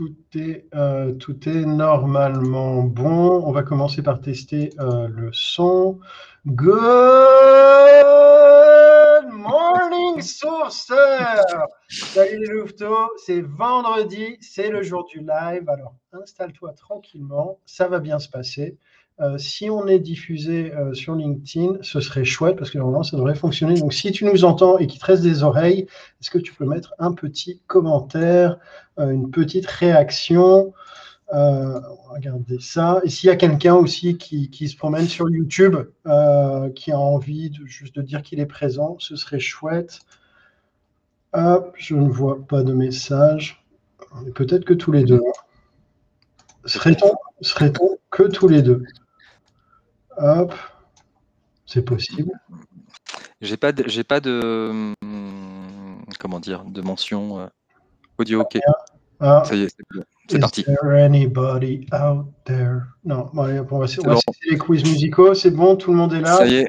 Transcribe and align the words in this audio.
tout 0.00 0.16
est, 0.34 0.64
euh, 0.74 1.12
tout 1.12 1.46
est 1.46 1.66
normalement 1.66 2.82
bon. 2.82 3.44
On 3.44 3.52
va 3.52 3.62
commencer 3.62 4.02
par 4.02 4.22
tester 4.22 4.70
euh, 4.80 5.08
le 5.08 5.28
son. 5.34 5.98
Good 6.46 6.70
morning, 9.30 10.22
sourceur 10.22 11.44
Salut 11.90 12.38
les 12.38 12.46
louveteaux, 12.46 13.10
c'est 13.18 13.42
vendredi, 13.42 14.38
c'est 14.40 14.70
le 14.70 14.82
jour 14.82 15.04
du 15.04 15.18
live. 15.18 15.68
Alors 15.68 15.92
installe-toi 16.12 16.72
tranquillement, 16.72 17.58
ça 17.66 17.86
va 17.86 17.98
bien 17.98 18.18
se 18.18 18.30
passer. 18.30 18.78
Euh, 19.20 19.36
si 19.36 19.68
on 19.68 19.86
est 19.86 19.98
diffusé 19.98 20.72
euh, 20.72 20.94
sur 20.94 21.14
LinkedIn, 21.14 21.78
ce 21.82 22.00
serait 22.00 22.24
chouette 22.24 22.56
parce 22.56 22.70
que 22.70 22.78
normalement 22.78 23.02
ça 23.02 23.18
devrait 23.18 23.34
fonctionner. 23.34 23.78
Donc 23.78 23.92
si 23.92 24.12
tu 24.12 24.24
nous 24.24 24.44
entends 24.44 24.78
et 24.78 24.86
qu'il 24.86 24.98
te 24.98 25.04
reste 25.04 25.22
des 25.22 25.42
oreilles, 25.42 25.86
est-ce 26.20 26.30
que 26.30 26.38
tu 26.38 26.54
peux 26.54 26.64
mettre 26.64 26.94
un 26.98 27.12
petit 27.12 27.60
commentaire, 27.66 28.58
euh, 28.98 29.10
une 29.10 29.30
petite 29.30 29.66
réaction? 29.66 30.72
Regardez 31.32 32.58
ça. 32.58 33.00
Et 33.04 33.08
s'il 33.08 33.28
y 33.28 33.30
a 33.30 33.36
quelqu'un 33.36 33.76
aussi 33.76 34.18
qui, 34.18 34.68
se 34.68 34.76
promène 34.76 35.06
sur 35.06 35.30
YouTube, 35.30 35.76
qui 36.74 36.90
a 36.90 36.98
envie 36.98 37.52
juste 37.66 37.94
de 37.94 38.02
dire 38.02 38.22
qu'il 38.22 38.40
est 38.40 38.46
présent, 38.46 38.96
ce 38.98 39.14
serait 39.14 39.38
chouette. 39.38 40.00
Hop, 41.32 41.72
je 41.78 41.94
ne 41.94 42.08
vois 42.08 42.44
pas 42.44 42.64
de 42.64 42.72
message. 42.72 43.64
Peut-être 44.34 44.64
que 44.64 44.74
tous 44.74 44.90
les 44.90 45.04
deux. 45.04 45.22
Serait-on 46.64 47.12
serait 47.42 47.72
que 48.10 48.24
tous 48.24 48.48
les 48.48 48.62
deux? 48.62 48.82
Hop, 50.22 50.54
c'est 51.64 51.82
possible. 51.82 52.30
J'ai 53.40 53.56
pas 53.56 53.72
de, 53.72 53.88
j'ai 53.88 54.04
pas 54.04 54.20
de, 54.20 54.92
comment 56.18 56.40
dire, 56.40 56.62
de 56.64 56.82
mention 56.82 57.40
euh, 57.40 57.46
audio. 58.18 58.42
Ok. 58.42 58.58
Ah. 59.18 59.42
Ça 59.46 59.54
y 59.54 59.62
est, 59.62 59.76
c'est 60.28 60.38
parti. 60.38 60.66
anybody 60.84 61.86
out 61.92 62.26
there? 62.44 62.82
Non, 63.04 63.30
bon, 63.32 63.42
allez, 63.44 63.60
on 63.60 63.78
va, 63.78 63.86
on 64.04 64.16
les 64.50 64.58
quiz 64.58 64.84
musicaux. 64.84 65.32
C'est 65.32 65.50
bon, 65.50 65.76
tout 65.76 65.90
le 65.90 65.96
monde 65.96 66.12
est 66.12 66.20
là? 66.20 66.36
Ça 66.36 66.46
y 66.46 66.56
est. 66.56 66.68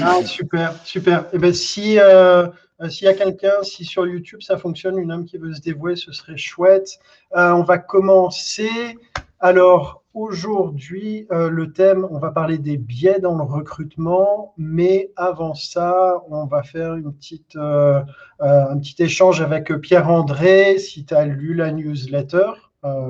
Ah, 0.00 0.24
super, 0.24 0.74
super. 0.84 1.24
Et 1.24 1.28
eh 1.34 1.38
ben 1.38 1.52
si 1.52 1.98
euh, 1.98 2.46
euh, 2.80 2.88
s'il 2.88 3.06
y 3.06 3.08
a 3.08 3.14
quelqu'un, 3.14 3.62
si 3.62 3.84
sur 3.84 4.06
YouTube 4.06 4.40
ça 4.40 4.56
fonctionne, 4.56 4.98
une 4.98 5.10
âme 5.10 5.26
qui 5.26 5.36
veut 5.36 5.52
se 5.52 5.60
dévouer, 5.60 5.96
ce 5.96 6.12
serait 6.12 6.38
chouette. 6.38 6.88
on 7.32 7.62
va 7.62 7.76
commencer. 7.76 8.96
Alors, 9.40 9.98
Aujourd'hui, 10.18 11.28
euh, 11.30 11.48
le 11.48 11.72
thème, 11.72 12.04
on 12.10 12.18
va 12.18 12.32
parler 12.32 12.58
des 12.58 12.76
biais 12.76 13.20
dans 13.20 13.36
le 13.36 13.44
recrutement, 13.44 14.52
mais 14.56 15.12
avant 15.14 15.54
ça, 15.54 16.24
on 16.28 16.46
va 16.46 16.64
faire 16.64 16.96
une 16.96 17.12
petite, 17.12 17.54
euh, 17.54 18.02
euh, 18.40 18.70
un 18.70 18.78
petit 18.78 19.00
échange 19.00 19.40
avec 19.40 19.72
Pierre-André, 19.74 20.80
si 20.80 21.04
tu 21.04 21.14
as 21.14 21.24
lu 21.24 21.54
la 21.54 21.70
newsletter, 21.70 22.50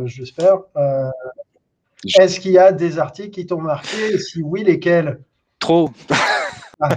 j'espère. 0.05 0.59
Est-ce 2.21 2.41
qu'il 2.41 2.53
y 2.53 2.59
a 2.59 2.73
des 2.73 2.99
articles 2.99 3.31
qui 3.31 3.47
t'ont 3.47 3.63
marqué? 3.63 4.19
Si 4.19 4.43
oui, 4.43 4.63
lesquels? 4.63 5.21
Trop. 5.61 5.91
Ah, 6.81 6.91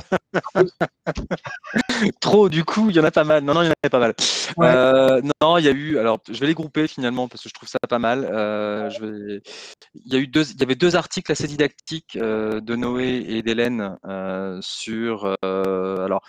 Trop, 2.19 2.49
du 2.49 2.63
coup, 2.63 2.89
il 2.89 2.95
y 2.95 2.99
en 2.99 3.03
a 3.03 3.11
pas 3.11 3.23
mal. 3.23 3.43
Non, 3.43 3.53
non, 3.53 3.61
il 3.61 3.67
y 3.67 3.69
en 3.69 3.73
a 3.83 3.89
pas 3.89 3.99
mal. 3.99 4.13
Euh, 4.59 5.21
non, 5.41 5.57
il 5.57 5.65
y 5.65 5.67
a 5.67 5.71
eu. 5.71 5.97
Alors, 5.97 6.19
je 6.29 6.39
vais 6.39 6.47
les 6.47 6.53
grouper 6.53 6.87
finalement 6.87 7.27
parce 7.27 7.43
que 7.43 7.49
je 7.49 7.53
trouve 7.53 7.69
ça 7.69 7.79
pas 7.89 7.99
mal. 7.99 8.25
Euh, 8.25 8.89
je 8.89 9.05
vais, 9.05 9.41
il 9.93 10.13
y 10.13 10.15
a 10.15 10.19
eu 10.19 10.27
deux. 10.27 10.49
Il 10.51 10.59
y 10.59 10.63
avait 10.63 10.75
deux 10.75 10.95
articles 10.95 11.31
assez 11.31 11.47
didactiques 11.47 12.17
euh, 12.17 12.59
de 12.61 12.75
Noé 12.75 13.25
et 13.27 13.41
d'Hélène 13.41 13.97
sur. 14.61 15.35
alors, 15.43 16.21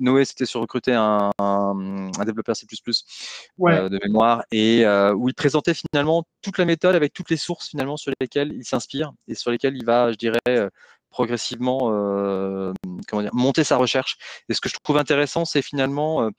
Noé, 0.00 0.24
c'était 0.24 0.46
sur 0.46 0.60
recruter 0.60 0.94
un, 0.94 1.30
un, 1.38 2.24
développeur 2.24 2.56
C++ 2.56 2.66
de 2.66 4.06
mémoire 4.06 4.44
et 4.50 4.86
où 5.14 5.28
il 5.28 5.34
présentait 5.34 5.74
finalement 5.74 6.24
toute 6.42 6.58
la 6.58 6.64
méthode 6.64 6.94
avec 6.94 7.12
toutes 7.12 7.30
les 7.30 7.36
sources 7.36 7.68
finalement 7.68 7.96
sur 7.96 8.12
lesquelles 8.20 8.52
il 8.52 8.64
s'inspire 8.64 9.12
et 9.28 9.34
sur 9.34 9.50
lesquelles 9.50 9.76
il 9.76 9.84
va, 9.84 10.12
je 10.12 10.16
dirais 10.16 10.70
progressivement 11.16 11.90
euh, 11.90 12.74
comment 13.08 13.22
dire, 13.22 13.34
monter 13.34 13.64
sa 13.64 13.78
recherche. 13.78 14.18
Et 14.50 14.54
ce 14.54 14.60
que 14.60 14.68
je 14.68 14.76
trouve 14.82 14.98
intéressant, 14.98 15.46
c'est 15.46 15.62
finalement 15.62 16.24
euh, 16.24 16.30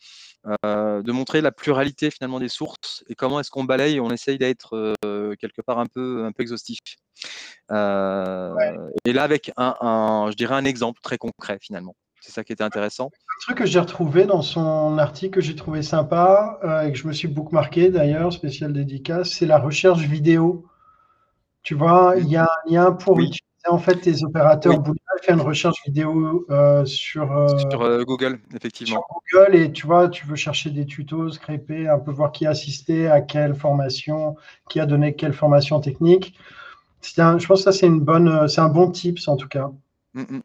euh, 0.63 1.01
de 1.01 1.11
montrer 1.11 1.41
la 1.41 1.51
pluralité 1.51 2.11
finalement 2.11 2.39
des 2.39 2.47
sources 2.47 3.03
et 3.09 3.15
comment 3.15 3.39
est-ce 3.39 3.49
qu'on 3.49 3.63
balaye 3.63 3.95
et 3.95 3.99
on 3.99 4.11
essaye 4.11 4.37
d'être 4.37 4.93
quelque 5.39 5.61
part 5.65 5.79
un 5.79 5.87
peu, 5.87 6.25
un 6.25 6.31
peu 6.31 6.43
exhaustif. 6.43 6.77
Et 7.71 9.13
là, 9.13 9.23
avec 9.23 9.51
un, 9.57 10.27
je 10.29 10.35
dirais 10.35 10.53
un 10.53 10.65
exemple 10.65 11.01
très 11.01 11.17
concret 11.17 11.57
finalement. 11.59 11.95
C'est 12.21 12.31
ça 12.31 12.43
qui 12.43 12.53
était 12.53 12.63
intéressant. 12.63 13.05
Un 13.07 13.39
truc 13.45 13.57
que 13.57 13.65
j'ai 13.65 13.79
retrouvé 13.79 14.25
dans 14.25 14.43
son 14.43 14.99
article 14.99 15.35
que 15.39 15.41
j'ai 15.41 15.55
trouvé 15.55 15.81
sympa 15.81 16.59
et 16.85 16.91
que 16.91 16.97
je 16.97 17.07
me 17.07 17.13
suis 17.13 17.27
bookmarké 17.27 17.89
d'ailleurs, 17.89 18.31
spécial 18.31 18.73
dédicace, 18.73 19.31
c'est 19.31 19.47
la 19.47 19.57
recherche 19.57 20.01
vidéo. 20.01 20.67
Tu 21.63 21.73
vois, 21.73 22.13
il 22.17 22.27
y 22.27 22.37
a 22.37 22.43
un 22.43 22.71
lien 22.71 22.91
pour 22.91 23.19
en 23.69 23.77
fait 23.77 23.95
tes 23.95 24.23
opérateurs 24.23 24.81
oui. 24.87 24.93
faire 25.21 25.35
une 25.35 25.41
recherche 25.41 25.77
vidéo 25.85 26.45
euh, 26.49 26.85
sur, 26.85 27.31
euh, 27.31 27.47
euh, 27.73 28.05
Google, 28.05 28.39
effectivement. 28.55 29.03
Sur 29.33 29.39
Google 29.45 29.55
et 29.55 29.71
tu 29.71 29.85
vois, 29.85 30.09
tu 30.09 30.25
veux 30.25 30.35
chercher 30.35 30.69
des 30.69 30.85
tutos, 30.85 31.31
scraper, 31.31 31.87
un 31.87 31.99
peu 31.99 32.11
voir 32.11 32.31
qui 32.31 32.45
a 32.45 32.51
assisté 32.51 33.07
à 33.07 33.21
quelle 33.21 33.55
formation, 33.55 34.35
qui 34.69 34.79
a 34.79 34.85
donné 34.85 35.15
quelle 35.15 35.33
formation 35.33 35.79
technique. 35.79 36.37
Un, 37.17 37.37
je 37.37 37.47
pense 37.47 37.59
que 37.59 37.71
ça 37.71 37.71
c'est 37.71 37.87
une 37.87 38.01
bonne, 38.01 38.47
c'est 38.47 38.61
un 38.61 38.69
bon 38.69 38.91
tips 38.91 39.27
en 39.27 39.37
tout 39.37 39.47
cas. 39.47 39.71
Mm, 40.13 40.21
mm. 40.21 40.41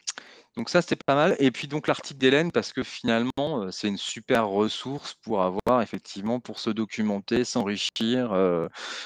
Donc 0.56 0.68
ça, 0.68 0.82
c'était 0.82 0.96
pas 0.96 1.14
mal. 1.14 1.36
Et 1.38 1.50
puis 1.50 1.68
donc 1.68 1.86
l'article 1.88 2.18
d'Hélène, 2.18 2.52
parce 2.52 2.72
que 2.72 2.82
finalement, 2.82 3.70
c'est 3.70 3.88
une 3.88 3.96
super 3.96 4.48
ressource 4.48 5.14
pour 5.22 5.42
avoir 5.42 5.82
effectivement, 5.82 6.40
pour 6.40 6.58
se 6.58 6.70
documenter, 6.70 7.44
s'enrichir 7.44 8.34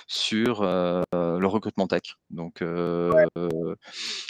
sur 0.08 0.62
le 0.62 1.46
recrutement 1.46 1.86
tech. 1.86 2.16
Donc, 2.30 2.62
donc 2.62 3.76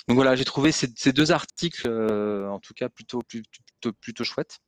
voilà, 0.09 0.37
j'ai 0.37 0.44
trouvé 0.44 0.72
ces, 0.72 0.88
ces, 0.97 1.12
deux 1.12 1.32
articles, 1.32 1.88
en 1.88 2.59
tout 2.60 2.75
cas, 2.75 2.88
plutôt, 2.88 3.21
plutôt, 3.21 3.93
plutôt 4.00 4.25
chouettes. 4.25 4.59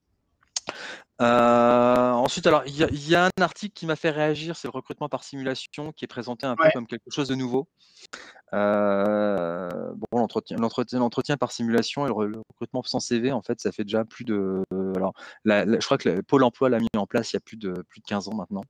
Euh, 1.20 2.10
ensuite, 2.12 2.46
alors 2.46 2.62
il 2.66 3.08
y, 3.08 3.14
a 3.16 3.24
un 3.24 3.42
article 3.42 3.72
qui 3.74 3.86
m'a 3.86 3.96
fait 3.96 4.10
réagir, 4.10 4.56
c'est 4.56 4.68
le 4.68 4.72
recrutement 4.72 5.08
par 5.08 5.24
simulation, 5.24 5.92
qui 5.92 6.04
est 6.04 6.08
présenté 6.08 6.46
un 6.46 6.54
peu 6.54 6.68
comme 6.72 6.86
quelque 6.86 7.10
chose 7.10 7.26
de 7.26 7.34
nouveau. 7.34 7.66
Euh, 8.54 9.68
bon, 10.12 10.20
l'entretien, 10.20 11.36
par 11.36 11.50
simulation 11.50 12.06
et 12.06 12.08
le, 12.08 12.40
recrutement 12.50 12.82
sans 12.84 13.00
CV, 13.00 13.32
en 13.32 13.42
fait, 13.42 13.60
ça 13.60 13.72
fait 13.72 13.82
déjà 13.82 14.04
plus 14.04 14.24
de. 14.24 14.62
alors, 14.94 15.12
je 15.44 15.84
crois 15.84 15.98
que 15.98 16.08
le 16.08 16.22
Pôle 16.22 16.44
Emploi 16.44 16.68
l'a 16.68 16.78
mis 16.78 16.88
en 16.96 17.06
place 17.06 17.32
il 17.32 17.36
y 17.36 17.38
a 17.38 17.40
plus 17.40 17.56
de 17.56 17.72
plus 17.88 18.00
de 18.00 18.06
15 18.06 18.28
ans 18.28 18.34
maintenant. 18.34 18.62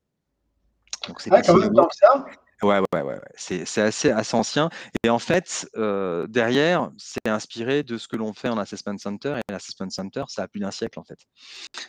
Donc 1.07 1.21
c'est 1.21 1.31
ah, 1.33 1.43
quand 1.43 1.55
même 1.55 1.73
ça. 1.93 2.25
Ouais, 2.63 2.81
ouais, 2.93 3.03
ouais, 3.03 3.21
c'est 3.37 3.63
assez, 3.81 4.11
assez 4.11 4.37
ancien. 4.37 4.69
Et 5.05 5.11
en 5.11 5.21
fait, 5.21 5.69
euh, 5.77 6.27
derrière, 6.27 6.91
c'est 6.97 7.29
inspiré 7.29 7.85
de 7.85 7.97
ce 7.99 8.09
que 8.09 8.17
l'on 8.17 8.33
fait 8.33 8.49
en 8.49 8.59
Assessment 8.59 8.99
Center. 8.99 9.37
Et 9.39 9.53
l'Assessment 9.53 9.91
Center, 9.91 10.25
ça 10.27 10.43
a 10.43 10.49
plus 10.49 10.59
d'un 10.59 10.73
siècle, 10.73 10.99
en 10.99 11.05
fait. 11.05 11.19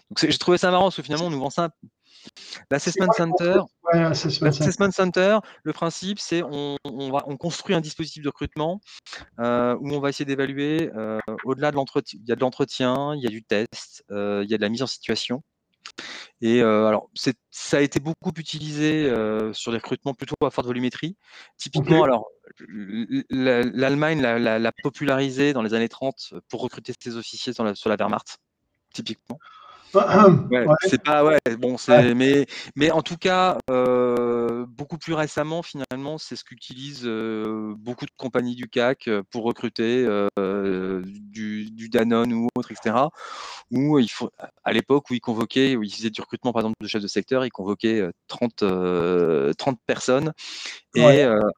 Donc 0.09 0.19
j'ai 0.19 0.37
trouvé 0.37 0.59
ça 0.59 0.69
marrant 0.69 0.85
parce 0.85 0.97
que 0.97 1.01
finalement, 1.01 1.25
on 1.25 1.31
nous 1.31 1.39
vend 1.39 1.49
ça. 1.49 1.69
L'assessment 2.69 3.11
center, 3.13 3.61
assessment 4.41 4.91
center, 4.91 5.39
le 5.63 5.73
principe, 5.73 6.19
c'est 6.19 6.43
on, 6.43 6.75
on, 6.83 7.11
on 7.13 7.37
construit 7.37 7.73
un 7.73 7.81
dispositif 7.81 8.21
de 8.21 8.27
recrutement 8.27 8.81
euh, 9.39 9.75
où 9.79 9.89
on 9.93 9.99
va 10.01 10.09
essayer 10.09 10.25
d'évaluer 10.25 10.91
euh, 10.95 11.19
au-delà 11.45 11.71
de 11.71 11.77
l'entretien. 11.77 12.19
Il 12.21 12.27
y 12.27 12.31
a 12.33 12.35
de 12.35 12.41
l'entretien, 12.41 13.15
il 13.15 13.23
y 13.23 13.27
a 13.27 13.29
du 13.29 13.41
test, 13.41 14.03
il 14.09 14.45
y 14.49 14.53
a 14.53 14.57
de 14.57 14.61
la 14.61 14.69
mise 14.69 14.83
en 14.83 14.87
situation. 14.87 15.43
Et 16.41 16.61
alors, 16.61 17.09
ça 17.51 17.77
a 17.77 17.81
été 17.81 17.99
beaucoup 17.99 18.31
utilisé 18.37 19.13
sur 19.53 19.71
des 19.71 19.77
recrutements 19.77 20.13
plutôt 20.13 20.35
à 20.45 20.49
forte 20.49 20.67
volumétrie. 20.67 21.17
Typiquement, 21.57 22.03
alors, 22.03 22.27
l'Allemagne 23.29 24.21
l'a 24.21 24.71
popularisé 24.83 25.51
dans 25.51 25.61
les 25.61 25.73
années 25.73 25.89
30 25.89 26.33
pour 26.47 26.61
recruter 26.61 26.93
ses 26.97 27.17
officiers 27.17 27.51
sur 27.51 27.65
la, 27.65 27.75
sur 27.75 27.89
la 27.89 27.97
Wehrmacht, 27.97 28.37
typiquement. 28.93 29.37
Ouais, 29.93 30.65
C'est 30.83 31.03
pas 31.03 31.23
ouais, 31.23 31.39
bon, 31.57 31.77
c'est 31.77 32.13
mais 32.13 32.45
mais 32.75 32.91
en 32.91 33.01
tout 33.01 33.17
cas 33.17 33.57
euh, 33.69 34.65
beaucoup 34.67 34.97
plus 34.97 35.13
récemment 35.13 35.63
finalement 35.63 36.17
c'est 36.17 36.35
ce 36.35 36.43
qu'utilisent 36.43 37.05
euh, 37.05 37.73
beaucoup 37.77 38.05
de 38.05 38.11
compagnies 38.15 38.55
du 38.55 38.67
CAC 38.67 39.07
euh, 39.07 39.23
pour 39.31 39.43
recruter 39.43 40.07
du, 40.37 41.71
du, 41.71 41.89
Danone 41.89 42.33
ou 42.33 42.47
autre 42.55 42.71
etc. 42.71 42.95
Où 43.71 43.99
il 43.99 44.09
faut 44.09 44.29
à 44.63 44.73
l'époque 44.73 45.09
où 45.09 45.13
ils 45.13 45.21
convoquaient 45.21 45.75
où 45.75 45.83
ils 45.83 45.93
faisaient 45.93 46.09
du 46.09 46.21
recrutement 46.21 46.53
par 46.53 46.61
exemple 46.61 46.75
de 46.81 46.87
chef 46.87 47.01
de 47.01 47.07
secteur 47.07 47.45
ils 47.45 47.51
convoquaient 47.51 48.07
30 48.27 48.63
30 49.57 49.79
personnes. 49.85 50.33
Et 50.95 51.01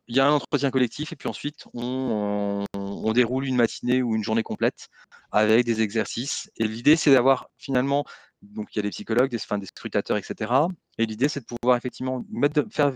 il 0.07 0.15
y 0.15 0.19
a 0.19 0.27
un 0.27 0.31
entretien 0.31 0.71
collectif 0.71 1.11
et 1.11 1.15
puis 1.15 1.27
ensuite 1.27 1.65
on, 1.73 2.65
on, 2.73 2.79
on 2.79 3.13
déroule 3.13 3.45
une 3.45 3.55
matinée 3.55 4.01
ou 4.01 4.15
une 4.15 4.23
journée 4.23 4.43
complète 4.43 4.89
avec 5.31 5.65
des 5.65 5.81
exercices. 5.81 6.49
Et 6.57 6.67
l'idée, 6.67 6.95
c'est 6.95 7.11
d'avoir 7.11 7.49
finalement, 7.57 8.05
donc 8.41 8.75
il 8.75 8.77
y 8.77 8.79
a 8.79 8.83
des 8.83 8.89
psychologues, 8.89 9.29
des, 9.29 9.37
enfin, 9.37 9.57
des 9.57 9.65
scrutateurs, 9.65 10.17
etc. 10.17 10.51
Et 10.97 11.05
l'idée, 11.05 11.29
c'est 11.29 11.41
de 11.41 11.45
pouvoir 11.45 11.77
effectivement 11.77 12.25
mettre 12.31 12.65
faire, 12.69 12.93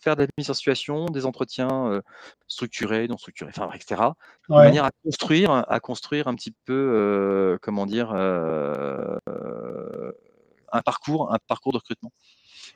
faire, 0.00 0.16
de 0.16 0.22
la 0.22 0.28
mise 0.38 0.50
en 0.50 0.54
situation, 0.54 1.06
des 1.06 1.26
entretiens 1.26 1.86
euh, 1.90 2.02
structurés, 2.48 3.06
non 3.08 3.16
structurés, 3.16 3.52
enfin, 3.56 3.70
etc. 3.74 4.02
De 4.48 4.54
manière 4.54 4.84
à 4.84 4.90
construire, 5.04 5.50
à 5.50 5.80
construire 5.80 6.28
un 6.28 6.34
petit 6.34 6.54
peu, 6.64 6.72
euh, 6.72 7.58
comment 7.62 7.86
dire, 7.86 8.12
euh, 8.14 9.16
un 10.72 10.82
parcours, 10.82 11.32
un 11.32 11.38
parcours 11.46 11.72
de 11.72 11.78
recrutement. 11.78 12.12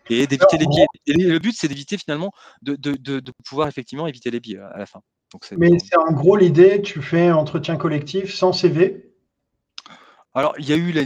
et 0.08 0.26
d'éviter 0.26 0.58
les 0.58 0.66
biais. 0.66 0.86
Et 1.06 1.14
le 1.14 1.38
but, 1.38 1.54
c'est 1.56 1.68
d'éviter 1.68 1.98
finalement 1.98 2.32
de, 2.62 2.76
de, 2.76 2.96
de, 2.96 3.32
pouvoir 3.44 3.68
effectivement 3.68 4.06
éviter 4.06 4.30
les 4.30 4.40
biais 4.40 4.58
à 4.58 4.78
la 4.78 4.86
fin. 4.86 5.02
Donc, 5.32 5.48
Mais 5.56 5.78
c'est 5.78 5.96
en 5.96 6.12
gros 6.12 6.36
l'idée, 6.36 6.82
tu 6.82 7.00
fais 7.02 7.30
entretien 7.30 7.76
collectif 7.76 8.34
sans 8.34 8.52
CV. 8.52 9.12
Alors, 10.34 10.54
il 10.58 10.68
y 10.68 10.72
a 10.72 10.76
eu 10.76 10.92
la, 10.92 11.02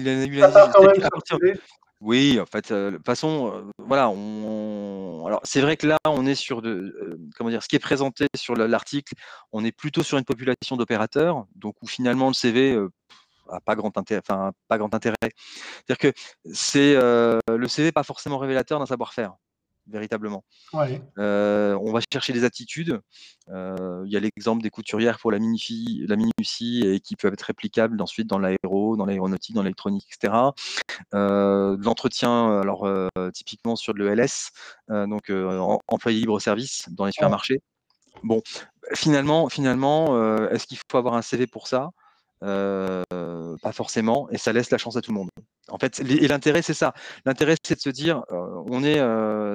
oui, 2.01 2.39
en 2.39 2.45
fait, 2.45 2.71
de 2.71 2.97
toute 2.97 3.07
façon, 3.07 3.65
voilà, 3.79 4.11
on, 4.11 5.25
alors 5.27 5.41
c'est 5.43 5.63
vrai 5.63 5.79
que 5.79 5.87
là, 5.87 5.97
on 6.07 6.27
est 6.27 6.35
sur 6.35 6.61
de, 6.61 7.19
comment 7.39 7.49
dire, 7.49 7.63
ce 7.63 7.69
qui 7.69 7.77
est 7.77 7.81
présenté 7.81 8.27
sur 8.37 8.55
l'article, 8.55 9.15
on 9.53 9.65
est 9.65 9.73
plutôt 9.73 10.03
sur 10.03 10.19
une 10.19 10.25
population 10.25 10.77
d'opérateurs, 10.77 11.47
donc 11.55 11.77
où 11.81 11.87
finalement 11.87 12.29
le 12.29 12.35
CV 12.35 12.79
a 13.49 13.61
pas 13.61 13.75
grand 13.75 13.97
intérêt, 13.97 14.21
enfin 14.27 14.53
pas 14.69 14.77
grand 14.77 14.95
intérêt. 14.95 15.15
C'est-à-dire 15.23 15.97
que 15.99 16.13
c'est 16.53 16.95
le 16.95 17.69
CV 17.69 17.91
pas 17.91 18.03
forcément 18.03 18.37
révélateur 18.37 18.79
d'un 18.79 18.87
savoir-faire 18.87 19.33
véritablement. 19.87 20.45
on 20.73 21.93
va 21.93 22.01
chercher 22.13 22.33
des 22.33 22.45
attitudes. 22.45 23.01
Il 23.49 24.09
y 24.09 24.17
a 24.17 24.21
l'exemple 24.21 24.63
des 24.63 24.71
couturières 24.71 25.19
pour 25.19 25.31
la 25.31 25.39
minutie, 25.39 26.05
la 26.09 26.17
minutie 26.17 26.83
et 26.87 27.01
qui 27.01 27.17
peuvent 27.17 27.33
être 27.33 27.43
réplicables 27.43 28.01
ensuite 28.01 28.27
dans 28.27 28.39
l'aéro, 28.39 28.97
dans 28.97 29.07
l'aéronautique, 29.07 29.55
dans 29.55 29.63
l'électronique, 29.63 30.07
etc. 30.13 30.35
L'entretien, 31.13 32.61
alors 32.61 32.89
typiquement 33.33 33.77
sur 33.77 33.93
le 33.93 34.15
LS, 34.15 34.51
donc 34.89 35.31
employé 35.89 36.21
libre 36.21 36.41
service 36.41 36.89
dans 36.91 37.07
les 37.07 37.13
supermarchés. 37.13 37.63
Bon, 38.23 38.43
finalement, 38.95 39.49
finalement, 39.49 40.49
est-ce 40.49 40.67
qu'il 40.67 40.79
faut 40.91 40.99
avoir 40.99 41.15
un 41.15 41.23
CV 41.23 41.47
pour 41.47 41.69
ça? 41.69 41.91
Pas 42.41 43.73
forcément, 43.73 44.29
et 44.31 44.39
ça 44.39 44.53
laisse 44.53 44.71
la 44.71 44.79
chance 44.79 44.97
à 44.97 45.01
tout 45.01 45.11
le 45.13 45.19
monde. 45.19 45.31
En 45.71 45.79
fait, 45.79 46.01
et 46.01 46.29
l'intérêt, 46.29 46.63
c'est 46.63 46.75
ça. 46.75 46.93
L'intérêt, 47.25 47.57
c'est 47.67 47.77
de 47.77 47.81
se 47.81 47.89
dire, 47.89 48.23
on 48.31 48.85
est, 48.85 48.99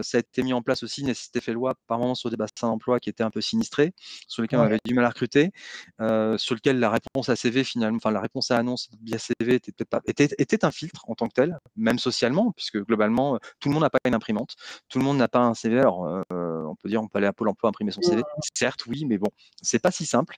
ça 0.04 0.18
a 0.18 0.20
été 0.20 0.42
mis 0.42 0.54
en 0.54 0.62
place 0.62 0.84
aussi, 0.84 1.04
nécessité 1.04 1.42
fait 1.42 1.54
loi, 1.54 1.76
par 1.88 2.00
moment 2.00 2.16
sur 2.16 2.30
des 2.30 2.38
bassins 2.38 2.68
d'emploi 2.68 3.00
qui 3.00 3.10
étaient 3.10 3.24
un 3.24 3.30
peu 3.30 3.42
sinistrés, 3.42 3.94
sur 4.28 4.42
lesquels 4.42 4.60
on 4.60 4.64
avait 4.64 4.80
du 4.84 4.94
mal 4.94 5.06
à 5.06 5.10
recruter, 5.10 5.52
sur 6.00 6.56
lequel 6.56 6.80
la 6.80 6.90
réponse 6.90 7.30
à 7.30 7.36
CV, 7.36 7.64
finalement, 7.64 7.98
enfin, 7.98 8.12
la 8.12 8.22
réponse 8.22 8.52
à 8.52 8.58
annonce 8.58 8.90
via 9.04 9.20
CV 9.20 9.56
était, 9.56 9.86
pas, 9.86 10.02
était, 10.06 10.30
était, 10.38 10.66
un 10.66 10.72
filtre 10.72 11.06
en 11.08 11.16
tant 11.16 11.28
que 11.28 11.34
tel, 11.34 11.60
même 11.76 12.00
socialement, 12.00 12.52
puisque 12.54 12.84
globalement, 12.84 13.38
tout 13.60 13.70
le 13.70 13.74
monde 13.74 13.84
n'a 13.84 13.90
pas 13.90 14.00
une 14.06 14.16
imprimante, 14.16 14.56
tout 14.90 15.00
le 15.00 15.06
monde 15.06 15.18
n'a 15.18 15.28
pas 15.28 15.40
un 15.40 15.54
CV. 15.54 15.80
Alors, 15.80 16.08
on 16.32 16.76
peut 16.76 16.90
dire, 16.90 17.02
on 17.02 17.08
peut 17.08 17.20
aller 17.20 17.28
à 17.28 17.34
Pôle 17.34 17.50
emploi 17.50 17.70
imprimer 17.70 17.92
son 17.92 18.02
CV, 18.02 18.24
certes, 18.56 18.86
oui, 18.88 19.06
mais 19.06 19.18
bon, 19.18 19.30
c'est 19.62 19.80
pas 19.80 19.92
si 19.92 20.06
simple. 20.06 20.38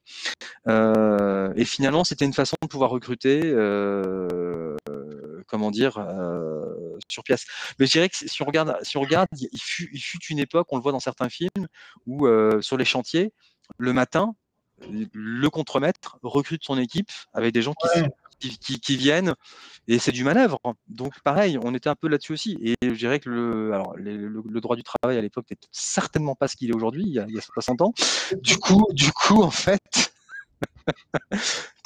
et 0.67 1.65
finalement, 1.65 2.03
c'était 2.03 2.25
une 2.25 2.33
façon 2.33 2.55
de 2.61 2.67
pouvoir 2.67 2.89
recruter, 2.89 3.41
euh, 3.43 4.75
comment 5.51 5.69
dire, 5.69 5.97
euh, 5.97 6.97
sur 7.09 7.23
pièce. 7.23 7.45
Mais 7.77 7.85
je 7.85 7.91
dirais 7.91 8.09
que 8.09 8.15
si 8.15 8.41
on 8.41 8.45
regarde, 8.45 8.75
si 8.81 8.97
on 8.97 9.01
regarde, 9.01 9.27
il 9.33 9.61
fut, 9.61 9.89
il 9.93 9.99
fut 9.99 10.23
une 10.29 10.39
époque, 10.39 10.67
on 10.71 10.77
le 10.77 10.81
voit 10.81 10.93
dans 10.93 11.01
certains 11.01 11.29
films, 11.29 11.67
où 12.07 12.25
euh, 12.25 12.61
sur 12.61 12.77
les 12.77 12.85
chantiers, 12.85 13.33
le 13.77 13.91
matin, 13.91 14.33
le 15.13 15.49
contremaître 15.49 16.17
recrute 16.23 16.63
son 16.63 16.77
équipe 16.77 17.11
avec 17.33 17.53
des 17.53 17.61
gens 17.61 17.73
qui, 18.39 18.79
qui, 18.79 18.97
viennent 18.97 19.35
et 19.87 19.99
c'est 19.99 20.11
du 20.11 20.23
manœuvre. 20.23 20.57
Donc 20.87 21.13
pareil, 21.23 21.59
on 21.61 21.75
était 21.75 21.89
un 21.89 21.95
peu 21.95 22.07
là-dessus 22.07 22.33
aussi. 22.33 22.57
Et 22.63 22.75
je 22.81 22.95
dirais 22.95 23.19
que 23.19 23.29
le, 23.29 23.73
alors, 23.73 23.93
le, 23.95 24.59
droit 24.61 24.75
du 24.75 24.83
travail 24.83 25.17
à 25.17 25.21
l'époque 25.21 25.45
n'était 25.51 25.67
certainement 25.71 26.33
pas 26.33 26.47
ce 26.47 26.55
qu'il 26.55 26.71
est 26.71 26.75
aujourd'hui, 26.75 27.03
il, 27.05 27.25
il, 27.27 27.35
y 27.35 27.37
a 27.37 27.41
60 27.41 27.81
ans. 27.81 27.93
Du 28.41 28.57
coup, 28.57 28.87
du 28.93 29.11
coup, 29.11 29.43
en 29.43 29.51
fait, 29.51 30.13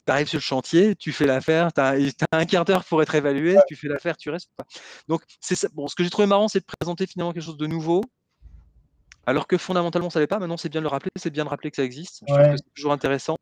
tu 0.06 0.12
arrives 0.12 0.28
sur 0.28 0.38
le 0.38 0.42
chantier, 0.42 0.96
tu 0.96 1.12
fais 1.12 1.25
l'affaire, 1.25 1.74
tu 1.74 1.81
as, 1.81 1.96
un 2.31 2.46
quart 2.46 2.66
d'heure 2.66 2.84
pour 2.86 3.02
être 3.02 3.16
évalué, 3.16 3.57
tu 3.68 3.75
fais 3.75 3.88
l'affaire, 3.88 4.18
tu 4.18 4.30
restes. 4.30 4.50
Pas. 4.56 4.66
Donc, 5.07 5.22
c'est 5.40 5.74
bon, 5.74 5.88
ce 5.88 5.96
que 5.96 6.04
j'ai 6.04 6.10
trouvé 6.10 6.28
marrant, 6.28 6.48
c'est 6.48 6.60
de 6.60 6.66
présenter 6.66 7.07
finalement 7.07 7.34
quelque 7.34 7.44
chose 7.44 7.57
de 7.57 7.68
nouveau, 7.68 8.02
alors 9.28 9.48
que 9.48 9.57
fondamentalement, 9.57 10.10
ça 10.10 10.19
ne 10.19 10.24
l'est 10.24 10.28
pas. 10.28 10.40
Maintenant, 10.40 10.57
c'est 10.57 10.69
bien 10.69 10.81
de 10.81 10.86
le 10.86 10.90
rappeler, 10.90 11.12
c'est 11.16 11.31
bien 11.31 11.46
de 11.46 11.50
rappeler 11.50 11.72
que 11.72 11.78
ça 11.78 11.84
existe. 11.84 12.24
Je 12.28 12.34
trouve 12.34 12.46
que 12.46 12.57
c'est 12.57 12.74
toujours 12.75 12.92
intéressant. 12.92 13.38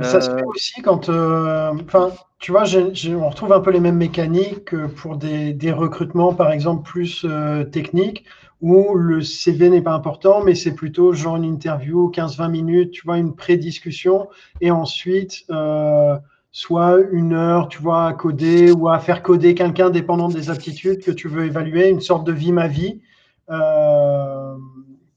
Ça 0.00 0.20
se 0.20 0.30
fait 0.30 0.42
euh, 0.42 0.46
aussi 0.46 0.82
quand. 0.82 1.08
Euh, 1.08 1.72
enfin, 1.84 2.12
tu 2.40 2.50
vois, 2.50 2.64
on 2.64 3.28
retrouve 3.28 3.52
un 3.52 3.60
peu 3.60 3.70
les 3.70 3.80
mêmes 3.80 3.96
mécaniques 3.96 4.74
pour 4.96 5.16
des, 5.16 5.52
des 5.52 5.72
recrutements, 5.72 6.34
par 6.34 6.50
exemple, 6.50 6.82
plus 6.88 7.24
euh, 7.24 7.64
techniques 7.64 8.24
où 8.64 8.94
le 8.94 9.20
CV 9.20 9.68
n'est 9.68 9.82
pas 9.82 9.92
important, 9.92 10.42
mais 10.42 10.54
c'est 10.54 10.74
plutôt 10.74 11.12
genre 11.12 11.36
une 11.36 11.44
interview, 11.44 12.10
15-20 12.10 12.50
minutes, 12.50 12.90
tu 12.92 13.02
vois, 13.04 13.18
une 13.18 13.36
pré-discussion, 13.36 14.26
et 14.62 14.70
ensuite, 14.70 15.44
euh, 15.50 16.16
soit 16.50 16.96
une 17.12 17.34
heure, 17.34 17.68
tu 17.68 17.78
vois, 17.82 18.06
à 18.06 18.14
coder 18.14 18.72
ou 18.72 18.88
à 18.88 18.98
faire 19.00 19.22
coder 19.22 19.54
quelqu'un 19.54 19.90
dépendant 19.90 20.30
des 20.30 20.48
aptitudes 20.48 21.04
que 21.04 21.10
tu 21.10 21.28
veux 21.28 21.44
évaluer, 21.44 21.90
une 21.90 22.00
sorte 22.00 22.26
de 22.26 22.32
vie 22.32 22.52
ma 22.52 22.66
vie. 22.66 23.02
Euh, 23.50 24.56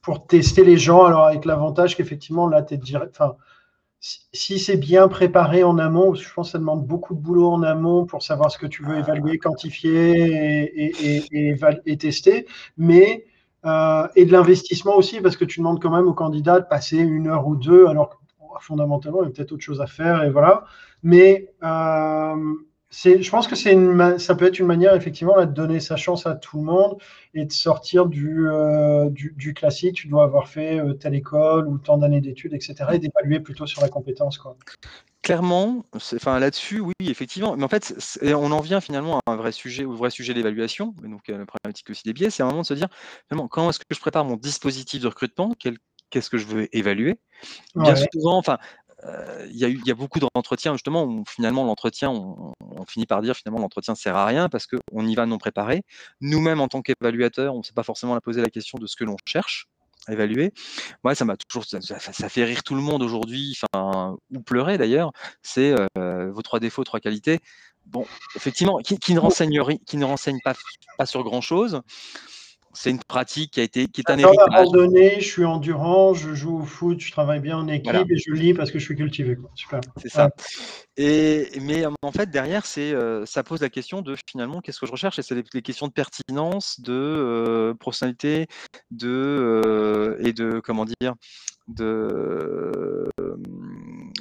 pour 0.02 0.28
tester 0.28 0.66
les 0.66 0.78
gens, 0.78 1.06
alors 1.06 1.28
avec 1.28 1.46
l'avantage 1.46 1.96
qu'effectivement, 1.96 2.50
là, 2.50 2.62
tu 2.64 2.74
es 2.74 2.78
direct. 2.78 3.16
Enfin, 3.18 3.38
si, 4.02 4.60
c'est 4.60 4.76
bien 4.76 5.08
préparé 5.08 5.64
en 5.64 5.78
amont, 5.78 6.16
je 6.16 6.34
pense 6.34 6.50
que 6.50 6.52
ça 6.52 6.58
demande 6.58 6.86
beaucoup 6.86 7.16
de 7.16 7.20
boulot 7.22 7.50
en 7.50 7.64
amont 7.64 8.06
pour 8.06 8.24
savoir 8.24 8.52
ce 8.52 8.58
que 8.58 8.68
tu 8.68 8.84
veux 8.84 8.98
évaluer, 8.98 9.38
quantifier 9.38 10.64
et, 10.76 11.24
et, 11.32 11.56
et 11.86 11.98
tester. 11.98 12.46
Mais 12.76 13.26
euh, 13.68 14.08
et 14.16 14.26
de 14.26 14.32
l'investissement 14.32 14.96
aussi, 14.96 15.22
parce 15.22 15.38
que 15.38 15.46
tu 15.46 15.60
demandes 15.60 15.82
quand 15.82 15.92
même 15.92 16.08
aux 16.08 16.14
candidats 16.14 16.60
de 16.60 16.66
passer 16.66 16.98
une 16.98 17.28
heure 17.28 17.48
ou 17.48 17.56
deux, 17.56 17.88
alors 17.88 18.10
que 18.10 18.16
fondamentalement, 18.62 19.22
il 19.22 19.26
y 19.26 19.28
a 19.28 19.32
peut-être 19.32 19.52
autre 19.52 19.64
chose 19.64 19.82
à 19.82 19.88
faire, 19.88 20.24
et 20.24 20.32
voilà. 20.32 20.64
Mais 21.04 21.54
euh, 21.64 22.54
je 22.92 23.30
pense 23.30 23.48
que 23.48 23.70
une, 23.70 24.18
ça 24.18 24.36
peut 24.36 24.46
être 24.46 24.58
une 24.58 24.66
manière, 24.66 24.96
effectivement, 24.96 25.38
de 25.40 25.46
donner 25.46 25.80
sa 25.80 25.96
chance 25.96 26.26
à 26.26 26.34
tout 26.34 26.58
le 26.58 26.64
monde 26.64 26.98
et 27.34 27.46
de 27.46 27.52
sortir 27.52 28.08
du, 28.08 28.48
euh, 28.48 29.10
du, 29.10 29.54
classique, 29.54 29.96
tu 29.96 30.08
dois 30.08 30.24
avoir 30.24 30.48
fait 30.48 30.82
telle 31.00 31.14
école 31.14 31.68
ou 31.68 31.78
tant 31.78 31.98
d'années 31.98 32.22
d'études, 32.22 32.54
etc., 32.54 32.76
et 32.94 33.00
d'évaluer 33.00 33.42
plutôt 33.42 33.68
sur 33.68 33.82
la 33.82 33.90
compétence. 33.90 34.38
Quoi. 34.38 34.56
Clairement, 35.28 35.84
enfin 35.94 36.40
là-dessus, 36.40 36.80
oui, 36.80 36.94
effectivement. 37.02 37.58
Mais 37.58 37.66
en 37.66 37.68
fait, 37.68 37.94
on 38.24 38.50
en 38.54 38.62
vient 38.62 38.80
finalement 38.80 39.20
à 39.26 39.34
un 39.34 39.36
vrai 39.36 39.52
sujet, 39.52 39.84
au 39.84 39.92
vrai 39.92 40.10
sujet 40.10 40.32
de 40.32 40.38
l'évaluation, 40.38 40.96
donc 41.04 41.28
la 41.28 41.46
problématique 41.46 41.90
aussi 41.90 42.04
des 42.06 42.14
biais, 42.14 42.30
c'est 42.30 42.44
un 42.44 42.46
moment 42.46 42.62
de 42.62 42.66
se 42.66 42.74
dire, 42.74 42.88
finalement, 43.28 43.50
comment 43.50 43.72
est-ce 43.72 43.80
que 43.80 43.86
je 43.92 44.00
prépare 44.00 44.24
mon 44.24 44.38
dispositif 44.38 45.02
de 45.02 45.08
recrutement? 45.08 45.54
Qu'est-ce 46.10 46.30
que 46.30 46.38
je 46.38 46.46
veux 46.46 46.74
évaluer? 46.74 47.20
Bien 47.76 47.94
souvent, 48.14 48.38
enfin, 48.38 48.58
il 49.50 49.58
y, 49.58 49.92
a 49.92 49.96
beaucoup 49.96 50.22
d'entretiens 50.22 50.72
justement 50.72 51.04
où 51.04 51.26
finalement 51.28 51.66
l'entretien, 51.66 52.10
on, 52.10 52.54
finit 52.88 53.06
par 53.06 53.22
dire 53.22 53.36
finalement 53.36 53.60
l'entretien 53.60 53.96
ne 53.96 53.98
sert 53.98 54.16
à 54.16 54.26
rien 54.26 54.48
parce 54.48 54.66
qu'on 54.66 55.06
y 55.06 55.14
va 55.14 55.26
non 55.26 55.40
préparé. 55.40 55.84
Nous-mêmes 56.22 56.62
en 56.62 56.70
tant 56.70 56.82
qu'évaluateurs, 56.82 57.54
on 57.54 57.58
ne 57.58 57.64
sait 57.64 57.74
pas 57.74 57.84
forcément 57.84 58.18
poser 58.22 58.42
la 58.42 58.50
question 58.50 58.78
de 58.78 58.88
ce 58.88 58.96
que 58.96 59.04
l'on 59.04 59.18
cherche 59.26 59.68
évaluer. 60.10 60.54
Moi, 61.04 61.16
ça 61.16 61.26
m'a 61.26 61.36
toujours, 61.38 61.66
ça, 61.66 62.30
fait 62.30 62.44
rire 62.44 62.64
tout 62.64 62.76
le 62.76 62.82
monde 62.82 63.04
aujourd'hui, 63.04 63.60
ou 64.32 64.42
pleurer 64.42 64.78
d'ailleurs. 64.78 65.12
C'est 65.42 65.76
euh, 65.98 66.32
vos 66.32 66.42
trois 66.42 66.60
défauts, 66.60 66.84
trois 66.84 67.00
qualités. 67.00 67.40
Bon, 67.86 68.06
effectivement, 68.36 68.80
qui, 68.80 69.14
ne 69.14 69.20
renseigne 69.20 69.62
qui 69.86 69.98
ne 69.98 70.06
renseigne 70.06 70.40
pas, 70.44 70.54
pas 70.98 71.06
sur 71.06 71.24
grand 71.24 71.42
chose 71.42 71.82
c'est 72.78 72.92
une 72.92 73.04
pratique 73.04 73.52
qui 73.52 73.60
a 73.60 73.64
été 73.64 73.88
qui 73.88 74.02
est 74.02 74.12
un 74.12 74.20
héritage. 74.20 74.68
donné, 74.72 75.20
je 75.20 75.26
suis 75.26 75.46
endurant, 75.46 76.14
je 76.14 76.36
joue 76.36 76.60
au 76.60 76.64
foot, 76.64 77.00
je 77.00 77.12
travaille 77.12 77.40
bien 77.40 77.58
en 77.58 77.68
équipe 77.68 78.12
et 78.12 78.18
je 78.18 78.32
lis 78.32 78.54
parce 78.54 78.70
que 78.70 78.78
je 78.78 78.86
suis 78.86 78.96
cultivé. 78.96 79.36
Super. 79.56 79.82
C'est 79.98 80.10
ça. 80.10 80.30
Et 80.96 81.50
mais 81.60 81.86
en 81.86 82.12
fait 82.12 82.30
derrière, 82.30 82.68
c'est 82.68 82.94
euh, 82.94 83.26
ça 83.26 83.44
pose 83.44 83.62
la 83.62 83.70
question 83.70 84.04
de 84.04 84.16
finalement 84.30 84.62
qu'est-ce 84.62 84.80
que 84.80 84.86
je 84.86 84.92
recherche? 84.92 85.18
Et 85.18 85.24
c'est 85.24 85.36
les, 85.36 85.62
questions 85.64 85.88
de 85.88 85.92
pertinence, 85.92 86.80
de 86.80 86.94
euh, 86.94 87.74
personnalité, 87.74 88.46
de 88.92 89.10
euh, 89.10 90.18
et 90.20 90.34
de 90.34 90.60
comment 90.60 90.86
dire 90.86 91.16
de 91.68 93.10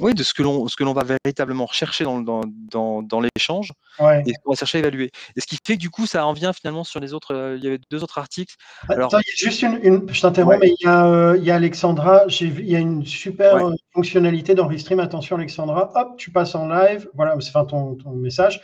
oui, 0.01 0.15
de 0.15 0.23
ce 0.23 0.35
que 0.35 0.43
l'on 0.43 0.69
ce 0.69 0.77
que 0.77 0.85
l'on 0.85 0.93
va 0.93 1.05
véritablement 1.05 1.67
rechercher 1.67 2.05
dans, 2.05 2.21
dans, 2.21 2.43
dans, 2.47 3.03
dans 3.03 3.21
l'échange 3.21 3.73
et 4.01 4.33
ce 4.33 4.39
qu'on 4.45 4.53
va 4.53 4.57
chercher 4.57 4.79
à 4.79 4.81
évaluer. 4.81 5.11
Et 5.37 5.41
ce 5.41 5.47
qui 5.47 5.59
fait 5.65 5.77
que 5.77 5.81
du 5.81 5.91
coup, 5.91 6.07
ça 6.07 6.27
en 6.27 6.33
vient 6.33 6.53
finalement 6.53 6.85
sur 6.85 7.01
les 7.01 7.15
autres. 7.15 7.35
Euh, 7.35 7.57
il 7.57 7.65
y 7.65 7.67
avait 7.67 7.81
deux 7.91 8.03
autres 8.03 8.19
articles. 8.19 8.55
Alors, 8.89 9.11
il 9.13 9.17
y 9.17 9.19
a 9.19 9.51
juste 9.51 9.63
une, 9.63 10.07
je 10.13 10.21
t'interromps, 10.21 10.59
mais 10.61 10.75
il 10.79 10.85
y, 10.85 10.89
a, 10.89 11.07
euh, 11.07 11.37
il 11.39 11.45
y 11.45 11.51
a 11.51 11.55
Alexandra. 11.55 12.25
Il 12.41 12.69
y 12.69 12.77
a 12.77 12.79
une 12.79 13.05
super 13.05 13.57
euh, 13.57 13.73
fonctionnalité 13.93 14.55
dans 14.55 14.67
Restream. 14.67 15.01
Attention, 15.01 15.37
Alexandra. 15.37 15.93
Hop, 15.95 16.17
tu 16.17 16.31
passes 16.31 16.55
en 16.55 16.69
live. 16.69 17.09
Voilà, 17.15 17.37
c'est 17.41 17.51
enfin 17.51 17.65
ton, 17.65 17.95
ton 17.95 18.11
message 18.11 18.61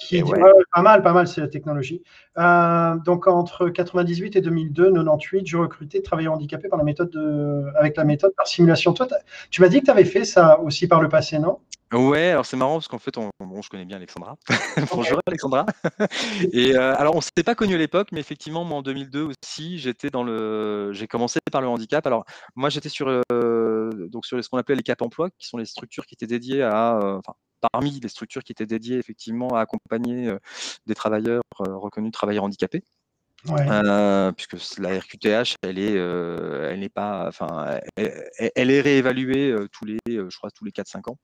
qui 0.00 0.22
dit 0.22 0.30
pas 0.72 0.82
mal, 0.82 1.02
pas 1.02 1.12
mal, 1.12 1.28
c'est 1.28 1.40
la 1.40 1.48
technologie. 1.48 2.02
donc 2.36 3.26
entre 3.26 3.68
98 3.68 4.36
et 4.36 4.40
2002, 4.40 4.92
98, 4.92 5.46
je 5.46 5.56
recrutais 5.56 6.00
travailleurs 6.02 6.34
handicapés 6.34 6.68
par 6.68 6.78
la 6.78 6.84
méthode 6.84 7.10
de, 7.10 7.64
avec 7.76 7.96
la 7.96 8.04
méthode 8.04 8.32
par 8.36 8.46
simulation. 8.46 8.92
Toi, 8.92 9.08
tu 9.50 9.60
m'as 9.60 9.68
dit 9.68 9.80
que 9.80 9.86
tu 9.86 9.90
avais 9.90 10.04
fait 10.08 10.24
ça 10.24 10.58
aussi 10.60 10.88
par 10.88 11.00
le 11.00 11.08
passé, 11.08 11.38
non? 11.38 11.58
Ouais, 11.92 12.28
alors 12.28 12.44
c'est 12.44 12.56
marrant 12.58 12.74
parce 12.74 12.88
qu'en 12.88 12.98
fait, 12.98 13.16
on, 13.16 13.30
bon, 13.40 13.62
je 13.62 13.70
connais 13.70 13.86
bien 13.86 13.96
Alexandra. 13.96 14.36
Bonjour 14.92 15.20
Alexandra. 15.26 15.64
Et 16.52 16.76
euh, 16.76 16.94
alors, 16.94 17.16
on 17.16 17.22
s'était 17.22 17.42
pas 17.42 17.54
connu 17.54 17.74
à 17.74 17.78
l'époque, 17.78 18.08
mais 18.12 18.20
effectivement, 18.20 18.62
moi 18.62 18.78
en 18.78 18.82
2002 18.82 19.30
aussi, 19.42 19.78
j'étais 19.78 20.10
dans 20.10 20.22
le, 20.22 20.92
j'ai 20.92 21.06
commencé 21.06 21.38
par 21.50 21.62
le 21.62 21.68
handicap. 21.68 22.06
Alors, 22.06 22.26
moi, 22.54 22.68
j'étais 22.68 22.90
sur 22.90 23.08
euh, 23.32 23.90
donc 24.10 24.26
sur 24.26 24.42
ce 24.42 24.48
qu'on 24.50 24.58
appelait 24.58 24.76
les 24.76 24.82
cap 24.82 25.00
emploi, 25.00 25.30
qui 25.38 25.48
sont 25.48 25.56
les 25.56 25.64
structures 25.64 26.04
qui 26.04 26.14
étaient 26.14 26.26
dédiées 26.26 26.62
à, 26.62 26.98
euh, 26.98 27.18
enfin, 27.18 27.32
parmi 27.72 27.98
les 28.00 28.08
structures 28.08 28.44
qui 28.44 28.52
étaient 28.52 28.66
dédiées 28.66 28.98
effectivement 28.98 29.48
à 29.54 29.60
accompagner 29.60 30.30
des 30.86 30.94
travailleurs 30.94 31.42
reconnus 31.58 32.12
travailleurs 32.12 32.44
handicapés. 32.44 32.84
Euh, 33.50 34.32
puisque 34.32 34.78
la 34.78 34.98
RQTH, 34.98 35.56
elle 35.62 35.78
est, 35.78 35.96
euh, 35.96 36.70
elle 36.70 36.80
n'est 36.80 36.88
pas, 36.88 37.26
enfin, 37.28 37.78
elle, 37.96 38.70
est 38.70 38.80
réévaluée 38.80 39.50
euh, 39.50 39.68
tous 39.70 39.84
les, 39.84 39.98
je 40.06 40.36
crois, 40.36 40.50
tous 40.50 40.64
les 40.64 40.72
4-5 40.72 41.10
ans, 41.10 41.18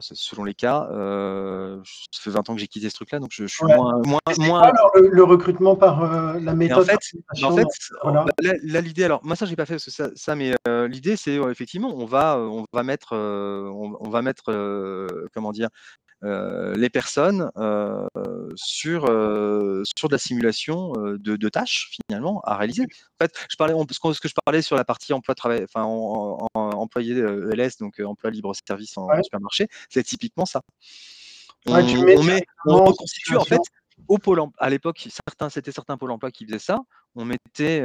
selon 0.00 0.44
les 0.44 0.54
cas. 0.54 0.86
ça 0.90 2.22
fait 2.22 2.30
20 2.30 2.50
ans 2.50 2.54
que 2.54 2.60
j'ai 2.60 2.68
quitté 2.68 2.90
ce 2.90 2.94
truc-là, 2.94 3.20
donc 3.20 3.30
je, 3.32 3.46
suis 3.46 3.64
moins, 3.64 4.00
moins, 4.04 4.20
moins... 4.38 4.60
alors, 4.60 4.90
le, 4.94 5.24
recrutement 5.24 5.76
par 5.76 6.38
la 6.38 6.54
méthode. 6.54 6.90
en 7.42 7.56
fait, 7.56 7.68
bah, 8.04 8.24
là, 8.38 8.80
l'idée, 8.80 9.04
alors 9.04 9.20
moi 9.24 9.34
ça 9.34 9.46
j'ai 9.46 9.56
pas 9.56 9.66
fait 9.66 9.78
ça, 9.78 10.10
ça 10.14 10.36
mais 10.36 10.54
l'idée 10.88 11.16
c'est 11.16 11.36
effectivement, 11.36 11.94
on 11.96 12.04
va, 12.04 12.38
on 12.38 12.66
va 12.72 12.82
mettre, 12.82 13.16
on, 13.16 14.10
va 14.10 14.20
mettre, 14.20 14.44
comment 15.32 15.52
dire, 15.52 15.68
euh, 15.68 16.09
les 16.22 16.90
personnes 16.90 17.50
euh, 17.56 18.06
sur, 18.54 19.06
euh, 19.06 19.82
sur 19.96 20.08
de 20.08 20.14
la 20.14 20.18
simulation 20.18 20.92
de, 20.92 21.48
tâches 21.48 21.90
finalement 22.08 22.40
à 22.44 22.56
réaliser. 22.56 22.82
En 22.82 23.24
fait, 23.24 23.32
je 23.50 23.56
parlais, 23.56 23.74
ce 23.90 24.20
que 24.20 24.28
je 24.28 24.34
parlais 24.44 24.62
sur 24.62 24.76
la 24.76 24.84
partie 24.84 25.12
emploi 25.12 25.34
travail, 25.34 25.64
enfin 25.64 25.82
en, 25.84 26.48
employé 26.54 27.14
LS, 27.14 27.78
donc 27.78 28.00
emploi 28.00 28.30
libre 28.30 28.52
service 28.66 28.96
en, 28.98 29.08
supermarché, 29.22 29.68
c'est 29.88 30.02
typiquement 30.02 30.46
ça. 30.46 30.62
On, 31.66 32.22
met, 32.22 32.42
on 32.66 32.84
reconstitue 32.84 33.36
en 33.36 33.44
fait 33.44 33.60
au 34.08 34.18
pôle 34.18 34.42
à 34.58 34.70
l'époque, 34.70 35.08
certains, 35.10 35.48
c'était 35.50 35.72
certains 35.72 35.96
pôles 35.96 36.10
emploi 36.10 36.30
qui 36.30 36.44
faisaient 36.46 36.58
ça. 36.58 36.78
On 37.16 37.24
mettait, 37.24 37.80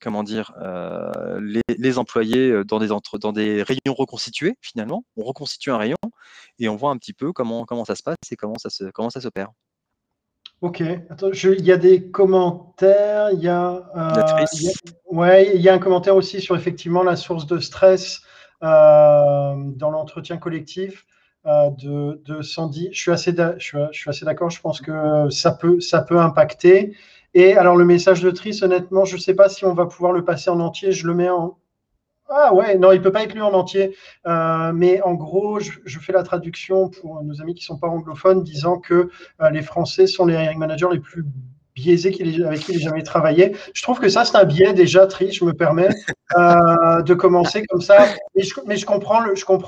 comment 0.00 0.22
dire, 0.22 0.52
les, 1.40 1.98
employés 1.98 2.64
dans 2.64 2.78
des, 2.78 2.92
entre, 2.92 3.18
dans 3.18 3.32
des 3.32 3.62
rayons 3.62 3.94
reconstitués 3.96 4.56
finalement. 4.60 5.04
On 5.16 5.24
reconstitue 5.24 5.70
un 5.70 5.78
rayon 5.78 5.96
et 6.58 6.68
on 6.68 6.76
voit 6.76 6.90
un 6.90 6.96
petit 6.96 7.12
peu 7.12 7.32
comment, 7.32 7.64
comment 7.64 7.84
ça 7.84 7.94
se 7.94 8.02
passe 8.02 8.16
et 8.30 8.36
comment 8.36 8.58
ça 8.58 8.70
se, 8.70 8.84
comment 8.84 9.10
ça 9.10 9.20
s'opère. 9.20 9.50
Ok, 10.60 10.82
Attends, 11.10 11.30
il 11.32 11.64
y 11.64 11.72
a 11.72 11.76
des 11.76 12.10
commentaires, 12.10 13.30
il 13.32 13.40
y 13.40 13.48
a, 13.48 13.82
ouais, 15.10 15.52
il 15.54 15.60
y 15.60 15.68
a 15.68 15.74
un 15.74 15.78
commentaire 15.78 16.16
aussi 16.16 16.40
sur 16.40 16.56
effectivement 16.56 17.02
la 17.02 17.16
source 17.16 17.46
de 17.46 17.58
stress 17.58 18.22
dans 18.62 19.90
l'entretien 19.90 20.38
collectif. 20.38 21.06
Euh, 21.46 21.68
de, 21.70 22.22
de, 22.24 22.40
Sandy. 22.40 22.88
Je 22.92 23.00
suis 23.00 23.10
assez, 23.10 23.32
d'accord. 23.32 24.48
Je 24.48 24.60
pense 24.62 24.80
que 24.80 25.28
ça 25.28 25.52
peut, 25.52 25.78
ça 25.78 26.00
peut 26.00 26.18
impacter. 26.18 26.96
Et 27.34 27.54
alors, 27.54 27.76
le 27.76 27.84
message 27.84 28.22
de 28.22 28.30
Tris, 28.30 28.58
honnêtement, 28.62 29.04
je 29.04 29.16
ne 29.16 29.20
sais 29.20 29.34
pas 29.34 29.50
si 29.50 29.66
on 29.66 29.74
va 29.74 29.84
pouvoir 29.84 30.12
le 30.12 30.24
passer 30.24 30.48
en 30.48 30.58
entier. 30.60 30.92
Je 30.92 31.06
le 31.06 31.12
mets 31.12 31.28
en. 31.28 31.58
Ah 32.30 32.54
ouais, 32.54 32.78
non, 32.78 32.92
il 32.92 32.98
ne 32.98 33.02
peut 33.02 33.12
pas 33.12 33.24
être 33.24 33.34
lu 33.34 33.42
en 33.42 33.52
entier. 33.52 33.94
Euh, 34.26 34.72
mais 34.72 35.02
en 35.02 35.12
gros, 35.12 35.60
je, 35.60 35.98
fais 35.98 36.14
la 36.14 36.22
traduction 36.22 36.88
pour 36.88 37.22
nos 37.22 37.42
amis 37.42 37.54
qui 37.54 37.62
ne 37.64 37.74
sont 37.74 37.78
pas 37.78 37.88
anglophones, 37.88 38.42
disant 38.42 38.78
que 38.78 39.10
euh, 39.42 39.50
les 39.50 39.60
Français 39.60 40.06
sont 40.06 40.24
les 40.24 40.34
hiring 40.34 40.58
managers 40.58 40.88
les 40.92 41.00
plus 41.00 41.26
biaisé 41.74 42.08
avec 42.44 42.60
qui 42.60 42.72
n'a 42.72 42.78
jamais 42.78 43.02
travaillé. 43.02 43.56
Je 43.74 43.82
trouve 43.82 43.98
que 43.98 44.08
ça, 44.08 44.24
c'est 44.24 44.36
un 44.36 44.44
biais 44.44 44.72
déjà 44.72 45.06
triste, 45.06 45.34
je 45.34 45.44
me 45.44 45.52
permets 45.52 45.88
euh, 46.36 47.02
de 47.02 47.14
commencer 47.14 47.64
comme 47.66 47.80
ça. 47.80 48.06
Mais 48.34 48.42
je, 48.42 48.86
comprends 48.86 49.20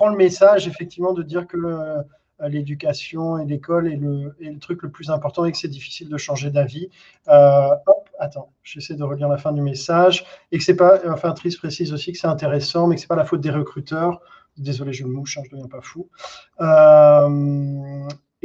le, 0.08 0.16
message, 0.16 0.68
effectivement, 0.68 1.12
de 1.12 1.22
dire 1.22 1.46
que 1.46 1.56
euh, 1.56 2.02
l'éducation 2.48 3.38
et 3.38 3.46
l'école 3.46 3.92
est 3.92 3.96
le, 3.96 4.58
truc 4.60 4.82
le 4.82 4.90
plus 4.90 5.10
important 5.10 5.44
et 5.44 5.52
que 5.52 5.58
c'est 5.58 5.68
difficile 5.68 6.08
de 6.08 6.16
changer 6.16 6.50
d'avis. 6.50 6.88
Euh, 7.28 7.68
hop, 7.86 8.08
attends, 8.18 8.52
j'essaie 8.62 8.94
de 8.94 9.04
relire 9.04 9.28
la 9.28 9.38
fin 9.38 9.52
du 9.52 9.62
message. 9.62 10.24
Et 10.52 10.58
que 10.58 10.64
c'est 10.64 10.76
pas, 10.76 11.00
enfin, 11.08 11.32
Trice 11.32 11.56
précise 11.56 11.92
aussi 11.92 12.12
que 12.12 12.18
c'est 12.18 12.26
intéressant, 12.28 12.86
mais 12.86 12.94
que 12.94 13.00
c'est 13.00 13.08
pas 13.08 13.16
la 13.16 13.24
faute 13.24 13.40
des 13.40 13.50
recruteurs. 13.50 14.20
Désolé, 14.56 14.92
je 14.92 15.04
me 15.04 15.12
mouche, 15.12 15.36
hein, 15.38 15.42
je 15.44 15.54
ne 15.54 15.60
deviens 15.60 15.68
pas 15.68 15.82
fou. 15.82 16.08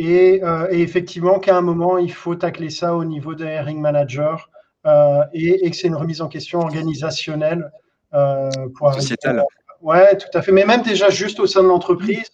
Euh, 0.02 0.68
et, 0.72 0.82
effectivement 0.82 1.40
qu'à 1.40 1.58
un 1.58 1.62
moment, 1.62 1.98
il 1.98 2.12
faut 2.12 2.36
tacler 2.36 2.70
ça 2.70 2.96
au 2.96 3.06
niveau 3.06 3.36
des 3.36 3.46
hiring 3.46 3.80
managers 3.80 4.38
euh, 4.86 5.24
et, 5.34 5.70
que 5.70 5.76
c'est 5.76 5.88
une 5.88 5.96
remise 5.96 6.22
en 6.22 6.28
question 6.28 6.60
organisationnelle 6.60 7.72
euh, 8.14 8.50
pour 8.76 8.94
Sociétale. 8.94 9.44
Ouais, 9.82 10.18
tout 10.18 10.38
à 10.38 10.42
fait. 10.42 10.52
Mais 10.52 10.66
même 10.66 10.84
déjà 10.84 11.10
juste 11.10 11.40
au 11.40 11.48
sein 11.48 11.64
de 11.64 11.68
l'entreprise, 11.68 12.30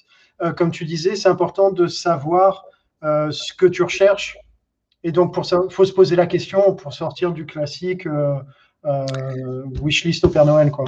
comme 0.56 0.70
tu 0.70 0.86
disais, 0.86 1.16
c'est 1.16 1.30
important 1.30 1.72
de 1.72 1.88
savoir 1.88 2.66
ce 3.02 3.54
que 3.54 3.66
tu 3.66 3.84
recherches. 3.84 4.38
Et 5.04 5.12
donc, 5.12 5.34
pour 5.34 5.46
ça, 5.46 5.62
faut 5.70 5.86
se 5.86 5.94
poser 5.94 6.16
la 6.16 6.28
question 6.28 6.76
pour 6.76 6.94
sortir 6.94 7.32
du 7.32 7.46
classique 7.46 8.06
wishlist 9.82 10.26
au 10.26 10.30
Père 10.30 10.46
Noël, 10.46 10.72
quoi. 10.72 10.86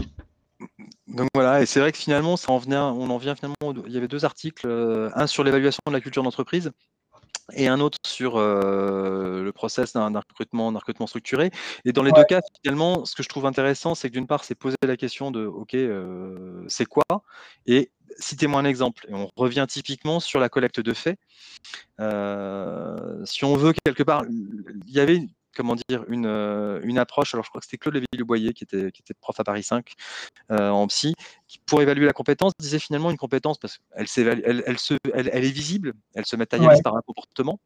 Donc 1.10 1.28
voilà, 1.34 1.62
et 1.62 1.66
c'est 1.66 1.80
vrai 1.80 1.92
que 1.92 1.98
finalement, 1.98 2.38
ça 2.38 2.52
en 2.52 2.60
venait, 2.60 2.78
on 2.78 3.10
en 3.10 3.18
vient 3.18 3.36
finalement. 3.36 3.56
Il 3.88 3.92
y 3.92 3.98
avait 3.98 4.08
deux 4.08 4.26
articles, 4.26 4.68
euh, 4.68 5.10
un 5.16 5.26
sur 5.26 5.44
l'évaluation 5.44 5.82
de 5.88 5.92
la 5.92 6.02
culture 6.02 6.22
d'entreprise 6.22 6.72
et 7.54 7.68
un 7.68 7.80
autre 7.80 7.98
sur 8.06 8.38
euh, 8.38 9.44
le 9.44 9.52
process 9.52 9.94
d'un 9.94 10.12
recrutement, 10.20 10.70
recrutement 10.70 11.08
structuré. 11.08 11.50
Et 11.84 11.94
dans 11.94 12.04
les 12.04 12.12
deux 12.12 12.24
cas, 12.26 12.42
finalement, 12.62 13.06
ce 13.06 13.16
que 13.16 13.24
je 13.24 13.30
trouve 13.30 13.48
intéressant, 13.48 13.96
c'est 13.96 14.10
que 14.10 14.14
d'une 14.14 14.28
part, 14.28 14.44
c'est 14.44 14.54
poser 14.54 14.78
la 14.84 14.98
question 14.98 15.32
de 15.32 15.48
OK, 15.48 15.74
euh, 15.74 16.64
c'est 16.68 16.86
quoi? 16.86 17.04
Et 17.66 17.92
citez-moi 18.20 18.60
un 18.62 18.66
exemple. 18.66 19.08
Et 19.10 19.16
on 19.16 19.32
revient 19.36 19.66
typiquement 19.68 20.20
sur 20.20 20.40
la 20.40 20.48
collecte 20.48 20.80
de 20.80 20.94
faits. 20.94 21.18
si 23.26 23.46
on 23.46 23.56
veut 23.56 23.74
quelque 23.84 24.04
part, 24.04 24.26
il 24.30 24.94
y 24.94 25.00
avait 25.00 25.28
comment 25.60 25.76
dire, 25.90 26.06
une, 26.08 26.26
euh, 26.26 26.80
une 26.84 26.98
approche. 26.98 27.34
Alors, 27.34 27.44
je 27.44 27.50
crois 27.50 27.60
que 27.60 27.66
c'était 27.66 27.78
Claude 27.78 28.02
Lévy-Boyer 28.14 28.54
qui 28.54 28.64
était, 28.64 28.94
qui 28.94 29.02
était 29.02 29.14
prof 29.14 29.38
à 29.42 29.44
Paris 29.44 29.62
5 29.62 29.94
euh, 30.52 30.70
en 30.70 30.88
psy, 30.88 31.16
qui, 31.50 31.60
pour 31.66 31.82
évaluer 31.82 32.06
la 32.06 32.14
compétence, 32.14 32.54
disait 32.60 32.80
finalement 32.80 33.10
une 33.12 33.18
compétence 33.18 33.58
parce 33.58 33.78
qu'elle 33.78 34.42
elle, 34.46 34.64
elle, 34.66 34.80
se, 34.80 34.94
elle, 35.14 35.30
elle, 35.34 35.44
est 35.44 35.52
visible, 35.52 35.94
elle 36.14 36.26
se 36.26 36.36
matérialise 36.36 36.82
par 36.82 36.96
un 36.96 37.02
comportement. 37.02 37.60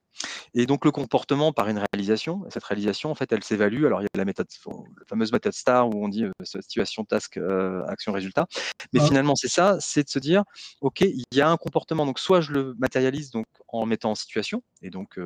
Et 0.54 0.66
donc, 0.66 0.86
le 0.86 0.92
comportement 0.92 1.52
par 1.52 1.68
une 1.68 1.84
réalisation. 1.92 2.44
Cette 2.50 2.64
réalisation, 2.64 3.12
en 3.12 3.16
fait, 3.16 3.32
elle 3.32 3.44
s'évalue. 3.44 3.86
Alors, 3.86 4.02
il 4.02 4.06
y 4.06 4.08
a 4.08 4.18
la 4.18 4.26
méthode, 4.26 4.48
la 4.66 5.06
fameuse 5.08 5.32
méthode 5.32 5.54
STAR 5.54 5.90
où 5.90 6.04
on 6.04 6.08
dit 6.08 6.24
euh, 6.24 6.32
situation, 6.62 7.04
task, 7.04 7.40
action, 7.88 8.14
résultat. 8.14 8.48
Mais 8.94 9.02
finalement, 9.02 9.36
c'est 9.36 9.50
ça, 9.50 9.78
c'est 9.80 10.04
de 10.04 10.10
se 10.10 10.20
dire, 10.20 10.44
OK, 10.82 11.02
il 11.02 11.26
y 11.34 11.42
a 11.42 11.50
un 11.50 11.58
comportement. 11.58 12.06
Donc, 12.06 12.20
soit 12.20 12.42
je 12.42 12.54
le 12.54 12.76
matérialise 12.80 13.32
donc, 13.32 13.46
en 13.68 13.86
mettant 13.86 14.12
en 14.12 14.16
situation, 14.16 14.64
et 14.82 14.90
donc 14.90 15.18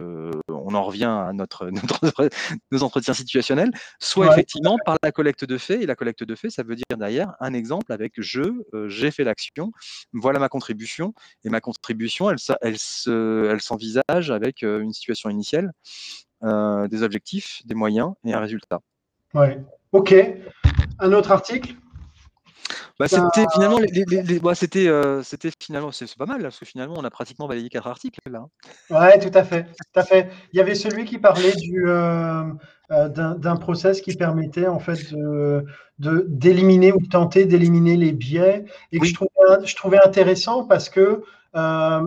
on 0.47 0.75
en 0.75 0.83
revient 0.83 1.05
à 1.05 1.31
notre, 1.33 1.69
notre, 2.03 2.29
nos 2.71 2.83
entretiens 2.83 3.13
situationnels, 3.13 3.71
soit 3.99 4.31
effectivement 4.31 4.77
par 4.85 4.97
la 5.03 5.11
collecte 5.11 5.45
de 5.45 5.57
faits. 5.57 5.81
Et 5.81 5.85
la 5.85 5.95
collecte 5.95 6.23
de 6.23 6.35
faits, 6.35 6.51
ça 6.51 6.63
veut 6.63 6.75
dire 6.75 6.97
derrière 6.97 7.33
un 7.39 7.53
exemple 7.53 7.91
avec 7.91 8.13
je, 8.17 8.46
euh, 8.73 8.87
j'ai 8.89 9.11
fait 9.11 9.23
l'action, 9.23 9.71
voilà 10.13 10.39
ma 10.39 10.49
contribution. 10.49 11.13
Et 11.43 11.49
ma 11.49 11.61
contribution, 11.61 12.29
elle, 12.29 12.37
elle, 12.61 12.75
elle 13.05 13.61
s'envisage 13.61 14.31
avec 14.31 14.63
euh, 14.63 14.81
une 14.81 14.93
situation 14.93 15.29
initiale, 15.29 15.71
euh, 16.43 16.87
des 16.87 17.03
objectifs, 17.03 17.61
des 17.65 17.75
moyens 17.75 18.13
et 18.25 18.33
un 18.33 18.39
résultat. 18.39 18.81
Ouais. 19.33 19.59
Ok. 19.91 20.13
Un 20.99 21.13
autre 21.13 21.31
article? 21.31 21.75
Bah, 22.99 23.07
c'était 23.07 23.45
finalement, 23.53 23.77
les, 23.77 24.39
bah, 24.39 24.55
c'était, 24.55 24.87
euh, 24.87 25.21
c'était 25.21 25.51
finalement, 25.59 25.91
c'est 25.91 26.13
pas 26.15 26.25
mal 26.25 26.41
parce 26.41 26.57
que 26.57 26.65
finalement, 26.65 26.95
on 26.97 27.03
a 27.03 27.09
pratiquement 27.11 27.47
balayé 27.47 27.69
quatre 27.69 27.87
articles 27.87 28.19
là. 28.29 28.47
Ouais, 28.89 29.19
tout 29.19 29.35
à 29.37 29.43
fait, 29.43 29.63
tout 29.63 29.99
à 29.99 30.03
fait. 30.03 30.29
Il 30.51 30.57
y 30.57 30.59
avait 30.59 30.73
celui 30.73 31.05
qui 31.05 31.19
parlait 31.19 31.55
du 31.55 31.87
euh, 31.87 32.43
euh, 32.91 33.07
d'un 33.09 33.55
process 33.57 34.01
qui 34.01 34.15
permettait 34.15 34.67
en 34.67 34.79
fait 34.79 35.13
de 35.13 35.65
d'éliminer 35.99 36.91
ou 36.91 36.99
de 36.99 37.07
tenter 37.07 37.45
d'éliminer 37.45 37.97
les 37.97 38.13
biais 38.13 38.65
et 38.91 38.99
que 38.99 39.05
je 39.05 39.13
trouvais, 39.13 39.29
je 39.63 39.75
trouvais 39.75 39.99
intéressant 40.03 40.63
parce 40.63 40.89
que 40.89 41.23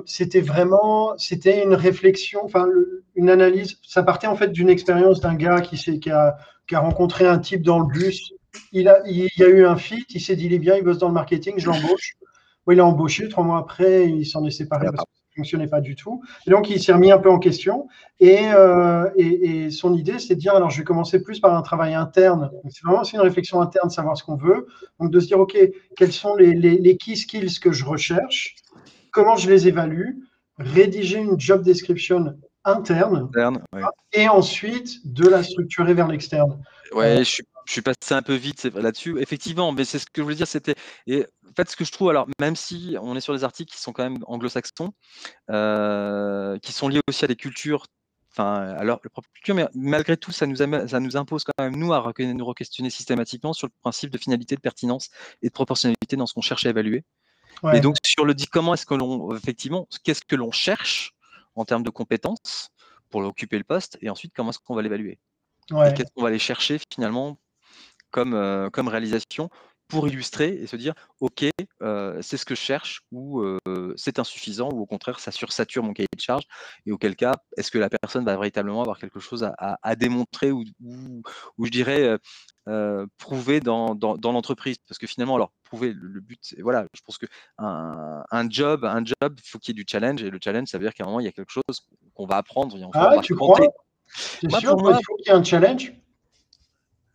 c'était 0.07 0.41
vraiment, 0.41 1.15
c'était 1.19 1.63
une 1.65 1.75
réflexion, 1.75 2.41
enfin 2.45 2.67
une 3.15 3.31
analyse. 3.31 3.79
Ça 3.83 4.03
partait 4.03 4.27
en 4.27 4.37
fait 4.37 4.49
d'une 4.49 4.69
expérience 4.69 5.21
d'un 5.21 5.35
gars 5.35 5.61
qui, 5.61 5.77
qui 6.01 6.11
a, 6.11 6.37
qui 6.67 6.75
a 6.75 6.81
rencontré 6.81 7.27
un 7.27 7.39
type 7.39 7.63
dans 7.63 7.79
le 7.79 7.87
bus 7.87 8.33
il, 8.73 8.88
a, 8.88 9.00
il 9.07 9.28
y 9.37 9.42
a 9.42 9.49
eu 9.49 9.64
un 9.64 9.76
fit, 9.76 10.04
il 10.11 10.21
s'est 10.21 10.37
dit, 10.37 10.47
il 10.47 10.52
est 10.52 10.59
bien, 10.59 10.76
il 10.76 10.85
bosse 10.85 10.99
dans 10.99 11.09
le 11.09 11.14
marketing, 11.14 11.54
je 11.59 11.66
l'embauche. 11.66 12.14
Il 12.71 12.78
a 12.78 12.87
embauché, 12.87 13.28
trois 13.28 13.42
mois 13.42 13.59
après, 13.59 14.09
il 14.09 14.25
s'en 14.25 14.45
est 14.45 14.50
séparé 14.50 14.87
parce 14.87 15.04
que 15.04 15.11
ça 15.12 15.23
ne 15.30 15.42
fonctionnait 15.42 15.66
pas 15.66 15.80
du 15.80 15.97
tout. 15.97 16.23
Et 16.47 16.50
donc, 16.50 16.71
il 16.71 16.80
s'est 16.80 16.92
remis 16.92 17.11
un 17.11 17.19
peu 17.19 17.30
en 17.30 17.40
question. 17.40 17.88
Et, 18.21 18.38
euh, 18.54 19.11
et, 19.16 19.71
son 19.71 19.95
idée, 19.95 20.21
c'est 20.21 20.37
de 20.37 20.40
dire, 20.40 20.54
alors, 20.54 20.71
je 20.71 20.78
vais 20.78 20.85
commencer 20.85 21.21
plus 21.21 21.40
par 21.40 21.57
un 21.57 21.62
travail 21.62 21.95
interne. 21.95 22.50
C'est 22.69 22.85
vraiment 22.85 23.00
aussi 23.00 23.16
une 23.16 23.23
réflexion 23.23 23.61
interne, 23.61 23.90
savoir 23.90 24.16
ce 24.16 24.23
qu'on 24.23 24.37
veut. 24.37 24.69
Donc, 25.00 25.11
de 25.11 25.19
se 25.19 25.26
dire, 25.26 25.40
OK, 25.40 25.59
quels 25.97 26.12
sont 26.12 26.37
les, 26.37 26.54
les, 26.54 26.78
les 26.78 26.97
key 26.97 27.16
skills 27.16 27.59
que 27.59 27.73
je 27.73 27.85
recherche? 27.85 28.54
Comment 29.11 29.35
je 29.35 29.50
les 29.50 29.66
évalue? 29.66 30.11
Rédiger 30.59 31.19
une 31.19 31.40
job 31.40 31.62
description 31.62 32.37
interne, 32.64 33.28
interne 33.35 33.62
et 34.12 34.28
ensuite 34.28 35.07
de 35.07 35.26
la 35.26 35.42
structurer 35.42 35.95
vers 35.95 36.09
l'externe. 36.09 36.62
Ouais, 36.92 37.19
je 37.19 37.25
suis 37.25 37.45
je 37.71 37.75
suis 37.75 37.83
passé 37.83 38.15
un 38.15 38.23
peu 38.23 38.35
vite 38.35 38.65
là-dessus. 38.65 39.21
Effectivement, 39.21 39.71
mais 39.71 39.85
c'est 39.85 40.00
ce 40.00 40.07
que 40.07 40.11
je 40.17 40.23
voulais 40.23 40.35
dire, 40.35 40.49
c'était. 40.49 40.75
Et 41.07 41.25
en 41.49 41.53
fait, 41.55 41.71
ce 41.71 41.77
que 41.77 41.85
je 41.85 41.93
trouve, 41.93 42.11
alors, 42.11 42.27
même 42.41 42.57
si 42.57 42.97
on 43.00 43.15
est 43.15 43.21
sur 43.21 43.33
des 43.33 43.45
articles 43.45 43.73
qui 43.73 43.81
sont 43.81 43.93
quand 43.93 44.03
même 44.03 44.19
anglo-saxons, 44.27 44.93
euh, 45.50 46.59
qui 46.59 46.73
sont 46.73 46.89
liés 46.89 47.00
aussi 47.09 47.25
à 47.25 47.29
des 47.29 47.37
cultures, 47.37 47.87
enfin, 48.33 48.55
alors, 48.55 48.99
leur 49.05 49.12
propre 49.12 49.29
culture, 49.35 49.55
mais 49.55 49.69
malgré 49.73 50.17
tout, 50.17 50.33
ça 50.33 50.49
nous, 50.49 50.57
ça 50.57 50.67
nous 50.99 51.17
impose 51.17 51.45
quand 51.45 51.62
même, 51.62 51.77
nous, 51.77 51.93
à 51.93 52.12
nous 52.19 52.45
re-questionner 52.45 52.91
systématiquement 52.91 53.53
sur 53.53 53.69
le 53.69 53.73
principe 53.83 54.11
de 54.11 54.19
finalité, 54.19 54.57
de 54.57 54.61
pertinence 54.61 55.09
et 55.41 55.47
de 55.47 55.53
proportionnalité 55.53 56.17
dans 56.17 56.27
ce 56.27 56.35
qu'on 56.35 56.41
cherche 56.41 56.67
à 56.67 56.71
évaluer. 56.71 57.05
Et 57.73 57.79
donc, 57.79 57.99
sur 58.05 58.25
le 58.25 58.35
dit, 58.35 58.49
comment 58.49 58.75
est-ce 58.75 58.87
que 58.87 58.95
l'on, 58.95 59.37
effectivement, 59.37 59.87
qu'est-ce 60.03 60.23
que 60.23 60.35
l'on 60.35 60.50
cherche 60.50 61.12
en 61.55 61.65
termes 61.65 61.85
de 61.85 61.91
compétences 61.91 62.71
pour 63.11 63.23
occuper 63.23 63.59
le 63.59 63.65
poste 63.65 63.97
et 64.00 64.11
ensuite 64.11 64.33
comment 64.35 64.50
est-ce 64.50 64.59
qu'on 64.59 64.75
va 64.75 64.83
l'évaluer? 64.83 65.21
Ouais. 65.71 65.91
et 65.91 65.95
qu'est-ce 65.95 66.11
qu'on 66.12 66.23
va 66.23 66.29
aller 66.29 66.41
chercher 66.41 66.81
finalement 66.93 67.39
comme, 68.11 68.35
euh, 68.35 68.71
comme 68.71 68.88
réalisation 68.88 69.49
pour 69.88 70.07
illustrer 70.07 70.50
et 70.50 70.69
se 70.69 70.76
dire 70.76 70.95
ok 71.19 71.47
euh, 71.83 72.23
c'est 72.23 72.37
ce 72.37 72.45
que 72.45 72.55
je 72.55 72.61
cherche 72.61 73.00
ou 73.11 73.40
euh, 73.40 73.59
c'est 73.97 74.21
insuffisant 74.21 74.69
ou 74.73 74.81
au 74.81 74.87
contraire 74.87 75.19
ça 75.19 75.33
sursature 75.33 75.83
mon 75.83 75.93
cahier 75.93 76.07
de 76.14 76.21
charge 76.21 76.45
et 76.87 76.93
auquel 76.93 77.17
cas 77.17 77.35
est-ce 77.57 77.73
que 77.73 77.79
la 77.79 77.90
personne 77.90 78.25
va 78.25 78.35
véritablement 78.35 78.83
avoir 78.83 79.00
quelque 79.00 79.19
chose 79.19 79.43
à, 79.43 79.52
à- 79.59 79.79
à 79.83 79.97
démontrer 79.97 80.52
ou, 80.52 80.62
ou, 80.85 81.23
ou 81.59 81.64
je 81.67 81.71
dirais 81.73 82.17
euh, 82.69 83.05
prouver 83.19 83.59
dans, 83.59 83.97
dans, 83.97 84.17
dans 84.17 84.31
l'entreprise? 84.31 84.76
Parce 84.87 84.99
que 84.99 85.09
finalement 85.09 85.35
alors 85.35 85.50
prouver 85.64 85.93
le, 85.93 86.07
le 86.07 86.21
but 86.21 86.55
voilà 86.61 86.87
je 86.95 87.00
pense 87.05 87.19
que 87.19 87.26
un, 87.59 88.23
un 88.31 88.49
job 88.49 88.85
un 88.85 89.05
job 89.05 89.40
il 89.43 89.49
faut 89.49 89.59
qu'il 89.59 89.76
y 89.76 89.81
ait 89.81 89.83
du 89.83 89.90
challenge 89.90 90.23
et 90.23 90.31
le 90.31 90.38
challenge 90.40 90.69
ça 90.69 90.79
veut 90.79 90.85
dire 90.85 90.95
qu'à 90.95 91.02
un 91.02 91.07
moment 91.09 91.19
il 91.19 91.25
y 91.25 91.29
a 91.29 91.33
quelque 91.33 91.50
chose 91.50 91.64
qu'on 92.14 92.26
va 92.26 92.37
apprendre 92.37 92.79
et 92.79 92.85
on 92.85 92.90
Ah 92.93 93.07
va 93.07 93.17
ouais, 93.17 93.21
tu 93.23 93.35
crois? 93.35 93.59
Moi, 94.45 94.61
sûr 94.61 94.76
moi- 94.76 94.95
faut 95.05 95.17
qu'il 95.17 95.26
y 95.26 95.31
ait 95.31 95.38
un 95.38 95.43
challenge? 95.43 95.95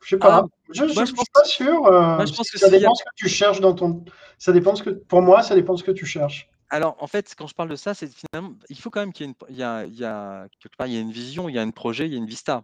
Je 0.06 0.12
sais 0.12 0.20
pas. 0.20 0.38
Ah, 0.38 0.46
je 0.70 0.84
ne 0.84 0.94
moi, 0.94 1.04
je 1.04 1.06
suis 1.08 1.16
pense 1.16 1.30
pas 1.34 1.44
sûr. 1.44 1.88
euh, 1.88 2.16
moi, 2.16 2.26
je 2.26 2.34
pense 2.34 2.50
que 2.52 2.60
ça 2.60 2.68
a- 2.68 2.70
dépend 2.70 2.94
ce 2.94 3.04
que 3.04 3.10
tu 3.16 3.28
cherches 3.28 3.60
dans 3.60 3.74
ton. 3.74 4.06
Ça 4.38 4.52
dépend 4.52 4.76
ce 4.76 4.84
que. 4.84 4.92
Pour 4.92 5.24
moi, 5.24 5.42
ça 5.42 5.56
dépend 5.56 5.76
ce 5.76 5.84
que 5.84 5.92
tu 5.92 6.06
cherches. 6.06 6.48
Alors, 6.70 6.96
en 7.00 7.08
fait, 7.08 7.34
quand 7.36 7.48
je 7.48 7.56
parle 7.56 7.70
de 7.70 7.76
ça, 7.76 7.96
c'est 7.96 8.08
finalement, 8.14 8.56
il 8.70 8.78
faut 8.80 8.92
quand 8.92 9.00
même 9.00 9.14
qu'il 9.14 9.26
y 9.26 9.30
ait 9.30 9.32
une, 9.32 9.48
il 9.50 9.58
y 9.58 9.64
a, 9.64 9.86
il 9.86 9.96
y 9.96 10.06
a- 10.06 10.48
quelque 10.62 10.76
part, 10.78 10.86
il 10.88 10.94
y 10.94 10.98
a 10.98 11.00
une 11.00 11.12
vision, 11.12 11.50
il 11.50 11.56
y 11.56 11.60
a 11.60 11.64
un 11.64 11.72
projet, 11.72 12.06
il 12.06 12.12
y 12.12 12.16
a 12.16 12.20
une 12.20 12.28
vista. 12.28 12.64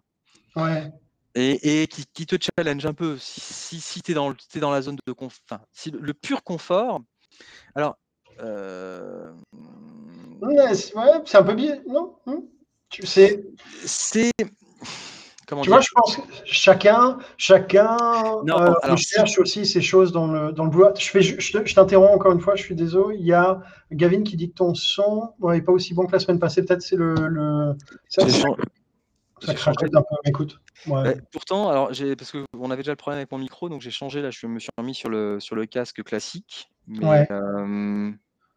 Ouais. 0.55 0.91
Et, 1.33 1.81
et 1.81 1.87
qui, 1.87 2.05
qui 2.13 2.25
te 2.27 2.35
challenge 2.57 2.85
un 2.85 2.93
peu. 2.93 3.17
Si, 3.17 3.41
si, 3.41 3.81
si 3.81 4.01
tu 4.03 4.11
es, 4.11 4.15
dans 4.15 4.71
la 4.71 4.81
zone 4.83 4.97
de 5.07 5.11
confort, 5.11 5.39
enfin, 5.49 5.61
si 5.71 5.89
le, 5.89 5.99
le 5.99 6.13
pur 6.13 6.43
confort, 6.43 7.01
alors, 7.73 7.97
euh, 8.39 9.31
Ouais, 10.41 10.73
c'est 10.75 10.95
ouais, 10.95 11.35
un 11.35 11.43
peu 11.43 11.53
bien, 11.53 11.81
non 11.87 12.17
Tu 12.89 13.05
sais, 13.05 13.43
c'est. 13.85 14.31
Comment 15.51 15.63
tu 15.63 15.67
dire 15.69 15.75
vois, 15.75 15.81
je 15.81 15.89
pense 15.93 16.15
que 16.15 16.21
chacun, 16.45 17.17
chacun 17.35 17.97
Non, 18.45 18.55
euh, 18.57 18.71
alors, 18.83 18.97
si- 18.97 19.15
recherche 19.15 19.37
aussi 19.37 19.65
ces 19.65 19.81
choses 19.81 20.13
dans 20.13 20.27
le, 20.27 20.53
dans 20.53 20.63
le 20.63 20.69
boulot. 20.69 20.91
Je, 20.97 21.05
fais, 21.09 21.21
je, 21.21 21.35
te- 21.51 21.65
je 21.67 21.75
t'interromps 21.75 22.15
encore 22.15 22.31
une 22.31 22.39
fois, 22.39 22.55
je 22.55 22.63
suis 22.63 22.73
désolé. 22.73 23.17
Il 23.19 23.25
y 23.25 23.33
a 23.33 23.59
Gavin 23.91 24.23
qui 24.23 24.37
dit 24.37 24.49
que 24.49 24.55
ton 24.55 24.73
son 24.73 25.33
n'est 25.41 25.61
pas 25.61 25.73
aussi 25.73 25.93
bon 25.93 26.07
que 26.07 26.13
la 26.13 26.19
semaine 26.19 26.39
passée. 26.39 26.63
Peut-être 26.63 26.81
c'est 26.81 26.95
le. 26.95 27.13
le... 27.15 27.73
Ça, 28.07 28.27
ça, 28.29 28.47
un 29.71 29.73
peu. 29.73 30.05
Écoute. 30.25 30.57
Ouais. 30.87 31.01
Ouais, 31.01 31.17
pourtant, 31.33 31.67
alors 31.69 31.93
j'ai 31.93 32.15
parce 32.15 32.31
que 32.31 32.45
on 32.57 32.71
avait 32.71 32.83
déjà 32.83 32.93
le 32.93 32.95
problème 32.95 33.17
avec 33.17 33.31
mon 33.31 33.37
micro, 33.37 33.67
donc 33.67 33.81
j'ai 33.81 33.91
changé 33.91 34.21
là. 34.21 34.29
Je 34.31 34.47
me 34.47 34.57
suis 34.57 34.69
remis 34.77 34.95
sur 34.95 35.09
le 35.09 35.39
sur 35.41 35.55
le 35.57 35.65
casque 35.65 36.01
classique, 36.03 36.69
mais 36.87 37.05
Ouais. 37.05 37.27
euh, 37.29 38.09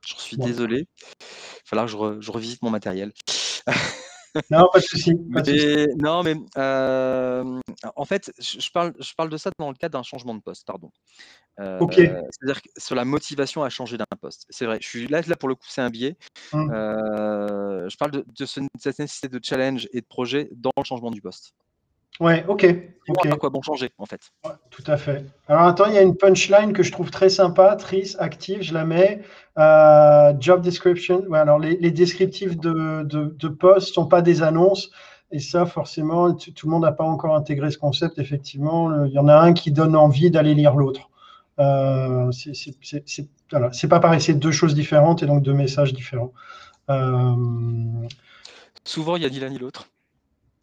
j'en 0.07 0.19
suis 0.19 0.37
désolé. 0.37 0.87
Il 1.21 1.25
va 1.25 1.27
falloir 1.65 1.87
que 1.87 1.93
je, 1.93 1.97
re- 1.97 2.21
je 2.21 2.31
revisite 2.31 2.63
mon 2.63 2.71
matériel. 2.71 3.13
Non, 4.51 4.69
pas 4.73 4.81
de 4.81 4.85
souci. 4.85 5.15
Non, 5.97 6.23
mais 6.23 6.35
euh, 6.59 7.61
en 7.97 8.05
fait, 8.05 8.33
je, 8.39 8.71
parle, 8.73 8.93
je 8.99 9.13
parle 9.17 9.29
de 9.31 9.37
ça 9.37 9.51
dans 9.59 9.69
le 9.69 9.77
cadre 9.77 9.93
d'un 9.99 10.03
changement 10.03 10.35
de 10.35 10.41
poste, 10.41 10.67
pardon. 10.67 10.91
Euh, 11.61 11.79
Ok. 11.79 11.95
C'est-à-dire 11.95 12.61
que 12.63 12.69
sur 12.77 12.95
la 12.97 13.05
motivation 13.05 13.63
à 13.63 13.69
changer 13.71 13.97
d'un 13.97 14.05
poste. 14.21 14.47
C'est 14.51 14.67
vrai, 14.67 14.79
je 14.81 14.89
suis 14.89 15.07
là, 15.07 15.21
là 15.27 15.37
pour 15.37 15.49
le 15.49 15.55
coup, 15.55 15.67
c'est 15.69 15.83
un 15.83 15.91
biais. 15.91 16.17
Hum. 16.53 16.71
Euh, 16.73 17.89
je 17.89 17.97
parle 17.97 18.11
de, 18.11 18.25
de 18.27 18.45
ce- 18.47 18.61
cette 18.79 18.99
nécessité 18.99 19.29
de 19.29 19.41
challenge 19.43 19.89
et 19.93 20.01
de 20.01 20.07
projet 20.07 20.49
dans 20.53 20.73
le 20.77 20.85
changement 20.85 21.11
du 21.13 21.21
poste. 21.21 21.55
Ouais, 22.21 22.45
ok. 22.49 22.61
Sinon, 22.61 23.17
ok. 23.19 23.27
À 23.27 23.37
quoi 23.37 23.51
bon 23.51 23.61
changer, 23.63 23.91
en 23.99 24.07
fait 24.07 24.21
Ouais, 24.45 24.53
tout 24.71 24.85
à 24.87 24.97
fait. 24.97 25.27
Alors 25.49 25.63
attends, 25.63 25.87
il 25.87 25.95
y 25.95 25.99
a 25.99 26.03
une 26.03 26.17
punchline 26.17 26.73
que 26.73 26.83
je 26.83 26.91
trouve 26.93 27.11
très 27.11 27.29
sympa, 27.29 27.77
Tris, 27.77 28.15
active, 28.19 28.63
je 28.63 28.73
la 28.73 28.85
mets. 28.85 29.21
Euh, 29.59 30.33
job 30.41 30.63
description. 30.63 31.21
Ouais, 31.29 31.39
alors 31.39 31.59
les, 31.59 31.77
les 31.77 31.91
descriptifs 31.91 32.57
de, 32.57 33.03
de, 33.03 33.35
de 33.39 33.49
postes 33.49 33.89
ne 33.89 33.93
sont 33.95 34.07
pas 34.07 34.23
des 34.23 34.43
annonces. 34.43 34.91
Et 35.33 35.41
ça, 35.41 35.67
forcément, 35.67 36.33
tout 36.33 36.67
le 36.67 36.71
monde 36.71 36.83
n'a 36.83 36.93
pas 36.93 37.05
encore 37.05 37.35
intégré 37.35 37.71
ce 37.71 37.79
concept. 37.79 38.19
Effectivement, 38.19 39.05
il 39.05 39.13
y 39.13 39.19
en 39.19 39.27
a 39.29 39.35
un 39.35 39.53
qui 39.53 39.73
donne 39.73 39.97
envie 39.97 40.31
d'aller 40.31 40.55
lire 40.55 40.77
l'autre. 40.77 41.11
Euh, 41.59 42.31
voilà, 43.51 43.73
c'est 43.73 43.89
pas 43.89 44.01
pareil, 44.01 44.21
c'est 44.21 44.35
deux 44.35 44.53
choses 44.53 44.75
différentes 44.75 45.23
et 45.23 45.27
donc 45.27 45.43
deux 45.43 45.53
messages 45.53 45.93
différents. 45.93 46.33
Euh, 46.91 47.35
Souvent, 48.85 49.17
il 49.17 49.23
y 49.23 49.27
a 49.27 49.31
ni 49.31 49.41
l'un 49.41 49.49
ni 49.49 49.59
l'autre. 49.59 49.89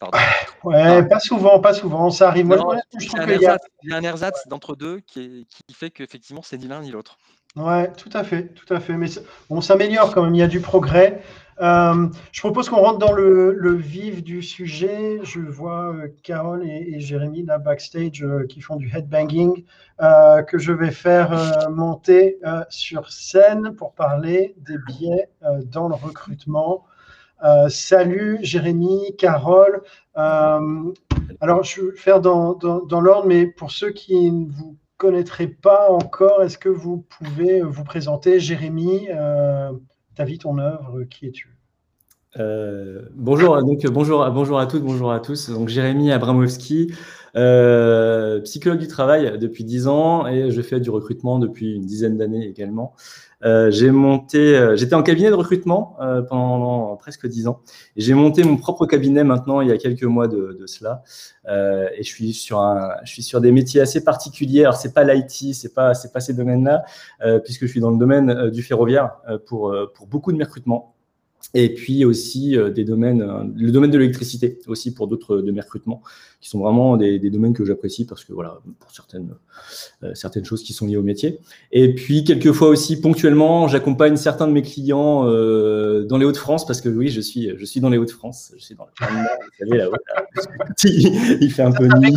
Pardon. 0.02 0.18
ouais, 0.64 1.08
pas 1.08 1.20
souvent, 1.20 1.60
pas 1.60 1.74
souvent. 1.74 2.10
Ça 2.10 2.30
arrive. 2.30 2.48
Moi, 2.48 2.58
Non, 2.58 2.72
je- 2.74 3.00
je 3.00 3.04
Il 3.04 3.04
y 3.04 3.08
trouve 3.08 3.20
a 3.20 3.24
un 3.24 3.28
qu'il 3.28 3.42
y 3.42 3.46
a, 3.46 3.58
y 3.84 3.94
un 3.94 4.02
ersatz 4.02 4.48
d'entre 4.48 4.76
deux 4.76 5.00
qui, 5.02 5.20
est- 5.22 5.46
qui 5.68 5.74
fait 5.76 5.92
qu'effectivement, 5.92 6.42
c'est 6.44 6.58
ni 6.58 6.68
l'un 6.68 6.82
ni 6.82 6.90
l'autre. 6.92 7.18
Ouais, 7.56 7.92
tout 7.94 8.10
à 8.14 8.24
fait, 8.24 8.48
tout 8.48 8.74
à 8.74 8.80
fait. 8.80 8.94
Mais 8.94 9.08
on 9.50 9.62
s'améliore 9.62 10.14
quand 10.14 10.24
même, 10.24 10.34
il 10.34 10.40
y 10.40 10.44
a 10.44 10.48
du 10.48 10.60
progrès. 10.62 11.22
Euh, 11.62 12.08
je 12.32 12.40
propose 12.40 12.70
qu'on 12.70 12.78
rentre 12.78 12.98
dans 12.98 13.12
le, 13.12 13.54
le 13.54 13.74
vif 13.76 14.24
du 14.24 14.42
sujet. 14.42 15.20
Je 15.22 15.40
vois 15.42 15.94
euh, 15.94 16.08
Carole 16.24 16.66
et, 16.66 16.96
et 16.96 17.00
Jérémy 17.00 17.44
là 17.46 17.60
backstage 17.60 18.24
euh, 18.24 18.48
qui 18.48 18.62
font 18.62 18.78
du 18.78 18.90
headbanging 18.92 19.66
que 20.00 20.58
je 20.58 20.72
vais 20.72 20.90
faire 20.90 21.70
monter 21.70 22.40
sur 22.70 23.12
scène 23.12 23.76
pour 23.76 23.94
parler 23.94 24.56
des 24.58 24.80
biais 24.88 25.30
dans 25.66 25.88
le 25.90 25.94
recrutement. 25.94 26.86
Euh, 27.44 27.70
salut 27.70 28.38
Jérémy, 28.42 29.16
Carole. 29.18 29.82
Euh, 30.18 30.94
alors, 31.40 31.64
je 31.64 31.82
vais 31.82 31.98
faire 31.98 32.22
dans, 32.22 32.54
dans, 32.54 32.86
dans 32.86 33.02
l'ordre, 33.02 33.28
mais 33.28 33.48
pour 33.48 33.72
ceux 33.72 33.92
qui 33.92 34.32
ne 34.32 34.52
vous 34.52 34.78
connaîtraient 34.98 35.48
pas 35.48 35.90
encore, 35.90 36.44
est-ce 36.44 36.60
que 36.60 36.70
vous 36.70 37.06
pouvez 37.18 37.62
vous 37.62 37.84
présenter 37.84 38.40
Jérémy, 38.40 39.08
euh, 39.10 39.72
ta 40.16 40.24
vie, 40.24 40.38
ton 40.38 40.60
œuvre, 40.60 41.04
qui 41.10 41.28
es-tu? 41.28 41.58
Euh, 42.40 43.02
bonjour, 43.14 43.62
donc 43.62 43.86
bonjour, 43.88 44.30
bonjour 44.32 44.60
à 44.60 44.68
toutes, 44.68 44.84
bonjour 44.84 45.12
à 45.12 45.20
tous. 45.20 45.50
Donc 45.50 45.68
Jérémy 45.68 46.12
Abramowski, 46.12 46.94
euh, 47.36 48.42
psychologue 48.42 48.80
du 48.80 48.88
travail 48.88 49.38
depuis 49.40 49.64
10 49.64 49.88
ans 49.88 50.28
et 50.28 50.52
je 50.52 50.62
fais 50.62 50.80
du 50.80 50.90
recrutement 50.90 51.40
depuis 51.40 51.76
une 51.76 51.86
dizaine 51.86 52.18
d'années 52.18 52.48
également. 52.48 52.94
Euh, 53.44 53.72
j'ai 53.72 53.90
monté, 53.90 54.56
euh, 54.56 54.76
j'étais 54.76 54.94
en 54.94 55.02
cabinet 55.02 55.30
de 55.30 55.36
recrutement 55.36 55.96
euh, 56.00 56.22
pendant 56.22 56.96
presque 56.98 57.28
10 57.28 57.48
ans. 57.48 57.62
Et 57.96 58.02
J'ai 58.02 58.14
monté 58.14 58.44
mon 58.44 58.58
propre 58.58 58.86
cabinet 58.86 59.24
maintenant 59.24 59.62
il 59.62 59.70
y 59.70 59.72
a 59.72 59.78
quelques 59.78 60.04
mois 60.04 60.28
de, 60.28 60.56
de 60.60 60.68
cela. 60.68 61.04
Euh, 61.48 61.88
et 61.96 62.04
je 62.04 62.10
suis 62.10 62.34
sur 62.34 62.60
un, 62.60 62.96
je 63.04 63.12
suis 63.12 63.24
sur 63.24 63.42
des 63.42 63.52
métiers 63.52 63.82
assez 63.82 64.04
particuliers. 64.04 64.62
Alors 64.62 64.76
c'est 64.76 64.94
pas 64.94 65.04
l'IT, 65.04 65.56
c'est 65.56 65.74
pas, 65.74 65.94
c'est 65.94 66.12
pas 66.14 66.20
ces 66.20 66.34
domaines-là, 66.34 66.84
euh, 67.24 67.40
puisque 67.40 67.62
je 67.62 67.72
suis 67.72 67.80
dans 67.80 67.92
le 67.92 67.98
domaine 67.98 68.30
euh, 68.30 68.52
du 68.52 68.62
ferroviaire 68.62 69.12
pour 69.48 69.76
pour 69.96 70.08
beaucoup 70.08 70.32
de 70.32 70.38
mes 70.38 70.44
recrutements. 70.44 70.96
Et 71.54 71.74
puis 71.74 72.06
aussi 72.06 72.58
euh, 72.58 72.70
des 72.70 72.86
domaines, 72.86 73.22
euh, 73.22 73.44
le 73.56 73.72
domaine 73.72 73.92
de 73.92 73.98
l'électricité 73.98 74.60
aussi 74.68 74.94
pour 74.94 75.08
d'autres 75.08 75.38
de 75.38 75.52
mes 75.52 75.60
recrutements, 75.60 76.02
qui 76.40 76.50
sont 76.50 76.60
vraiment 76.60 76.98
des, 76.98 77.20
des 77.20 77.30
domaines 77.30 77.54
que 77.54 77.66
j'apprécie 77.66 78.06
parce 78.06 78.24
que 78.24 78.34
voilà, 78.34 78.60
pour 78.80 78.92
certaines, 78.92 79.36
euh, 80.04 80.14
certaines 80.16 80.46
choses 80.46 80.64
qui 80.64 80.74
sont 80.74 80.88
liées 80.88 80.98
au 80.98 81.04
métier. 81.04 81.40
Et 81.72 81.94
puis 81.94 82.24
quelquefois 82.24 82.70
aussi 82.70 83.00
ponctuellement, 83.02 83.68
j'accompagne 83.68 84.16
certains 84.16 84.48
de 84.48 84.54
mes 84.54 84.62
clients 84.62 85.28
euh, 85.28 86.04
dans 86.06 86.18
les 86.18 86.26
Hauts-de-France 86.26 86.66
parce 86.66 86.82
que 86.82 86.90
oui, 86.90 87.10
je 87.10 87.22
suis, 87.22 87.52
je 87.58 87.66
suis 87.66 87.82
dans 87.82 87.90
les 87.90 87.98
Hauts-de-France, 87.98 88.54
je 88.58 88.64
suis 88.64 88.76
dans 88.76 88.86
vous 88.86 89.66
savez 89.66 89.78
là. 89.78 89.90
il, 90.86 91.44
il 91.44 91.52
fait 91.52 91.64
un 91.64 91.72
peu 91.72 91.90
Ça 91.90 92.00
nuit. 92.00 92.14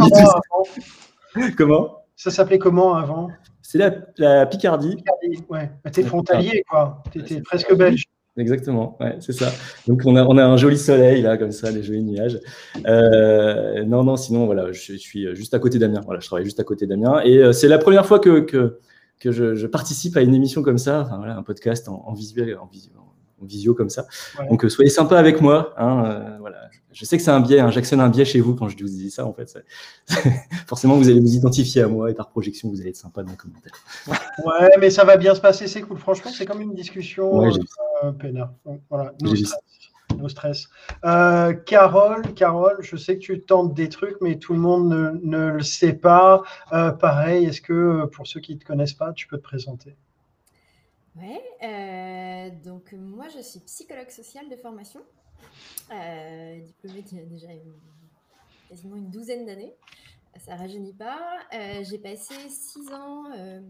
comment 1.57 2.05
ça. 2.17 2.31
s'appelait 2.31 2.59
comment 2.59 2.95
avant? 2.95 3.31
C'est 3.63 3.79
la, 3.79 3.93
la 4.19 4.47
Picardie. 4.47 5.03
Ouais, 5.49 5.71
t'es 5.91 6.03
frontalier, 6.05 6.65
quoi. 6.69 7.03
T'étais 7.11 7.41
presque 7.41 7.75
belge. 7.75 8.05
Exactement, 8.37 8.97
ouais, 8.99 9.17
c'est 9.21 9.33
ça. 9.33 9.53
Donc 9.87 10.03
on 10.05 10.17
a, 10.17 10.25
on 10.25 10.37
a 10.39 10.45
un 10.45 10.57
joli 10.57 10.77
soleil 10.77 11.23
là, 11.23 11.37
comme 11.37 11.53
ça, 11.53 11.71
des 11.71 11.85
jolis 11.85 12.03
nuages. 12.03 12.41
Euh, 12.85 13.85
non, 13.85 14.03
non, 14.03 14.17
sinon 14.17 14.47
voilà, 14.47 14.73
je 14.73 14.95
suis 14.97 15.35
juste 15.37 15.55
à 15.55 15.61
côté 15.61 15.79
d'Amiens. 15.79 16.01
Voilà, 16.05 16.19
je 16.19 16.27
travaille 16.27 16.45
juste 16.45 16.59
à 16.59 16.65
côté 16.65 16.87
d'Amiens 16.87 17.21
et 17.25 17.39
euh, 17.39 17.53
c'est 17.53 17.69
la 17.69 17.79
première 17.79 18.07
fois 18.07 18.19
que, 18.19 18.41
que, 18.41 18.81
que 19.21 19.31
je, 19.31 19.67
participe 19.67 20.17
à 20.17 20.23
une 20.23 20.35
émission 20.35 20.63
comme 20.63 20.79
ça, 20.79 21.03
enfin, 21.03 21.19
voilà, 21.19 21.37
un 21.37 21.45
podcast 21.45 21.89
en, 21.89 22.03
en 22.07 22.13
visuel, 22.13 22.59
en 22.59 22.67
visio, 22.67 22.93
en 22.99 23.14
visio 23.45 23.75
comme 23.75 23.91
ça. 23.91 24.07
Ouais. 24.39 24.49
Donc 24.49 24.65
euh, 24.65 24.69
soyez 24.69 24.91
sympa 24.91 25.19
avec 25.19 25.41
moi. 25.41 25.75
Hein, 25.77 26.05
euh, 26.07 26.37
voilà, 26.41 26.69
je 26.95 27.05
sais 27.05 27.17
que 27.17 27.23
c'est 27.23 27.31
un 27.31 27.41
biais, 27.41 27.59
hein, 27.59 27.71
j'actionne 27.71 28.01
un 28.01 28.09
biais 28.09 28.25
chez 28.25 28.41
vous 28.41 28.55
quand 28.55 28.69
je 28.69 28.77
vous 28.77 28.85
dis 28.85 29.11
ça 29.11 29.27
en 29.27 29.33
fait. 29.33 29.53
Forcément, 30.67 30.97
vous 30.97 31.09
allez 31.09 31.21
vous 31.21 31.35
identifier 31.35 31.83
à 31.83 31.89
moi 31.89 32.11
et 32.11 32.15
par 32.15 32.29
projection, 32.29 32.71
vous 32.71 32.81
allez 32.81 32.91
être 32.91 32.97
sympa 32.97 33.23
dans 33.23 33.33
les 33.33 33.37
commentaires. 33.37 33.75
Ouais, 34.45 34.71
mais 34.81 34.91
ça 34.91 35.05
va 35.05 35.17
bien 35.17 35.35
se 35.35 35.41
passer, 35.41 35.67
c'est 35.69 35.83
cool. 35.83 35.97
Franchement, 35.97 36.31
c'est 36.35 36.45
comme 36.45 36.61
une 36.61 36.75
discussion 36.75 37.39
Ouais, 37.39 37.51
euh, 38.03 38.13
peinard. 38.13 38.53
Donc, 38.65 38.81
voilà, 38.91 39.13
no 39.21 39.35
stress. 39.35 39.55
No 40.19 40.29
stress. 40.29 40.69
Euh, 41.05 41.53
Carole, 41.53 42.23
Carole, 42.35 42.77
je 42.81 42.97
sais 42.97 43.17
que 43.17 43.23
tu 43.23 43.41
tentes 43.41 43.75
des 43.75 43.89
trucs, 43.89 44.21
mais 44.21 44.39
tout 44.39 44.53
le 44.53 44.61
monde 44.61 44.89
ne, 44.89 45.11
ne 45.23 45.51
le 45.51 45.63
sait 45.63 45.95
pas. 45.95 46.43
Euh, 46.73 46.91
pareil, 46.93 47.47
est-ce 47.47 47.61
que 47.61 48.07
pour 48.07 48.27
ceux 48.27 48.41
qui 48.41 48.55
ne 48.55 48.61
te 48.61 48.65
connaissent 48.65 48.95
pas, 48.95 49.13
tu 49.13 49.27
peux 49.27 49.39
te 49.39 49.43
présenter? 49.43 49.97
Ouais, 51.17 51.41
euh, 51.63 52.51
donc 52.65 52.93
moi 52.93 53.29
je 53.29 53.41
suis 53.41 53.61
psychologue 53.61 54.11
sociale 54.11 54.49
de 54.49 54.57
formation, 54.57 55.01
euh, 55.93 56.59
diplômée 56.61 57.05
il 57.13 57.19
y 57.19 57.21
a 57.21 57.25
déjà 57.25 57.53
une- 57.53 57.75
quasiment 58.69 58.97
une 58.97 59.11
douzaine 59.11 59.47
d'années. 59.47 59.75
Ça 60.41 60.57
rajeunit 60.57 60.93
pas. 60.95 61.39
Euh, 61.55 61.85
j'ai 61.85 61.99
passé 61.99 62.35
six 62.49 62.93
ans 62.93 63.31
euh, 63.37 63.61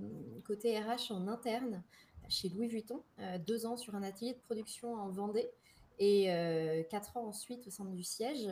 côté 0.47 0.79
RH 0.81 1.11
en 1.13 1.29
interne 1.29 1.83
chez 2.31 2.49
Louis 2.49 2.69
Vuitton, 2.69 3.03
euh, 3.19 3.37
deux 3.39 3.67
ans 3.67 3.77
sur 3.77 3.95
un 3.95 4.03
atelier 4.03 4.33
de 4.33 4.39
production 4.39 4.95
en 4.95 5.11
Vendée 5.11 5.51
Et 5.99 6.25
quatre 6.91 7.19
ans 7.19 7.27
ensuite 7.29 7.67
au 7.67 7.71
sein 7.71 7.85
du 7.85 8.03
siège, 8.03 8.49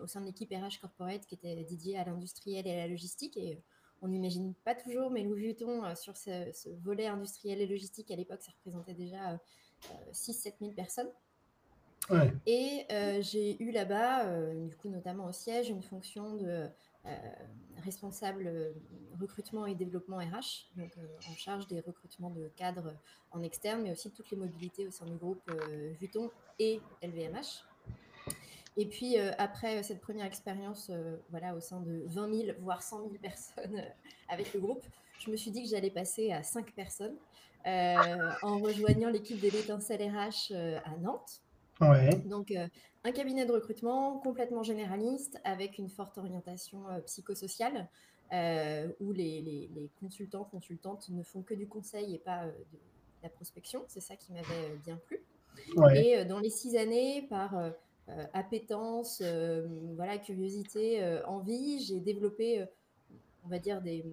au 0.00 0.06
sein 0.06 0.20
de 0.20 0.26
l'équipe 0.26 0.50
RH 0.52 0.78
Corporate 0.80 1.26
qui 1.26 1.34
était 1.34 1.56
dédiée 1.64 1.98
à 1.98 2.04
l'industriel 2.04 2.66
et 2.68 2.72
à 2.72 2.76
la 2.76 2.86
logistique. 2.88 3.36
Et 3.36 3.58
on 4.02 4.08
n'imagine 4.08 4.54
pas 4.64 4.74
toujours, 4.74 5.10
mais 5.10 5.22
Louis 5.22 5.42
Vuitton, 5.42 5.94
sur 5.94 6.16
ce, 6.16 6.50
ce, 6.52 6.68
volet 6.68 7.06
industriel 7.06 7.60
et 7.60 7.66
logistique, 7.66 8.10
à 8.10 8.16
l'époque, 8.16 8.42
ça 8.42 8.52
représentait 8.52 8.94
déjà 8.94 9.38
6-7 10.12 10.54
000 10.60 10.72
personnes. 10.72 11.10
Et 12.46 12.86
j'ai 13.20 13.62
eu 13.62 13.70
là-bas, 13.70 14.54
du 14.54 14.76
coup, 14.76 14.88
notamment 14.88 15.26
au 15.26 15.32
siège, 15.32 15.68
une 15.68 15.82
fonction 15.82 16.36
de 16.36 16.66
responsable 17.84 18.74
recrutement 19.20 19.66
et 19.66 19.74
développement 19.74 20.18
RH, 20.18 20.68
donc 20.76 20.92
en 21.28 21.34
charge 21.34 21.66
des 21.66 21.80
recrutements 21.80 22.30
de 22.30 22.48
cadres 22.56 22.94
en 23.30 23.42
externe, 23.42 23.82
mais 23.82 23.92
aussi 23.92 24.10
toutes 24.10 24.30
les 24.30 24.36
mobilités 24.36 24.86
au 24.86 24.90
sein 24.90 25.06
du 25.06 25.16
groupe 25.16 25.50
Vuitton 25.98 26.30
et 26.58 26.80
LVMH. 27.02 27.67
Et 28.78 28.86
puis 28.86 29.18
après 29.38 29.82
cette 29.82 30.00
première 30.00 30.24
expérience, 30.24 30.90
voilà, 31.30 31.54
au 31.54 31.60
sein 31.60 31.80
de 31.80 32.04
20 32.06 32.34
000 32.46 32.58
voire 32.60 32.82
100 32.82 33.00
000 33.00 33.10
personnes 33.20 33.82
avec 34.28 34.54
le 34.54 34.60
groupe, 34.60 34.84
je 35.18 35.30
me 35.30 35.36
suis 35.36 35.50
dit 35.50 35.64
que 35.64 35.68
j'allais 35.68 35.90
passer 35.90 36.32
à 36.32 36.44
5 36.44 36.72
personnes 36.72 37.16
en 37.66 38.58
rejoignant 38.58 39.10
l'équipe 39.10 39.40
de 39.40 39.50
l'étincelle 39.50 40.02
RH 40.02 40.54
à 40.84 40.96
Nantes. 40.98 41.42
Donc, 42.24 42.50
euh, 42.50 42.66
un 43.04 43.12
cabinet 43.12 43.46
de 43.46 43.52
recrutement 43.52 44.18
complètement 44.18 44.62
généraliste 44.62 45.38
avec 45.44 45.78
une 45.78 45.88
forte 45.88 46.18
orientation 46.18 46.88
euh, 46.88 47.00
psychosociale 47.00 47.88
euh, 48.32 48.88
où 49.00 49.12
les, 49.12 49.40
les, 49.40 49.90
consultants, 50.00 50.44
consultantes 50.44 51.08
ne 51.10 51.22
font 51.22 51.42
que 51.42 51.54
du 51.54 51.66
conseil 51.66 52.14
et 52.14 52.18
pas 52.18 52.46
de, 52.46 52.78
la 53.22 53.28
prospection. 53.28 53.84
C'est 53.88 54.00
ça 54.00 54.16
qui 54.16 54.32
m'avait 54.32 54.76
bien 54.84 54.96
plu. 54.96 55.20
Et 55.96 56.24
dans 56.24 56.38
les 56.38 56.50
six 56.50 56.76
années, 56.76 57.26
par 57.28 57.52
appétence, 58.32 59.22
voilà, 59.94 60.18
curiosité, 60.18 61.02
envie, 61.26 61.80
j'ai 61.84 62.00
développé, 62.00 62.64
on 63.44 63.48
va 63.48 63.58
dire, 63.58 63.82
des, 63.82 64.04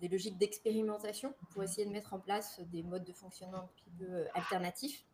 des 0.00 0.08
logiques 0.08 0.38
d'expérimentation 0.38 1.34
pour 1.50 1.62
essayer 1.62 1.86
de 1.86 1.92
mettre 1.92 2.14
en 2.14 2.18
place 2.18 2.60
des 2.72 2.82
modes 2.82 3.04
de 3.04 3.12
fonctionnement 3.12 3.58
un 3.58 3.68
petit 3.74 3.90
peu 3.98 4.24
alternatifs. 4.34 5.04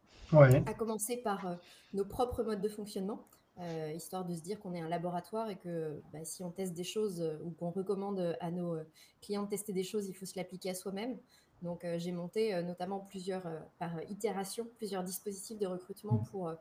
À 0.67 0.75
commencer 0.75 1.17
par 1.19 1.47
euh, 1.47 1.55
nos 1.93 2.05
propres 2.05 2.43
modes 2.43 2.61
de 2.61 2.69
fonctionnement, 2.69 3.25
euh, 3.61 3.93
histoire 3.95 4.25
de 4.25 4.35
se 4.35 4.41
dire 4.41 4.59
qu'on 4.59 4.75
est 4.75 4.81
un 4.81 4.89
laboratoire 4.89 5.49
et 5.49 5.57
que 5.57 6.01
bah, 6.13 6.25
si 6.25 6.43
on 6.43 6.51
teste 6.51 6.75
des 6.75 6.85
choses 6.85 7.21
euh, 7.21 7.39
ou 7.45 7.51
qu'on 7.51 7.71
recommande 7.71 8.37
à 8.41 8.51
nos 8.51 8.77
clients 9.21 9.45
de 9.45 9.49
tester 9.49 9.73
des 9.73 9.85
choses, 9.85 10.09
il 10.09 10.15
faut 10.15 10.27
se 10.27 10.37
l'appliquer 10.37 10.71
à 10.71 10.75
soi-même. 10.75 11.19
Donc 11.63 11.87
j'ai 11.97 12.13
monté 12.13 12.63
notamment 12.63 13.01
plusieurs, 13.01 13.47
par 13.79 14.03
itération, 14.11 14.69
plusieurs 14.77 15.03
dispositifs 15.03 15.59
de 15.59 15.67
recrutement 15.67 16.19
pour 16.19 16.53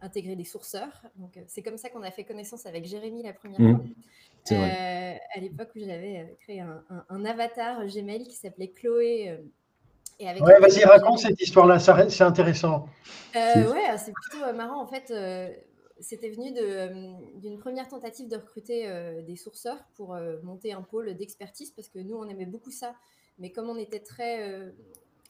intégrer 0.00 0.36
des 0.36 0.44
sourceurs. 0.44 1.02
Donc 1.16 1.38
c'est 1.46 1.62
comme 1.62 1.76
ça 1.76 1.90
qu'on 1.90 2.02
a 2.02 2.10
fait 2.10 2.24
connaissance 2.24 2.66
avec 2.66 2.84
Jérémy 2.84 3.22
la 3.22 3.32
première 3.32 3.60
mmh. 3.60 3.94
fois. 4.46 4.56
à 4.56 5.40
l'époque 5.40 5.70
où 5.76 5.80
j'avais 5.80 6.36
créé 6.40 6.60
un, 6.60 6.82
un, 7.08 7.24
avatar 7.24 7.86
Gmail 7.86 8.24
qui 8.24 8.36
s'appelait 8.36 8.70
Chloé 8.70 9.38
ouais, 10.20 10.60
vas-y, 10.60 10.84
raconte 10.84 11.20
cette 11.20 11.40
histoire-là, 11.40 11.78
c'est 11.78 12.22
intéressant. 12.22 12.88
Euh, 13.36 13.72
ouais, 13.72 13.96
c'est 13.98 14.12
plutôt 14.12 14.44
euh, 14.44 14.52
marrant. 14.52 14.82
En 14.82 14.86
fait, 14.86 15.10
euh, 15.10 15.48
c'était 16.00 16.30
venu 16.30 16.52
d'une 17.34 17.58
première 17.58 17.88
tentative 17.88 18.28
de 18.28 18.36
recruter 18.36 18.88
des 19.26 19.36
sourceurs 19.36 19.78
pour 19.94 20.16
monter 20.42 20.72
un 20.72 20.82
pôle 20.82 21.14
d'expertise 21.14 21.70
parce 21.72 21.88
que 21.88 21.98
nous, 21.98 22.16
on 22.16 22.28
aimait 22.28 22.46
beaucoup 22.46 22.70
ça. 22.70 22.94
Mais 23.38 23.50
comme 23.50 23.68
on 23.68 23.76
était 23.76 24.00
très 24.00 24.72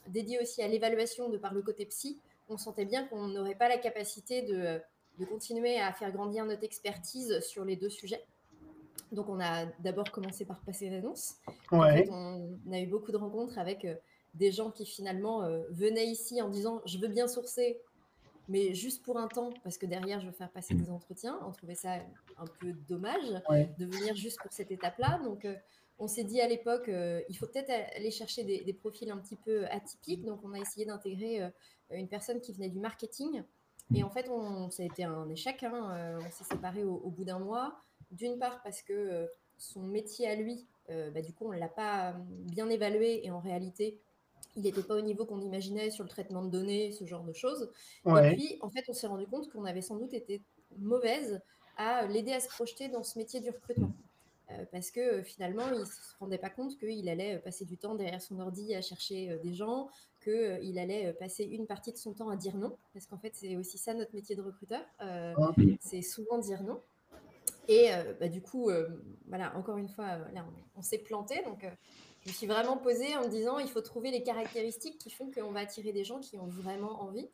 dédié 0.09 0.39
aussi 0.41 0.63
à 0.63 0.69
l'évaluation 0.69 1.31
de 1.31 1.39
par 1.39 1.55
le 1.55 1.63
côté 1.63 1.87
psy, 1.87 2.19
on 2.49 2.57
sentait 2.57 2.85
bien 2.85 3.07
qu'on 3.07 3.29
n'aurait 3.29 3.55
pas 3.55 3.69
la 3.69 3.79
capacité 3.79 4.43
de, 4.43 4.81
de, 5.19 5.25
continuer 5.25 5.79
à 5.79 5.93
faire 5.93 6.13
grandir 6.13 6.45
notre 6.45 6.65
expertise 6.65 7.41
sur 7.41 7.65
les 7.65 7.77
deux 7.77 7.91
sujets. 7.91 8.25
Donc, 9.13 9.29
on 9.29 9.41
a 9.41 9.67
d'abord 9.81 10.11
commencé 10.11 10.45
par 10.45 10.61
passer 10.61 10.91
l'annonce. 10.91 11.37
Ouais. 11.73 12.09
on 12.11 12.73
a 12.73 12.79
eu 12.79 12.87
beaucoup 12.87 13.13
de 13.13 13.17
rencontres 13.17 13.59
avec 13.59 13.87
des 14.35 14.53
gens 14.53 14.71
qui 14.71 14.87
finalement 14.87 15.43
euh, 15.43 15.63
venaient 15.71 16.07
ici 16.07 16.41
en 16.43 16.49
disant 16.49 16.81
je 16.87 16.99
veux 16.99 17.09
bien 17.09 17.27
sourcer, 17.27 17.81
mais 18.49 18.75
juste 18.75 19.03
pour 19.03 19.19
un 19.19 19.29
temps, 19.29 19.51
parce 19.63 19.77
que 19.77 19.87
derrière 19.87 20.21
je 20.21 20.27
veux 20.27 20.33
faire 20.33 20.51
passer 20.51 20.75
des 20.75 20.91
entretiens. 20.91 21.39
On 21.47 21.53
trouvait 21.53 21.75
ça 21.75 21.95
un 22.39 22.47
peu 22.61 22.73
dommage 22.89 23.29
de 23.79 23.85
venir 23.85 24.15
juste 24.15 24.39
pour 24.41 24.53
cette 24.53 24.71
étape-là. 24.71 25.21
Donc 25.25 25.45
euh, 25.45 25.55
on 25.99 26.07
s'est 26.07 26.25
dit 26.25 26.41
à 26.41 26.49
l'époque, 26.49 26.89
euh, 26.89 27.21
il 27.29 27.37
faut 27.37 27.47
peut-être 27.47 27.71
aller 27.97 28.11
chercher 28.11 28.45
des, 28.45 28.73
profils 28.73 29.11
un 29.11 29.19
petit 29.19 29.37
peu 29.37 29.67
atypiques. 29.67 30.25
Donc 30.25 30.41
on 30.45 30.53
a 30.53 30.59
essayé 30.59 30.87
d'intégrer 30.87 31.51
une 31.91 32.09
personne 32.09 32.41
qui 32.41 32.53
venait 32.53 32.69
du 32.69 32.81
marketing. 32.81 33.43
Et 33.95 34.03
en 34.03 34.11
fait, 34.11 34.29
on, 34.29 34.71
ça 34.71 34.83
a 34.83 34.87
été 34.87 35.05
un 35.05 35.29
échec. 35.29 35.63
Hein. 35.63 36.19
on 36.25 36.31
s'est 36.31 36.45
séparés 36.45 36.85
au, 36.85 37.11
bout 37.11 37.25
d'un 37.25 37.39
mois. 37.39 37.81
D'une 38.11 38.39
part 38.39 38.63
parce 38.63 38.83
que 38.83 39.29
son 39.57 39.83
métier 39.83 40.29
à 40.29 40.35
lui, 40.35 40.67
bah, 40.89 41.23
du 41.23 41.33
coup, 41.33 41.47
on 41.47 41.53
ne 41.53 41.59
l'a 41.59 41.69
pas 41.69 42.15
bien 42.29 42.69
évalué 42.69 43.25
et 43.25 43.31
en 43.31 43.41
réalité, 43.41 43.99
il 44.57 44.63
n'était 44.63 44.83
pas 44.83 44.97
au 44.97 45.01
niveau 45.01 45.25
qu'on 45.25 45.41
imaginait 45.41 45.91
sur 45.91 46.05
le 46.05 46.11
traitement 46.11 46.43
de 46.43 46.51
données, 46.51 46.93
ce 46.93 47.05
genre 47.05 47.25
de 47.25 47.33
choses. 47.33 47.71
Et 48.07 48.35
puis, 48.35 48.59
en 48.61 48.71
fait, 48.71 48.85
on 48.89 48.93
s'est 48.93 49.07
rendu 49.07 49.27
compte 49.27 49.51
qu'on 49.51 49.65
avait 49.65 49.83
sans 49.83 49.97
doute 49.97 50.13
été 50.13 50.43
mauvaise 50.79 51.41
à 51.77 52.07
l'aider 52.07 52.33
à 52.33 52.41
se 52.41 52.49
projeter 52.49 52.89
dans 52.89 53.03
ce 53.03 53.19
métier 53.19 53.41
du 53.41 53.51
recrutement. 53.51 53.93
Euh, 54.51 54.65
parce 54.73 54.91
que 54.91 55.01
euh, 55.01 55.23
finalement, 55.23 55.65
il 55.73 55.81
ne 55.81 55.85
se 55.85 56.17
rendait 56.19 56.39
pas 56.39 56.49
compte 56.49 56.79
qu'il 56.79 57.09
allait 57.09 57.37
euh, 57.37 57.39
passer 57.39 57.67
du 57.67 57.77
temps 57.77 57.95
derrière 57.95 58.23
son 58.23 58.41
ordi 58.41 58.75
à 58.75 58.81
chercher 58.81 59.39
des 59.43 59.53
gens, 59.53 59.89
qu'il 60.23 60.79
allait 60.79 61.13
passer 61.15 61.45
une 61.45 61.67
partie 61.67 61.93
de 61.93 61.97
son 61.97 62.15
temps 62.15 62.29
à 62.29 62.37
dire 62.37 62.57
non, 62.57 62.77
parce 62.93 63.07
qu'en 63.07 63.19
fait, 63.19 63.35
c'est 63.35 63.57
aussi 63.57 63.79
ça 63.79 63.95
notre 63.95 64.15
métier 64.15 64.37
de 64.37 64.43
recruteur, 64.43 64.83
ah. 64.99 65.35
c'est 65.81 66.03
souvent 66.03 66.39
dire 66.39 66.63
non. 66.63 66.81
Et 67.69 67.91
bah, 68.19 68.29
du 68.29 68.43
coup, 68.43 68.71
voilà, 69.29 69.57
encore 69.57 69.77
une 69.77 69.89
fois, 69.89 70.19
là, 70.33 70.45
on, 70.75 70.81
on 70.81 70.83
s'est 70.83 70.99
planté, 70.99 71.43
donc 71.45 71.65
je 72.21 72.29
me 72.29 72.35
suis 72.35 72.47
vraiment 72.47 72.77
posée 72.77 73.17
en 73.17 73.25
me 73.25 73.29
disant 73.29 73.59
il 73.59 73.69
faut 73.69 73.81
trouver 73.81 74.11
les 74.11 74.23
caractéristiques 74.23 74.99
qui 74.99 75.11
font 75.11 75.31
qu'on 75.31 75.53
va 75.53 75.61
attirer 75.61 75.93
des 75.93 76.05
gens 76.05 76.19
qui 76.19 76.37
ont 76.37 76.49
vraiment 76.49 77.03
envie. 77.03 77.29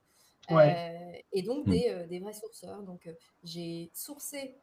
Euh, 0.51 1.13
et 1.33 1.43
donc 1.43 1.67
hmm. 1.67 1.73
euh, 1.73 2.07
des, 2.07 2.19
vrais 2.21 2.33
sourceurs. 2.33 2.83
Donc 2.83 3.07
euh, 3.07 3.13
j'ai 3.43 3.91
sourcé, 3.95 4.57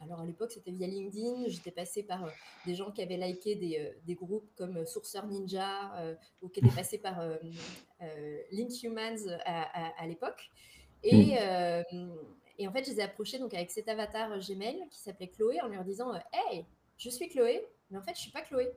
alors 0.00 0.20
à 0.20 0.24
l'époque 0.24 0.52
c'était 0.52 0.70
via 0.70 0.86
LinkedIn, 0.86 1.48
j'étais 1.48 1.70
passée 1.70 2.02
par 2.02 2.28
des 2.66 2.74
gens 2.74 2.90
qui 2.90 3.02
avaient 3.02 3.16
liké 3.16 3.54
des, 3.54 4.14
groupes 4.14 4.48
comme 4.56 4.86
Sourceur 4.86 5.26
Ninja 5.26 6.16
ou 6.42 6.48
qui 6.48 6.60
étaient 6.60 6.74
passés 6.74 6.98
par 6.98 7.20
Linkhumans 8.52 9.28
à, 9.44 10.02
à, 10.02 10.06
l'époque. 10.06 10.50
Et, 11.02 11.36
hmm. 11.92 12.16
et, 12.58 12.68
en 12.68 12.72
fait 12.72 12.84
je 12.84 12.90
les 12.90 13.00
ai 13.00 13.02
approchés 13.02 13.38
donc, 13.38 13.54
avec 13.54 13.70
cet 13.70 13.88
avatar 13.88 14.38
Gmail 14.38 14.88
qui 14.90 15.00
s'appelait 15.00 15.28
Chloé 15.28 15.60
en 15.60 15.68
leur 15.68 15.84
disant 15.84 16.12
Hey, 16.32 16.64
je 16.96 17.10
suis 17.10 17.28
Chloé, 17.28 17.66
mais 17.90 17.98
en 17.98 18.02
fait 18.02 18.14
je 18.14 18.20
suis 18.20 18.32
pas 18.32 18.42
Chloé. 18.42 18.72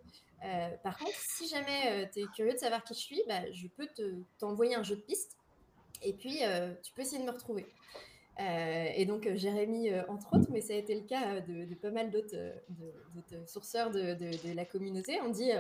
Par 0.84 0.98
contre, 0.98 1.18
si 1.38 1.48
jamais 1.48 2.10
tu 2.12 2.22
es 2.22 2.26
curieux 2.36 2.54
de 2.54 2.60
savoir 2.60 2.84
qui 2.84 2.94
je 2.94 3.00
suis, 3.00 3.22
bah, 3.28 3.52
je 3.52 3.68
peux 3.68 3.88
t'envoyer 4.40 4.76
un 4.76 4.84
jeu 4.84 4.96
de 4.96 5.02
pistes 5.02 5.38
et 6.02 6.14
puis 6.14 6.40
euh, 6.44 6.74
tu 6.84 6.92
peux 6.94 7.02
essayer 7.02 7.20
de 7.22 7.26
me 7.26 7.32
retrouver. 7.32 7.66
et 8.40 9.06
donc 9.06 9.28
Jérémy, 9.36 9.90
entre 10.10 10.36
autres, 10.36 10.50
mais 10.52 10.62
ça 10.62 10.74
a 10.74 10.78
été 10.78 10.96
le 10.96 11.02
cas 11.02 11.42
de, 11.42 11.74
pas 11.76 11.92
mal 11.92 12.12
d'autres 12.12 12.36
sourceurs 13.48 13.92
de, 13.92 14.54
la 14.54 14.66
communauté. 14.66 15.20
On 15.26 15.30
dit 15.30 15.52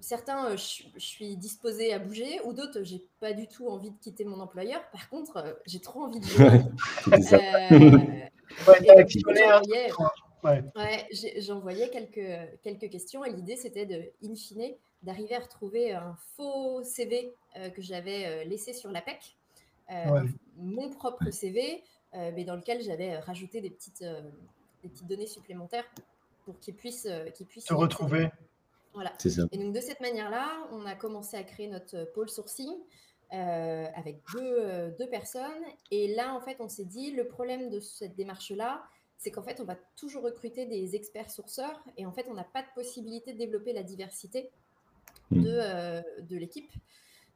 certains, 0.00 0.56
je, 0.56 0.84
suis 0.98 1.36
disposée 1.36 1.92
à 1.92 1.98
bouger, 1.98 2.40
ou 2.44 2.52
d'autres, 2.52 2.82
j'ai 2.82 3.04
pas 3.20 3.32
du 3.32 3.46
tout 3.46 3.68
envie 3.68 3.90
de 3.90 3.98
quitter 3.98 4.24
mon 4.24 4.40
employeur. 4.40 4.82
Par 4.90 5.08
contre, 5.08 5.60
j'ai 5.66 5.80
trop 5.80 6.02
envie 6.02 6.20
de 6.20 6.26
jouer. 6.26 6.60
Ouais. 10.44 10.62
J'envoyais 11.38 11.88
quelques, 11.90 12.60
quelques 12.62 12.90
questions 12.90 13.24
et 13.24 13.32
l'idée 13.32 13.56
c'était 13.56 13.86
de, 13.86 14.02
in 14.24 14.34
fine, 14.34 14.74
d'arriver 15.02 15.34
à 15.36 15.40
retrouver 15.40 15.92
un 15.92 16.16
faux 16.36 16.82
CV 16.82 17.34
euh, 17.56 17.70
que 17.70 17.82
j'avais 17.82 18.26
euh, 18.26 18.44
laissé 18.44 18.72
sur 18.72 18.90
l'APEC, 18.90 19.36
euh, 19.92 20.24
mon 20.56 20.90
propre 20.90 21.30
CV, 21.30 21.82
mais 22.14 22.44
dans 22.44 22.56
lequel 22.56 22.82
j'avais 22.82 23.18
rajouté 23.18 23.60
des 23.60 23.70
petites, 23.70 24.04
des 24.82 24.88
petites 24.88 25.06
données 25.06 25.26
supplémentaires 25.26 25.84
pour 26.44 26.58
qu'ils 26.58 26.74
puissent, 26.74 27.08
qu'ils 27.34 27.46
puissent 27.46 27.66
se 27.66 27.74
retrouver. 27.74 28.28
Voilà. 28.92 29.12
Et 29.52 29.58
donc 29.58 29.72
de 29.74 29.80
cette 29.80 30.00
manière-là, 30.00 30.68
on 30.72 30.84
a 30.84 30.94
commencé 30.94 31.36
à 31.36 31.42
créer 31.42 31.68
notre 31.68 32.04
pôle 32.12 32.28
sourcing. 32.28 32.70
avec 33.30 34.18
deux, 34.34 34.94
deux, 34.98 35.08
personnes. 35.08 35.64
Et 35.90 36.14
là, 36.14 36.34
en 36.34 36.40
fait, 36.40 36.56
on 36.60 36.68
s'est 36.68 36.84
dit, 36.84 37.12
le 37.12 37.26
problème 37.26 37.70
de 37.70 37.80
cette 37.80 38.14
démarche-là, 38.14 38.84
c'est 39.22 39.30
qu'en 39.30 39.42
fait, 39.42 39.60
on 39.60 39.64
va 39.64 39.76
toujours 39.96 40.24
recruter 40.24 40.66
des 40.66 40.96
experts 40.96 41.30
sourceurs 41.30 41.80
et 41.96 42.04
en 42.06 42.12
fait, 42.12 42.26
on 42.28 42.34
n'a 42.34 42.42
pas 42.42 42.62
de 42.62 42.66
possibilité 42.74 43.32
de 43.32 43.38
développer 43.38 43.72
la 43.72 43.84
diversité 43.84 44.50
de, 45.30 45.38
hmm. 45.38 45.44
euh, 45.46 46.02
de 46.22 46.36
l'équipe. 46.36 46.72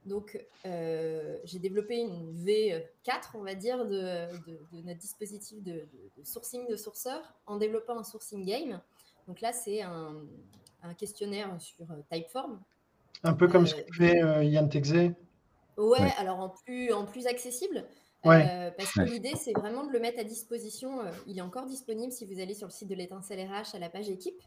Donc, 0.06 0.38
euh, 0.64 1.36
j'ai 1.44 1.58
développé 1.58 1.98
une 1.98 2.32
V4, 2.44 3.32
on 3.34 3.42
va 3.42 3.54
dire, 3.54 3.84
de, 3.84 4.28
de, 4.72 4.82
notre 4.82 5.00
dispositif 5.00 5.62
de, 5.62 5.86
sourcing 6.22 6.66
de 6.68 6.76
sourceurs 6.76 7.34
en 7.46 7.56
développant 7.56 7.98
un 7.98 8.04
sourcing 8.04 8.44
game. 8.44 8.80
Donc 9.26 9.40
là, 9.40 9.52
c'est 9.52 9.82
un, 9.82 10.14
un, 10.82 10.94
questionnaire 10.94 11.54
sur 11.60 11.90
euh, 11.90 11.96
Typeform. 12.10 12.60
Un 13.24 13.34
peu 13.34 13.48
comme 13.48 13.66
ce 13.66 13.74
que 13.74 13.92
fait 13.92 14.20
Yann 14.46 14.68
Texé 14.68 15.14
ouais, 15.76 16.12
alors 16.18 16.38
en 16.38 16.48
plus, 16.48 16.92
en 16.92 17.04
plus 17.04 17.26
accessible. 17.26 17.84
Euh, 18.24 18.70
parce 18.76 18.92
que 18.92 19.02
l'idée, 19.02 19.34
c'est 19.36 19.52
vraiment 19.52 19.84
de 19.84 19.92
le 19.92 20.00
mettre 20.00 20.18
à 20.18 20.24
disposition. 20.24 21.00
Euh, 21.00 21.10
il 21.26 21.38
est 21.38 21.42
encore 21.42 21.66
disponible 21.66 22.12
si 22.12 22.24
vous 22.24 22.40
allez 22.40 22.54
sur 22.54 22.66
le 22.66 22.72
site 22.72 22.88
de 22.88 22.94
l'étincelle 22.94 23.40
RH 23.40 23.74
à 23.74 23.78
la 23.78 23.88
page 23.88 24.08
équipe. 24.08 24.40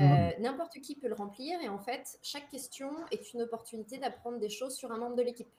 Euh, 0.00 0.30
n'importe 0.38 0.80
qui 0.80 0.94
peut 0.94 1.08
le 1.08 1.14
remplir 1.14 1.60
et 1.60 1.68
en 1.68 1.78
fait, 1.78 2.18
chaque 2.22 2.48
question 2.48 2.90
est 3.10 3.34
une 3.34 3.42
opportunité 3.42 3.98
d'apprendre 3.98 4.38
des 4.38 4.48
choses 4.48 4.74
sur 4.74 4.90
un 4.92 4.98
membre 4.98 5.16
de 5.16 5.22
l'équipe. 5.22 5.50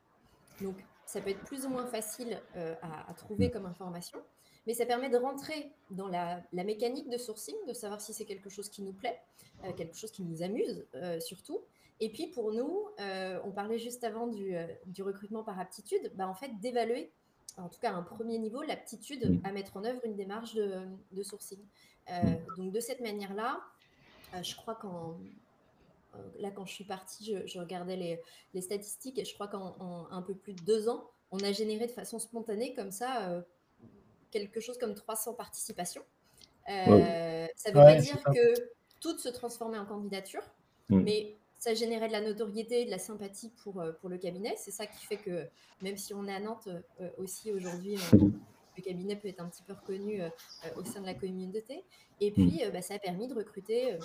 Donc, 0.61 0.75
ça 1.05 1.21
peut 1.21 1.29
être 1.29 1.43
plus 1.43 1.65
ou 1.65 1.69
moins 1.69 1.85
facile 1.85 2.41
à, 2.81 3.13
trouver 3.13 3.49
mm. 3.49 3.51
comme 3.51 3.65
information, 3.67 4.19
mais 4.65 4.73
ça 4.73 4.85
permet 4.85 5.09
de 5.09 5.17
rentrer 5.17 5.71
dans 5.91 6.07
la, 6.07 6.41
mécanique 6.53 7.09
de 7.09 7.17
sourcing, 7.17 7.55
de 7.67 7.73
savoir 7.73 8.01
si 8.01 8.13
c'est 8.13 8.25
quelque 8.25 8.49
chose 8.49 8.69
qui 8.69 8.81
nous 8.81 8.93
plaît, 8.93 9.19
quelque 9.77 9.95
chose 9.95 10.11
qui 10.11 10.23
nous 10.23 10.41
amuse 10.41 10.87
surtout. 11.19 11.59
Et 11.99 12.09
puis 12.09 12.27
pour 12.27 12.51
nous, 12.51 12.87
on 12.97 13.51
parlait 13.51 13.79
juste 13.79 14.03
avant 14.03 14.25
du, 14.25 14.55
recrutement 15.03 15.43
par 15.43 15.59
aptitude, 15.59 16.11
bah, 16.15 16.27
en 16.27 16.33
fait 16.33 16.57
d'évaluer 16.59 17.11
en 17.57 17.69
tout 17.69 17.79
cas 17.79 17.91
un 17.91 18.03
premier 18.03 18.37
niveau, 18.37 18.61
l'aptitude 18.61 19.29
mm. 19.29 19.41
à 19.45 19.51
mettre 19.51 19.77
en 19.77 19.83
œuvre 19.83 20.01
une 20.05 20.15
démarche 20.15 20.55
de, 20.55 21.23
sourcing. 21.23 21.59
Euh, 22.09 22.21
mm. 22.21 22.37
donc 22.57 22.71
de 22.71 22.79
cette 22.79 23.01
manière-là, 23.01 23.61
euh, 24.33 24.43
je 24.43 24.55
crois 24.55 24.75
qu'en 24.75 25.17
euh, 26.15 26.17
là 26.39 26.51
quand 26.51 26.65
je 26.65 26.73
suis 26.73 26.83
partie, 26.83 27.37
je, 27.45 27.59
regardais 27.59 28.19
les, 28.53 28.61
statistiques 28.61 29.19
et 29.19 29.25
je 29.25 29.33
crois 29.33 29.47
qu'en 29.47 30.07
un 30.11 30.21
peu 30.21 30.33
plus 30.33 30.53
de 30.53 30.61
deux 30.61 30.89
ans, 30.89 31.09
on 31.31 31.39
a 31.39 31.51
généré 31.51 31.87
de 31.87 31.91
façon 31.91 32.19
spontanée 32.19 32.73
comme 32.73 32.91
ça 32.91 33.43
quelque 34.31 34.59
chose 34.59 34.77
comme 34.77 34.95
300 34.95 35.33
participations. 35.33 36.03
Ça 36.67 36.87
ne 36.87 37.67
veut 37.67 37.73
pas 37.73 37.95
dire 37.95 38.21
que 38.23 38.53
toutes 38.99 39.19
se 39.19 39.29
transformaient 39.29 39.77
en 39.77 39.85
candidature, 39.85 40.43
mm. 40.89 41.01
mais 41.01 41.37
ça 41.61 41.75
générait 41.75 42.07
de 42.07 42.11
la 42.11 42.21
notoriété, 42.21 42.85
de 42.85 42.89
la 42.89 42.97
sympathie 42.97 43.51
pour, 43.63 43.79
euh, 43.79 43.91
pour 43.91 44.09
le 44.09 44.17
cabinet. 44.17 44.55
C'est 44.57 44.71
ça 44.71 44.87
qui 44.87 45.05
fait 45.05 45.17
que, 45.17 45.45
même 45.83 45.95
si 45.95 46.11
on 46.11 46.25
est 46.27 46.33
à 46.33 46.39
Nantes 46.39 46.67
euh, 46.99 47.09
aussi 47.19 47.53
aujourd'hui, 47.53 47.97
le 48.13 48.81
cabinet 48.81 49.15
peut 49.15 49.27
être 49.27 49.41
un 49.41 49.47
petit 49.47 49.61
peu 49.61 49.73
reconnu 49.73 50.23
euh, 50.23 50.29
au 50.75 50.83
sein 50.83 51.01
de 51.01 51.05
la 51.05 51.13
communauté. 51.13 51.83
Et 52.19 52.31
puis, 52.31 52.63
bah, 52.73 52.81
ça 52.81 52.95
a 52.95 52.99
permis 52.99 53.27
de 53.27 53.35
recruter 53.35 53.95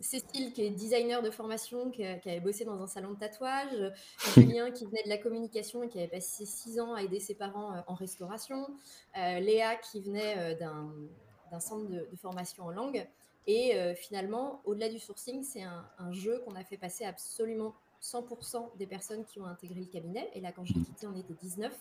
Cécile, 0.00 0.52
qui 0.52 0.62
est 0.62 0.70
designer 0.70 1.22
de 1.22 1.30
formation, 1.30 1.90
qui, 1.90 2.04
avait 2.04 2.38
bossé 2.38 2.64
dans 2.64 2.80
un 2.80 2.86
salon 2.86 3.14
de 3.14 3.18
tatouage, 3.18 3.92
Julien, 4.36 4.70
qui 4.70 4.84
venait 4.84 5.02
de 5.02 5.08
la 5.08 5.18
communication 5.18 5.82
et 5.82 5.88
qui 5.88 5.98
avait 5.98 6.06
passé 6.06 6.46
six 6.46 6.78
ans 6.78 6.94
à 6.94 7.02
aider 7.02 7.18
ses 7.18 7.34
parents 7.34 7.82
en 7.88 7.94
restauration, 7.94 8.68
Léa, 9.16 9.74
qui 9.74 10.00
venait 10.02 10.54
d'un 10.54 11.60
centre 11.60 11.88
de, 11.88 12.06
de, 12.08 12.16
formation 12.16 12.64
en 12.64 12.70
langue. 12.70 13.08
Et 13.46 13.76
euh, 13.76 13.94
finalement, 13.94 14.60
au-delà 14.64 14.88
du 14.88 14.98
sourcing, 14.98 15.42
c'est 15.42 15.62
un, 15.62 16.12
jeu 16.12 16.40
qu'on 16.44 16.54
a 16.54 16.64
fait 16.64 16.78
passer 16.78 17.04
absolument 17.04 17.74
100% 18.02 18.76
des 18.76 18.86
personnes 18.86 19.24
qui 19.24 19.40
ont 19.40 19.46
intégré 19.46 19.80
le 19.80 19.86
cabinet. 19.86 20.30
Et 20.34 20.40
là, 20.40 20.52
quand 20.52 20.64
j'ai 20.64 20.74
quitté, 20.74 21.06
on 21.06 21.16
était 21.16 21.34
19 21.34 21.72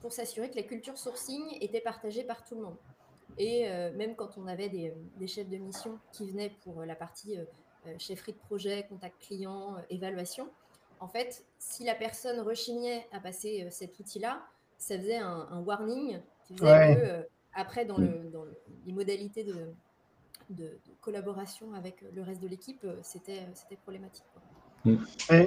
pour 0.00 0.12
s'assurer 0.12 0.50
que 0.50 0.56
la 0.56 0.62
culture 0.62 0.98
sourcing 0.98 1.42
était 1.60 1.80
partagée 1.80 2.24
par 2.24 2.44
tout 2.44 2.54
le 2.54 2.62
monde. 2.62 2.76
Et 3.38 3.68
euh, 3.68 3.92
même 3.96 4.14
quand 4.14 4.36
on 4.36 4.46
avait 4.46 4.68
des, 4.68 5.26
chefs 5.26 5.48
de 5.48 5.56
mission 5.56 5.98
qui 6.12 6.30
venaient 6.30 6.54
pour 6.62 6.84
la 6.84 6.94
partie 6.94 7.38
euh, 7.38 7.44
chefferie 7.98 8.32
de 8.32 8.38
projet, 8.38 8.86
contact 8.88 9.20
client, 9.20 9.76
évaluation, 9.90 10.48
en 11.00 11.08
fait, 11.08 11.44
si 11.58 11.82
la 11.82 11.96
personne 11.96 12.40
rechignait 12.40 13.08
à 13.10 13.18
passer 13.18 13.66
cet 13.70 13.98
outil-là, 13.98 14.40
ça 14.78 14.96
faisait 14.96 15.16
un, 15.16 15.60
warning 15.60 16.20
qui 16.44 16.56
faisait 16.56 16.94
que, 16.94 17.28
après, 17.54 17.84
dans, 17.84 17.98
le, 17.98 18.30
dans 18.30 18.44
les 18.86 18.92
modalités 18.92 19.42
de, 19.42 19.74
de, 20.56 20.78
collaboration 21.00 21.74
avec 21.74 22.04
le 22.14 22.22
reste 22.22 22.42
de 22.42 22.48
l'équipe, 22.48 22.84
euh, 22.84 22.94
c'était 23.02 23.42
problématique. 23.82 24.24
Mm. 24.84 24.96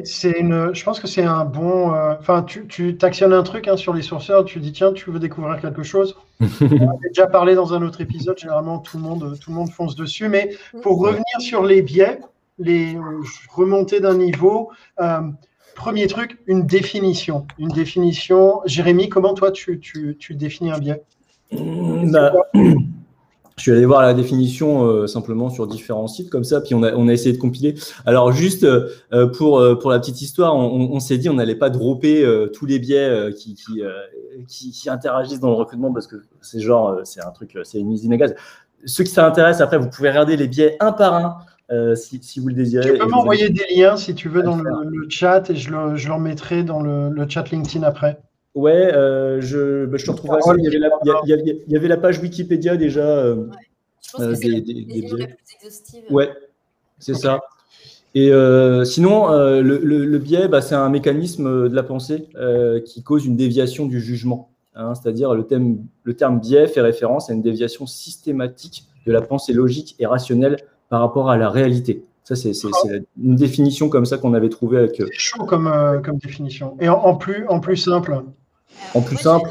C'est 0.04 0.40
une, 0.40 0.74
je 0.74 0.84
pense 0.84 1.00
que 1.00 1.08
c'est 1.08 1.24
un 1.24 1.46
bon. 1.46 1.94
Euh, 1.94 2.16
enfin, 2.20 2.44
tu, 2.44 2.68
tu 2.68 2.98
actionnes 3.02 3.34
un 3.34 3.44
truc 3.44 3.68
hein, 3.68 3.78
sur 3.78 3.94
les 3.94 4.02
sourceurs, 4.02 4.46
tu 4.46 4.60
dis 4.60 4.72
tiens, 4.72 4.94
tu 4.94 5.12
veux 5.12 5.20
découvrir 5.20 5.60
quelque 5.60 5.84
chose. 5.84 6.16
On 6.42 6.90
a 6.90 7.08
déjà 7.08 7.28
parlé 7.28 7.56
dans 7.56 7.74
un 7.74 7.82
autre 7.82 8.02
épisode. 8.02 8.38
Généralement, 8.38 8.80
tout 8.80 8.98
le 8.98 9.04
monde, 9.04 9.38
tout 9.40 9.52
le 9.52 9.56
monde 9.56 9.70
fonce 9.70 9.96
dessus. 9.96 10.30
Mais 10.30 10.56
mm. 10.74 10.82
pour 10.82 11.00
revenir 11.00 11.24
sur 11.40 11.64
les 11.64 11.82
biais, 11.82 12.20
les 12.60 12.98
remonter 13.50 14.00
d'un 14.00 14.16
niveau. 14.16 14.72
Euh, 15.00 15.22
premier 15.76 16.08
truc, 16.08 16.40
une 16.48 16.66
définition. 16.66 17.46
Une 17.60 17.70
définition. 17.70 18.62
Jérémy, 18.66 19.10
comment 19.10 19.34
toi 19.34 19.52
tu, 19.52 19.80
tu, 19.80 20.16
tu 20.18 20.36
définis 20.36 20.72
un 20.72 20.80
biais? 20.80 21.04
Bah, 21.52 22.32
je 23.58 23.62
suis 23.62 23.72
allé 23.72 23.86
voir 23.86 24.02
la 24.02 24.14
définition 24.14 24.86
euh, 24.86 25.08
simplement 25.08 25.50
sur 25.50 25.66
différents 25.66 26.08
sites 26.08 26.30
comme 26.30 26.44
ça, 26.44 26.60
puis 26.60 26.76
on 26.76 26.84
a, 26.84 26.94
on 26.94 27.08
a 27.08 27.14
essayé 27.14 27.34
de 27.34 27.40
compiler. 27.40 27.76
Alors 28.06 28.34
juste 28.34 28.66
euh, 28.66 28.90
euh, 29.14 29.28
pour, 29.28 29.64
pour 29.80 29.92
la 29.92 30.00
petite 30.00 30.22
histoire, 30.22 30.56
on, 30.56 30.90
on 30.92 31.00
s'est 31.00 31.18
dit 31.18 31.30
on 31.30 31.36
n'allait 31.36 31.56
pas 31.56 31.70
dropper 31.70 32.26
tous 32.54 32.66
les 32.66 32.80
biais 32.80 33.32
qui, 33.38 33.56
qui, 33.56 33.82
qui, 34.48 34.72
qui, 34.72 34.90
interagissent 34.90 35.40
dans 35.40 35.50
le 35.50 35.56
recrutement 35.56 35.94
parce 35.94 36.08
que 36.08 36.18
c'est 36.42 36.60
genre, 36.60 37.00
c'est 37.04 37.24
un 37.24 37.32
truc, 37.32 37.58
c'est 37.64 37.80
une 37.80 37.92
usine 37.92 38.14
à 38.14 38.18
gaz. 38.18 38.36
Ceux 38.86 39.04
qui 39.04 39.12
ça 39.12 39.26
intéresse, 39.26 39.62
après, 39.62 39.78
vous 39.78 39.90
pouvez 39.90 40.10
regarder 40.10 40.36
les 40.36 40.48
biais 40.48 40.76
un 40.82 40.92
par 40.92 41.14
un 41.70 41.96
si, 41.96 42.20
si, 42.22 42.40
vous 42.40 42.50
le 42.50 42.56
désirez. 42.56 42.92
Tu 42.92 43.00
peux 43.00 43.08
m'envoyer 43.08 43.50
des 43.50 43.66
liens 43.74 43.96
si 43.96 44.14
tu 44.14 44.28
veux 44.28 44.44
dans 44.44 44.58
le, 44.58 44.70
le, 44.84 45.10
chat 45.10 45.50
et 45.50 45.56
je, 45.56 45.72
le, 45.72 45.96
je 45.96 46.10
leur 46.10 46.20
mettrai 46.20 46.64
dans 46.64 46.82
le, 46.82 47.10
le 47.10 47.30
chat 47.30 47.50
LinkedIn 47.50 47.84
après. 47.84 48.20
Ouais, 48.56 48.94
euh, 48.94 49.42
je, 49.42 49.86
bah, 49.86 49.98
je 49.98 50.06
te 50.06 50.12
retrouve 50.12 50.38
Il 50.58 50.68
avait 50.68 50.80
la, 50.80 50.90
il, 51.04 51.64
y 51.68 51.76
avait, 51.76 51.88
la, 51.90 51.98
page 51.98 52.20
Wikipédia 52.20 52.78
déjà. 52.78 53.06
Euh, 53.06 53.36
ouais. 53.36 53.52
Je 54.02 54.12
pense 54.12 54.22
que 54.22 54.32
euh, 54.32 54.36
c'est 54.36 54.62
des, 54.62 54.62
des, 54.62 55.02
la 55.02 55.28
plus 55.28 55.36
exhaustive. 55.60 56.04
Ouais, 56.10 56.32
c'est 56.98 57.16
ça. 57.16 57.42
Et 58.14 58.32
sinon, 58.86 59.30
le, 59.30 59.62
le, 59.62 60.20
biais, 60.20 60.48
bah, 60.48 60.62
c'est 60.62 60.76
un 60.76 60.90
mécanisme 60.90 61.70
de 61.70 61.76
la 61.76 61.84
pensée 61.84 62.30
qui 62.86 63.04
cause 63.04 63.26
une 63.26 63.36
déviation 63.36 63.86
du 63.86 64.00
jugement. 64.00 64.50
Hein, 64.74 64.94
C'est-à-dire 64.96 65.34
le, 65.34 65.46
le 66.04 66.14
terme 66.14 66.40
biais 66.40 66.68
fait 66.68 66.82
référence 66.82 67.30
à 67.30 67.34
une 67.34 67.42
déviation 67.42 67.86
systématique 67.86 68.86
de 69.06 69.12
la 69.12 69.22
pensée 69.22 69.54
logique 69.54 69.96
et 70.00 70.06
rationnelle 70.06 70.58
par 70.90 71.02
rapport 71.02 71.30
à 71.30 71.38
la 71.38 71.50
réalité. 71.50 72.04
Ça, 72.24 72.36
c'est 72.36 72.54
une 73.22 73.36
définition 73.36 73.90
comme 73.90 74.06
ça 74.06 74.18
qu'on 74.18 74.34
avait 74.34 74.50
trouvé 74.50 74.78
avec. 74.78 74.96
C'est 74.96 75.12
chaud 75.12 75.44
comme, 75.46 76.02
comme 76.04 76.18
définition. 76.18 76.78
Et 76.80 76.88
en, 76.88 76.96
en, 76.96 77.16
plus, 77.16 77.46
en 77.50 77.60
plus 77.60 77.78
simple, 77.78 78.24
en 78.94 79.02
plus 79.02 79.18
simple. 79.18 79.50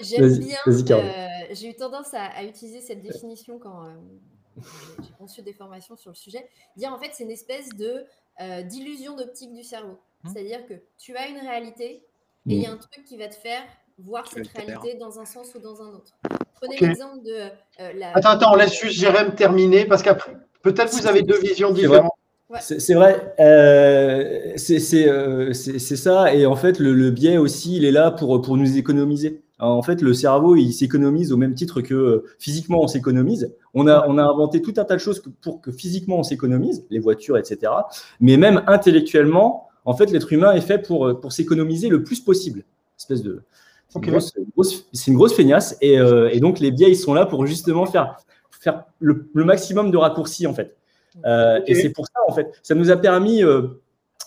J'aime 0.00 0.38
bien. 0.38 0.58
Euh, 0.66 1.28
j'ai 1.52 1.68
eu 1.68 1.74
tendance 1.74 2.14
à, 2.14 2.44
utiliser 2.44 2.80
cette 2.80 3.02
définition 3.02 3.58
quand 3.58 3.86
euh, 3.86 4.62
j'ai 5.02 5.12
conçu 5.18 5.42
des 5.42 5.52
formations 5.52 5.96
sur 5.96 6.10
le 6.10 6.16
sujet. 6.16 6.46
Dire 6.76 6.92
en 6.92 6.98
fait, 6.98 7.10
c'est 7.12 7.24
une 7.24 7.30
espèce 7.30 7.68
de 7.70 8.04
euh, 8.40 8.62
d'illusion 8.62 9.16
d'optique 9.16 9.52
du 9.52 9.62
cerveau. 9.62 9.98
Mmh. 10.24 10.28
C'est-à-dire 10.32 10.66
que 10.66 10.74
tu 10.98 11.16
as 11.16 11.28
une 11.28 11.38
réalité 11.38 12.06
et 12.48 12.54
il 12.54 12.62
y 12.62 12.66
a 12.66 12.72
un 12.72 12.76
truc 12.76 13.04
qui 13.04 13.16
va 13.16 13.28
te 13.28 13.36
faire 13.36 13.62
voir 13.98 14.26
cette 14.26 14.48
réalité 14.48 14.94
dans 14.94 15.20
un 15.20 15.24
sens 15.24 15.54
ou 15.54 15.60
dans 15.60 15.80
un 15.82 15.94
autre. 15.94 16.18
Prenez 16.54 16.76
l'exemple 16.78 17.22
de 17.22 17.50
la. 17.98 18.16
Attends, 18.16 18.30
attends, 18.30 18.52
on 18.52 18.56
laisse 18.56 18.78
juste 18.78 18.98
Jérém 18.98 19.34
terminer 19.34 19.84
parce 19.84 20.02
qu'après, 20.02 20.32
peut-être 20.62 20.92
vous 20.92 21.06
avez 21.06 21.22
deux 21.22 21.38
visions 21.40 21.72
différentes. 21.72 22.12
C'est 22.60 22.94
vrai, 22.94 23.34
euh, 23.40 24.54
euh, 24.70 25.52
c'est 25.52 25.96
ça. 25.96 26.34
Et 26.34 26.46
en 26.46 26.56
fait, 26.56 26.78
le, 26.78 27.10
biais 27.10 27.38
aussi, 27.38 27.76
il 27.76 27.84
est 27.84 27.90
là 27.90 28.10
pour, 28.10 28.40
pour 28.42 28.56
nous 28.56 28.76
économiser. 28.76 29.42
en 29.58 29.82
fait, 29.82 30.02
le 30.02 30.12
cerveau, 30.12 30.56
il 30.56 30.72
s'économise 30.72 31.32
au 31.32 31.36
même 31.36 31.54
titre 31.54 31.80
que 31.80 31.94
euh, 31.94 32.24
physiquement, 32.38 32.82
on 32.82 32.88
s'économise. 32.88 33.54
On 33.74 33.86
a, 33.86 34.06
on 34.08 34.18
a 34.18 34.22
inventé 34.22 34.60
tout 34.60 34.74
un 34.76 34.84
tas 34.84 34.94
de 34.94 35.00
choses 35.00 35.22
pour 35.40 35.60
que 35.60 35.72
physiquement, 35.72 36.18
on 36.18 36.22
s'économise, 36.22 36.84
les 36.90 36.98
voitures, 36.98 37.38
etc. 37.38 37.72
Mais 38.20 38.36
même 38.36 38.62
intellectuellement, 38.66 39.68
en 39.84 39.94
fait, 39.94 40.10
l'être 40.10 40.32
humain 40.32 40.52
est 40.52 40.60
fait 40.60 40.78
pour, 40.78 41.20
pour 41.20 41.32
s'économiser 41.32 41.88
le 41.88 42.02
plus 42.02 42.20
possible. 42.20 42.64
Espèce 42.98 43.22
de. 43.22 43.42
C'est 43.88 45.10
une, 45.10 45.16
grosse 45.16 45.34
feignasse. 45.34 45.76
Et, 45.82 45.94
et, 45.94 46.40
donc, 46.40 46.60
les 46.60 46.70
biais, 46.70 46.90
ils 46.90 46.96
sont 46.96 47.12
là 47.12 47.26
pour 47.26 47.44
justement 47.46 47.84
faire, 47.84 48.16
faire 48.50 48.84
le, 49.00 49.28
le 49.34 49.44
maximum 49.44 49.90
de 49.90 49.98
raccourcis, 49.98 50.46
en 50.46 50.54
fait. 50.54 50.76
Euh, 51.24 51.60
et 51.66 51.74
c'est 51.74 51.90
pour 51.90 52.06
ça, 52.06 52.20
en 52.28 52.32
fait, 52.32 52.52
ça 52.62 52.74
nous 52.74 52.90
a 52.90 52.96
permis, 52.96 53.42
euh, 53.42 53.80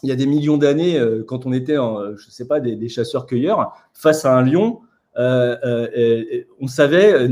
il 0.04 0.10
y 0.10 0.12
a 0.12 0.16
des 0.16 0.26
millions 0.26 0.58
d'années, 0.58 0.98
euh, 0.98 1.24
quand 1.24 1.46
on 1.46 1.54
était, 1.54 1.78
en, 1.78 2.16
je 2.16 2.28
ne 2.28 2.32
sais 2.32 2.48
pas, 2.48 2.60
des, 2.60 2.90
chasseurs-cueilleurs, 2.90 3.74
face 3.94 4.26
à 4.26 4.36
un 4.36 4.44
lion, 4.44 4.82
on 5.18 6.68
savait 6.68 7.30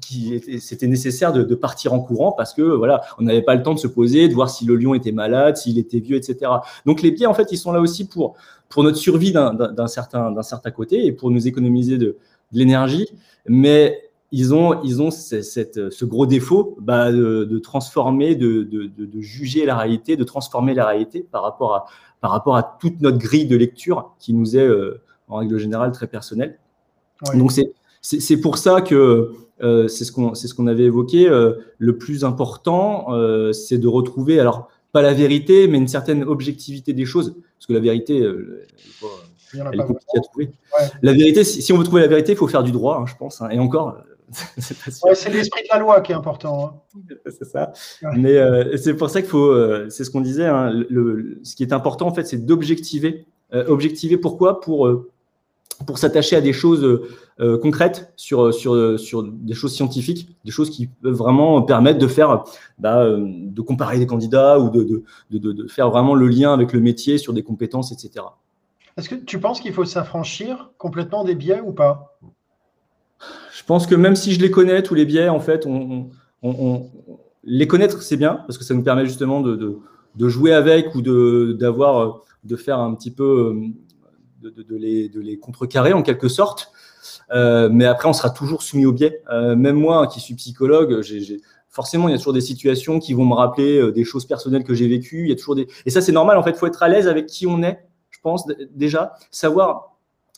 qu'il 0.00 0.60
c'était 0.60 0.86
nécessaire 0.86 1.32
de, 1.32 1.54
partir 1.54 1.92
en 1.92 2.00
courant 2.00 2.32
parce 2.32 2.54
que 2.54 2.62
voilà, 2.62 3.02
on 3.18 3.22
n'avait 3.22 3.42
pas 3.42 3.54
le 3.54 3.62
temps 3.62 3.74
de 3.74 3.78
se 3.78 3.88
poser, 3.88 4.28
de 4.28 4.34
voir 4.34 4.50
si 4.50 4.64
le 4.64 4.76
lion 4.76 4.94
était 4.94 5.12
malade, 5.12 5.56
s'il 5.56 5.78
était 5.78 6.00
vieux, 6.00 6.16
etc. 6.16 6.50
Donc 6.86 7.02
les 7.02 7.10
biais, 7.10 7.26
en 7.26 7.34
fait, 7.34 7.50
ils 7.52 7.58
sont 7.58 7.72
là 7.72 7.80
aussi 7.80 8.06
pour, 8.06 8.36
pour 8.68 8.82
notre 8.84 8.98
survie 8.98 9.32
d'un 9.32 9.86
certain, 9.86 10.42
certain 10.42 10.70
côté 10.70 11.06
et 11.06 11.12
pour 11.12 11.30
nous 11.30 11.46
économiser 11.48 11.98
de, 11.98 12.16
de 12.52 12.58
l'énergie. 12.58 13.08
Mais 13.46 14.03
ils 14.36 14.52
ont, 14.52 14.82
ils 14.82 15.00
ont 15.00 15.12
cette, 15.12 15.90
ce 15.90 16.04
gros 16.04 16.26
défaut 16.26 16.76
bah, 16.80 17.12
de, 17.12 17.58
transformer, 17.60 18.34
de, 18.34 18.64
de, 18.64 19.20
juger 19.20 19.64
la 19.64 19.76
réalité, 19.76 20.16
de 20.16 20.24
transformer 20.24 20.74
la 20.74 20.86
réalité 20.88 21.24
par 21.30 21.44
rapport 21.44 21.72
à, 21.76 21.86
par 22.20 22.32
rapport 22.32 22.56
à 22.56 22.76
toute 22.80 23.00
notre 23.00 23.18
grille 23.18 23.46
de 23.46 23.56
lecture 23.56 24.10
qui 24.18 24.34
nous 24.34 24.56
est, 24.56 24.66
euh, 24.66 25.00
en 25.28 25.36
règle 25.36 25.56
générale, 25.58 25.92
très 25.92 26.08
personnelle. 26.08 26.58
Donc, 27.36 27.52
c'est 28.02 28.36
pour 28.38 28.58
ça 28.58 28.80
que 28.80 29.30
euh, 29.62 29.86
c'est 29.86 30.04
ce 30.04 30.10
qu'on 30.10 30.34
ce 30.34 30.52
qu'on 30.52 30.66
avait 30.66 30.86
évoqué. 30.86 31.28
Euh, 31.28 31.52
le 31.78 31.96
plus 31.96 32.24
important, 32.24 33.06
c'est 33.52 33.78
de 33.78 33.86
retrouver, 33.86 34.40
alors, 34.40 34.68
pas 34.90 35.02
la 35.02 35.14
vérité, 35.14 35.68
mais 35.68 35.78
une 35.78 35.86
certaine 35.86 36.24
objectivité 36.24 36.92
des 36.92 37.04
choses. 37.04 37.36
Parce 37.56 37.66
que 37.68 37.72
la 37.72 37.78
vérité, 37.78 38.18
elle 38.18 39.80
est 39.80 39.84
compliquée 39.86 40.18
à 40.18 40.20
trouver. 40.22 40.46
Ouais. 40.46 40.86
La 41.02 41.12
vérité, 41.12 41.44
si, 41.44 41.62
si 41.62 41.72
on 41.72 41.78
veut 41.78 41.84
trouver 41.84 42.02
la 42.02 42.08
vérité, 42.08 42.32
il 42.32 42.36
faut 42.36 42.48
faire 42.48 42.64
du 42.64 42.72
droit, 42.72 42.98
hein, 43.00 43.06
je 43.06 43.14
pense. 43.14 43.40
hein. 43.40 43.48
Et 43.50 43.60
encore, 43.60 43.96
c'est. 44.58 44.76
Ouais, 45.04 45.14
l'esprit 45.32 45.62
de 45.62 45.68
la 45.70 45.78
loi 45.78 46.00
qui 46.00 46.12
est 46.12 46.14
important. 46.14 46.82
hein. 46.96 47.00
c'est 47.26 47.44
ça. 47.44 47.72
Ouais. 48.02 48.16
Mais 48.16 48.36
euh, 48.36 48.76
c'est 48.76 48.94
pour 48.94 49.10
ça 49.10 49.20
qu'il 49.20 49.30
faut, 49.30 49.50
euh, 49.50 49.88
c'est 49.90 50.04
ce 50.04 50.10
qu'on 50.10 50.20
disait, 50.20 50.46
hein, 50.46 50.70
le, 50.70 50.86
le- 50.90 51.40
ce 51.42 51.54
qui 51.54 51.62
est 51.62 51.72
important 51.72 52.06
en 52.06 52.14
fait, 52.14 52.24
c'est 52.26 52.44
d'objectiver. 52.44 53.26
Euh, 53.52 53.64
objectiver 53.68 54.16
pourquoi? 54.16 54.60
Pour, 54.60 54.88
pour 55.86 55.98
s'attacher 55.98 56.36
à 56.36 56.40
des 56.40 56.52
choses 56.52 56.84
euh, 57.40 57.58
concrètes 57.58 58.12
sur, 58.16 58.54
sur, 58.54 58.98
sur 58.98 59.22
des 59.24 59.54
choses 59.54 59.74
scientifiques, 59.74 60.28
des 60.44 60.50
choses 60.52 60.70
qui 60.70 60.86
peuvent 60.86 61.14
vraiment 61.14 61.60
permettre 61.62 61.98
de 61.98 62.06
faire, 62.06 62.44
bah, 62.78 63.02
euh, 63.02 63.18
de 63.28 63.60
comparer 63.60 63.98
des 63.98 64.06
candidats 64.06 64.58
ou 64.58 64.70
de, 64.70 64.82
de, 64.84 65.04
de, 65.30 65.38
de- 65.38 65.52
de 65.52 65.68
faire 65.68 65.90
vraiment 65.90 66.14
le 66.14 66.28
lien 66.28 66.52
avec 66.54 66.72
le 66.72 66.80
métier 66.80 67.18
sur 67.18 67.32
des 67.32 67.42
compétences, 67.42 67.92
etc. 67.92 68.24
Est-ce 68.96 69.08
que 69.08 69.16
tu 69.16 69.40
penses 69.40 69.60
qu'il 69.60 69.72
faut 69.72 69.84
s'affranchir 69.84 70.70
complètement 70.78 71.24
des 71.24 71.34
biais 71.34 71.60
ou 71.60 71.72
pas? 71.72 72.16
Je 73.54 73.62
pense 73.62 73.86
que 73.86 73.94
même 73.94 74.16
si 74.16 74.32
je 74.32 74.40
les 74.40 74.50
connais, 74.50 74.82
tous 74.82 74.94
les 74.94 75.04
biais, 75.04 75.28
en 75.28 75.38
fait, 75.38 75.64
on, 75.64 76.10
les 77.44 77.68
connaître, 77.68 78.02
c'est 78.02 78.16
bien, 78.16 78.42
parce 78.46 78.58
que 78.58 78.64
ça 78.64 78.74
nous 78.74 78.82
permet 78.82 79.06
justement 79.06 79.40
de, 79.40 79.78
jouer 80.28 80.52
avec 80.52 80.94
ou 80.96 81.02
de, 81.02 81.56
d'avoir, 81.58 81.98
euh, 81.98 82.12
de 82.42 82.56
faire 82.56 82.80
un 82.80 82.92
petit 82.94 83.12
peu, 83.12 83.70
euh, 84.42 84.50
de, 84.50 84.76
les, 84.76 85.08
de 85.08 85.20
les 85.20 85.38
contrecarrer 85.38 85.92
en 85.92 86.02
quelque 86.02 86.26
sorte. 86.26 86.72
Euh, 87.32 87.68
mais 87.70 87.84
après, 87.84 88.08
on 88.08 88.12
sera 88.12 88.30
toujours 88.30 88.62
soumis 88.62 88.86
aux 88.86 88.92
biais. 88.92 89.22
Même 89.30 89.76
moi, 89.76 90.08
qui 90.08 90.18
suis 90.18 90.34
psychologue, 90.34 91.00
forcément, 91.68 92.08
il 92.08 92.12
y 92.12 92.14
a 92.14 92.18
toujours 92.18 92.32
des 92.32 92.40
situations 92.40 92.98
qui 92.98 93.14
vont 93.14 93.24
me 93.24 93.34
rappeler 93.34 93.92
des 93.92 94.04
choses 94.04 94.26
personnelles 94.26 94.64
que 94.64 94.74
j'ai 94.74 94.88
vécues. 94.88 95.22
Il 95.22 95.28
y 95.28 95.32
a 95.32 95.36
toujours 95.36 95.54
des... 95.54 95.68
Et 95.86 95.90
ça, 95.90 96.00
c'est 96.00 96.12
normal, 96.12 96.38
en 96.38 96.42
fait, 96.42 96.50
il 96.50 96.56
faut 96.56 96.66
être 96.66 96.82
à 96.82 96.88
l'aise 96.88 97.06
avec 97.06 97.26
qui 97.26 97.46
on 97.46 97.62
est, 97.62 97.86
je 98.10 98.18
pense, 98.20 98.46
déjà, 98.72 99.14
savoir 99.30 99.96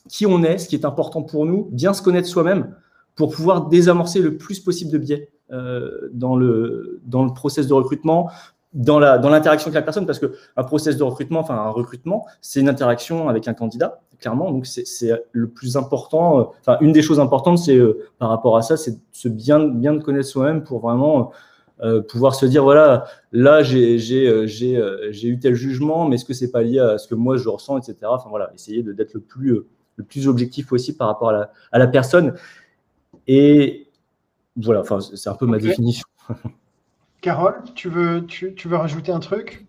qui 0.09 0.27
on 0.27 0.43
est, 0.45 0.59
ce 0.59 0.69
qui 0.69 0.77
est 0.77 0.85
important 0.85 1.23
pour 1.23 1.47
nous, 1.47 1.69
bien 1.73 1.95
se 1.95 2.03
connaître 2.03 2.29
soi-même 2.29 2.75
pour 3.17 3.33
pouvoir 3.35 3.67
désamorcer 3.69 4.21
le 4.21 4.37
plus 4.37 4.61
possible 4.61 4.93
de 4.93 4.99
biais 4.99 5.31
euh, 5.51 6.09
dans, 6.13 6.37
le, 6.37 7.01
dans 7.05 7.25
le 7.25 7.33
process 7.33 7.67
de 7.67 7.73
recrutement, 7.75 8.31
dans 8.73 8.99
la 8.99 9.17
dans 9.17 9.31
l'interaction 9.31 9.69
avec 9.69 9.75
la 9.75 9.83
personne, 9.83 10.05
parce 10.05 10.19
qu'un 10.19 10.63
process 10.65 10.97
de 10.99 11.03
recrutement, 11.03 11.41
enfin 11.41 11.55
un 11.55 11.71
recrutement, 11.71 12.27
c'est 12.43 12.61
une 12.61 12.69
interaction 12.69 13.29
avec 13.29 13.49
un 13.49 13.55
candidat, 13.55 14.03
clairement. 14.21 14.51
Donc 14.51 14.67
c'est 14.67 15.11
le 15.33 15.49
plus 15.49 15.77
important. 15.79 16.39
euh, 16.41 16.45
Enfin, 16.61 16.77
une 16.83 16.93
des 16.93 17.01
choses 17.01 17.19
importantes, 17.19 17.59
c'est 17.59 17.77
euh, 17.77 18.07
par 18.19 18.29
rapport 18.29 18.57
à 18.57 18.63
ça, 18.63 18.77
c'est 18.77 18.99
se 19.13 19.29
bien 19.29 19.61
bien 19.61 19.95
de 19.95 20.03
connaître 20.03 20.29
soi-même 20.29 20.63
pour 20.63 20.81
vraiment 20.81 21.33
euh, 21.83 22.03
pouvoir 22.03 22.35
se 22.35 22.45
dire 22.45 22.65
voilà, 22.65 23.05
là 23.33 23.61
euh, 23.61 23.63
j'ai 24.47 24.77
euh, 24.77 25.11
eu 25.23 25.39
tel 25.39 25.55
jugement, 25.55 26.07
mais 26.07 26.17
est-ce 26.17 26.27
que 26.27 26.35
c'est 26.35 26.51
pas 26.51 26.63
lié 26.63 26.79
à 26.81 26.99
ce 26.99 27.09
que 27.09 27.15
moi 27.15 27.39
je 27.39 27.49
ressens, 27.49 27.79
etc. 27.79 27.97
Enfin 28.11 28.29
voilà, 28.29 28.51
essayer 28.55 28.83
d'être 28.83 29.15
le 29.15 29.21
plus 29.21 29.53
euh, 29.53 29.67
le 29.97 30.05
plus 30.05 30.29
objectif 30.29 30.67
possible 30.67 30.99
par 30.99 31.09
rapport 31.09 31.31
à 31.31 31.33
la, 31.33 31.51
à 31.73 31.79
la 31.79 31.87
personne. 31.87 32.35
Et 33.27 33.89
voilà, 34.57 34.81
enfin, 34.81 35.01
c'est 35.01 35.29
un 35.29 35.35
peu 35.35 35.47
ma 35.47 35.59
définition. 35.59 36.07
Carole, 37.21 37.63
tu 37.75 37.89
veux, 37.91 38.25
tu, 38.27 38.55
tu 38.55 38.69
veux 38.69 38.77
rajouter 38.77 39.13
un 39.13 39.21
truc? 39.21 39.67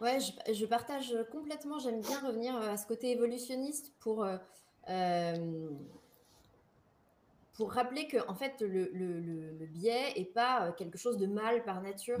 Ouais, 0.00 0.18
je, 0.20 0.52
je 0.52 0.66
partage 0.66 1.14
complètement. 1.32 1.78
J'aime 1.78 2.00
bien 2.00 2.20
revenir 2.20 2.54
euh, 2.56 2.72
à 2.72 2.76
ce 2.76 2.86
côté 2.86 3.10
évolutionniste 3.12 3.92
pour, 4.00 4.24
euh, 4.24 4.36
euh, 4.90 5.70
pour 7.54 7.72
rappeler 7.72 8.06
que 8.06 8.18
en 8.28 8.34
fait, 8.34 8.60
le, 8.60 8.90
le- 8.92 9.20
le- 9.20 9.50
le 9.52 9.66
biais 9.66 10.12
n'est 10.16 10.24
pas 10.26 10.72
quelque 10.72 10.98
chose 10.98 11.16
de 11.16 11.26
mal 11.26 11.64
par 11.64 11.80
nature. 11.80 12.18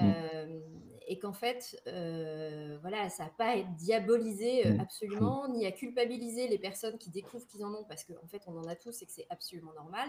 Mm. 0.00 0.02
Euh, 0.02 0.60
et 1.06 1.18
qu'en 1.18 1.32
fait, 1.32 1.80
euh, 1.86 2.78
voilà, 2.80 3.08
ça 3.08 3.24
n'a 3.24 3.30
pas 3.30 3.46
à 3.50 3.56
être 3.56 3.74
diabolisé 3.76 4.66
euh, 4.66 4.74
Mm. 4.74 4.80
absolument, 4.80 5.48
ni 5.48 5.66
à 5.66 5.72
culpabiliser 5.72 6.46
les 6.48 6.58
personnes 6.58 6.98
qui 6.98 7.10
découvrent 7.10 7.46
qu'ils 7.46 7.64
en 7.64 7.74
ont, 7.74 7.84
parce 7.84 8.04
qu'en 8.04 8.26
fait, 8.26 8.42
on 8.46 8.56
en 8.56 8.66
a 8.68 8.76
tous 8.76 9.02
et 9.02 9.06
que 9.06 9.12
c'est 9.12 9.26
absolument 9.30 9.72
normal. 9.72 10.08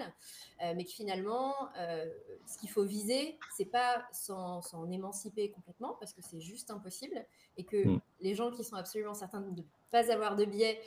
Euh, 0.63 0.73
mais 0.75 0.84
que 0.86 0.91
finalement, 0.91 1.54
ce 2.45 2.58
qu'il 2.60 2.69
faut 2.69 2.84
viser, 2.84 3.38
c'est 3.56 3.65
pas 3.65 4.06
s'en 4.12 4.62
s'en 4.62 4.89
émanciper 4.91 5.49
complètement, 5.51 5.95
parce 5.99 6.13
que 6.13 6.21
c'est 6.21 6.41
juste 6.41 6.71
impossible, 6.71 7.25
et 7.58 7.63
que 7.63 7.86
Mm. 7.88 8.01
les 8.19 8.36
gens 8.36 8.51
qui 8.51 8.63
sont 8.63 8.75
absolument 8.75 9.13
certains 9.13 9.41
de 9.41 9.49
ne 9.49 9.63
pas 9.89 10.12
avoir 10.12 10.36
de 10.36 10.45
biais 10.45 10.80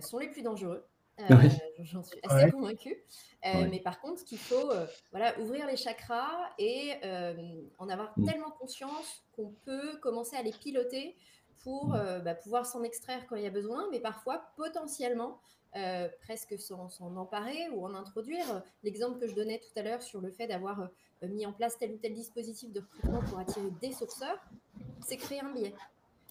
sont 0.00 0.18
les 0.18 0.28
plus 0.28 0.42
dangereux. 0.42 0.84
Euh, 1.30 1.36
Oui. 1.42 1.48
J'en 1.84 2.02
suis 2.02 2.18
assez 2.22 2.44
Ouais. 2.46 2.50
convaincue. 2.50 2.96
Euh, 3.44 3.52
Ouais. 3.62 3.68
Mais 3.68 3.80
par 3.80 4.00
contre, 4.00 4.24
qu'il 4.24 4.38
faut 4.38 4.70
euh, 4.70 4.86
voilà, 5.10 5.38
ouvrir 5.40 5.66
les 5.66 5.76
chakras 5.76 6.50
et 6.58 6.92
euh, 7.04 7.34
en 7.78 7.88
avoir 7.88 8.12
Mm. 8.16 8.24
tellement 8.26 8.50
conscience 8.50 9.24
qu'on 9.34 9.50
peut 9.64 9.96
commencer 9.98 10.36
à 10.36 10.42
les 10.42 10.52
piloter 10.52 11.16
pour 11.62 11.88
Mm. 11.88 12.22
bah, 12.24 12.34
pouvoir 12.34 12.66
s'en 12.66 12.82
extraire 12.82 13.26
quand 13.28 13.36
il 13.36 13.42
y 13.42 13.46
a 13.46 13.50
besoin, 13.50 13.88
mais 13.90 14.00
parfois 14.00 14.52
potentiellement 14.56 15.40
presque 16.20 16.58
s'en 16.58 16.90
s'en 16.90 17.16
emparer 17.16 17.70
ou 17.70 17.84
en 17.86 17.94
introduire. 17.94 18.62
L'exemple 18.82 19.18
que 19.18 19.26
je 19.26 19.34
donnais 19.34 19.58
tout 19.58 19.72
à 19.78 19.82
l'heure 19.82 20.02
sur 20.02 20.20
le 20.20 20.30
fait 20.30 20.46
d'avoir 20.46 20.88
mis 21.22 21.46
en 21.46 21.52
place 21.54 21.78
tel 21.78 21.92
ou 21.92 21.96
tel 21.96 22.12
dispositif 22.14 22.70
de 22.72 22.80
recrutement 22.80 23.22
pour 23.22 23.38
attirer 23.38 23.70
des 23.80 23.92
sourceurs, 23.92 24.38
c'est 25.00 25.16
créer 25.16 25.40
un 25.40 25.50
biais. 25.52 25.72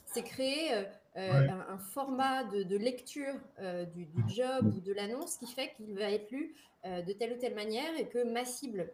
C'est 0.05 0.21
créer 0.21 0.85
euh, 1.17 1.29
Ouais. 1.29 1.49
un, 1.49 1.65
un 1.67 1.77
format 1.77 2.45
de, 2.45 2.63
de 2.63 2.77
lecture 2.77 3.33
euh, 3.59 3.83
du, 3.85 4.05
du 4.05 4.23
job 4.29 4.73
ou 4.73 4.79
de 4.79 4.93
l'annonce 4.93 5.35
qui 5.35 5.45
fait 5.47 5.73
qu'il 5.75 5.93
va 5.93 6.09
être 6.09 6.31
lu 6.31 6.55
euh, 6.85 7.01
de 7.01 7.11
telle 7.11 7.33
ou 7.33 7.37
telle 7.37 7.53
manière 7.53 7.93
et 7.97 8.07
que 8.07 8.23
ma 8.23 8.45
cible 8.45 8.91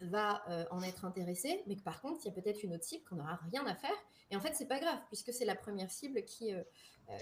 va 0.00 0.42
en 0.70 0.80
être 0.82 1.04
intéressée, 1.04 1.62
mais 1.66 1.76
que 1.76 1.82
par 1.82 2.00
contre, 2.00 2.20
il 2.24 2.28
y 2.28 2.30
a 2.30 2.32
peut-être 2.32 2.62
une 2.62 2.72
autre 2.72 2.84
cible 2.84 3.04
qu'on 3.04 3.16
n'aura 3.16 3.38
rien 3.52 3.66
à 3.66 3.74
faire. 3.74 3.94
Et 4.30 4.36
en 4.36 4.40
fait, 4.40 4.54
c'est 4.54 4.64
pas 4.64 4.80
grave, 4.80 4.98
puisque 5.08 5.30
c'est 5.30 5.44
la 5.44 5.54
première 5.54 5.90
cible 5.90 6.24
qui, 6.24 6.54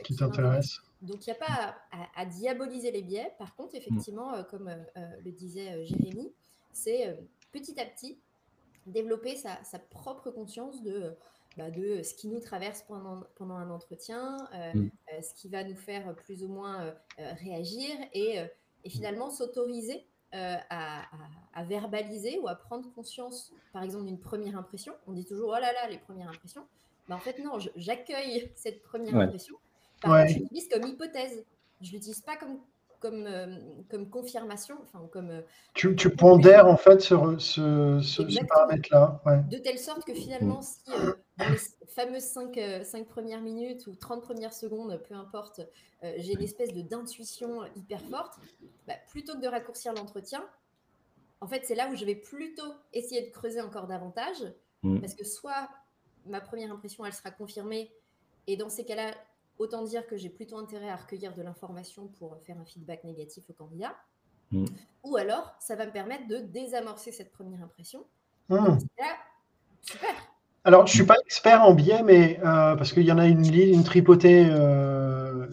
qui 0.05 0.13
m'intéresse. 0.13 0.19
t'intéresse 0.19 0.81
Donc, 1.03 1.27
il 1.27 1.31
n'y 1.31 1.37
a 1.37 1.41
pas 1.45 1.77
à, 2.15 2.25
diaboliser 2.25 2.93
les 2.93 3.03
biais. 3.03 3.35
Par 3.37 3.57
contre, 3.57 3.75
effectivement, 3.75 4.33
euh, 4.33 4.45
comme 4.45 4.73
le 4.95 5.33
disait 5.33 5.85
Jérémy, 5.87 6.33
c'est 6.73 7.19
petit 7.51 7.81
à 7.81 7.85
petit 7.85 8.17
développer 8.87 9.35
sa, 9.35 9.61
sa 9.65 9.81
propre 9.81 10.31
conscience 10.31 10.81
de, 10.85 11.17
bah, 11.59 11.71
de 11.71 12.03
ce 12.03 12.15
qui 12.15 12.29
nous 12.29 12.41
traverse 12.41 12.83
pendant, 12.89 13.23
pendant 13.37 13.57
un 13.57 13.69
entretien, 13.71 14.37
euh, 14.55 14.73
Mm. 14.75 14.91
euh, 15.13 15.23
ce 15.23 15.35
qui 15.35 15.49
va 15.49 15.65
nous 15.65 15.77
faire 15.77 16.15
plus 16.15 16.43
ou 16.45 16.49
moins 16.49 16.81
euh, 16.83 16.93
euh, 17.19 17.33
réagir 17.43 17.91
et, 18.15 18.39
euh, 18.41 18.47
et 18.85 18.91
finalement 18.91 19.29
s'autoriser 19.31 20.07
euh, 20.35 20.55
à, 20.71 21.01
à- 21.01 21.05
à 21.55 21.65
verbaliser 21.65 22.39
ou 22.39 22.49
à 22.49 22.55
prendre 22.55 22.93
conscience, 22.95 23.53
par 23.73 23.83
exemple, 23.83 24.05
d'une 24.07 24.21
première 24.21 24.57
impression. 24.57 24.93
On 25.07 25.13
dit 25.13 25.25
toujours, 25.25 25.49
oh 25.57 25.61
là 25.61 25.73
là, 25.73 25.89
les 25.91 25.99
premières 25.99 26.29
impressions. 26.29 26.65
Bah, 27.09 27.17
en 27.17 27.19
fait, 27.19 27.39
non, 27.43 27.59
j'accueille 27.77 28.53
cette 28.55 28.83
première 28.83 29.15
Ouais. 29.15 29.25
impression. 29.25 29.57
Par 30.03 30.13
Ouais. 30.13 30.21
contre, 30.27 30.35
je 30.35 30.39
l'utilise 30.41 30.69
comme 30.69 30.85
hypothèse. 30.87 31.45
Je 31.81 31.93
l'utilise 31.93 32.21
pas 32.21 32.37
comme, 32.37 32.59
comme, 33.01 33.25
euh, 33.27 33.57
comme 33.91 34.11
confirmation, 34.11 34.77
enfin, 34.83 35.07
comme, 35.13 35.31
euh, 35.31 35.41
tu, 35.75 35.97
tu 35.97 36.11
pondères 36.11 36.67
en 36.67 36.77
fait 36.77 37.01
ce, 37.01 37.15
ce, 37.39 38.45
paramètre-là. 38.47 39.23
Ouais. 39.25 39.41
de 39.51 39.57
telle 39.59 39.79
sorte 39.79 40.05
que 40.05 40.13
finalement, 40.15 40.61
si 40.61 40.79
euh, 40.91 41.15
dans 41.39 41.49
les 41.49 41.59
fameuses 41.89 42.25
5, 42.25 43.07
premières 43.09 43.41
minutes 43.41 43.87
ou 43.87 43.95
30 43.95 44.23
premières 44.23 44.53
secondes, 44.53 45.01
peu 45.09 45.15
importe, 45.15 45.61
euh, 46.03 46.15
j'ai 46.19 46.33
une 46.35 46.43
espèce 46.43 46.73
de 46.73 46.83
d'intuition 46.83 47.65
hyper 47.77 48.01
forte, 48.03 48.39
bah, 48.87 48.95
plutôt 49.09 49.35
que 49.35 49.41
de 49.41 49.49
raccourcir 49.49 49.93
l'entretien, 49.93 50.45
en 51.41 51.47
fait, 51.47 51.65
c'est 51.65 51.75
là 51.77 51.89
où 51.91 51.95
je 51.95 52.05
vais 52.05 52.17
plutôt 52.17 52.73
essayer 52.93 53.23
de 53.27 53.31
creuser 53.31 53.61
encore 53.61 53.87
davantage, 53.87 54.39
Mm. 54.85 55.01
parce 55.01 55.15
que 55.15 55.25
soit 55.25 55.69
ma 56.27 56.41
première 56.41 56.71
impression, 56.73 57.05
elle 57.05 57.13
sera 57.13 57.33
confirmée, 57.33 57.93
et 58.47 58.57
dans 58.57 58.69
ces 58.69 58.85
cas-là, 58.85 59.13
autant 59.59 59.83
dire 59.83 60.07
que 60.07 60.17
j'ai 60.17 60.31
plutôt 60.31 60.57
intérêt 60.57 60.89
à 60.89 60.95
recueillir 60.95 61.35
de 61.35 61.43
l'information 61.43 62.07
pour 62.07 62.39
faire 62.45 62.59
un 62.61 62.65
feedback 62.65 63.03
négatif 63.05 63.51
au 63.51 63.53
candidat, 63.55 63.97
Mm. 64.53 64.65
ou 65.03 65.17
alors 65.17 65.53
ça 65.61 65.75
va 65.77 65.85
me 65.87 65.91
permettre 65.93 66.27
de 66.29 66.37
désamorcer 66.39 67.11
cette 67.13 67.33
première 67.33 67.61
impression. 67.63 68.07
Et 68.51 68.55
Là, 69.03 69.19
super. 69.83 70.09
Alors, 70.69 70.87
je 70.87 70.93
suis 70.93 71.07
pas 71.07 71.17
expert 71.25 71.63
en 71.65 71.73
biais, 71.73 72.03
mais 72.05 72.39
euh, 72.45 72.77
parce 72.77 72.93
qu'il 72.93 73.05
y 73.05 73.11
en 73.11 73.17
a 73.17 73.27
une, 73.27 73.43
une 73.43 73.85
tripotée 73.85 74.47
euh, 74.51 75.47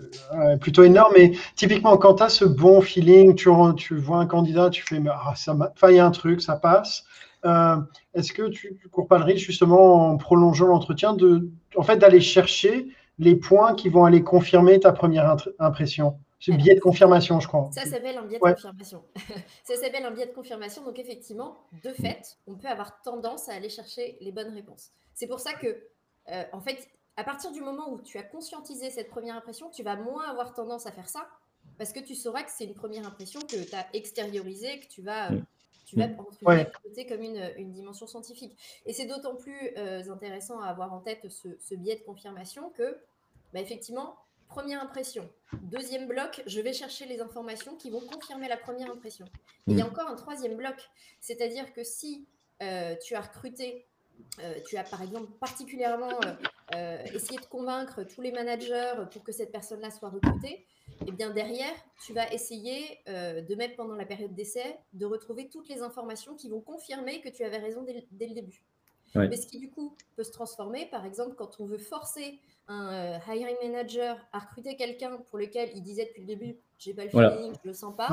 plutôt 0.59 0.83
énorme. 0.83 1.13
Mais 1.17 1.31
typiquement, 1.55 1.95
quand 1.95 2.15
tu 2.15 2.23
as 2.23 2.27
ce 2.27 2.43
bon 2.43 2.81
feeling, 2.81 3.33
tu, 3.33 3.47
vois 3.47 4.19
un 4.19 4.25
candidat, 4.25 4.69
tu 4.69 4.83
fais, 4.83 5.01
ah, 5.09 5.33
ça 5.37 5.55
il 5.89 5.95
y 5.95 5.99
un 6.01 6.11
truc, 6.11 6.41
ça 6.41 6.57
passe. 6.57 7.05
Euh, 7.45 7.77
Est-ce 8.13 8.33
que 8.33 8.49
tu 8.49 8.77
ne 8.83 8.89
cours 8.89 9.07
pas 9.07 9.17
le 9.17 9.23
risque, 9.23 9.45
justement, 9.45 10.09
en 10.09 10.17
prolongeant 10.17 10.67
l'entretien, 10.67 11.15
en 11.77 11.83
fait, 11.83 11.95
d'aller 11.95 12.19
chercher 12.19 12.87
les 13.17 13.37
points 13.37 13.73
qui 13.73 13.87
vont 13.87 14.03
aller 14.03 14.21
confirmer 14.21 14.81
ta 14.81 14.91
première 14.91 15.37
impression? 15.59 16.17
C'est 16.39 16.53
biais 16.53 16.75
de 16.75 16.79
confirmation, 16.79 17.39
je 17.39 17.47
crois. 17.47 17.69
Ça 17.73 17.85
s'appelle 17.85 18.17
un 18.17 18.23
biais 18.25 18.37
de 18.39 18.43
Ouais. 18.43 18.53
confirmation. 18.53 19.03
ça 19.63 19.75
s'appelle 19.75 20.03
un 20.05 20.11
biais 20.11 20.27
de 20.27 20.31
confirmation. 20.33 20.83
Donc 20.83 20.99
effectivement, 20.99 21.57
de 21.83 21.91
fait, 21.93 22.37
on 22.47 22.55
peut 22.55 22.67
avoir 22.67 23.01
tendance 23.01 23.49
à 23.49 23.53
aller 23.53 23.69
chercher 23.69 24.17
les 24.21 24.31
bonnes 24.31 24.53
réponses. 24.53 24.91
C'est 25.13 25.27
pour 25.27 25.39
ça 25.39 25.53
que, 25.53 25.67
euh, 26.31 26.43
en 26.51 26.59
fait, 26.61 26.87
à 27.17 27.23
partir 27.23 27.51
du 27.51 27.61
moment 27.61 27.89
où 27.91 28.01
tu 28.01 28.17
as 28.17 28.23
conscientisé 28.23 28.89
cette 28.91 29.09
première 29.09 29.35
impression, 29.35 29.69
tu 29.69 29.81
vas 29.81 29.95
moins 29.95 30.25
avoir 30.29 30.53
tendance 30.53 30.85
à 30.85 30.91
faire 30.91 31.07
ça 31.09 31.27
parce 31.77 31.91
que 31.93 31.99
tu 31.99 32.13
sauras 32.15 32.43
que 32.43 32.51
c'est 32.51 32.65
une 32.65 32.73
première 32.75 33.07
impression 33.07 33.39
que 33.41 33.63
tu 33.63 33.73
as 33.75 33.87
extériorisée, 33.93 34.81
que 34.81 34.87
tu 34.87 35.01
vas, 35.01 35.31
euh, 35.31 35.39
tu 35.85 35.95
vas 35.95 36.05
entre 36.05 36.43
Ouais. 36.45 36.69
comme 37.07 37.21
une, 37.21 37.51
une 37.57 37.71
dimension 37.71 38.05
scientifique. 38.07 38.57
Et 38.85 38.93
c'est 38.93 39.05
d'autant 39.05 39.35
plus 39.35 39.71
euh, 39.77 40.03
intéressant 40.11 40.59
à 40.59 40.67
avoir 40.67 40.93
en 40.93 40.99
tête 40.99 41.29
ce, 41.29 41.47
ce 41.59 41.75
biais 41.75 41.95
de 41.95 42.03
confirmation 42.03 42.69
que, 42.71 42.97
bah, 43.53 43.61
effectivement, 43.61 44.15
première 44.47 44.81
impression. 44.81 45.29
Deuxième 45.61 46.07
bloc, 46.07 46.43
je 46.45 46.61
vais 46.61 46.73
chercher 46.73 47.05
les 47.05 47.21
informations 47.21 47.75
qui 47.75 47.89
vont 47.89 48.01
confirmer 48.01 48.47
la 48.47 48.57
première 48.57 48.89
impression. 48.91 49.25
Il 49.67 49.77
y 49.77 49.81
a 49.81 49.85
encore 49.85 50.09
un 50.09 50.15
troisième 50.15 50.55
bloc, 50.55 50.75
c'est-à-dire 51.19 51.73
que 51.73 51.83
si 51.83 52.27
euh, 52.61 52.95
tu 53.03 53.15
as 53.15 53.21
recruté, 53.21 53.85
euh, 54.39 54.59
tu 54.67 54.77
as 54.77 54.83
par 54.83 55.01
exemple 55.01 55.31
particulièrement 55.39 56.19
euh, 56.73 57.03
essayé 57.13 57.39
de 57.39 57.45
convaincre 57.45 58.03
tous 58.03 58.21
les 58.21 58.31
managers 58.31 58.93
pour 59.11 59.23
que 59.23 59.31
cette 59.31 59.51
personne-là 59.51 59.91
soit 59.91 60.09
recrutée, 60.09 60.65
et 61.01 61.07
eh 61.07 61.11
bien 61.11 61.31
derrière, 61.31 61.73
tu 62.05 62.13
vas 62.13 62.31
essayer 62.31 63.01
de 63.07 63.55
mettre 63.55 63.75
pendant 63.75 63.95
la 63.95 64.05
période 64.05 64.33
d'essai, 64.33 64.77
de 64.93 65.05
retrouver 65.05 65.49
toutes 65.49 65.67
les 65.67 65.81
informations 65.81 66.35
qui 66.35 66.47
vont 66.47 66.61
confirmer 66.61 67.21
que 67.21 67.29
tu 67.29 67.43
avais 67.43 67.57
raison 67.57 67.83
dès, 67.83 68.27
le 68.27 68.33
début. 68.33 68.63
Mais 69.13 69.37
ce 69.37 69.47
qui 69.47 69.59
du 69.59 69.69
coup 69.69 69.95
peut 70.15 70.23
se 70.23 70.31
transformer, 70.31 70.87
par 70.87 71.05
exemple, 71.05 71.35
quand 71.35 71.59
on 71.59 71.65
veut 71.65 71.77
forcer 71.77 72.39
un 72.67 73.19
hiring 73.27 73.57
manager 73.61 74.17
à 74.33 74.39
recruter 74.39 74.75
quelqu'un 74.75 75.17
pour 75.29 75.37
lequel 75.37 75.69
il 75.75 75.83
disait 75.83 76.05
depuis 76.05 76.21
le 76.21 76.27
début, 76.27 76.57
j'ai 76.77 76.93
pas 76.93 77.05
le 77.05 77.09
feeling, 77.09 77.53
je 77.63 77.67
le 77.67 77.73
sens 77.73 77.95
pas, 77.95 78.09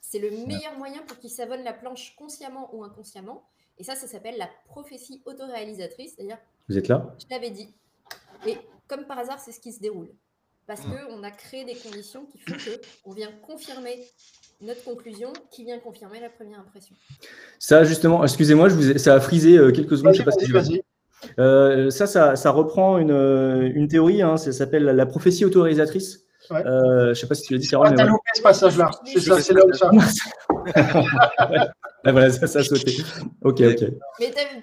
c'est 0.00 0.18
le 0.20 0.30
meilleur 0.30 0.76
moyen 0.78 1.02
pour 1.02 1.18
qu'il 1.18 1.30
savonne 1.30 1.64
la 1.64 1.72
planche 1.72 2.14
consciemment 2.16 2.74
ou 2.74 2.84
inconsciemment. 2.84 3.44
Et 3.78 3.84
ça, 3.84 3.94
ça 3.94 4.06
s'appelle 4.06 4.36
la 4.38 4.48
prophétie 4.66 5.22
autoréalisatrice. 5.24 6.14
C'est-à-dire, 6.14 6.38
vous 6.68 6.76
êtes 6.76 6.88
là? 6.88 7.14
Je 7.20 7.26
l'avais 7.30 7.50
dit. 7.50 7.72
Et 8.46 8.56
comme 8.86 9.06
par 9.06 9.18
hasard, 9.18 9.38
c'est 9.38 9.52
ce 9.52 9.60
qui 9.60 9.72
se 9.72 9.80
déroule. 9.80 10.10
Parce 10.68 10.82
qu'on 10.82 11.22
a 11.22 11.30
créé 11.30 11.64
des 11.64 11.74
conditions 11.74 12.26
qui 12.26 12.38
font 12.38 12.54
qu'on 13.02 13.12
vient 13.12 13.30
confirmer 13.42 13.96
notre 14.60 14.84
conclusion, 14.84 15.32
qui 15.50 15.64
vient 15.64 15.78
confirmer 15.78 16.20
la 16.20 16.28
première 16.28 16.60
impression. 16.60 16.94
Ça, 17.58 17.84
justement, 17.84 18.22
excusez-moi, 18.22 18.68
ça 18.98 19.14
a 19.14 19.20
frisé 19.20 19.56
euh, 19.56 19.72
quelques 19.72 19.96
secondes. 19.96 20.12
Je 20.12 20.18
sais 20.18 20.52
pas 20.52 20.62
si 20.62 20.82
euh, 21.38 21.90
ça, 21.90 22.36
ça, 22.36 22.50
reprend 22.50 22.98
une, 22.98 23.72
une 23.74 23.88
théorie, 23.88 24.20
hein, 24.20 24.36
ça 24.36 24.52
s'appelle 24.52 24.84
la 24.84 25.06
prophétie 25.06 25.46
autorisatrice. 25.46 26.26
Ouais. 26.50 26.64
Euh, 26.66 27.04
je 27.06 27.08
ne 27.08 27.14
sais 27.14 27.26
pas 27.26 27.34
si 27.34 27.42
tu 27.44 27.54
l'as 27.54 27.58
dit, 27.58 27.68
Carole. 27.68 27.88
Ah, 27.90 27.94
t'as 27.96 28.04
loupé 28.04 28.30
ce 28.34 28.42
passage-là. 28.42 28.90
C'est 29.04 29.20
ça, 29.20 29.40
c'est 29.40 29.54
là 29.54 29.62
où 29.66 29.72
ça. 29.72 29.90
ah, 32.04 32.12
voilà, 32.12 32.30
ça, 32.30 32.46
ça 32.46 32.60
a 32.60 32.64
sauté. 32.64 32.96
Ok, 33.42 33.60
ok. 33.60 33.88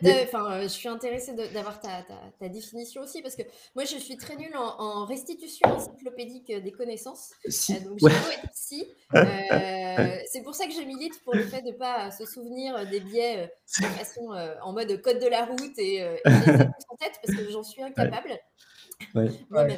Mais, 0.01 0.23
enfin, 0.23 0.61
je 0.61 0.67
suis 0.67 0.87
intéressée 0.87 1.33
d'avoir 1.53 1.79
ta, 1.79 1.89
ta, 2.07 2.15
ta, 2.39 2.49
définition 2.49 3.01
aussi, 3.01 3.21
parce 3.21 3.35
que 3.35 3.43
moi, 3.75 3.83
je 3.83 3.97
suis 3.97 4.17
très 4.17 4.35
nulle 4.35 4.55
en, 4.55 4.79
en 4.79 5.05
restitution 5.05 5.67
encyclopédique 5.67 6.51
des 6.51 6.71
connaissances. 6.71 7.31
Si. 7.47 7.73
Euh, 7.73 7.79
donc, 7.89 8.11
psy. 8.53 8.87
Euh, 9.15 10.17
c'est 10.29 10.41
pour 10.41 10.55
ça 10.55 10.65
que 10.65 10.73
je 10.73 10.81
milite 10.85 11.23
pour 11.23 11.33
le 11.35 11.43
fait 11.43 11.61
de 11.61 11.67
ne 11.67 11.77
pas 11.77 12.11
se 12.11 12.25
souvenir 12.25 12.85
des 12.89 12.99
biais 12.99 13.49
de 13.79 13.85
façon 13.85 14.31
en 14.61 14.73
mode 14.73 15.01
code 15.01 15.19
de 15.19 15.27
la 15.27 15.45
route 15.45 15.77
et, 15.77 15.97
et 15.97 16.03
en 16.25 16.95
tête, 16.97 17.13
parce 17.23 17.37
que 17.37 17.49
j'en 17.49 17.63
suis 17.63 17.81
incapable. 17.81 18.37
Ouais. 19.13 19.29
Ouais. 19.51 19.77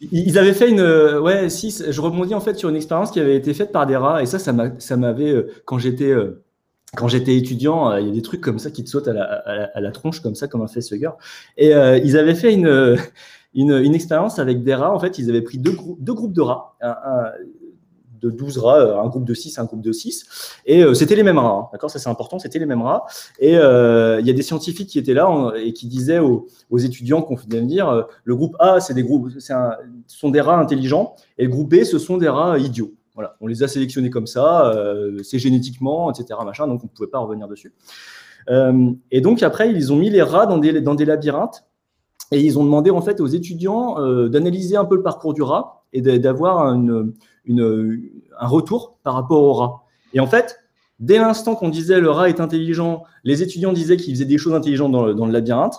Ils 0.00 0.38
avaient 0.38 0.52
fait 0.52 0.68
une. 0.68 0.80
Euh, 0.80 1.20
ouais, 1.20 1.48
si, 1.48 1.70
je 1.70 2.00
rebondis 2.00 2.34
en 2.34 2.40
fait 2.40 2.56
sur 2.56 2.68
une 2.68 2.76
expérience 2.76 3.10
qui 3.10 3.20
avait 3.20 3.36
été 3.36 3.54
faite 3.54 3.72
par 3.72 3.86
des 3.86 3.96
rats. 3.96 4.22
Et 4.22 4.26
ça, 4.26 4.38
ça 4.38 4.96
m'avait. 4.96 5.30
Euh, 5.30 5.52
quand 5.64 5.78
j'étais. 5.78 6.12
Euh, 6.94 6.96
quand 6.96 7.08
j'étais 7.08 7.36
étudiant, 7.36 7.96
il 7.96 8.06
y 8.06 8.10
a 8.10 8.12
des 8.12 8.22
trucs 8.22 8.40
comme 8.40 8.58
ça 8.58 8.70
qui 8.70 8.84
te 8.84 8.88
sautent 8.88 9.08
à 9.08 9.80
la, 9.80 9.90
tronche, 9.90 10.20
comme 10.20 10.34
ça, 10.34 10.48
comme 10.48 10.62
un 10.62 10.68
facehugger. 10.68 11.10
Et 11.56 11.70
ils 11.70 12.16
avaient 12.16 12.34
fait 12.34 12.54
une, 13.54 13.94
expérience 13.94 14.38
avec 14.38 14.62
des 14.62 14.74
rats. 14.74 14.94
En 14.94 14.98
fait, 14.98 15.18
ils 15.18 15.28
avaient 15.30 15.42
pris 15.42 15.58
deux, 15.58 15.72
groupes 15.72 16.32
de 16.32 16.40
rats. 16.40 16.76
un, 16.80 17.30
de 18.24 18.30
12 18.30 18.58
rats, 18.58 18.78
euh, 18.78 19.00
un 19.00 19.08
groupe 19.08 19.24
de 19.24 19.34
6, 19.34 19.58
un 19.58 19.64
groupe 19.64 19.82
de 19.82 19.92
6. 19.92 20.26
Et 20.66 20.82
euh, 20.82 20.94
c'était 20.94 21.14
les 21.14 21.22
mêmes 21.22 21.38
rats, 21.38 21.64
hein. 21.64 21.68
d'accord 21.72 21.90
Ça, 21.90 21.98
c'est 21.98 22.08
important, 22.08 22.38
c'était 22.38 22.58
les 22.58 22.66
mêmes 22.66 22.82
rats. 22.82 23.04
Et 23.38 23.56
euh, 23.56 24.20
il 24.20 24.26
y 24.26 24.30
a 24.30 24.32
des 24.32 24.42
scientifiques 24.42 24.88
qui 24.88 24.98
étaient 24.98 25.14
là 25.14 25.52
et 25.56 25.72
qui 25.72 25.86
disaient 25.86 26.18
aux, 26.18 26.46
étudiants 26.78 27.22
qu'on 27.22 27.36
venait 27.36 27.60
de 27.60 27.66
dire 27.66 28.06
le 28.24 28.36
groupe 28.36 28.56
A, 28.58 28.78
des 28.90 29.02
groupes, 29.02 29.28
un, 29.50 29.76
ce 30.06 30.18
sont 30.18 30.30
des 30.30 30.40
rats 30.40 30.58
intelligents, 30.58 31.14
et 31.38 31.44
le 31.44 31.50
groupe 31.50 31.70
B, 31.70 31.84
ce 31.84 31.98
sont 31.98 32.16
des 32.16 32.28
rats 32.28 32.58
idiots. 32.58 32.92
Voilà, 33.14 33.36
on 33.40 33.46
les 33.46 33.62
a 33.62 33.68
sélectionnés 33.68 34.10
comme 34.10 34.26
ça, 34.26 34.74
c'est 35.22 35.38
génétiquement, 35.38 36.10
etc. 36.10 36.38
Machin, 36.44 36.66
donc 36.66 36.82
on 36.82 36.86
ne 36.86 36.90
pouvait 36.90 37.08
pas 37.08 37.20
revenir 37.20 37.46
dessus. 37.46 37.72
et 38.48 39.20
donc 39.20 39.42
après, 39.44 39.70
ils 39.70 39.92
ont 39.92 39.96
mis 39.96 40.10
les 40.10 40.22
rats 40.22 40.46
dans 40.46 40.58
des, 40.58 40.80
dans 40.80 40.96
des 40.96 41.04
labyrinthes 41.04 41.64
et 42.32 42.40
ils 42.40 42.58
ont 42.58 42.64
demandé 42.64 42.90
en 42.90 43.00
fait 43.00 43.20
aux 43.20 43.28
étudiants 43.28 44.00
d'analyser 44.28 44.76
un 44.76 44.84
peu 44.84 44.96
le 44.96 45.02
parcours 45.02 45.32
du 45.32 45.42
rat 45.42 45.84
et 45.92 46.00
d'avoir 46.18 46.74
une, 46.74 47.14
un 47.46 48.46
retour 48.46 48.98
par 49.02 49.14
rapport 49.14 49.42
au 49.42 49.52
rat. 49.52 49.84
Et 50.12 50.20
en 50.20 50.26
fait, 50.26 50.58
dès 50.98 51.18
l'instant 51.18 51.54
qu'on 51.54 51.68
disait 51.68 52.00
le 52.00 52.10
rat 52.10 52.28
est 52.28 52.40
intelligent, 52.40 53.04
les 53.22 53.42
étudiants 53.42 53.72
disaient 53.72 53.96
qu'il 53.96 54.14
faisait 54.14 54.24
des 54.24 54.38
choses 54.38 54.54
intelligentes 54.54 54.92
dans 54.92 55.26
le, 55.26 55.32
labyrinthe, 55.32 55.74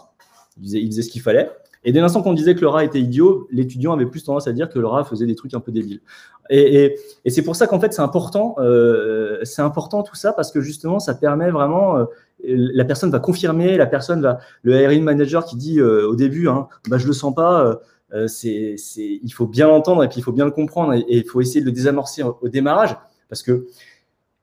il 0.62 0.88
faisait, 0.88 1.02
ce 1.02 1.10
qu'il 1.10 1.22
fallait. 1.22 1.52
Et 1.86 1.92
dès 1.92 2.02
l'instant 2.02 2.22
qu'on 2.22 2.34
disait 2.34 2.56
que 2.56 2.62
le 2.62 2.68
rat 2.68 2.84
était 2.84 3.00
idiot, 3.00 3.48
l'étudiant 3.52 3.94
avait 3.94 4.06
plus 4.06 4.24
tendance 4.24 4.48
à 4.48 4.52
dire 4.52 4.70
que 4.70 4.80
le 4.80 4.88
rat 4.88 5.06
faisait 5.06 5.26
des 5.26 5.36
trucs 5.36 5.54
un 5.54 5.60
peu 5.60 5.72
débiles. 5.72 6.02
Et, 6.50 6.98
c'est 7.28 7.44
pour 7.44 7.56
ça 7.56 7.68
qu'en 7.68 7.80
fait, 7.80 7.94
c'est 7.94 8.02
important, 8.02 8.56
euh, 8.60 9.40
c'est 9.44 9.62
important 9.62 10.04
tout 10.04 10.16
ça 10.16 10.34
parce 10.34 10.52
que 10.52 10.62
justement, 10.62 11.00
ça 11.00 11.16
permet 11.16 11.50
vraiment, 11.50 11.98
euh, 11.98 12.06
la 12.44 12.86
personne 12.86 13.12
va 13.12 13.20
confirmer, 13.20 13.78
la 13.78 13.86
personne 13.86 14.22
va, 14.22 14.40
le 14.64 14.80
hiring 14.82 15.04
manager 15.04 15.46
qui 15.46 15.56
dit 15.56 15.80
euh, 15.80 16.08
au 16.08 16.16
début, 16.16 16.48
hein, 16.48 16.68
bah, 16.90 16.98
je 16.98 17.08
le 17.08 17.14
sens 17.14 17.34
pas, 17.34 17.80
euh, 18.14 18.28
c'est, 18.28 18.76
il 18.98 19.34
faut 19.34 19.48
bien 19.48 19.68
l'entendre 19.68 20.04
et 20.04 20.08
puis 20.08 20.20
il 20.20 20.24
faut 20.24 20.32
bien 20.32 20.46
le 20.46 20.52
comprendre 20.52 20.94
et, 20.94 21.06
il 21.10 21.28
faut 21.28 21.42
essayer 21.42 21.62
de 21.62 21.66
le 21.66 21.72
désamorcer 21.72 22.24
au, 22.24 22.48
démarrage 22.48 22.96
parce 23.30 23.42
que 23.42 23.68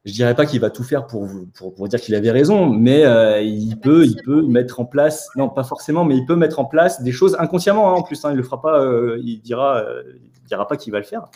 je 0.05 0.13
dirais 0.13 0.35
pas 0.35 0.47
qu'il 0.47 0.61
va 0.61 0.71
tout 0.71 0.83
faire 0.83 1.07
pour, 1.07 1.29
pour, 1.55 1.75
pour 1.75 1.89
dire 1.89 2.01
qu'il 2.01 2.15
avait 2.15 2.31
raison, 2.31 2.67
mais 2.67 3.05
euh, 3.05 3.41
il 3.41 3.79
peut, 3.79 4.05
il 4.05 4.17
peut 4.25 4.43
mettre 4.43 4.81
en 4.81 4.85
place, 4.85 5.29
non 5.37 5.49
pas 5.49 5.65
forcément, 5.65 6.05
mais 6.05 6.17
il 6.17 6.27
peut 6.27 6.37
mettre 6.37 6.59
en 6.59 6.65
place 6.65 7.03
des 7.03 7.13
choses 7.13 7.37
inconsciemment 7.39 7.91
hein, 7.91 7.99
en 7.99 8.03
plus. 8.03 8.25
Hein, 8.25 8.33
il 8.33 8.37
le 8.37 8.43
fera 8.43 8.61
pas, 8.61 8.81
euh, 8.81 9.21
il 9.23 9.41
dira, 9.41 9.85
il 10.15 10.49
dira 10.49 10.67
pas 10.67 10.77
qu'il 10.77 10.93
va 10.93 10.99
le 10.99 11.05
faire, 11.05 11.27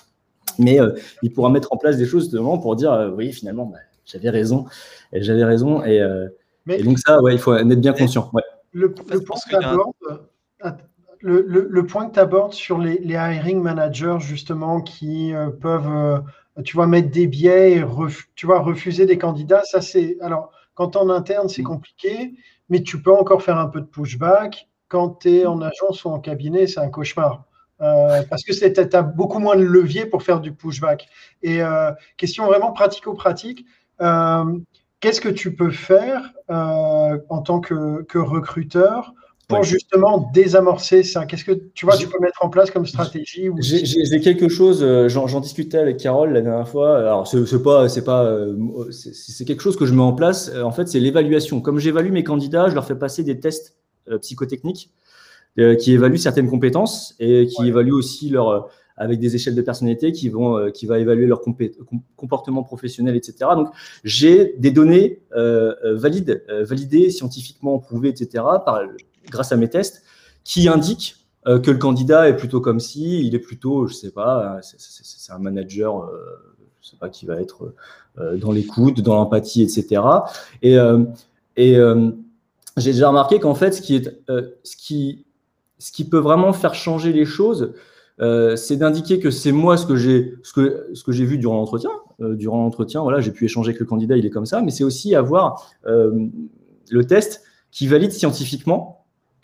mais 0.59 0.79
il 1.23 1.33
pourra 1.33 1.51
mettre 1.51 1.73
en 1.73 1.77
place 1.77 1.97
des 1.97 2.07
choses 2.07 2.25
justement 2.25 2.59
pour 2.59 2.77
dire, 2.77 3.12
oui 3.17 3.33
finalement, 3.33 3.67
bah, 3.67 3.79
j'avais 4.05 4.31
raison, 4.31 4.67
et 5.12 5.23
j'avais 5.23 5.45
raison, 5.45 5.85
et, 5.85 6.05
et, 6.69 6.83
donc 6.83 6.99
ça, 6.99 7.23
ouais, 7.23 7.35
il 7.35 7.39
faut 7.39 7.53
en 7.53 7.71
être 7.71 7.81
bien 7.81 7.93
conscient. 7.93 8.31
Ouais. 8.33 8.43
Le, 8.73 8.95
le 9.11 9.21
point 9.21 9.37
le, 11.21 11.83
point 11.87 12.09
que 12.09 12.14
tu 12.14 12.21
abordes 12.21 12.53
sur 12.53 12.79
les, 12.79 13.01
hiring 13.03 13.61
managers, 13.61 14.19
justement, 14.21 14.81
qui 14.81 15.35
euh, 15.35 15.51
peuvent, 15.51 15.91
euh, 15.91 16.19
tu 16.64 16.76
vois, 16.76 16.86
mettre 16.86 17.11
des 17.11 17.26
biais 17.26 17.72
et 17.72 17.84
tu 18.34 18.46
vois, 18.46 18.61
refuser 18.61 19.07
des 19.07 19.18
candidats, 19.18 19.62
ça 19.64 19.80
c'est. 19.80 20.16
Alors, 20.20 20.50
quand 20.74 20.96
en 20.96 21.11
interne, 21.11 21.48
c'est 21.48 21.62
mm. 21.62 21.66
compliqué, 21.66 22.34
mais 22.68 22.82
tu 22.82 23.00
peux 23.02 23.12
encore 23.12 23.42
faire 23.42 23.59
un 23.59 23.68
peu 23.68 23.80
de 23.80 23.86
pushback. 23.86 24.68
Quand 24.88 25.20
tu 25.20 25.38
es 25.38 25.46
en 25.46 25.61
agence 25.61 26.04
ou 26.04 26.11
en 26.11 26.20
cabinet, 26.20 26.66
c'est 26.66 26.80
un 26.80 26.88
cauchemar. 26.88 27.44
Euh, 27.82 28.22
parce 28.30 28.42
que 28.42 28.52
tu 28.52 28.96
as 28.96 29.02
beaucoup 29.02 29.38
moins 29.38 29.57
de 29.57 29.64
levier 29.64 30.07
pour 30.07 30.22
faire 30.22 30.40
du 30.40 30.52
pushback. 30.52 31.09
Et 31.42 31.61
question 32.16 32.46
vraiment 32.46 32.72
pratico-pratique, 32.72 33.66
qu'est-ce 33.98 35.20
que 35.20 35.28
tu 35.28 35.54
peux 35.54 35.70
faire 35.70 36.32
en 36.48 37.42
tant 37.44 37.61
que, 37.61 38.02
que 38.04 38.18
recruteur 38.18 39.12
pour 39.49 39.62
justement 39.62 40.30
désamorcer 40.32 41.03
ça 41.03 41.24
Qu'est-ce 41.24 41.44
que 41.44 41.53
tu 41.74 41.86
vois, 41.86 41.97
tu 41.97 42.09
peux 42.09 42.18
mettre 42.20 42.44
en 42.44 42.49
place 42.49 42.70
comme 42.70 42.86
stratégie 42.86 43.49
J'ai 43.59 44.20
quelque 44.20 44.49
chose, 44.49 44.82
euh, 44.82 45.09
j'en 45.09 45.40
discutais 45.40 45.78
avec 45.78 45.99
Carole 45.99 46.32
la 46.32 46.40
dernière 46.40 46.68
fois. 46.68 46.99
Alors, 46.99 47.26
c'est 47.26 47.62
pas, 47.62 47.88
c'est 47.88 48.05
pas, 48.05 48.24
euh, 48.24 48.57
c'est 48.90 49.44
quelque 49.44 49.62
chose 49.62 49.76
que 49.76 49.86
je 49.86 49.94
mets 49.94 50.03
en 50.03 50.14
place. 50.14 50.51
En 50.62 50.72
fait, 50.72 50.88
c'est 50.88 51.01
l'évaluation. 51.01 51.61
Comme 51.61 51.78
j'évalue 51.78 52.11
mes 52.11 52.24
candidats, 52.24 52.68
je 52.68 52.74
leur 52.74 52.84
fais 52.84 52.97
passer 52.97 53.22
des 53.22 53.38
tests 53.38 53.76
euh, 54.09 54.18
psychotechniques 54.18 54.90
qui 55.78 55.92
évaluent 55.92 56.18
certaines 56.18 56.51
compétences 56.51 57.14
et 57.18 57.47
qui 57.47 57.66
évaluent 57.66 57.94
aussi 57.94 58.28
leur 58.28 58.68
avec 58.99 59.18
des 59.20 59.36
échelles 59.36 59.55
de 59.55 59.62
personnalité 59.62 60.12
qui 60.12 60.28
vont 60.28 60.70
qui 60.70 60.84
va 60.84 60.99
évaluer 60.99 61.24
leur 61.24 61.40
comportement 62.14 62.62
professionnel, 62.62 63.16
etc. 63.16 63.53
Donc 63.55 63.68
j'ai 64.05 64.55
des 64.59 64.70
données 64.70 65.22
valides, 65.82 66.44
validées, 66.61 67.09
scientifiquement 67.09 67.78
prouvées, 67.78 68.11
etc. 68.11 68.44
par 68.66 68.82
grâce 69.31 69.53
à 69.53 69.57
mes 69.57 69.68
tests, 69.68 70.03
qui 70.45 70.68
indiquent 70.68 71.16
euh, 71.47 71.61
que 71.61 71.70
le 71.70 71.79
candidat 71.79 72.29
est 72.29 72.37
plutôt 72.37 72.61
comme 72.61 72.81
si, 72.81 73.24
il 73.24 73.35
est 73.35 73.41
plutôt, 73.41 73.87
je 73.87 73.95
sais 73.95 74.11
pas, 74.11 74.59
c'est 74.62 75.33
un 75.33 75.39
manager, 75.39 76.03
euh, 76.03 76.18
je 76.83 76.89
sais 76.91 76.97
pas, 76.97 77.09
qui 77.09 77.24
va 77.24 77.41
être 77.41 77.72
euh, 78.18 78.37
dans 78.37 78.51
l'écoute, 78.51 79.01
dans 79.01 79.14
l'empathie, 79.14 79.62
etc. 79.62 80.03
Et, 80.62 80.77
j'ai 82.79 82.93
déjà 82.93 83.09
remarqué 83.09 83.41
qu'en 83.41 83.55
fait, 83.55 83.72
ce 83.72 83.81
qui, 83.81 85.24
peut 86.11 86.18
vraiment 86.18 86.53
faire 86.53 86.74
changer 86.74 87.12
les 87.12 87.24
choses, 87.24 87.72
c'est 88.18 88.77
d'indiquer 88.77 89.20
que 89.20 89.31
c'est 89.31 89.53
moi 89.53 89.77
ce 89.77 89.87
que 89.87 89.97
j'ai 89.97 90.35
ce 90.43 90.53
que, 90.53 90.91
ce 90.93 91.03
que 91.03 91.12
j'ai 91.12 91.24
vu 91.24 91.39
durant 91.39 91.57
l'entretien. 91.57 91.91
durant 92.18 92.59
l'entretien, 92.59 93.03
voilà, 93.03 93.20
j'ai 93.20 93.31
pu 93.31 93.45
échanger 93.45 93.70
avec 93.70 93.81
le 93.81 93.87
candidat, 93.87 94.16
il 94.16 94.27
est 94.27 94.31
comme 94.31 94.47
ça, 94.47 94.61
mais 94.62 94.72
c'est 94.72 94.85
aussi 94.85 95.14
avoir 95.14 95.70
le 95.87 97.05
test 97.07 97.45
qui 97.70 97.87
valide 97.87 98.12
scientifiquement 98.12 98.95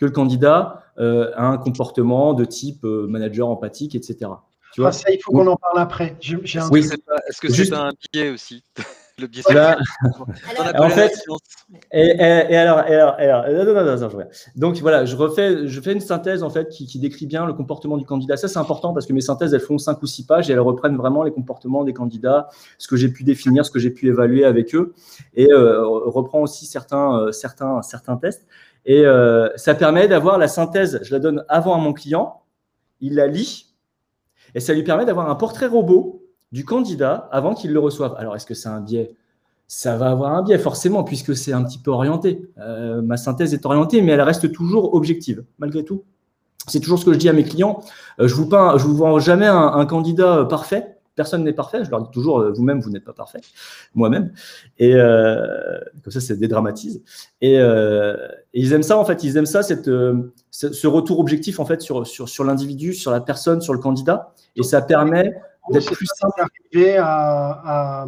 que 0.03 0.07
le 0.07 0.11
candidat 0.11 0.83
euh, 0.99 1.31
a 1.37 1.47
un 1.47 1.59
comportement 1.59 2.35
de 2.35 2.45
type 2.45 2.85
euh, 2.85 3.07
manager 3.07 3.49
empathique, 3.49 3.95
etc. 3.95 4.31
Tu 4.75 4.81
vois 4.81 4.89
ah, 4.89 4.93
ça, 4.93 5.13
il 5.13 5.21
faut 5.23 5.31
qu'on 5.31 5.47
en 5.47 5.55
parle 5.55 5.79
après. 5.79 6.17
Oui, 6.73 6.81
est-ce 7.29 7.41
que 7.41 7.53
c'est 7.53 7.73
un 7.73 7.93
biais 8.13 8.31
aussi 8.31 8.65
Le 9.19 9.29
biais 9.29 9.43
Bah, 9.53 9.77
On 10.19 10.65
Alors, 10.67 10.87
en 10.87 10.89
fait-. 10.89 11.23
Et, 11.93 12.01
et- 12.01 12.15
et 12.17 12.57
alors, 12.57 12.81
et 12.81 12.95
alors, 12.97 13.21
et 13.21 13.29
alors- 13.29 13.45
non, 13.47 13.65
non, 13.73 13.85
non, 13.85 13.97
non, 13.97 14.09
je 14.09 14.59
donc 14.59 14.77
voilà, 14.79 15.05
je 15.05 15.15
refais, 15.15 15.69
je 15.69 15.81
fais 15.81 15.93
une 15.93 16.01
synthèse 16.01 16.43
en 16.43 16.51
fait 16.51 16.69
qui, 16.71 16.87
qui 16.87 16.99
décrit 16.99 17.27
bien 17.27 17.47
le 17.47 17.53
comportement 17.53 17.97
du 17.99 18.05
candidat. 18.07 18.37
Ça 18.37 18.49
c'est 18.49 18.59
important 18.59 18.93
parce 18.93 19.07
que 19.07 19.13
mes 19.13 19.21
synthèses 19.21 19.55
elles 19.55 19.61
font 19.61 19.79
cinq 19.79 20.03
ou 20.03 20.07
six 20.07 20.27
pages 20.27 20.51
et 20.51 20.55
elles 20.55 20.61
reprennent 20.61 20.97
vraiment 20.97 21.23
les 21.23 21.31
comportements 21.31 21.85
des 21.85 21.93
candidats, 21.93 22.49
ce 22.79 22.89
que 22.89 22.97
j'ai 22.97 23.09
pu 23.09 23.23
définir, 23.23 23.65
ce 23.65 23.71
que 23.71 23.79
j'ai 23.79 23.91
pu 23.91 24.09
évaluer 24.09 24.45
avec 24.45 24.75
eux 24.75 24.95
et 25.35 25.53
euh, 25.53 25.87
reprend 25.87 26.41
aussi 26.41 26.67
certains, 26.67 27.19
euh, 27.21 27.33
certains, 27.33 27.83
certains 27.83 28.17
tests. 28.17 28.47
Et 28.85 29.05
euh, 29.05 29.49
ça 29.57 29.75
permet 29.75 30.09
d'avoir 30.09 30.39
la 30.39 30.49
synthèse. 30.49 31.01
Je 31.03 31.13
la 31.13 31.21
donne 31.21 31.45
avant 31.49 31.75
à 31.75 31.79
mon 31.79 31.93
client, 31.93 32.43
il 33.01 33.15
la 33.15 33.27
lit 33.27 33.73
et 34.55 34.61
ça 34.61 34.75
lui 34.75 34.83
permet 34.83 35.05
d'avoir 35.05 35.31
un 35.31 35.35
portrait 35.35 35.67
robot 35.67 36.23
du 36.51 36.65
candidat 36.65 37.29
avant 37.33 37.55
qu'il 37.55 37.73
le 37.73 37.79
reçoive. 37.79 38.15
Alors 38.19 38.37
est-ce 38.37 38.47
que 38.47 38.55
c'est 38.55 38.69
un 38.69 38.81
biais? 38.81 39.17
Ça 39.69 39.97
va 39.97 40.11
avoir 40.11 40.35
un 40.35 40.43
biais 40.43 40.59
forcément 40.59 41.03
puisque 41.03 41.35
c'est 41.35 41.53
un 41.53 41.63
petit 41.65 41.79
peu 41.79 41.91
orienté. 41.91 42.43
Euh, 42.59 43.01
ma 43.01 43.17
synthèse 43.17 43.55
est 43.55 43.65
orientée, 43.65 44.03
mais 44.03 44.13
elle 44.13 44.21
reste 44.21 44.53
toujours 44.53 44.95
objective 44.95 45.45
malgré 45.59 45.85
tout. 45.85 46.05
C'est 46.69 46.81
toujours 46.81 46.99
ce 46.99 47.05
que 47.05 47.13
je 47.13 47.19
dis 47.19 47.29
à 47.29 47.33
mes 47.33 47.43
clients. 47.43 47.83
Euh, 48.21 48.29
je 48.29 48.35
vous 48.35 48.49
peins, 48.49 48.77
je 48.79 48.85
vous 48.85 48.97
vends 48.97 49.19
jamais 49.19 49.47
un, 49.47 49.87
candidat 49.87 50.45
parfait. 50.45 50.92
Personne 51.15 51.45
n'est 51.45 51.53
parfait. 51.53 51.85
Je 51.85 51.91
leur 51.91 52.03
dis 52.03 52.11
toujours, 52.11 52.41
euh, 52.41 52.53
vous-même, 52.53 52.81
vous 52.81 52.91
n'êtes 52.91 53.05
pas 53.05 53.13
parfait, 53.13 53.41
moi-même. 53.95 54.33
Et 54.79 54.95
euh, 54.95 55.79
comme 56.03 56.13
ça, 56.13 56.21
ça 56.21 56.35
dédramatise. 56.35 57.03
Et, 57.41 57.59
euh, 57.59 58.17
et 58.55 58.61
ils 58.61 58.73
aiment 58.73 58.83
ça 58.83 58.97
en 58.97 59.05
fait. 59.05 59.23
Ils 59.23 59.37
aiment 59.37 59.47
ça, 59.47 59.63
cette, 59.63 59.91
ce, 60.51 60.87
retour 60.87 61.19
objectif 61.21 61.61
en 61.61 61.65
fait 61.67 61.83
sur 61.83 62.07
sur, 62.07 62.29
sur 62.29 62.45
l'individu, 62.45 62.95
sur 62.95 63.11
la 63.11 63.21
personne, 63.21 63.61
sur 63.61 63.75
le 63.75 63.79
candidat. 63.79 64.33
Et 64.57 64.63
ça 64.63 64.81
permet 64.83 65.35
d'être 65.71 65.93
plus 65.93 66.07
simple. 66.07 66.33
c'est 66.37 66.79
arriver 66.79 66.97
à, 66.97 67.51
à- 67.65 68.07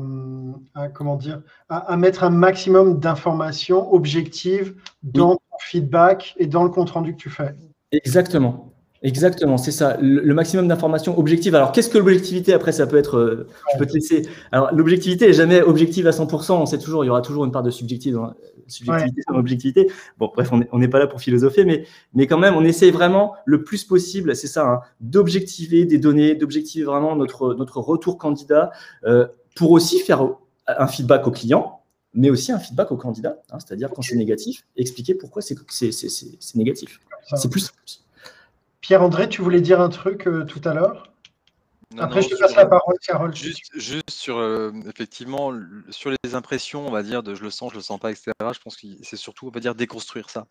à- 0.75 0.89
comment 0.89 1.17
dire, 1.17 1.43
à, 1.69 1.93
à 1.93 1.97
mettre 1.97 2.25
un 2.25 2.31
maximum 2.31 2.99
d'informations 3.01 3.93
objectives 3.95 4.75
dans 5.03 5.37
ton 5.37 5.57
feedback 5.61 6.35
et 6.39 6.47
dans 6.47 6.65
le 6.65 6.71
compte 6.71 6.91
rendu 6.91 7.13
que 7.15 7.21
tu 7.21 7.31
fais. 7.31 7.55
Exactement. 7.93 8.74
Exactement, 9.05 9.59
c'est 9.59 9.71
ça, 9.71 9.99
le, 10.01 10.21
le 10.23 10.35
maximum 10.35 10.67
d'informations 10.67 11.19
objectives. 11.19 11.55
Alors, 11.55 11.73
qu'est-ce 11.73 11.91
que 11.91 11.99
l'objectivité 11.99 12.55
Après, 12.55 12.73
ça 12.73 12.87
peut 12.87 12.97
être, 12.97 13.19
euh, 13.19 13.47
je 13.75 13.79
peux 13.79 13.85
te 13.85 13.93
laisser. 13.93 14.23
Alors, 14.51 14.73
l'objectivité 14.75 15.29
est 15.29 15.35
jamais 15.35 15.61
objective 15.61 16.07
à 16.07 16.11
100%. 16.11 16.55
On 16.55 16.65
sait 16.65 16.79
toujours, 16.79 17.05
il 17.05 17.09
y 17.09 17.11
aura 17.11 17.21
toujours 17.21 17.45
une 17.45 17.53
part 17.53 17.63
de 17.63 17.71
subjective 17.71 18.15
dans, 18.15 18.33
subjectivité 18.67 19.21
dans 19.29 19.37
l'objectivité. 19.37 19.91
Bon, 20.17 20.31
bref, 20.35 20.49
on 20.53 20.57
n'est 20.59 20.69
n'est 20.73 20.89
pas 20.89 20.99
là 20.99 21.07
pour 21.07 21.21
philosopher, 21.21 21.67
mais, 21.67 21.85
mais 22.15 22.27
quand 22.27 22.39
même, 22.39 22.55
on 22.57 22.65
essaie 22.65 22.91
vraiment 22.91 23.35
le 23.45 23.63
plus 23.63 23.85
possible, 23.85 24.35
c'est 24.35 24.47
ça, 24.47 24.67
hein, 24.67 24.81
d'objectiver 25.01 25.85
des 25.85 25.99
données, 25.99 26.35
d'objectiver 26.35 26.87
vraiment 26.87 27.15
notre, 27.15 27.53
notre 27.53 27.81
retour 27.81 28.17
candidat 28.17 28.71
euh, 29.05 29.27
pour 29.55 29.71
aussi 29.73 29.99
faire 30.01 30.27
un 30.67 30.87
feedback 30.87 31.27
au 31.27 31.31
client, 31.31 31.81
mais 32.15 32.31
aussi 32.31 32.53
un 32.53 32.59
feedback 32.59 32.91
au 32.91 32.97
candidat. 32.97 33.37
hein, 33.53 33.59
C'est-à-dire, 33.59 33.91
quand 33.91 34.01
c'est 34.01 34.17
négatif, 34.17 34.65
expliquer 34.77 35.15
pourquoi 35.15 35.43
c'est 35.43 35.57
c'est- 35.69 35.93
c'est- 35.93 36.09
c'est- 36.09 36.37
c'est 36.41 36.57
négatif. 36.57 37.01
C'est 37.37 37.51
plus 37.51 37.61
simple. 37.61 37.79
Pierre-André, 38.85 39.31
tu 39.31 39.41
voulais 39.41 39.63
dire 39.63 39.81
un 39.81 39.89
truc 39.89 40.27
euh, 40.27 40.45
tout 40.45 40.61
à 40.69 40.75
l'heure? 40.75 41.11
Non, 41.95 42.03
Après, 42.03 42.21
non, 42.21 42.29
je 42.29 42.35
te 42.35 42.39
passe 42.39 42.55
la 42.55 42.67
parole, 42.67 42.97
Carole. 43.07 43.35
Juste, 43.35 43.71
juste 43.75 44.11
sur 44.11 44.37
euh, 44.37 44.73
effectivement 44.87 45.59
sur 45.89 46.11
les 46.11 46.35
impressions, 46.35 46.87
on 46.87 46.91
va 46.91 47.03
dire 47.03 47.23
de 47.23 47.35
je 47.35 47.43
le 47.43 47.49
sens, 47.49 47.71
je 47.73 47.77
le 47.77 47.83
sens 47.83 47.99
pas, 47.99 48.11
etc. 48.11 48.33
Je 48.53 48.59
pense 48.59 48.77
que 48.77 48.87
c'est 49.01 49.17
surtout 49.17 49.47
on 49.47 49.51
va 49.51 49.61
dire 49.61 49.75
déconstruire 49.75 50.29
ça. 50.29 50.45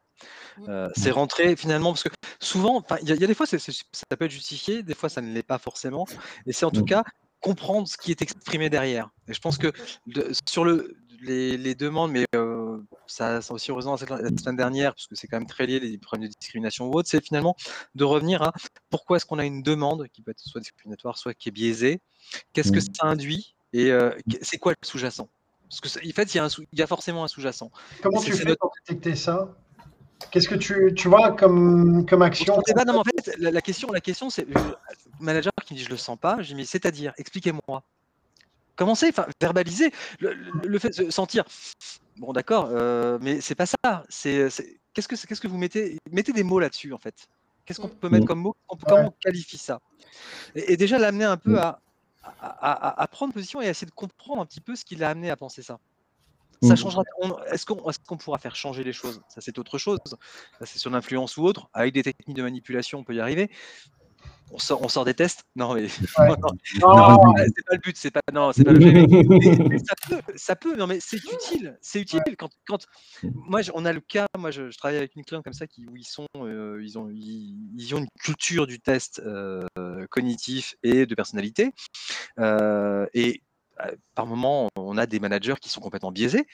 Euh, 0.67 0.89
c'est 0.95 1.11
rentrer 1.11 1.55
finalement 1.55 1.91
parce 1.91 2.01
que 2.01 2.09
souvent, 2.41 2.77
enfin, 2.77 2.97
il 3.03 3.09
y, 3.09 3.11
a 3.11 3.15
il 3.15 3.21
y 3.21 3.23
a 3.23 3.27
des 3.27 3.35
fois 3.35 3.45
c'est- 3.45 3.59
c'est- 3.59 3.83
ça 3.91 4.03
peut 4.17 4.25
être 4.25 4.31
justifié, 4.31 4.81
des 4.81 4.95
fois 4.95 5.09
ça 5.09 5.21
ne 5.21 5.31
l'est 5.31 5.43
pas 5.43 5.59
forcément. 5.59 6.07
Et 6.47 6.53
c'est 6.53 6.65
en 6.65 6.71
tout 6.71 6.81
Mm. 6.81 6.85
cas 6.85 7.03
comprendre 7.39 7.87
ce 7.87 7.97
qui 7.97 8.09
est 8.09 8.23
exprimé 8.23 8.71
derrière. 8.71 9.09
Et 9.27 9.33
je 9.35 9.41
pense 9.41 9.59
que 9.59 9.71
de- 10.07 10.31
sur 10.49 10.65
le 10.65 10.95
les, 11.21 11.55
les 11.55 11.75
demandes, 11.75 12.11
mais 12.11 12.25
euh, 12.35 12.62
ça, 13.07 13.41
ça 13.41 13.53
a 13.53 13.55
aussi 13.55 13.71
raison 13.71 13.95
la 13.95 13.97
semaine 13.97 14.55
dernière, 14.55 14.93
parce 14.93 15.07
que 15.07 15.15
c'est 15.15 15.27
quand 15.27 15.37
même 15.37 15.47
très 15.47 15.65
lié 15.65 15.79
les 15.79 15.97
problèmes 15.97 16.27
de 16.29 16.33
discrimination 16.33 16.87
ou 16.87 16.93
autre, 16.93 17.09
c'est 17.09 17.23
finalement 17.23 17.55
de 17.95 18.03
revenir 18.03 18.41
à 18.43 18.53
pourquoi 18.89 19.17
est-ce 19.17 19.25
qu'on 19.25 19.39
a 19.39 19.45
une 19.45 19.63
demande 19.63 20.07
qui 20.13 20.21
peut 20.21 20.31
être 20.31 20.39
soit 20.39 20.61
discriminatoire, 20.61 21.17
soit 21.17 21.33
qui 21.33 21.49
est 21.49 21.51
biaisée, 21.51 22.01
qu'est-ce 22.53 22.71
que 22.71 22.79
Mm. 22.79 22.93
ça 22.99 23.07
induit? 23.07 23.55
Et 23.73 23.91
euh, 23.91 24.11
c'est 24.41 24.57
quoi 24.57 24.73
le 24.73 24.87
sous-jacent? 24.87 25.29
Parce 25.69 25.81
que 25.81 25.99
en 25.99 26.11
fait, 26.13 26.33
il 26.33 26.37
y, 26.37 26.39
a 26.39 26.43
un 26.43 26.49
sous- 26.49 26.65
il 26.71 26.79
y 26.79 26.81
a 26.83 26.87
forcément 26.87 27.23
un 27.23 27.27
sous-jacent. 27.27 27.71
Comment 28.01 28.21
tu 28.21 28.33
fais 28.33 28.45
notre- 28.45 28.59
pour 28.59 28.71
détecter 28.87 29.15
ça? 29.15 29.55
Qu'est-ce 30.31 30.47
que 30.47 30.55
tu, 30.55 30.93
tu 30.95 31.07
vois 31.09 31.31
comme, 31.35 32.05
comme 32.05 32.21
action? 32.21 32.55
On 32.57 32.61
sait 32.63 32.73
pas, 32.73 32.85
non, 32.85 32.93
mais 32.93 32.99
en 32.99 33.03
fait, 33.03 33.35
la, 33.39 33.51
la 33.51 33.61
question, 33.61 33.91
la 33.91 33.99
question, 33.99 34.29
c'est 34.29 34.47
le 34.47 34.55
manager 35.19 35.51
qui 35.65 35.73
me 35.73 35.79
dit 35.79 35.83
je 35.83 35.89
le 35.89 35.97
sens 35.97 36.17
pas. 36.17 36.41
Je 36.41 36.47
dis 36.49 36.55
mais 36.55 36.65
c'est-à-dire, 36.65 37.13
expliquez-moi. 37.17 37.83
Commencez, 38.75 39.09
enfin 39.09 39.27
verbaliser 39.41 39.91
le, 40.19 40.33
le- 40.33 40.51
le 40.67 40.79
fait 40.79 40.97
de 40.97 41.11
sentir. 41.11 41.43
Bon, 42.17 42.31
d'accord, 42.33 42.69
euh, 42.71 43.17
mais 43.21 43.41
c'est 43.41 43.55
pas 43.55 43.65
ça. 43.65 44.03
C'est 44.09 44.49
c'est- 44.49 44.79
qu'est-ce 44.93 45.07
que 45.07 45.15
qu'est-ce 45.15 45.41
que 45.41 45.47
vous 45.47 45.57
mettez 45.57 45.97
Mettez 46.11 46.31
des 46.33 46.43
mots 46.43 46.59
là-dessus 46.59 46.93
en 46.93 46.97
fait. 46.97 47.27
Qu'est-ce 47.65 47.79
qu'on 47.81 47.87
peut 47.89 48.09
mettre 48.09 48.25
Mm. 48.25 48.27
comme 48.27 48.39
mot 48.41 48.55
Ouais. 48.71 48.77
Comment 48.87 49.07
on 49.07 49.11
qualifie 49.11 49.57
ça? 49.57 49.79
Et, 50.55 50.73
et 50.73 50.77
déjà 50.77 50.99
l'amener 50.99 51.25
un 51.25 51.37
peu 51.37 51.53
Mm. 51.53 51.57
à, 51.57 51.79
à, 52.23 52.47
à- 52.89 53.01
à 53.01 53.07
prendre 53.07 53.33
position 53.33 53.61
et 53.61 53.67
à 53.67 53.69
essayer 53.71 53.87
de 53.87 53.91
comprendre 53.95 54.41
un 54.41 54.45
petit 54.45 54.61
peu 54.61 54.75
ce 54.75 54.85
qui 54.85 54.95
l'a 54.95 55.09
amené 55.09 55.29
à 55.29 55.35
penser 55.37 55.61
ça. 55.63 55.79
Ça 56.61 56.73
Mm. 56.73 56.77
changera. 56.77 57.03
Est-ce 57.51 57.65
qu'on 57.65 57.89
est 57.89 58.03
qu'on 58.05 58.17
pourra 58.17 58.37
faire 58.37 58.55
changer 58.55 58.83
les 58.83 58.93
choses? 58.93 59.21
Ça, 59.27 59.41
c'est 59.41 59.57
autre 59.59 59.77
chose. 59.77 59.99
C'est 60.61 60.77
sur 60.79 60.91
l'influence 60.91 61.35
ou 61.37 61.43
autre. 61.43 61.67
Avec 61.73 61.93
des 61.93 62.03
techniques 62.03 62.37
de 62.37 62.43
manipulation, 62.43 62.99
on 62.99 63.03
peut 63.03 63.15
y 63.15 63.19
arriver. 63.19 63.49
On 64.55 64.59
sort, 64.59 64.83
on 64.83 64.87
sort 64.87 65.03
des 65.03 65.15
tests 65.15 65.43
Non, 65.55 65.73
mais 65.73 65.81
Ouais. 66.19 66.27
non, 66.81 67.33
c'est 67.37 67.65
pas 67.65 67.73
le 67.73 67.77
but. 67.79 67.97
C'est 67.97 68.11
pas 68.11 68.21
non, 68.31 68.51
c'est 68.53 68.63
pas 68.63 68.71
le 68.71 68.77
but. 68.77 68.93
Mais- 69.27 69.67
mais 69.67 69.77
ça 69.79 69.95
peut, 70.07 70.21
ça 70.35 70.55
peut. 70.55 70.75
Non, 70.75 70.85
mais 70.85 70.99
c'est 70.99 71.17
utile. 71.33 71.75
C'est 71.81 71.99
utile 71.99 72.21
quand, 72.37 72.49
quand. 72.67 72.85
Moi, 73.23 73.61
on 73.73 73.83
a 73.85 73.91
le 73.93 73.99
cas. 73.99 74.27
Moi, 74.37 74.51
je, 74.51 74.69
je 74.69 74.77
travaille 74.77 74.97
avec 74.97 75.15
une 75.15 75.25
cliente 75.25 75.43
comme 75.43 75.53
ça 75.53 75.65
qui 75.65 75.87
où 75.87 75.95
ils 75.95 76.05
sont, 76.05 76.27
euh, 76.37 76.79
ils 76.83 76.99
ont, 76.99 77.09
ils, 77.09 77.57
ils 77.75 77.95
ont 77.95 77.97
une 77.97 78.07
culture 78.21 78.67
du 78.67 78.79
test 78.79 79.19
euh, 79.25 79.65
cognitif 80.11 80.75
et 80.83 81.07
de 81.07 81.15
personnalité. 81.15 81.71
Euh, 82.37 83.07
et 83.15 83.41
par 84.13 84.27
moment, 84.27 84.69
on 84.77 84.99
a 84.99 85.07
des 85.07 85.19
managers 85.19 85.55
qui 85.59 85.69
sont 85.69 85.81
complètement 85.81 86.11
biaisés. 86.11 86.45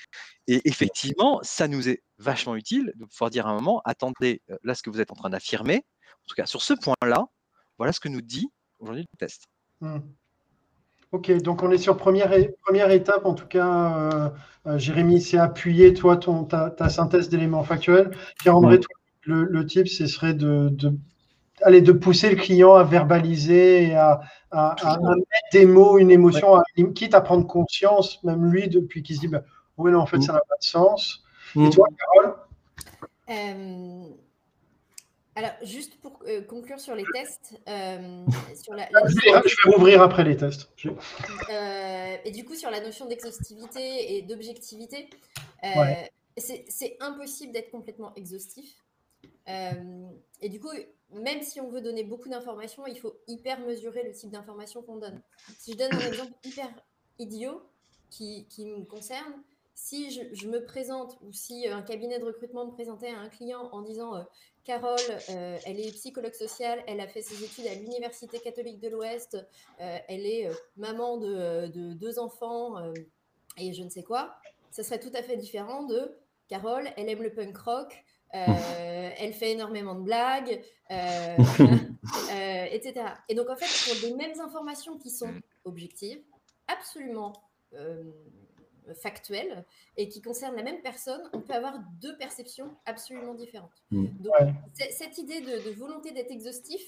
Et 0.48 0.62
effectivement, 0.70 1.42
ça 1.44 1.68
nous 1.68 1.90
est 1.90 2.02
vachement 2.18 2.56
utile 2.56 2.94
de 2.96 3.04
pouvoir 3.04 3.30
dire 3.30 3.46
à 3.46 3.50
un 3.50 3.56
moment, 3.56 3.82
attendez, 3.84 4.42
là, 4.64 4.74
ce 4.74 4.82
que 4.84 4.90
vous 4.90 5.02
êtes 5.02 5.12
en 5.12 5.16
train 5.16 5.30
d'affirmer, 5.30 5.84
en 6.24 6.28
tout 6.30 6.36
cas 6.36 6.46
sur 6.46 6.62
ce 6.62 6.74
point-là, 6.74 7.26
voilà 7.80 7.92
ce 7.92 8.00
que 8.00 8.10
nous 8.10 8.22
dit 8.22 8.48
aujourd'hui 8.80 9.06
le 9.12 9.18
test. 9.18 9.48
Hmm. 9.82 9.98
Ok, 11.12 11.32
donc 11.42 11.64
on 11.64 11.72
est 11.72 11.80
sur 11.80 11.98
première, 11.98 12.32
première 12.64 12.92
étape, 12.92 13.26
en 13.26 13.34
tout 13.34 13.48
cas, 13.48 13.98
euh, 13.98 14.30
euh, 14.68 14.78
Jérémy, 14.78 15.20
c'est 15.22 15.40
appuyer, 15.40 15.96
toi, 15.96 16.18
ton, 16.18 16.44
ta, 16.44 16.70
ta 16.70 16.88
synthèse 16.90 17.30
d'éléments 17.30 17.64
factuels. 17.64 18.12
Pierre-André, 18.40 18.76
Ouais. 18.76 18.82
le, 19.24 19.44
le 19.46 19.66
type, 19.66 19.88
ce 19.88 20.06
serait 20.06 20.36
de, 20.36 20.70
de, 20.70 20.94
allez, 21.64 21.82
de 21.82 21.92
pousser 21.94 22.30
le 22.30 22.36
client 22.36 22.76
à 22.76 22.84
verbaliser 22.84 23.88
et 23.88 23.96
à, 23.96 24.22
à- 24.52 24.76
à- 24.88 24.94
à 24.94 25.00
mettre 25.16 25.50
des 25.52 25.66
mots, 25.66 25.98
une 25.98 26.12
émotion, 26.12 26.56
à- 26.56 26.64
quitte 26.94 27.16
à 27.16 27.22
prendre 27.22 27.48
conscience, 27.48 28.24
même 28.24 28.46
lui, 28.52 28.68
depuis 28.68 29.02
qu'il 29.02 29.16
se 29.16 29.22
dit, 29.22 29.28
bah, 29.30 29.42
oui, 29.78 29.92
non, 29.92 30.02
en 30.02 30.06
fait, 30.06 30.18
Mm. 30.18 30.22
ça 30.22 30.34
n'a 30.34 30.42
pas 30.48 30.58
de 30.60 30.64
sens. 30.66 31.24
Et 31.56 31.60
Mm. 31.60 31.70
toi, 31.72 31.88
Carole? 31.98 32.36
Euh, 33.32 34.04
alors, 35.40 35.52
juste 35.64 36.00
pour 36.02 36.20
euh, 36.28 36.42
conclure 36.42 36.80
sur 36.80 36.96
les 36.96 37.06
tests, 37.14 37.54
euh, 37.68 38.26
sur 38.64 38.74
la, 38.74 38.90
la 38.92 39.08
je 39.08 39.16
vais, 39.16 39.50
je 39.50 39.56
vais 39.70 39.76
rouvrir 39.76 40.02
après 40.02 40.24
les 40.24 40.36
tests. 40.38 40.70
Je- 40.76 40.90
Euh, 40.90 42.18
et 42.26 42.32
du 42.32 42.46
coup, 42.46 42.56
sur 42.56 42.70
la 42.70 42.82
notion 42.82 43.06
d'exhaustivité 43.06 44.16
et 44.18 44.22
d'objectivité, 44.22 45.10
euh, 45.64 45.68
Ouais. 45.80 46.12
c'est 46.38 46.98
impossible 47.00 47.54
d'être 47.54 47.72
complètement 47.72 48.14
exhaustif. 48.16 48.76
Euh, 49.48 50.08
et 50.42 50.50
du 50.50 50.60
coup, 50.60 50.70
même 51.14 51.42
si 51.42 51.60
on 51.60 51.70
veut 51.70 51.82
donner 51.82 52.04
beaucoup 52.04 52.30
d'informations, 52.30 52.86
il 52.86 53.00
faut 53.00 53.16
hyper 53.28 53.60
mesurer 53.62 54.04
le 54.04 54.12
type 54.12 54.30
d'informations 54.30 54.82
qu'on 54.84 54.98
donne. 54.98 55.22
Si 55.58 55.72
je 55.74 55.78
donne 55.78 55.94
un 55.94 56.00
exemple 56.08 56.34
hyper 56.44 56.70
idiot 57.18 57.62
qui, 58.12 58.46
qui 58.48 58.66
me 58.66 58.84
concerne, 58.86 59.34
si 59.74 60.12
je, 60.12 60.22
je 60.34 60.48
me 60.48 60.64
présente 60.66 61.18
ou 61.22 61.32
si 61.34 61.68
un 61.68 61.82
cabinet 61.82 62.20
de 62.20 62.26
recrutement 62.26 62.66
me 62.66 62.72
présentait 62.72 63.10
à 63.10 63.18
un 63.20 63.30
client 63.30 63.70
en 63.72 63.82
disant 63.82 64.16
euh, 64.16 64.24
Carole, 64.70 65.00
euh, 65.32 65.58
elle 65.66 65.80
est 65.80 65.92
psychologue 65.94 66.36
sociale, 66.36 66.84
elle 66.86 67.00
a 67.00 67.08
fait 67.08 67.24
ses 67.24 67.44
études 67.44 67.66
à 67.66 67.74
l'Université 67.74 68.38
catholique 68.38 68.80
de 68.80 68.90
l'Ouest, 68.90 69.36
euh, 69.82 69.98
elle 70.08 70.28
est 70.28 70.46
euh, 70.46 70.54
maman 70.78 71.18
de, 71.18 71.70
de 71.70 71.94
deux 71.94 72.20
enfants 72.20 72.76
et 73.58 73.74
je 73.74 73.82
ne 73.82 73.90
sais 73.90 74.04
quoi, 74.04 74.36
ça 74.70 74.84
serait 74.84 75.00
tout 75.00 75.10
à 75.16 75.24
fait 75.24 75.38
différent 75.38 75.88
de 75.88 76.16
Carole, 76.50 76.88
elle 76.98 77.10
aime 77.10 77.24
le 77.24 77.34
punk 77.34 77.58
rock, 77.58 78.04
euh, 78.36 79.10
elle 79.18 79.34
fait 79.34 79.54
énormément 79.54 79.96
de 79.96 80.04
blagues, 80.04 80.62
euh, 80.92 81.38
euh, 82.32 82.66
etc. 82.70 83.08
Et 83.28 83.34
donc 83.34 83.50
en 83.50 83.56
fait, 83.56 83.92
pour 83.92 84.08
des 84.08 84.16
mêmes 84.16 84.40
informations 84.40 85.00
qui 85.00 85.10
sont 85.10 85.34
objectives, 85.66 86.22
absolument 86.68 87.34
euh, 88.90 88.94
factuelles 88.94 89.66
et 89.98 90.10
qui 90.10 90.22
concernent 90.22 90.56
la 90.56 90.64
même 90.64 90.82
personne, 90.82 91.22
on 91.34 91.42
peut 91.42 91.54
avoir 91.54 91.80
deux 92.02 92.18
perceptions 92.18 92.76
absolument 92.86 93.34
différentes. 93.34 93.84
Mm. 93.92 94.06
Donc 94.20 94.34
Ouais. 94.40 94.54
cette 94.92 95.18
idée 95.18 95.42
de, 95.42 95.70
de 95.70 95.76
volonté 95.76 96.12
d'être 96.12 96.32
exhaustif, 96.32 96.82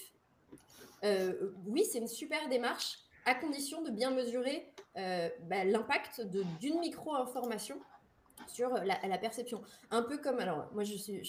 euh, 1.03 1.51
oui, 1.65 1.83
c'est 1.83 1.99
une 1.99 2.07
super 2.07 2.47
démarche, 2.49 2.99
à 3.25 3.35
condition 3.35 3.81
de 3.83 3.91
bien 3.91 4.11
mesurer 4.11 4.67
bah, 4.95 5.63
l'impact 5.63 6.21
d'une 6.59 6.79
micro-information 6.79 7.79
sur 8.47 8.69
la, 8.69 9.17
perception. 9.17 9.61
Un 9.89 10.01
peu 10.01 10.17
comme, 10.17 10.39
alors 10.39 10.67
moi 10.73 10.83
je 10.83 10.95
suis, 10.95 11.21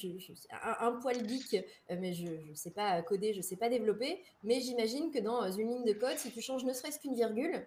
un, 0.51 0.93
poil 0.93 1.29
geek, 1.29 1.65
mais 1.91 2.13
je 2.13 2.27
ne 2.51 2.55
sais 2.55 2.71
pas 2.71 3.01
coder, 3.03 3.33
je 3.33 3.39
ne 3.39 3.43
sais 3.43 3.57
pas 3.57 3.69
développer, 3.69 4.23
mais 4.43 4.61
j'imagine 4.61 5.11
que 5.11 5.19
dans 5.19 5.51
une 5.51 5.69
ligne 5.69 5.85
de 5.85 5.93
code, 5.93 6.17
si 6.19 6.31
tu 6.31 6.41
changes 6.41 6.65
ne 6.65 6.73
serait-ce 6.73 6.99
qu'une 6.99 7.15
virgule, 7.15 7.67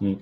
mm. 0.00 0.14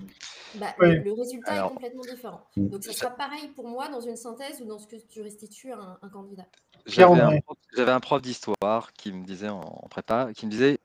bah, 0.55 0.75
le, 0.79 1.13
résultat 1.13 1.65
est 1.65 1.69
complètement 1.69 2.01
différent. 2.01 2.41
Mm. 2.55 2.67
Donc 2.67 2.83
ça 2.83 2.93
sera 2.93 3.11
pareil 3.11 3.49
pour 3.49 3.67
moi 3.67 3.89
dans 3.89 4.01
une 4.01 4.15
synthèse 4.15 4.61
ou 4.61 4.65
dans 4.65 4.79
ce 4.79 4.87
que 4.87 4.95
tu 4.95 5.21
restitues 5.21 5.71
à 5.71 5.99
un, 6.01 6.09
candidat. 6.09 6.45
J'avais 6.85 7.91
un, 7.91 7.99
prof 7.99 8.21
d'histoire 8.21 8.93
qui 8.93 9.11
me 9.11 9.25
disait 9.25 9.49
en 9.49 9.87
prépa, 9.89 10.33
qui 10.33 10.45
me 10.45 10.51
disait 10.51 10.79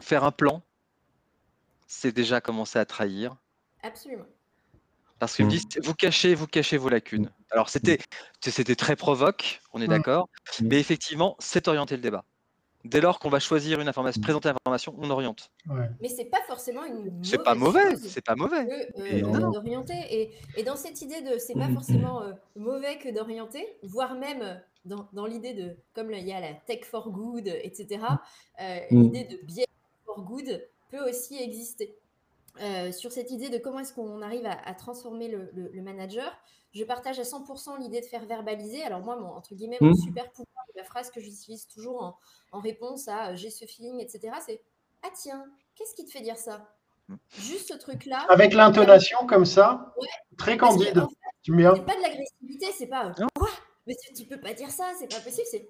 faire 0.00 0.24
un 0.24 0.32
plan, 0.32 0.62
c'est 1.86 2.12
déjà 2.12 2.40
commencer 2.40 2.78
à 2.78 2.84
trahir. 2.84 3.36
Absolument. 3.82 4.26
Parce 5.18 5.34
qu'il 5.34 5.46
me 5.46 5.50
dit, 5.50 5.58
mmh. 5.58 5.80
vous 5.82 5.94
cachez, 5.94 6.34
vous 6.34 6.46
cachez 6.46 6.76
vos 6.76 6.90
lacunes. 6.90 7.30
Alors 7.50 7.70
c'était, 7.70 7.98
c'était 8.42 8.74
très 8.74 8.96
provoque, 8.96 9.60
on 9.72 9.80
est 9.80 9.88
d'accord, 9.88 10.28
mais 10.62 10.78
effectivement, 10.78 11.36
c'est 11.38 11.68
orienter 11.68 11.96
le 11.96 12.02
débat. 12.02 12.24
Dès 12.90 13.00
lors 13.00 13.18
qu'on 13.18 13.28
va 13.28 13.40
choisir 13.40 13.80
une 13.80 13.88
information, 13.88 14.20
présenter 14.20 14.48
l'information, 14.48 14.94
on 14.98 15.10
oriente. 15.10 15.50
Mais 16.00 16.08
c'est 16.08 16.26
pas 16.26 16.42
forcément 16.46 16.84
une 16.84 17.22
C'est 17.22 17.42
pas 17.42 17.54
mauvais, 17.54 17.96
c'est 17.96 18.24
pas 18.24 18.34
mauvais. 18.34 18.90
Euh, 18.98 19.20
d'orienter. 19.20 20.32
Et, 20.56 20.62
dans 20.62 20.76
cette 20.76 21.00
idée 21.02 21.20
de 21.22 21.38
c'est 21.38 21.54
pas 21.54 21.68
forcément 21.68 22.22
euh, 22.22 22.32
mauvais 22.56 22.98
que 22.98 23.12
d'orienter, 23.14 23.66
voire 23.82 24.14
même 24.14 24.42
euh, 24.42 24.54
dans, 24.84 25.08
dans 25.12 25.26
l'idée 25.26 25.54
de, 25.54 25.76
comme 25.94 26.12
il 26.12 26.26
y 26.26 26.32
a 26.32 26.40
la 26.40 26.54
tech 26.54 26.84
for 26.84 27.10
good, 27.10 27.46
etc., 27.46 28.00
l'idée 28.90 29.24
de 29.24 29.44
biais 29.46 29.66
for 30.04 30.22
good 30.22 30.66
peut 30.90 31.08
aussi 31.08 31.36
exister. 31.42 31.96
Euh, 32.62 32.90
sur 32.90 33.12
cette 33.12 33.30
idée 33.30 33.50
de 33.50 33.58
comment 33.58 33.80
est-ce 33.80 33.92
qu'on 33.92 34.22
arrive 34.22 34.46
à, 34.46 34.74
transformer 34.74 35.28
le, 35.28 35.82
manager, 35.82 36.32
je 36.72 36.84
partage 36.84 37.18
à 37.18 37.22
100% 37.22 37.78
l'idée 37.80 38.00
de 38.00 38.06
faire 38.06 38.24
verbaliser. 38.24 38.82
Alors 38.82 39.00
moi, 39.00 39.16
mon, 39.16 39.28
entre 39.28 39.54
guillemets, 39.54 39.78
mon 39.80 39.90
mmh. 39.90 39.96
super 39.96 40.30
pouvoir, 40.30 40.55
la 40.76 40.84
phrase 40.84 41.10
que 41.10 41.20
j'utilise 41.20 41.66
toujours 41.68 42.18
en, 42.52 42.60
réponse 42.60 43.08
à 43.08 43.30
euh, 43.30 43.36
j'ai 43.36 43.50
ce 43.50 43.64
feeling, 43.66 44.00
etc., 44.00 44.34
c'est 44.44 44.62
ah 45.02 45.08
tiens, 45.14 45.44
qu'est-ce 45.74 45.94
qui 45.94 46.04
te 46.04 46.10
fait 46.10 46.22
dire 46.22 46.36
ça 46.36 46.72
mmh. 47.08 47.16
Juste 47.38 47.68
ce 47.68 47.74
truc-là. 47.74 48.26
Avec 48.28 48.54
l'intonation 48.54 49.26
comme 49.26 49.44
ça, 49.44 49.94
très 50.38 50.56
candide. 50.56 51.04
c'est 51.44 51.52
pas 51.52 51.96
de 51.96 52.02
l'agressivité, 52.02 52.72
c'est 52.72 52.86
pas 52.86 53.12
quoi 53.34 53.48
Mais 53.86 53.94
tu, 54.16 54.24
peux 54.24 54.40
pas 54.40 54.54
dire 54.54 54.70
ça, 54.70 54.92
c'est 54.98 55.10
pas 55.10 55.20
possible. 55.20 55.46
C'est 55.50 55.68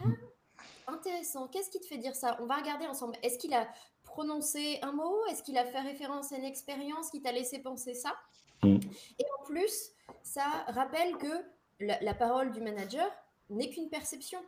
ah, 0.00 0.92
intéressant. 0.92 1.48
Qu'est-ce 1.48 1.70
qui 1.70 1.80
te 1.80 1.86
fait 1.86 1.98
dire 1.98 2.14
ça? 2.14 2.38
On 2.40 2.46
va 2.46 2.56
regarder 2.56 2.86
ensemble. 2.86 3.16
Est-ce 3.22 3.38
qu'il 3.38 3.52
a 3.52 3.68
prononcé 4.04 4.78
un 4.82 4.92
mot? 4.92 5.26
Est-ce 5.30 5.42
qu'il 5.42 5.58
a 5.58 5.64
fait 5.64 5.80
référence 5.80 6.32
à 6.32 6.36
une 6.36 6.44
expérience 6.44 7.10
qui 7.10 7.20
t'a 7.20 7.32
laissé 7.32 7.58
penser 7.58 7.94
ça? 7.94 8.14
Mm. 8.62 8.78
Et 9.18 9.24
en 9.40 9.44
plus, 9.44 9.92
ça 10.22 10.44
rappelle 10.68 11.16
que 11.18 11.44
la, 11.80 12.14
parole 12.14 12.52
du 12.52 12.60
manager 12.60 13.10
n'est 13.50 13.70
qu'une 13.70 13.88
perception, 13.88 14.38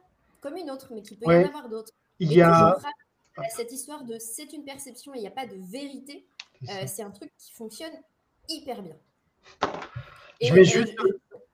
comme 0.41 0.57
une 0.57 0.71
autre, 0.71 0.89
mais 0.93 1.03
qu'il 1.03 1.19
peut 1.19 1.33
y 1.33 1.37
en 1.37 1.49
avoir 1.49 1.69
d'autres. 1.69 1.93
Il 2.19 2.33
y 2.33 2.43
a 2.43 2.77
cette 3.49 3.73
histoire 3.73 4.05
de 4.05 4.19
c'est 4.19 4.53
une 4.53 4.65
perception 4.65 5.15
et 5.15 5.19
il 5.19 5.21
n'y 5.23 5.27
a 5.27 5.33
pas 5.33 5.47
de 5.47 5.57
vérité. 5.71 6.27
Euh, 6.69 6.85
c'est 6.87 7.03
un 7.03 7.11
truc 7.11 7.33
qui 7.39 7.53
fonctionne 7.53 7.93
hyper 8.49 8.83
bien. 8.83 8.97
je 10.43 10.53
vais 10.53 10.65
juste 10.65 10.95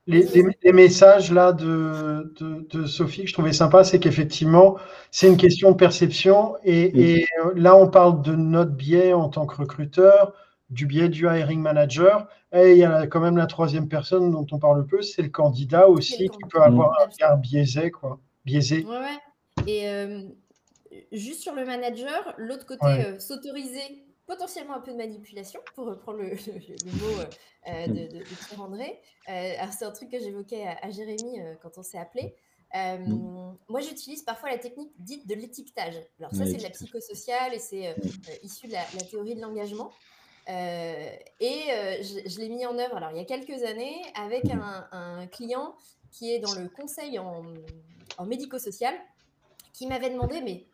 les, 0.07 0.73
messages 0.73 1.33
là 1.33 1.53
de, 1.53 2.33
de, 2.39 2.87
Sophie 2.87 3.23
que 3.23 3.29
je 3.29 3.33
trouvais 3.33 3.53
sympa, 3.53 3.83
c'est 3.83 3.99
qu'effectivement, 3.99 4.77
c'est 5.11 5.27
une 5.27 5.37
question 5.37 5.73
de 5.73 5.77
perception. 5.77 6.57
Et, 6.65 7.27
euh, 7.45 7.53
là, 7.57 7.77
on 7.77 7.89
parle 7.89 8.23
de 8.23 8.35
notre 8.35 8.71
biais 8.71 9.13
en 9.13 9.29
tant 9.29 9.47
que 9.47 9.57
recruteur, 9.57 10.33
du 10.71 10.87
biais 10.87 11.09
du 11.09 11.27
hiring 11.27 11.61
manager. 11.61 12.29
Et 12.53 12.73
il 12.73 12.79
y 12.79 12.85
a 12.85 13.07
quand 13.07 13.21
même 13.21 13.37
la 13.37 13.47
troisième 13.47 13.89
personne 13.89 14.31
dont 14.31 14.47
on 14.53 14.59
parle 14.59 14.87
peu, 14.87 15.03
c'est 15.03 15.23
le 15.23 15.29
candidat 15.29 15.89
aussi, 15.89 16.29
qui 16.29 16.39
peut 16.49 16.63
avoir 16.63 17.01
un 17.01 17.07
regard 17.07 17.39
biaisé. 17.39 17.91
Quoi. 17.91 18.19
biaisé. 18.45 18.85
Ouais, 18.85 19.67
Et 19.67 19.89
euh, 19.89 20.23
juste 21.13 21.43
sur 21.43 21.55
le 21.55 21.65
manager, 21.65 22.35
l'autre 22.37 22.67
côté, 22.67 22.87
euh, 22.87 23.19
s'autoriser 23.19 24.07
potentiellement 24.27 24.75
un 24.75 24.81
peu 24.81 24.93
de 24.93 24.97
manipulation, 24.97 25.61
pour 25.75 25.87
reprendre 25.87 26.19
le, 26.19 26.31
mot 27.01 27.21
euh, 27.21 27.27
euh, 27.69 27.87
de, 27.87 28.19
de, 28.19 28.25
Pierre 28.25 28.61
André. 28.61 29.01
Euh, 29.29 29.55
alors, 29.59 29.73
c'est 29.73 29.85
un 29.85 29.91
truc 29.93 30.11
que 30.11 30.19
j'évoquais 30.19 30.67
à, 30.83 30.91
Jérémy 30.91 31.41
quand 31.63 31.79
on 31.79 31.83
s'est 31.83 31.99
appelé. 31.99 32.35
Mm. 32.75 33.55
Moi, 33.69 33.81
j'utilise 33.81 34.23
parfois 34.23 34.51
la 34.51 34.59
technique 34.59 34.93
dite 34.99 35.27
de 35.27 35.35
l'étiquetage. 35.35 35.95
Alors, 36.19 36.35
ça, 36.35 36.45
c'est 36.45 36.57
de 36.57 36.63
la 36.63 36.71
psychosociale 36.71 37.55
et 37.55 37.59
c'est 37.59 37.97
issu 38.43 38.67
de 38.67 38.73
la, 38.73 38.85
théorie 39.09 39.35
de 39.35 39.41
l'engagement. 39.41 39.93
Et 40.49 42.03
je, 42.03 42.39
l'ai 42.39 42.49
mis 42.49 42.65
en 42.67 42.79
œuvre 42.79 42.97
alors, 42.97 43.11
il 43.11 43.17
y 43.17 43.21
a 43.21 43.25
quelques 43.25 43.63
années 43.65 44.01
avec 44.15 44.45
un, 44.51 45.27
client 45.27 45.75
qui 46.13 46.33
est 46.33 46.39
dans 46.39 46.55
le 46.55 46.69
conseil 46.69 47.19
en, 47.19 47.45
médico-social 48.25 48.95
qui 49.73 49.87
m'avait 49.87 50.11
demandé, 50.11 50.41
mais 50.41 50.65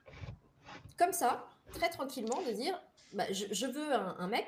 comme 0.96 1.12
ça, 1.12 1.46
très 1.72 1.88
tranquillement, 1.88 2.40
de 2.46 2.52
dire 2.52 2.80
bah, 3.14 3.24
je, 3.30 3.66
veux 3.66 3.92
un, 3.92 4.26
mec 4.28 4.46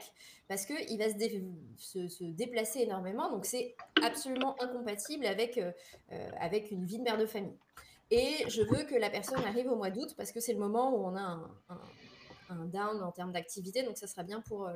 parce 0.49 0.64
qu'il 0.64 0.99
va 0.99 1.09
se, 1.09 2.25
déplacer 2.25 2.81
énormément, 2.81 3.31
donc 3.31 3.45
c'est 3.45 3.75
absolument 4.03 4.57
incompatible 4.62 5.27
avec, 5.27 5.59
euh, 5.59 5.72
euh, 6.12 6.31
avec 6.41 6.70
une 6.70 6.85
vie 6.85 6.99
de 6.99 7.03
mère 7.03 7.18
de 7.18 7.27
famille. 7.27 7.57
Et 8.11 8.49
je 8.49 8.62
veux 8.62 8.85
que 8.85 8.95
la 8.95 9.11
personne 9.11 9.43
arrive 9.45 9.68
au 9.70 9.77
mois 9.77 9.91
d'août 9.91 10.14
parce 10.16 10.33
que 10.33 10.41
c'est 10.41 10.53
le 10.53 10.59
moment 10.59 10.95
où 10.95 11.07
on 11.07 11.16
a 11.16 11.20
un, 11.20 11.81
down 12.51 13.03
en 13.03 13.12
termes 13.12 13.32
d'activité, 13.32 13.82
donc 13.82 13.97
ça 13.97 14.07
sera 14.07 14.22
bien 14.22 14.40
pour 14.40 14.66
euh, 14.66 14.74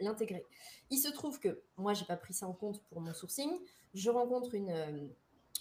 l'intégrer. 0.00 0.44
Il 0.90 0.98
se 0.98 1.08
trouve 1.08 1.40
que 1.40 1.60
moi, 1.76 1.94
j'ai 1.94 2.04
pas 2.04 2.16
pris 2.16 2.34
ça 2.34 2.46
en 2.46 2.52
compte 2.52 2.82
pour 2.84 3.00
mon 3.00 3.14
sourcing. 3.14 3.50
Je 3.94 4.10
rencontre 4.10 4.54
une, 4.54 5.08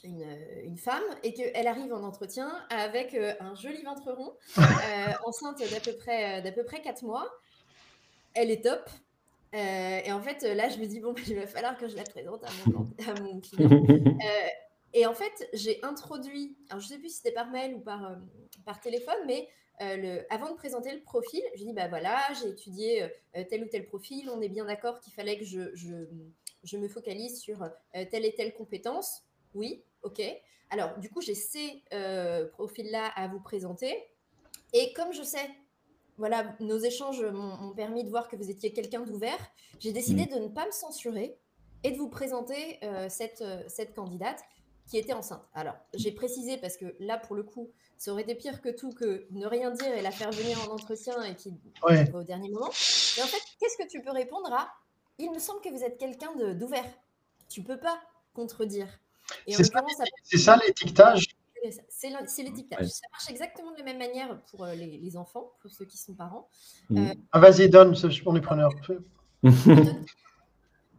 une, 0.03 0.77
femme 0.77 1.03
et 1.23 1.33
qu'elle 1.33 1.67
arrive 1.67 1.93
en 1.93 2.03
entretien 2.03 2.51
avec 2.69 3.13
euh, 3.13 3.33
un 3.39 3.55
joli 3.55 3.81
ventre 3.83 4.11
rond, 4.11 4.33
euh, 4.57 5.13
enceinte 5.25 5.59
d'à 5.59 5.79
peu, 5.79 5.93
près, 5.93 6.39
euh, 6.39 6.41
d'à 6.41 6.51
peu 6.51 6.63
près 6.63 6.81
4 6.81 7.03
mois. 7.03 7.29
Elle 8.33 8.51
est 8.51 8.63
top. 8.63 8.89
et 9.53 10.11
en 10.11 10.21
fait, 10.21 10.41
là, 10.41 10.67
je 10.69 10.79
me 10.79 10.85
dis, 10.85 10.99
bon, 10.99 11.13
il 11.27 11.35
va 11.35 11.47
falloir 11.47 11.77
que 11.77 11.87
je 11.87 11.95
la 11.95 12.03
présente 12.03 12.43
à 12.43 12.49
mon, 12.65 12.89
à 13.07 13.19
mon 13.21 13.39
client. 13.39 13.69
et 14.93 15.05
en 15.05 15.13
fait, 15.13 15.49
j'ai 15.53 15.83
introduit, 15.83 16.57
alors 16.69 16.81
je 16.81 16.87
ne 16.87 16.93
sais 16.93 16.97
plus 16.97 17.09
si 17.09 17.17
c'était 17.17 17.31
par 17.31 17.49
mail 17.51 17.75
ou 17.75 17.79
par, 17.79 18.17
par 18.65 18.79
téléphone, 18.81 19.19
mais 19.27 19.47
le, 19.79 20.25
avant 20.31 20.49
de 20.51 20.55
présenter 20.55 20.93
le 20.93 21.01
profil, 21.01 21.41
j'ai 21.55 21.65
dit, 21.65 21.73
bah 21.73 21.87
voilà, 21.87 22.19
j'ai 22.39 22.49
étudié 22.49 23.07
tel 23.49 23.63
ou 23.63 23.67
tel 23.67 23.85
profil, 23.85 24.29
on 24.29 24.41
est 24.41 24.49
bien 24.49 24.65
d'accord 24.65 24.99
qu'il 24.99 25.13
fallait 25.13 25.37
que 25.37 25.45
je, 25.45 25.73
je, 25.75 26.07
je, 26.63 26.77
me 26.77 26.87
focalise 26.87 27.39
sur 27.39 27.67
telle 27.91 28.25
et 28.25 28.33
telle 28.33 28.53
compétence. 28.53 29.23
Oui, 29.53 29.83
OK. 30.03 30.21
Alors, 30.73 30.97
du 30.97 31.07
coup, 31.11 31.21
j'ai 31.21 31.35
ces 31.35 31.83
euh, 31.93 32.47
profils-là 32.47 33.11
à 33.15 33.27
vous 33.27 33.39
présenter. 33.39 33.95
Et 34.73 34.91
comme 34.93 35.13
je 35.13 35.21
sais, 35.21 35.47
voilà, 36.17 36.55
nos 36.59 36.79
échanges 36.79 37.23
m'ont 37.23 37.75
permis 37.75 38.03
de 38.03 38.09
voir 38.09 38.27
que 38.27 38.35
vous 38.35 38.49
étiez 38.49 38.73
quelqu'un 38.73 39.01
d'ouvert, 39.01 39.37
j'ai 39.79 39.91
décidé 39.91 40.25
mm. 40.25 40.29
de 40.29 40.39
ne 40.39 40.47
pas 40.47 40.65
me 40.65 40.71
censurer 40.71 41.37
et 41.83 41.91
de 41.91 41.97
vous 41.97 42.09
présenter 42.09 42.79
euh, 42.83 43.07
cette, 43.07 43.41
euh, 43.41 43.61
cette 43.67 43.93
candidate 43.93 44.41
qui 44.87 44.97
était 44.97 45.13
enceinte. 45.13 45.43
Alors, 45.53 45.75
j'ai 45.93 46.11
précisé 46.11 46.57
parce 46.57 46.77
que 46.77 46.95
là, 46.99 47.17
pour 47.17 47.35
le 47.35 47.43
coup, 47.43 47.71
ça 47.97 48.11
aurait 48.11 48.23
été 48.23 48.35
pire 48.35 48.61
que 48.61 48.69
tout 48.69 48.91
que 48.91 49.25
ne 49.31 49.45
rien 49.45 49.71
dire 49.71 49.93
et 49.93 50.01
la 50.01 50.11
faire 50.11 50.31
venir 50.31 50.57
en 50.67 50.73
entretien 50.73 51.21
et 51.23 51.35
qui 51.35 51.53
au 52.13 52.23
dernier 52.23 52.49
moment. 52.49 52.69
Mais 53.17 53.23
en 53.23 53.27
fait, 53.27 53.41
qu'est-ce 53.59 53.77
que 53.77 53.87
tu 53.87 54.01
peux 54.01 54.11
répondre 54.11 54.51
à? 54.51 54.69
Il 55.19 55.31
me 55.31 55.39
semble 55.39 55.61
que 55.61 55.69
vous 55.69 55.83
êtes 55.83 55.97
quelqu'un 55.97 56.35
d'ouvert. 56.53 56.85
Tu 57.49 57.61
peux 57.61 57.79
pas 57.79 57.99
contredire. 58.33 58.87
C'est 59.47 59.63
ça, 60.37 60.57
l'étiquetage? 60.57 61.25
C'est 61.87 62.43
l'étiquetage. 62.43 62.87
Ça 62.87 63.07
marche 63.11 63.29
exactement 63.29 63.71
de 63.71 63.77
la 63.77 63.83
même 63.83 63.99
manière 63.99 64.41
pour 64.51 64.65
euh, 64.65 64.75
les, 64.75 65.15
enfants, 65.15 65.53
pour 65.61 65.71
ceux 65.71 65.85
qui 65.85 65.97
sont 65.97 66.13
parents. 66.13 66.49
Mm. 66.89 66.97
Euh, 66.97 67.13
ah, 67.31 67.39
vas-y, 67.39 67.69
donne, 67.69 67.95
on 68.25 68.35
est 68.35 68.41
preneur. 68.41 68.71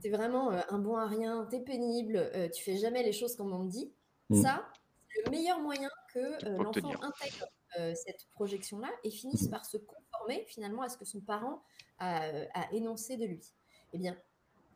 Es 0.09 0.11
vraiment 0.11 0.53
euh, 0.53 0.61
un 0.69 0.79
bon 0.79 0.97
à 0.97 1.07
rien, 1.07 1.47
tu 1.51 1.57
es 1.57 1.61
pénible, 1.61 2.31
tu 2.55 2.63
fais 2.63 2.77
jamais 2.77 3.03
les 3.03 3.13
choses 3.13 3.37
comme 3.37 3.53
on 3.53 3.65
te 3.67 3.71
dit. 3.71 3.93
Mm. 4.31 4.43
Ça, 4.43 4.69
c'est 5.09 5.25
le 5.25 5.31
meilleur 5.31 5.61
moyen 5.61 5.91
que 6.13 6.45
l'enfant 6.63 6.93
intègre 7.03 7.47
cette 7.95 8.29
projection-là 8.35 8.89
et 9.03 9.11
finisse 9.11 9.49
mm. 9.49 9.51
par 9.51 9.65
se 9.65 9.77
conformer 9.77 10.45
finalement 10.49 10.83
à 10.83 10.89
ce 10.89 10.97
que 10.97 11.05
son 11.05 11.21
parent 11.21 11.63
a, 11.99 12.23
a 12.55 12.73
énoncé 12.73 13.17
de 13.17 13.25
lui. 13.25 13.43
Eh 13.93 13.99
bien, 13.99 14.17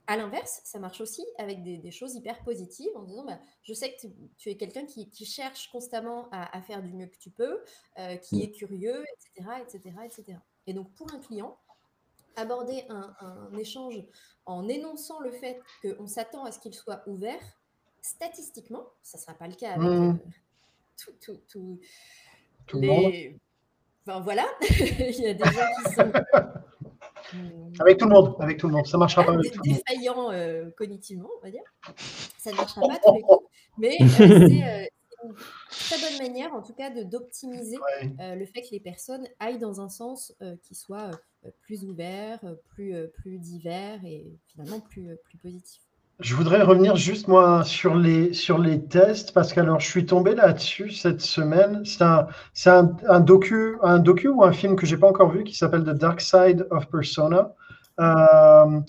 à 0.08 0.16
l'inverse, 0.16 0.62
ça 0.64 0.78
marche 0.78 1.02
aussi 1.02 1.24
avec 1.36 1.62
des, 1.62 1.90
choses 1.90 2.14
hyper 2.14 2.42
positives 2.42 2.96
en 2.96 3.02
disant 3.02 3.24
bah, 3.24 3.38
Je 3.62 3.74
sais 3.74 3.94
que 3.94 4.06
tu, 4.38 4.48
es 4.48 4.56
quelqu'un 4.56 4.86
qui, 4.86 5.06
cherche 5.26 5.70
constamment 5.70 6.30
à, 6.32 6.62
faire 6.62 6.82
du 6.82 6.94
mieux 6.94 7.08
que 7.08 7.18
tu 7.18 7.30
peux, 7.30 7.62
euh, 7.98 8.16
qui 8.16 8.36
mmh. 8.36 8.40
est 8.40 8.50
curieux, 8.52 9.04
etc., 9.36 9.50
etc., 9.60 9.96
etc. 10.06 10.38
Et 10.66 10.72
donc, 10.72 10.90
pour 10.94 11.12
un 11.12 11.18
client, 11.18 11.58
aborder 12.38 12.84
un, 12.88 13.56
échange 13.58 13.94
en 14.46 14.68
énonçant 14.68 15.20
le 15.20 15.32
fait 15.32 15.60
qu'on 15.82 16.06
s'attend 16.06 16.44
à 16.44 16.52
ce 16.52 16.58
qu'il 16.58 16.74
soit 16.74 17.02
ouvert, 17.06 17.40
statistiquement, 18.00 18.84
ça 19.02 19.18
ne 19.18 19.22
sera 19.22 19.34
pas 19.34 19.48
le 19.48 19.54
cas 19.54 19.72
avec 19.72 19.88
mmh. 19.88 20.10
euh, 20.10 21.12
tout, 21.20 21.40
tout, 21.48 21.80
tout, 22.66 22.80
les... 22.80 23.38
Enfin, 24.06 24.20
voilà, 24.20 24.46
il 24.70 25.20
y 25.20 25.26
a 25.26 25.34
des 25.34 25.44
gens 25.44 25.66
qui 25.84 25.94
sont 25.94 26.12
Avec 27.80 27.98
tout 27.98 28.06
le 28.06 28.14
monde, 28.14 28.36
avec 28.40 28.58
tout 28.58 28.68
le 28.68 28.74
monde. 28.74 28.86
Ça 28.86 28.96
ne 28.96 29.00
marchera 29.00 29.24
pas 29.24 29.32
avec 29.32 29.52
tout 29.52 29.60
le 29.62 29.70
monde. 29.70 29.80
Défaillant 29.86 30.30
euh, 30.32 30.70
cognitivement, 30.76 31.28
on 31.38 31.44
va 31.44 31.50
dire. 31.50 31.62
Ça 32.38 32.50
ne 32.50 32.56
marchera 32.56 32.80
pas 32.80 32.98
tous 33.04 33.14
les 33.14 33.22
coups. 33.22 33.46
Mais 33.76 33.96
euh, 34.00 34.06
c'est 34.08 34.90
une 35.28 35.34
très 35.70 35.96
bonne 35.98 36.18
manière, 36.26 36.54
en 36.54 36.62
tout 36.62 36.74
cas, 36.74 36.90
d'optimiser 37.04 37.76
le 38.18 38.46
fait 38.46 38.62
que 38.62 38.72
les 38.72 38.80
personnes 38.80 39.26
aillent 39.40 39.58
dans 39.58 39.80
un 39.80 39.88
sens 39.88 40.34
qui 40.62 40.74
soit 40.74 41.10
plus 41.60 41.84
ouvert, 41.84 42.40
plus, 42.68 42.94
plus 43.14 43.38
divers 43.38 44.04
et 44.04 44.26
finalement 44.46 44.80
plus, 44.80 45.16
plus 45.24 45.38
positif. 45.38 45.82
Je 46.20 46.34
voudrais 46.34 46.62
revenir 46.62 46.96
juste 46.96 47.28
moi 47.28 47.62
sur 47.62 47.94
les, 47.94 48.32
sur 48.32 48.58
les 48.58 48.82
tests 48.82 49.32
parce 49.32 49.52
que 49.52 49.60
alors 49.60 49.78
je 49.78 49.86
suis 49.86 50.04
tombé 50.04 50.34
là-dessus 50.34 50.90
cette 50.90 51.20
semaine. 51.20 51.84
C'est 51.84 52.02
un, 52.02 52.26
un, 52.66 52.96
un, 53.08 53.20
docu, 53.20 53.76
un 53.82 54.00
docu 54.00 54.26
ou 54.26 54.42
un 54.42 54.50
film 54.50 54.74
que 54.74 54.84
j'ai 54.84 54.96
pas 54.96 55.06
encore 55.06 55.30
vu 55.30 55.44
qui 55.44 55.54
s'appelle 55.54 55.84
The 55.84 55.90
Dark 55.90 56.20
Side 56.20 56.66
of 56.72 56.90
Persona 56.90 57.54
euh, 58.00 58.80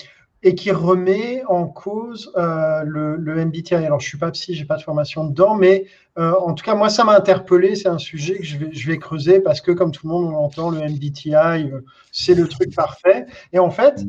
et 0.42 0.54
qui 0.54 0.70
remet 0.70 1.42
en 1.46 1.66
cause 1.66 2.32
euh, 2.36 2.82
le, 2.84 3.44
MBTI. 3.44 3.74
Alors 3.74 4.00
je 4.00 4.08
suis 4.08 4.18
pas 4.18 4.30
psy, 4.30 4.54
j'ai 4.54 4.64
pas 4.64 4.76
de 4.76 4.82
formation 4.82 5.24
dedans, 5.24 5.54
mais 5.54 5.86
euh, 6.18 6.32
en 6.32 6.54
tout 6.54 6.64
cas 6.64 6.74
moi 6.74 6.88
ça 6.88 7.04
m'a 7.04 7.16
interpellé. 7.16 7.74
C'est 7.74 7.88
un 7.88 7.98
sujet 7.98 8.38
que 8.38 8.44
je 8.44 8.56
vais, 8.56 8.72
je 8.72 8.86
vais 8.86 8.98
creuser 8.98 9.40
parce 9.40 9.60
que 9.60 9.72
comme 9.72 9.92
tout 9.92 10.06
le 10.06 10.12
monde 10.12 10.32
on 10.32 10.36
entend 10.36 10.70
le 10.70 10.80
MBTI, 10.80 11.34
euh, 11.34 11.80
c'est 12.10 12.34
le 12.34 12.48
truc 12.48 12.74
parfait. 12.74 13.26
Et 13.52 13.58
en 13.58 13.70
fait 13.70 14.02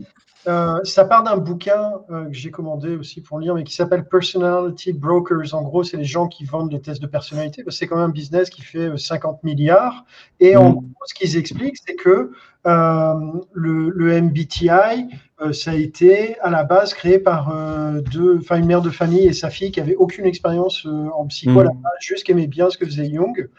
euh, 0.48 0.80
ça 0.84 1.06
part 1.06 1.24
d'un 1.24 1.38
bouquin 1.38 2.02
euh, 2.10 2.26
que 2.26 2.34
j'ai 2.34 2.50
commandé 2.50 2.96
aussi 2.96 3.22
pour 3.22 3.40
lire, 3.40 3.54
mais 3.54 3.64
qui 3.64 3.76
s'appelle 3.76 4.06
Personality 4.06 4.94
Brokers. 4.94 5.54
En 5.54 5.62
gros, 5.62 5.84
c'est 5.84 5.98
les 5.98 6.04
gens 6.04 6.28
qui 6.28 6.46
vendent 6.46 6.70
des 6.70 6.82
tests 6.82 7.02
de 7.02 7.08
personnalité. 7.08 7.64
C'est 7.70 7.86
quand 7.86 7.98
même 7.98 8.06
un 8.06 8.10
business 8.10 8.50
qui 8.50 8.62
fait 8.62 8.98
50 8.98 9.36
euh, 9.36 9.38
milliards. 9.44 10.06
Et 10.40 10.56
en 10.56 10.70
mm. 10.70 10.74
gros, 10.74 11.06
ce 11.06 11.14
qu'ils 11.14 11.38
expliquent, 11.38 11.78
c'est 11.86 11.96
que 11.96 12.32
le, 12.66 13.90
le, 13.90 14.22
MBTI, 14.22 15.10
ça 15.52 15.72
a 15.72 15.76
été 15.76 16.40
à 16.40 16.52
la 16.52 16.64
base 16.64 16.94
créé 16.94 17.18
par 17.18 17.52
deux, 18.12 18.40
une 18.52 18.66
mère 18.66 18.84
de 18.84 18.92
famille 18.92 19.26
et 19.26 19.34
sa 19.34 19.50
fille 19.50 19.72
qui 19.72 19.80
n'avaient 19.80 19.96
aucune 19.96 20.26
expérience 20.26 20.86
en 20.86 21.26
psycho 21.26 21.60
à 21.60 21.64
la 21.64 21.72
mm. 21.72 21.82
base, 21.82 21.94
juste 22.02 22.24
qui 22.24 22.32
aimaient 22.32 22.48
bien 22.48 22.70
ce 22.70 22.78
que 22.78 22.86
faisait 22.86 23.12
Jung. 23.12 23.50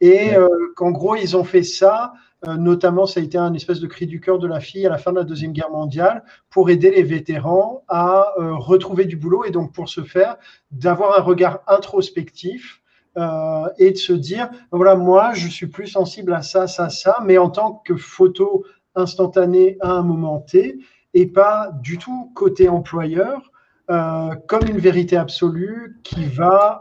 et 0.00 0.30
qu'en 0.76 0.90
gros, 0.92 1.16
ils 1.16 1.36
ont 1.36 1.44
fait 1.44 1.64
ça 1.64 2.12
notamment, 2.46 3.06
ça 3.06 3.20
a 3.20 3.22
été 3.22 3.38
un 3.38 3.54
espèce 3.54 3.80
de 3.80 3.86
cri 3.86 4.06
du 4.06 4.20
cœur 4.20 4.38
de 4.38 4.46
la 4.46 4.60
fille 4.60 4.86
à 4.86 4.90
la 4.90 4.98
fin 4.98 5.12
de 5.12 5.18
la 5.18 5.24
Deuxième 5.24 5.52
Guerre 5.52 5.70
mondiale 5.70 6.24
pour 6.50 6.70
aider 6.70 6.90
les 6.90 7.02
vétérans 7.02 7.84
à 7.88 8.34
euh, 8.38 8.54
retrouver 8.54 9.04
du 9.04 9.16
boulot 9.16 9.44
et 9.44 9.50
donc 9.50 9.72
pour 9.72 9.88
ce 9.88 10.02
faire, 10.02 10.36
d'avoir 10.70 11.18
un 11.18 11.22
regard 11.22 11.60
introspectif 11.66 12.82
euh, 13.16 13.68
et 13.78 13.92
de 13.92 13.96
se 13.96 14.12
dire, 14.12 14.50
voilà, 14.72 14.96
moi, 14.96 15.32
je 15.34 15.48
suis 15.48 15.68
plus 15.68 15.86
sensible 15.86 16.32
à 16.32 16.42
ça, 16.42 16.66
ça, 16.66 16.88
ça, 16.88 17.16
mais 17.24 17.38
en 17.38 17.50
tant 17.50 17.82
que 17.84 17.96
photo 17.96 18.64
instantanée 18.94 19.76
à 19.80 19.90
un 19.90 20.02
moment 20.02 20.40
T 20.40 20.78
et 21.14 21.26
pas 21.26 21.70
du 21.80 21.98
tout 21.98 22.32
côté 22.34 22.68
employeur. 22.68 23.52
Comme 23.88 24.66
une 24.68 24.78
vérité 24.78 25.16
absolue 25.16 26.00
qui 26.02 26.24
va 26.24 26.80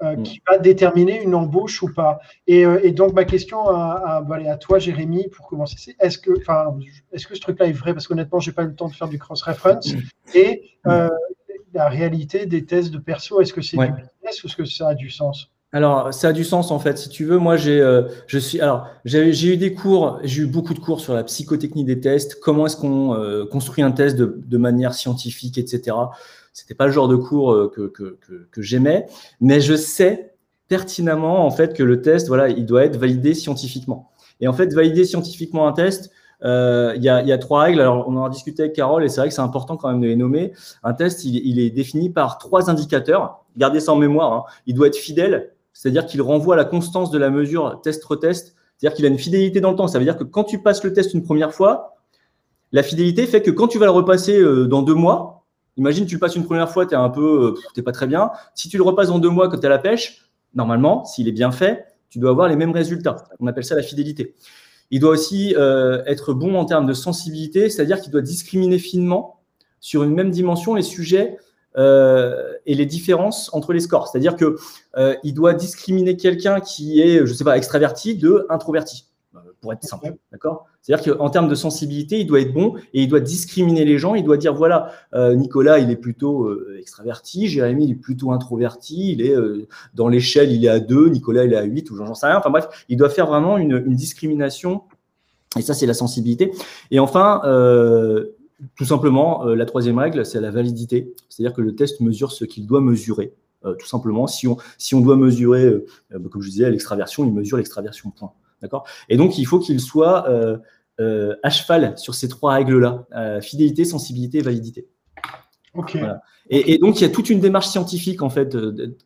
euh, 0.00 0.16
mm. 0.16 0.22
qui 0.22 0.40
va 0.48 0.58
déterminer 0.58 1.20
une 1.22 1.34
embauche 1.34 1.82
ou 1.82 1.92
pas. 1.92 2.20
Et, 2.46 2.64
euh, 2.64 2.78
et 2.84 2.92
donc, 2.92 3.14
ma 3.14 3.24
question 3.24 3.68
à, 3.68 4.22
à, 4.28 4.50
à, 4.50 4.56
toi, 4.56 4.78
Jérémy, 4.78 5.28
pour 5.28 5.48
commencer, 5.48 5.74
c'est 5.76 5.96
est-ce 5.98 6.18
que, 6.18 6.30
est 6.30 7.26
que 7.26 7.34
ce 7.34 7.40
truc-là 7.40 7.66
est 7.66 7.72
vrai? 7.72 7.94
Parce 7.94 8.06
qu'honnêtement, 8.06 8.38
je 8.38 8.50
n'ai 8.50 8.54
pas 8.54 8.62
eu 8.62 8.68
le 8.68 8.76
temps 8.76 8.86
de 8.86 8.94
faire 8.94 9.08
du 9.08 9.18
cross-reference. 9.18 9.92
Mm. 9.92 9.98
Et 10.34 10.62
euh, 10.86 11.08
la 11.74 11.88
réalité 11.88 12.46
des 12.46 12.64
tests 12.64 12.92
de 12.92 12.98
perso, 12.98 13.40
est-ce 13.40 13.52
que 13.52 13.60
c'est 13.60 13.76
du 13.76 13.86
business 13.86 14.44
ou 14.44 14.46
est-ce 14.46 14.56
que 14.56 14.64
ça 14.64 14.90
a 14.90 14.94
du 14.94 15.10
sens? 15.10 15.50
Alors, 15.70 16.14
ça 16.14 16.28
a 16.28 16.32
du 16.32 16.44
sens 16.44 16.70
en 16.70 16.78
fait. 16.78 16.96
Si 16.96 17.10
tu 17.10 17.26
veux, 17.26 17.36
moi, 17.36 17.58
j'ai, 17.58 17.78
je 18.26 18.38
suis, 18.38 18.58
alors, 18.58 18.86
j'ai, 19.04 19.52
eu 19.52 19.56
des 19.58 19.74
cours, 19.74 20.18
j'ai 20.24 20.42
eu 20.42 20.46
beaucoup 20.46 20.72
de 20.72 20.78
cours 20.78 20.98
sur 21.00 21.12
la 21.12 21.22
psychotechnie 21.24 21.84
des 21.84 22.00
tests, 22.00 22.40
comment 22.40 22.64
est-ce 22.64 22.78
qu'on 22.78 23.46
construit 23.50 23.84
un 23.84 23.90
test 23.90 24.16
de, 24.16 24.40
de, 24.46 24.56
manière 24.56 24.94
scientifique, 24.94 25.58
etc. 25.58 25.94
C'était 26.58 26.74
pas 26.74 26.86
le 26.86 26.92
genre 26.92 27.06
de 27.06 27.14
cours 27.14 27.52
euh, 27.52 27.70
que, 27.72 27.82
que, 27.86 28.18
que, 28.50 28.62
j'aimais, 28.62 29.06
mais 29.40 29.60
je 29.60 29.76
sais 29.76 30.34
pertinemment 30.66 31.46
en 31.46 31.52
fait 31.52 31.72
que 31.72 31.84
le 31.84 32.02
test, 32.02 32.26
voilà, 32.26 32.48
il 32.48 32.66
doit 32.66 32.84
être 32.84 32.96
validé 32.96 33.32
scientifiquement. 33.32 34.10
Et 34.40 34.48
en 34.48 34.52
fait, 34.52 34.74
valider 34.74 35.04
scientifiquement 35.04 35.68
un 35.68 35.72
test, 35.72 36.10
euh, 36.44 36.94
il 36.96 37.02
y, 37.02 37.08
a, 37.08 37.22
y, 37.22 37.30
a, 37.30 37.38
trois 37.38 37.62
règles. 37.62 37.80
Alors, 37.80 38.08
on 38.08 38.16
en 38.16 38.24
a 38.24 38.28
discuté 38.28 38.62
avec 38.62 38.74
Carole 38.74 39.04
et 39.04 39.08
c'est 39.08 39.20
vrai 39.20 39.28
que 39.28 39.34
c'est 39.34 39.40
important 39.40 39.76
quand 39.76 39.88
même 39.88 40.00
de 40.00 40.08
les 40.08 40.16
nommer. 40.16 40.52
Un 40.82 40.94
test, 40.94 41.24
il, 41.24 41.36
il, 41.36 41.60
est 41.60 41.70
défini 41.70 42.10
par 42.10 42.38
trois 42.38 42.70
indicateurs. 42.70 43.44
Gardez 43.56 43.78
ça 43.78 43.92
en 43.92 43.96
mémoire. 43.96 44.32
Hein. 44.32 44.44
Il 44.66 44.74
doit 44.74 44.88
être 44.88 44.96
fidèle, 44.96 45.52
c'est-à-dire 45.78 46.06
qu'il 46.06 46.20
renvoie 46.22 46.56
la 46.56 46.64
constance 46.64 47.12
de 47.12 47.18
la 47.18 47.30
mesure 47.30 47.80
test-retest, 47.84 48.56
c'est-à-dire 48.76 48.96
qu'il 48.96 49.04
a 49.04 49.08
une 49.08 49.18
fidélité 49.18 49.60
dans 49.60 49.70
le 49.70 49.76
temps. 49.76 49.86
Ça 49.86 50.00
veut 50.00 50.04
dire 50.04 50.18
que 50.18 50.24
quand 50.24 50.42
tu 50.42 50.60
passes 50.60 50.82
le 50.82 50.92
test 50.92 51.14
une 51.14 51.22
première 51.22 51.54
fois, 51.54 51.94
la 52.72 52.82
fidélité 52.82 53.26
fait 53.26 53.42
que 53.42 53.52
quand 53.52 53.68
tu 53.68 53.78
vas 53.78 53.86
le 53.86 53.92
repasser 53.92 54.40
euh, 54.40 54.66
dans 54.66 54.82
deux 54.82 54.96
mois, 54.96 55.36
Imagine, 55.76 56.06
tu 56.06 56.16
le 56.16 56.18
passes 56.18 56.34
une 56.34 56.44
première 56.44 56.68
fois, 56.68 56.84
tu 56.86 56.94
es 56.94 56.96
un 56.96 57.08
peu, 57.08 57.54
euh, 57.56 57.60
t'es 57.72 57.82
pas 57.82 57.92
très 57.92 58.08
bien. 58.08 58.32
Si 58.56 58.68
tu 58.68 58.76
le 58.78 58.82
repasses 58.82 59.10
en 59.10 59.20
deux 59.20 59.30
mois 59.30 59.48
quand 59.48 59.58
tu 59.58 59.66
à 59.66 59.68
la 59.68 59.78
pêche, 59.78 60.28
normalement, 60.52 61.04
s'il 61.04 61.28
est 61.28 61.32
bien 61.32 61.52
fait, 61.52 61.84
tu 62.10 62.18
dois 62.18 62.30
avoir 62.30 62.48
les 62.48 62.56
mêmes 62.56 62.72
résultats. 62.72 63.14
On 63.38 63.46
appelle 63.46 63.62
ça 63.62 63.76
la 63.76 63.84
fidélité. 63.84 64.34
Il 64.90 64.98
doit 64.98 65.10
aussi 65.10 65.54
euh, 65.56 66.02
être 66.06 66.34
bon 66.34 66.56
en 66.56 66.64
termes 66.64 66.86
de 66.86 66.94
sensibilité, 66.94 67.70
c'est-à-dire 67.70 68.00
qu'il 68.00 68.10
doit 68.10 68.22
discriminer 68.22 68.80
finement 68.80 69.38
sur 69.78 70.02
une 70.02 70.14
même 70.14 70.32
dimension 70.32 70.74
les 70.74 70.82
sujets 70.82 71.38
euh, 71.78 72.52
et 72.66 72.74
les 72.74 72.86
différences 72.86 73.48
entre 73.54 73.72
les 73.72 73.80
scores. 73.80 74.08
C'est-à-dire 74.08 74.36
que 74.36 74.56
il 75.22 75.32
doit 75.32 75.54
discriminer 75.54 76.16
quelqu'un 76.16 76.60
qui 76.60 77.00
est, 77.00 77.24
je 77.24 77.32
sais 77.32 77.44
pas, 77.44 77.56
extraverti 77.56 78.16
de 78.16 78.46
introverti 78.50 79.08
pour 79.60 79.72
être 79.72 79.84
simple. 79.84 80.14
D'accord? 80.32 80.66
C'est-à-dire 80.82 81.16
qu'en 81.16 81.30
termes 81.30 81.48
de 81.48 81.54
sensibilité, 81.54 82.20
il 82.20 82.26
doit 82.26 82.40
être 82.40 82.52
bon 82.52 82.74
et 82.94 83.02
il 83.02 83.08
doit 83.08 83.20
discriminer 83.20 83.84
les 83.84 83.98
gens. 83.98 84.14
Il 84.14 84.24
doit 84.24 84.36
dire 84.36 84.54
voilà, 84.54 84.92
euh, 85.14 85.34
Nicolas, 85.34 85.78
il 85.78 85.90
est 85.90 85.96
plutôt 85.96 86.44
euh, 86.44 86.76
extraverti, 86.78 87.48
Jérémy, 87.48 87.84
il 87.84 87.90
est 87.92 87.94
plutôt 87.96 88.32
introverti, 88.32 89.12
il 89.12 89.22
est 89.22 89.34
euh, 89.34 89.66
dans 89.94 90.08
l'échelle, 90.08 90.52
il 90.52 90.64
est 90.64 90.68
à 90.68 90.80
2, 90.80 91.08
Nicolas, 91.08 91.44
il 91.44 91.52
est 91.52 91.56
à 91.56 91.64
8 91.64 91.90
ou 91.90 91.96
j'en 91.96 92.14
sais 92.14 92.26
rien. 92.26 92.38
Enfin 92.38 92.50
bref, 92.50 92.68
il 92.88 92.96
doit 92.96 93.10
faire 93.10 93.26
vraiment 93.26 93.58
une, 93.58 93.82
une 93.86 93.94
discrimination. 93.94 94.82
Et 95.58 95.62
ça, 95.62 95.74
c'est 95.74 95.86
la 95.86 95.94
sensibilité. 95.94 96.52
Et 96.90 97.00
enfin, 97.00 97.40
tout 98.76 98.84
simplement, 98.84 99.44
la 99.44 99.66
troisième 99.66 99.98
règle, 99.98 100.26
c'est 100.26 100.40
la 100.40 100.50
validité. 100.50 101.14
C'est-à-dire 101.28 101.54
que 101.54 101.60
le 101.60 101.74
test 101.74 102.00
mesure 102.00 102.32
ce 102.32 102.44
qu'il 102.44 102.66
doit 102.66 102.80
mesurer. 102.80 103.34
tout 103.62 103.86
simplement, 103.86 104.26
si 104.26 104.48
on, 104.48 104.56
si 104.78 104.94
on 104.94 105.00
doit 105.00 105.16
mesurer, 105.16 105.84
comme 106.10 106.42
je 106.42 106.50
disais, 106.50 106.70
l'extraversion, 106.70 107.24
il 107.24 107.32
mesure 107.32 107.56
l'extraversion, 107.56 108.10
point. 108.10 108.32
D'accord? 108.62 108.84
Et 109.08 109.16
donc, 109.16 109.38
il 109.38 109.46
faut 109.46 109.58
qu'il 109.58 109.80
soit 109.80 110.28
euh, 110.28 110.58
euh, 111.00 111.36
à 111.42 111.50
cheval 111.50 111.96
sur 111.96 112.14
ces 112.14 112.28
trois 112.28 112.54
règles-là 112.54 113.06
euh, 113.14 113.40
fidélité, 113.40 113.84
sensibilité, 113.84 114.40
validité. 114.40 114.88
Ok. 115.74 115.96
Et, 116.50 116.78
donc, 116.78 116.98
il 116.98 117.02
y 117.02 117.04
a 117.04 117.10
toute 117.10 117.28
une 117.28 117.40
démarche 117.40 117.68
scientifique, 117.68 118.22
en 118.22 118.30
fait, 118.30 118.56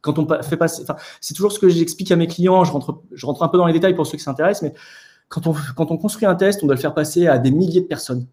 quand 0.01 0.21
on 0.21 0.43
fait 0.43 0.57
passer. 0.57 0.85
C'est 1.21 1.35
toujours 1.35 1.51
ce 1.51 1.59
que 1.59 1.69
j'explique 1.69 2.13
à 2.13 2.17
mes 2.17 2.29
clients. 2.29 2.63
Je 2.63 2.71
rentre, 2.71 3.03
je 3.11 3.27
rentre 3.27 3.43
un 3.43 3.49
peu 3.49 3.59
dans 3.59 3.67
les 3.67 3.73
détails 3.73 3.97
pour 3.97 4.07
ceux 4.07 4.17
qui 4.17 4.23
s'intéressent, 4.23 4.63
mais 4.63 4.75
quand 5.29 5.49
on, 5.49 5.55
quand 5.77 5.91
on 5.91 5.99
construit 5.99 6.25
un 6.25 6.37
test, 6.37 6.63
on 6.63 6.67
doit 6.67 6.77
le 6.77 6.81
faire 6.81 6.95
passer 6.95 7.27
à 7.27 7.39
des 7.39 7.51
milliers 7.51 7.81
de 7.81 7.87
personnes 7.87 8.27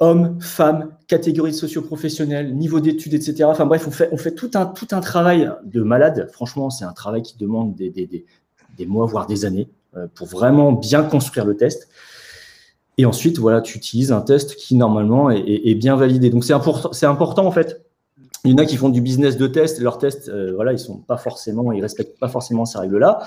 hommes, 0.00 0.40
femmes, 0.40 0.90
catégories 1.06 1.54
socio-professionnelles, 1.54 2.54
niveau 2.54 2.80
d'études, 2.80 3.14
etc. 3.14 3.44
Enfin 3.44 3.66
bref, 3.66 3.86
on 3.86 3.90
fait, 4.16 4.34
tout, 4.34 4.50
un, 4.54 5.00
travail 5.00 5.50
de 5.64 5.82
malade. 5.82 6.28
Franchement, 6.32 6.70
c'est 6.70 6.84
un 6.84 6.92
travail 6.92 7.22
qui 7.22 7.36
demande 7.38 7.74
des, 7.74 8.86
mois, 8.86 9.06
voire 9.06 9.26
des 9.26 9.44
années, 9.44 9.68
euh, 9.96 10.06
pour 10.14 10.26
vraiment 10.26 10.72
bien 10.72 11.02
construire 11.02 11.44
le 11.44 11.56
test. 11.56 11.88
Et 12.98 13.06
ensuite, 13.06 13.38
voilà, 13.38 13.60
tu 13.60 13.76
utilises 13.76 14.12
un 14.12 14.20
test 14.20 14.56
qui 14.56 14.76
normalement 14.76 15.30
est, 15.30 15.74
bien 15.74 15.96
validé. 15.96 16.30
Donc 16.30 16.44
c'est 16.44 16.52
important, 16.52 16.90
important 17.02 17.46
en 17.46 17.50
fait. 17.50 17.84
Il 18.44 18.50
y 18.50 18.54
en 18.54 18.58
a 18.58 18.66
qui 18.66 18.76
font 18.76 18.90
du 18.90 19.00
business 19.00 19.38
de 19.38 19.46
test, 19.46 19.80
leurs 19.80 19.96
tests, 19.96 20.28
euh, 20.28 20.52
voilà, 20.54 20.72
ils 20.72 20.78
sont 20.78 20.98
pas 20.98 21.16
forcément, 21.16 21.72
ils 21.72 21.80
respectent 21.80 22.18
pas 22.18 22.28
forcément 22.28 22.66
ces 22.66 22.78
règles-là. 22.78 23.20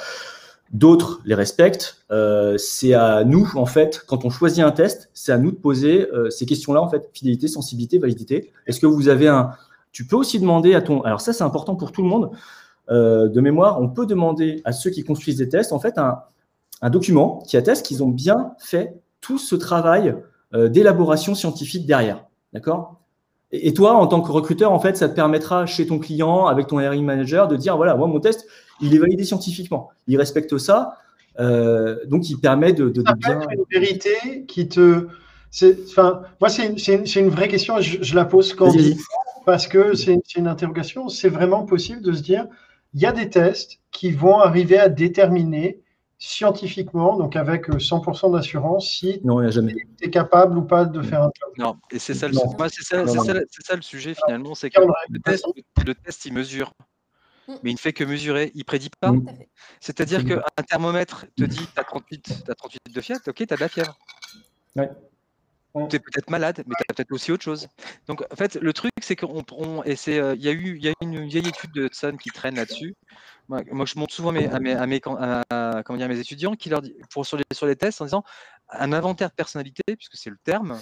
D'autres 0.73 1.21
les 1.25 1.35
respectent. 1.35 1.97
Euh, 2.11 2.57
c'est 2.57 2.93
à 2.93 3.23
nous, 3.23 3.49
en 3.55 3.65
fait, 3.65 4.03
quand 4.07 4.25
on 4.25 4.29
choisit 4.29 4.63
un 4.63 4.71
test, 4.71 5.09
c'est 5.13 5.31
à 5.31 5.37
nous 5.37 5.51
de 5.51 5.57
poser 5.57 6.07
ces 6.29 6.45
questions-là, 6.45 6.81
en 6.81 6.89
fait, 6.89 7.09
fidélité, 7.13 7.47
sensibilité, 7.47 7.99
validité. 7.99 8.51
Est-ce 8.65 8.79
que 8.79 8.85
vous 8.85 9.07
avez 9.07 9.27
un. 9.27 9.51
Tu 9.91 10.05
peux 10.05 10.15
aussi 10.15 10.39
demander 10.39 10.75
à 10.75 10.81
ton. 10.81 11.01
Alors, 11.01 11.21
ça, 11.21 11.33
c'est 11.33 11.43
important 11.43 11.75
pour 11.75 11.91
tout 11.91 12.01
le 12.01 12.09
monde. 12.09 12.31
Euh, 12.89 13.27
de 13.27 13.41
mémoire, 13.41 13.81
on 13.81 13.89
peut 13.89 14.05
demander 14.05 14.61
à 14.63 14.71
ceux 14.71 14.89
qui 14.89 15.03
construisent 15.03 15.37
des 15.37 15.49
tests, 15.49 15.73
en 15.73 15.79
fait, 15.79 15.97
un, 15.97 16.23
document 16.89 17.39
qui 17.47 17.57
atteste 17.57 17.85
qu'ils 17.85 18.03
ont 18.03 18.09
bien 18.09 18.53
fait 18.59 19.01
tout 19.19 19.39
ce 19.39 19.55
travail 19.55 20.15
euh, 20.53 20.69
d'élaboration 20.69 21.35
scientifique 21.35 21.85
derrière. 21.85 22.25
D'accord? 22.53 23.01
Et, 23.51 23.73
toi, 23.73 23.93
en 23.93 24.07
tant 24.07 24.21
que 24.21 24.31
recruteur, 24.31 24.71
en 24.71 24.79
fait, 24.79 24.97
ça 24.97 25.07
te 25.07 25.15
permettra 25.15 25.65
chez 25.65 25.87
ton 25.87 25.99
client, 25.99 26.47
avec 26.47 26.67
ton 26.67 26.79
hiring 26.79 27.05
manager, 27.05 27.47
de 27.47 27.55
dire 27.55 27.77
voilà, 27.77 27.95
moi, 27.95 28.07
mon 28.07 28.19
test, 28.19 28.45
il 28.81 28.93
est 28.93 28.97
validé 28.97 29.23
scientifiquement. 29.23 29.89
Il 30.07 30.17
respecte 30.17 30.57
ça. 30.57 30.97
Euh, 31.39 31.97
donc, 32.07 32.29
il 32.29 32.37
permet 32.39 32.73
de, 32.73 32.89
de, 32.89 33.01
bien. 33.01 33.41
une 33.49 33.63
vérité 33.71 34.45
qui 34.47 34.67
te. 34.67 35.07
Enfin, 35.89 36.23
moi, 36.41 36.49
c'est 36.49 36.65
une, 37.15 37.29
vraie 37.29 37.47
question. 37.47 37.79
Je, 37.79 37.99
je 38.01 38.15
la 38.15 38.25
pose 38.25 38.53
quand 38.53 38.71
parce 39.45 39.65
que 39.65 39.95
c'est 39.95 40.35
une 40.35 40.47
interrogation. 40.47 41.07
C'est 41.07 41.29
vraiment 41.29 41.63
possible 41.63 42.01
de 42.01 42.11
se 42.11 42.21
dire 42.21 42.47
il 42.93 43.01
y 43.01 43.05
a 43.05 43.13
des 43.13 43.29
tests 43.29 43.79
qui 43.91 44.11
vont 44.11 44.39
arriver 44.39 44.77
à 44.77 44.89
déterminer 44.89 45.79
scientifiquement, 46.19 47.15
donc 47.15 47.35
avec 47.35 47.69
100% 47.69 48.33
d'assurance, 48.33 48.89
si 48.89 49.21
tu 49.21 50.05
es 50.05 50.09
capable 50.09 50.57
ou 50.57 50.63
pas 50.63 50.85
de 50.85 51.01
faire 51.01 51.21
un 51.21 51.31
job. 51.39 51.53
Non, 51.57 51.75
et 51.91 51.99
c'est 51.99 52.13
ça, 52.13 52.27
ça, 52.31 53.75
le 53.75 53.81
sujet 53.81 54.15
finalement, 54.25 54.55
c'est 54.55 54.69
que 54.69 54.81
le 55.09 55.19
test, 55.19 55.45
le 55.85 55.93
test, 55.93 56.25
il 56.25 56.33
mesure, 56.33 56.73
Mm. 57.47 57.53
mais 57.63 57.71
il 57.71 57.73
ne 57.73 57.79
fait 57.79 57.93
que 57.93 58.03
mesurer, 58.03 58.51
il 58.55 58.65
prédit 58.65 58.89
pas. 58.99 59.11
Mm. 59.11 59.25
C'est-à-dire 59.79 60.19
Absolument. 60.19 60.41
qu'un 60.55 60.63
thermomètre 60.63 61.25
te 61.35 61.43
dit 61.45 61.65
tu 61.73 61.79
as 61.79 61.83
38, 61.83 62.43
t'as 62.45 62.55
38 62.55 62.93
de 62.93 63.01
fièvre, 63.01 63.21
ok, 63.27 63.35
tu 63.35 63.53
as 63.53 63.55
de 63.55 63.61
la 63.61 63.69
fièvre. 63.69 63.97
Tu 65.89 65.95
es 65.95 65.99
peut-être 65.99 66.29
malade, 66.29 66.63
mais 66.65 66.75
tu 66.75 66.83
as 66.89 66.93
peut-être 66.93 67.11
aussi 67.11 67.31
autre 67.31 67.43
chose. 67.43 67.67
Donc 68.07 68.23
en 68.31 68.35
fait, 68.35 68.55
le 68.55 68.73
truc, 68.73 68.91
c'est 69.01 69.15
qu'on 69.15 69.43
on- 69.51 69.83
et 69.83 69.95
c'est 69.95 70.19
euh, 70.19 70.33
il 70.35 70.41
y 70.43 70.47
a 70.49 70.51
eu 70.51 70.77
il 70.77 70.83
y 70.85 70.89
a 70.89 70.93
une 71.01 71.27
vieille 71.27 71.47
étude 71.47 71.71
de 71.73 71.85
Hudson 71.85 72.17
qui 72.19 72.29
traîne 72.31 72.55
là-dessus. 72.55 72.95
Moi, 73.49 73.61
moi, 73.71 73.85
je 73.85 73.97
montre 73.97 74.13
souvent 74.13 74.31
mes- 74.31 74.47
à, 74.47 74.59
mes, 74.59 74.73
à, 74.73 74.85
mes, 74.87 74.99
can- 74.99 75.17
à- 75.19 75.43
à- 75.49 75.83
comment 75.83 75.97
dire, 75.97 76.05
à 76.07 76.09
mes 76.09 76.19
étudiants 76.19 76.55
qui 76.55 76.69
leur 76.69 76.81
dit, 76.81 76.95
pour, 77.11 77.25
sur, 77.25 77.37
les, 77.37 77.43
sur 77.53 77.65
les 77.65 77.75
tests 77.75 78.01
en 78.01 78.05
disant 78.05 78.23
un 78.69 78.91
inventaire 78.91 79.29
de 79.29 79.35
personnalité, 79.35 79.83
puisque 79.95 80.15
c'est 80.17 80.29
le 80.29 80.37
terme, 80.43 80.81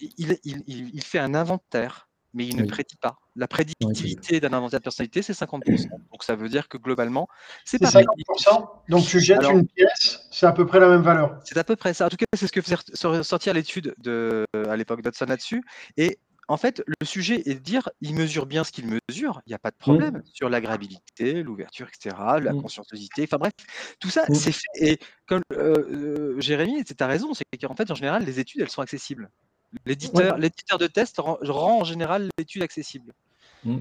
il, 0.00 0.38
il- 0.44 0.62
il- 0.66 0.90
il 0.94 1.02
fait 1.02 1.18
un 1.18 1.34
inventaire, 1.34 2.08
mais 2.34 2.46
il 2.46 2.56
ne 2.56 2.62
Oui. 2.62 2.68
prédit 2.68 2.96
pas. 2.96 3.16
La 3.36 3.46
prédictivité 3.48 4.40
d'un 4.40 4.52
inventaire 4.52 4.80
de 4.80 4.84
personnalité, 4.84 5.22
c'est 5.22 5.32
50%. 5.34 5.88
Donc 6.10 6.22
ça 6.24 6.34
veut 6.36 6.48
dire 6.48 6.68
que 6.68 6.76
globalement, 6.78 7.28
c'est 7.64 7.78
C'est 7.78 7.84
pas 7.84 7.90
50%. 7.90 8.68
Donc 8.88 9.04
tu 9.06 9.20
jettes 9.20 9.38
Alors- 9.40 9.52
une 9.52 9.66
pièce, 9.66 10.26
c'est 10.30 10.46
à 10.46 10.52
peu 10.52 10.66
près 10.66 10.80
la 10.80 10.88
même 10.88 11.02
valeur. 11.02 11.38
C'est 11.44 11.56
à 11.58 11.64
peu 11.64 11.76
près 11.76 11.94
ça. 11.94 12.06
En 12.06 12.08
tout 12.08 12.16
cas, 12.16 12.26
c'est 12.36 12.46
ce 12.46 12.52
que 12.52 12.60
faisait 12.62 12.76
ressortir 13.06 13.54
l'étude 13.54 13.94
de, 13.98 14.44
à 14.68 14.76
l'époque 14.76 15.02
d'Hudson 15.02 15.26
là-dessus. 15.28 15.62
Et 15.96 16.18
en 16.48 16.56
fait, 16.56 16.82
le 16.86 17.06
sujet 17.06 17.42
est 17.46 17.54
de 17.54 17.60
dire, 17.60 17.88
il 18.00 18.14
mesure 18.14 18.46
bien 18.46 18.64
ce 18.64 18.72
qu'il 18.72 18.84
mesure, 18.86 19.40
il 19.46 19.50
n'y 19.50 19.54
a 19.54 19.58
pas 19.58 19.70
de 19.70 19.76
problème 19.76 20.22
sur 20.34 20.48
l'agréabilité, 20.50 21.42
l'ouverture, 21.42 21.86
etc., 21.88 22.16
la 22.42 22.52
Mm. 22.52 22.60
conscienciosité, 22.62 23.22
enfin 23.24 23.38
bref, 23.38 23.52
tout 24.00 24.10
ça, 24.10 24.24
Mm. 24.28 24.34
c'est 24.34 24.52
fait. 24.52 24.60
Et 24.76 24.98
comme 25.26 25.42
euh, 25.52 26.34
euh, 26.36 26.40
Jérémy, 26.40 26.82
tu 26.84 26.94
as 26.98 27.06
raison, 27.06 27.32
c'est 27.32 27.44
qu'en 27.58 27.74
fait, 27.76 27.90
en 27.90 27.94
général, 27.94 28.24
les 28.24 28.40
études, 28.40 28.60
elles 28.60 28.70
sont 28.70 28.82
accessibles. 28.82 29.30
L'éditeur 29.86 30.36
l'éditeur 30.38 30.78
de 30.78 30.86
test 30.86 31.18
rend, 31.18 31.38
rend 31.42 31.80
en 31.80 31.84
général 31.84 32.28
l'étude 32.38 32.62
accessible. 32.62 33.12
Mm. 33.64 33.78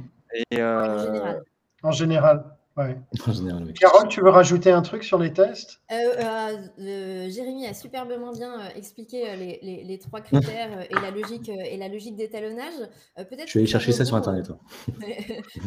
Et, 0.51 0.57
En 0.57 0.59
euh, 0.59 1.05
général. 1.05 1.43
En 1.83 1.91
général. 1.91 2.45
Ouais. 2.77 2.97
En 3.27 3.33
général, 3.33 3.63
oui. 3.65 3.73
Carole, 3.73 4.07
tu 4.07 4.21
veux 4.21 4.29
rajouter 4.29 4.71
un 4.71 4.81
truc 4.81 5.03
sur 5.03 5.19
les 5.19 5.33
tests? 5.33 5.81
Euh, 5.91 5.95
euh, 5.95 6.57
euh, 6.79 7.29
Jérémy 7.29 7.67
a 7.67 7.73
superbement 7.73 8.31
bien 8.31 8.61
euh, 8.61 8.69
expliqué 8.75 9.29
euh, 9.29 9.35
les, 9.35 9.59
les- 9.61 9.83
les 9.83 9.99
trois 9.99 10.21
critères 10.21 10.71
euh, 10.79 10.83
et 10.89 10.93
la 10.93 11.11
logique 11.11 11.49
euh, 11.49 11.63
et 11.65 11.75
la 11.75 11.89
logique 11.89 12.15
d'étalonnage. 12.15 12.73
Euh, 13.19 13.25
Peut-être. 13.25 13.49
Je 13.49 13.53
vais 13.55 13.59
aller 13.59 13.67
chercher 13.67 13.91
ça 13.91 14.05
sur 14.05 14.15
Internet. 14.15 14.47
hein. 14.51 14.57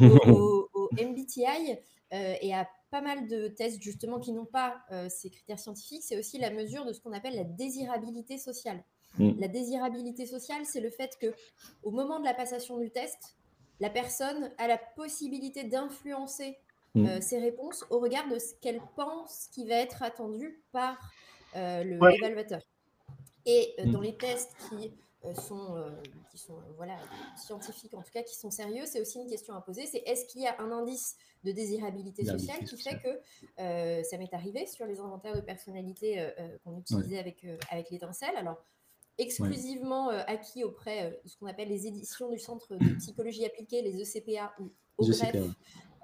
au, 0.01 0.29
au- 0.31 0.70
au 0.72 0.89
MBTI 0.95 1.77
euh, 2.14 2.35
et 2.41 2.55
à 2.55 2.66
pas 2.91 3.03
mal 3.03 3.27
de 3.29 3.49
tests 3.49 3.83
justement 3.83 4.18
qui 4.18 4.33
n'ont 4.33 4.47
pas 4.47 4.77
euh, 4.91 5.09
ces 5.11 5.29
critères 5.29 5.59
scientifiques, 5.59 6.05
c'est 6.05 6.18
aussi 6.18 6.39
la 6.39 6.51
mesure 6.51 6.87
de 6.87 6.93
ce 6.95 7.01
qu'on 7.01 7.12
appelle 7.12 7.35
la 7.35 7.45
désirabilité 7.45 8.39
sociale. 8.39 8.83
Mm. 9.19 9.39
La 9.41 9.49
désirabilité 9.49 10.27
sociale, 10.27 10.65
c'est 10.67 10.81
le 10.81 10.91
fait 10.91 11.17
que 11.21 11.33
au 11.83 11.91
moment 11.91 12.19
de 12.21 12.25
la 12.25 12.35
passation 12.35 12.79
du 12.79 12.91
test, 12.91 13.37
la 13.81 13.91
personne 13.91 14.53
a 14.59 14.69
la 14.69 14.79
possibilité 14.79 15.65
d'influencer 15.65 16.59
Mm. 16.97 17.07
euh, 17.07 17.21
ses 17.21 17.41
réponses 17.41 17.85
au 17.91 17.99
regard 17.99 18.29
de 18.29 18.39
ce 18.39 18.55
qu'elle 18.61 18.81
pense 18.95 19.49
qui 19.53 19.67
va 19.67 19.75
être 19.75 20.05
attendu 20.05 20.62
par 20.71 20.97
euh, 21.57 21.83
le 21.83 21.99
Ouais. 21.99 22.12
l'évaluateur. 22.12 22.61
Et 23.47 23.75
euh, 23.81 23.87
Mm. 23.87 23.91
dans 23.91 24.01
les 24.01 24.17
tests 24.17 24.53
qui 24.69 24.93
euh, 25.25 25.35
sont, 25.35 25.85
qui 26.31 26.39
sont 26.39 26.57
voilà, 26.77 26.97
scientifiques, 27.37 27.95
en 27.95 28.03
tout 28.03 28.12
cas 28.12 28.23
qui 28.23 28.37
sont 28.37 28.51
sérieux, 28.53 28.85
c'est 28.87 29.01
aussi 29.01 29.19
une 29.19 29.27
question 29.27 29.55
à 29.55 29.61
poser, 29.61 29.87
c'est 29.87 30.03
est-ce 30.07 30.27
qu'il 30.27 30.43
y 30.43 30.47
a 30.47 30.61
un 30.61 30.71
indice 30.71 31.17
de 31.43 31.51
désirabilité 31.51 32.25
sociale 32.25 32.62
qui 32.65 32.77
fait 32.77 32.99
que 33.03 34.03
ça 34.05 34.19
m'est 34.19 34.33
arrivé 34.35 34.67
sur 34.67 34.87
les 34.87 35.01
inventaires 35.01 35.35
de 35.35 35.41
personnalité 35.41 36.31
qu'on 36.62 36.79
utilisait 36.79 37.19
avec, 37.19 37.45
avec 37.71 37.91
l'étincelle? 37.91 38.37
Alors, 38.37 38.62
exclusivement 39.19 40.11
euh, 40.11 40.23
acquis 40.27 40.65
auprès 40.65 41.05
euh, 41.07 41.11
de 41.25 41.29
ce 41.29 41.37
qu'on 41.37 41.47
appelle 41.47 41.69
les 41.69 41.87
éditions 41.87 42.29
du 42.31 42.39
Centre 42.39 42.77
de 42.77 42.95
psychologie 42.99 43.45
appliquée, 43.45 43.83
les 43.83 44.01
ECPA 44.03 44.55
ou 44.59 44.71
OGREF, 44.99 45.35
ouais. 45.35 45.41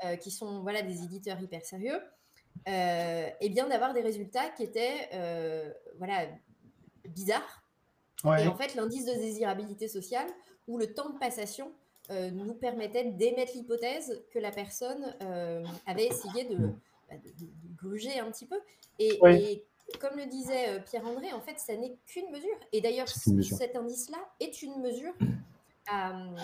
euh, 0.05 0.17
qui 0.17 0.31
sont 0.31 0.63
voilà, 0.63 0.83
des 0.83 1.03
éditeurs 1.05 1.41
hyper 1.41 1.65
sérieux, 1.65 2.01
et 2.67 3.49
bien 3.49 3.69
d'avoir 3.69 3.95
des 3.95 4.01
résultats 4.01 4.49
qui 4.51 4.63
étaient 4.65 5.09
voilà, 5.99 6.27
bizarres. 7.09 7.63
Ouais. 8.25 8.45
Et 8.45 8.49
en 8.49 8.55
fait, 8.55 8.75
l'indice 8.75 9.07
de 9.07 9.13
désirabilité 9.15 9.89
sociale 9.89 10.29
ou 10.67 10.77
le 10.79 10.93
temps 10.93 11.11
de 11.11 11.19
passation 11.19 11.73
euh, 12.11 12.31
nous 12.33 12.55
permettait 12.55 13.05
d'émettre 13.13 13.53
l'hypothèse 13.55 14.23
que 14.33 14.39
la 14.39 14.51
personne 14.51 15.15
euh, 15.23 15.65
avait 15.87 16.07
essayé 16.07 16.45
de, 16.45 16.57
Mm. 16.57 16.81
bah, 17.09 17.17
de- 17.17 17.31
de- 17.45 17.51
de 17.69 17.75
gruger 17.77 18.19
un 18.19 18.31
petit 18.31 18.47
peu. 18.47 18.61
Et, 18.99 19.19
Ouais. 19.21 19.41
et 19.43 19.67
comme 19.99 20.17
le 20.17 20.27
disait 20.27 20.69
euh, 20.69 20.81
Pierre-André, 20.81 21.33
en 21.33 21.41
fait, 21.41 21.59
ça 21.59 21.77
n'est 21.77 21.97
qu'une 22.07 22.31
mesure. 22.31 22.57
Et 22.73 22.81
d'ailleurs, 22.81 23.09
cet 23.09 23.77
indice-là 23.77 24.19
est 24.41 24.63
une 24.63 24.81
mesure 24.81 25.13
à, 25.89 26.13
euh, 26.13 26.37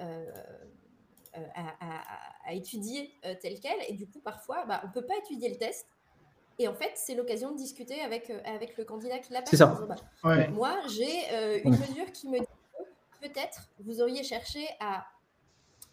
euh, 0.00 0.30
à- 1.54 1.74
à- 1.80 2.02
à 2.46 2.52
étudier 2.54 3.12
euh, 3.24 3.34
telle 3.40 3.58
qu'elle. 3.60 3.80
Et 3.88 3.92
du 3.94 4.06
coup, 4.06 4.20
parfois, 4.20 4.64
bah, 4.66 4.80
on 4.84 4.88
ne 4.88 4.92
peut 4.92 5.04
pas 5.06 5.16
étudier 5.18 5.48
le 5.50 5.56
test. 5.56 5.86
Et 6.58 6.68
en 6.68 6.74
fait, 6.74 6.92
c'est 6.94 7.14
l'occasion 7.16 7.50
de 7.50 7.56
discuter 7.56 8.00
avec, 8.00 8.30
euh, 8.30 8.40
avec 8.44 8.76
le 8.76 8.84
candidat 8.84 9.18
qui 9.18 9.32
l'a 9.32 9.40
passé. 9.40 9.56
C'est 9.56 9.64
ça. 9.64 9.70
en 9.70 9.74
disant, 9.74 9.86
bah, 9.88 9.96
Ouais. 10.22 10.48
moi, 10.48 10.78
j'ai 10.88 11.32
euh, 11.32 11.60
une 11.64 11.72
Ouais. 11.74 11.88
mesure 11.88 12.12
qui 12.12 12.28
me 12.28 12.38
dit 12.38 12.46
que 13.20 13.28
peut-être 13.28 13.68
vous 13.80 14.00
auriez 14.00 14.22
cherché 14.22 14.64
à, 14.78 15.04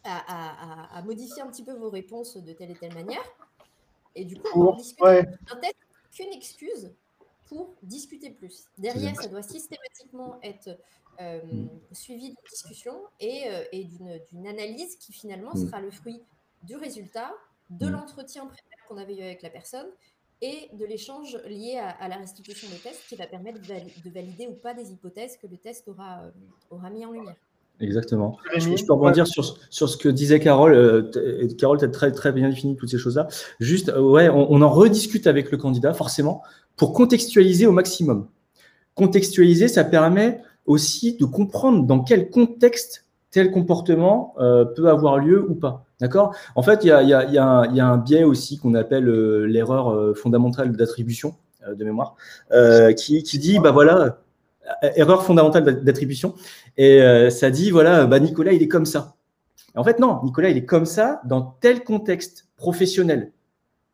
à, 0.04 0.18
à- 0.18 0.84
à- 0.94 0.98
à 0.98 1.02
modifier 1.02 1.42
un 1.42 1.48
petit 1.48 1.64
peu 1.64 1.74
vos 1.74 1.90
réponses 1.90 2.38
de 2.38 2.54
telle 2.54 2.70
et 2.72 2.76
telle 2.76 2.94
manière. 2.94 3.24
Et 4.14 4.26
du 4.26 4.40
coup, 4.40 4.68
on 4.68 4.76
discute. 4.76 5.02
ouais. 5.02 5.26
Un 5.52 5.56
test, 5.58 5.76
qu'une 6.12 6.34
excuse 6.34 6.92
pour 7.52 7.76
discuter 7.84 8.30
plus. 8.30 8.64
Derrière, 8.78 9.16
ça. 9.18 9.28
doit 9.28 9.42
systématiquement 9.42 10.40
être 10.42 10.70
euh, 11.20 11.40
Mm. 11.44 11.68
suivi 11.92 12.28
d'une 12.30 12.36
discussion 12.50 12.94
et, 13.20 13.42
euh, 13.48 13.64
et 13.74 13.84
d'une 13.84 14.20
d'une 14.32 14.48
analyse 14.48 14.96
qui 14.96 15.12
finalement 15.12 15.52
Mm. 15.54 15.66
sera 15.68 15.82
le 15.82 15.92
fruit 15.92 16.22
du 16.64 16.78
résultat, 16.78 17.30
de 17.70 17.88
Mm. 17.88 17.92
l'entretien 17.92 18.44
préalable 18.46 18.82
qu'on 18.88 18.98
avait 18.98 19.16
eu 19.18 19.22
avec 19.22 19.42
la 19.42 19.50
personne 19.50 19.88
et 20.42 20.70
de 20.74 20.86
l'échange 20.86 21.38
lié 21.46 21.78
à, 21.78 21.90
à 21.90 22.08
la 22.08 22.16
restitution 22.16 22.68
des 22.70 22.78
tests 22.78 23.04
qui 23.10 23.16
va 23.18 23.28
permettre 23.28 23.60
de, 23.62 23.68
vali- 23.68 23.94
de 24.06 24.10
valider 24.10 24.48
ou 24.48 24.54
pas 24.54 24.74
des 24.74 24.92
hypothèses 24.92 25.36
que 25.38 25.48
le 25.48 25.58
test 25.58 25.88
aura, 25.90 26.22
euh, 26.24 26.32
aura 26.72 26.90
mis 26.90 27.06
en 27.06 27.12
lumière. 27.12 27.36
Exactement. 27.80 28.38
Je, 28.58 28.86
peux 28.86 28.94
rebondir 28.94 29.26
sur, 29.28 29.58
sur 29.72 29.90
ce 29.90 29.98
que 29.98 30.08
disait 30.08 30.40
Carole. 30.40 30.74
euh, 30.76 31.48
Carole, 31.58 31.80
tu 31.80 31.86
as 31.86 31.90
très, 31.90 32.12
très 32.12 32.32
bien 32.32 32.48
défini 32.48 32.76
toutes 32.76 32.90
ces 32.90 33.00
choses-là. 33.00 33.28
Juste, 33.60 33.92
ouais, 33.92 34.30
on, 34.30 34.52
on 34.52 34.62
en 34.62 34.70
rediscute 34.70 35.26
avec 35.26 35.50
le 35.52 35.58
candidat, 35.58 35.94
forcément, 35.96 36.44
pour 36.82 36.94
contextualiser 36.94 37.68
au 37.68 37.72
maximum. 37.72 38.26
Contextualiser, 38.96 39.68
ça 39.68 39.84
permet 39.84 40.42
aussi 40.66 41.16
de 41.16 41.26
comprendre 41.26 41.86
dans 41.86 42.00
quel 42.00 42.32
contexte 42.32 43.06
tel 43.30 43.52
comportement 43.52 44.34
euh, 44.40 44.66
peut 44.66 44.90
avoir 44.90 45.20
lieu 45.20 45.46
ou 45.48 45.54
pas. 45.54 45.86
D'accord? 46.00 46.34
En 46.56 46.64
fait, 46.64 46.84
il 46.84 46.88
y 46.88 46.92
a, 46.92 47.86
un- 47.86 47.98
biais 47.98 48.24
aussi 48.24 48.58
qu'on 48.58 48.74
appelle 48.74 49.08
euh, 49.10 49.46
l'erreur 49.46 49.92
euh, 49.94 50.16
fondamentale 50.16 50.76
d'attribution, 50.76 51.36
de 51.72 51.86
mémoire, 51.86 52.16
qui, 52.98 53.22
qui 53.22 53.38
dit, 53.38 53.60
bah 53.60 53.70
voilà, 53.70 54.18
erreur 54.96 55.24
fondamentale 55.24 55.64
d'a- 55.64 55.74
d'attribution, 55.74 56.34
et 56.78 57.30
ça 57.30 57.52
dit, 57.52 57.70
voilà, 57.70 58.08
bah 58.08 58.20
Nicolas, 58.20 58.54
il 58.54 58.64
est 58.64 58.68
comme 58.68 58.88
ça. 58.88 59.14
En 59.76 59.84
fait, 59.84 60.00
non, 60.00 60.20
Nicolas, 60.24 60.50
il 60.50 60.58
est 60.58 60.66
comme 60.66 60.88
ça 60.88 61.22
dans 61.26 61.56
tel 61.62 61.84
contexte 61.84 62.48
professionnel. 62.58 63.32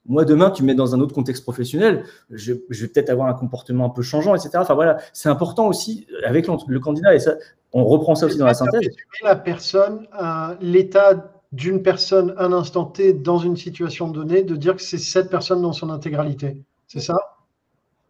Moi, 0.08 0.26
demain, 0.26 0.51
tu 0.51 0.64
me 0.64 0.68
mets 0.68 0.76
dans 0.76 0.95
un 0.95 0.99
autre 0.99 1.14
contexte 1.14 1.43
professionnel, 1.43 2.03
je, 2.30 2.53
je 2.70 2.82
vais 2.82 2.88
peut-être 2.88 3.10
avoir 3.10 3.28
un 3.28 3.34
comportement 3.34 3.86
un 3.86 3.89
peu 3.89 4.01
changeant, 4.01 4.36
etc. 4.36 4.51
Enfin 4.58 4.74
voilà, 4.74 4.97
c'est 5.14 5.30
important 5.30 5.68
aussi 5.68 6.08
avec 6.26 6.47
l'ent- 6.47 6.64
le 6.68 6.80
candidat, 6.80 7.14
et 7.14 7.20
ça, 7.20 7.36
on 7.74 7.84
reprend 7.84 8.16
ça 8.16 8.26
aussi 8.26 8.38
dans 8.38 8.45
la 8.45 8.53
synthèse. 8.53 8.88
la 9.24 9.36
personne, 9.36 10.08
euh, 10.22 10.55
l'état 10.62 11.32
d'une 11.51 11.82
personne 11.82 12.34
à 12.38 12.45
un 12.45 12.53
instant 12.53 12.86
T 12.86 13.14
dans 13.14 13.38
une 13.38 13.55
situation 13.58 14.08
donnée, 14.10 14.43
de 14.43 14.55
dire 14.55 14.76
que 14.76 14.82
c'est 14.82 14.97
cette 14.97 15.30
personne 15.30 15.62
dans 15.62 15.74
son 15.74 15.89
intégralité? 15.89 16.58
C'est 16.88 16.99
ça? 16.99 17.16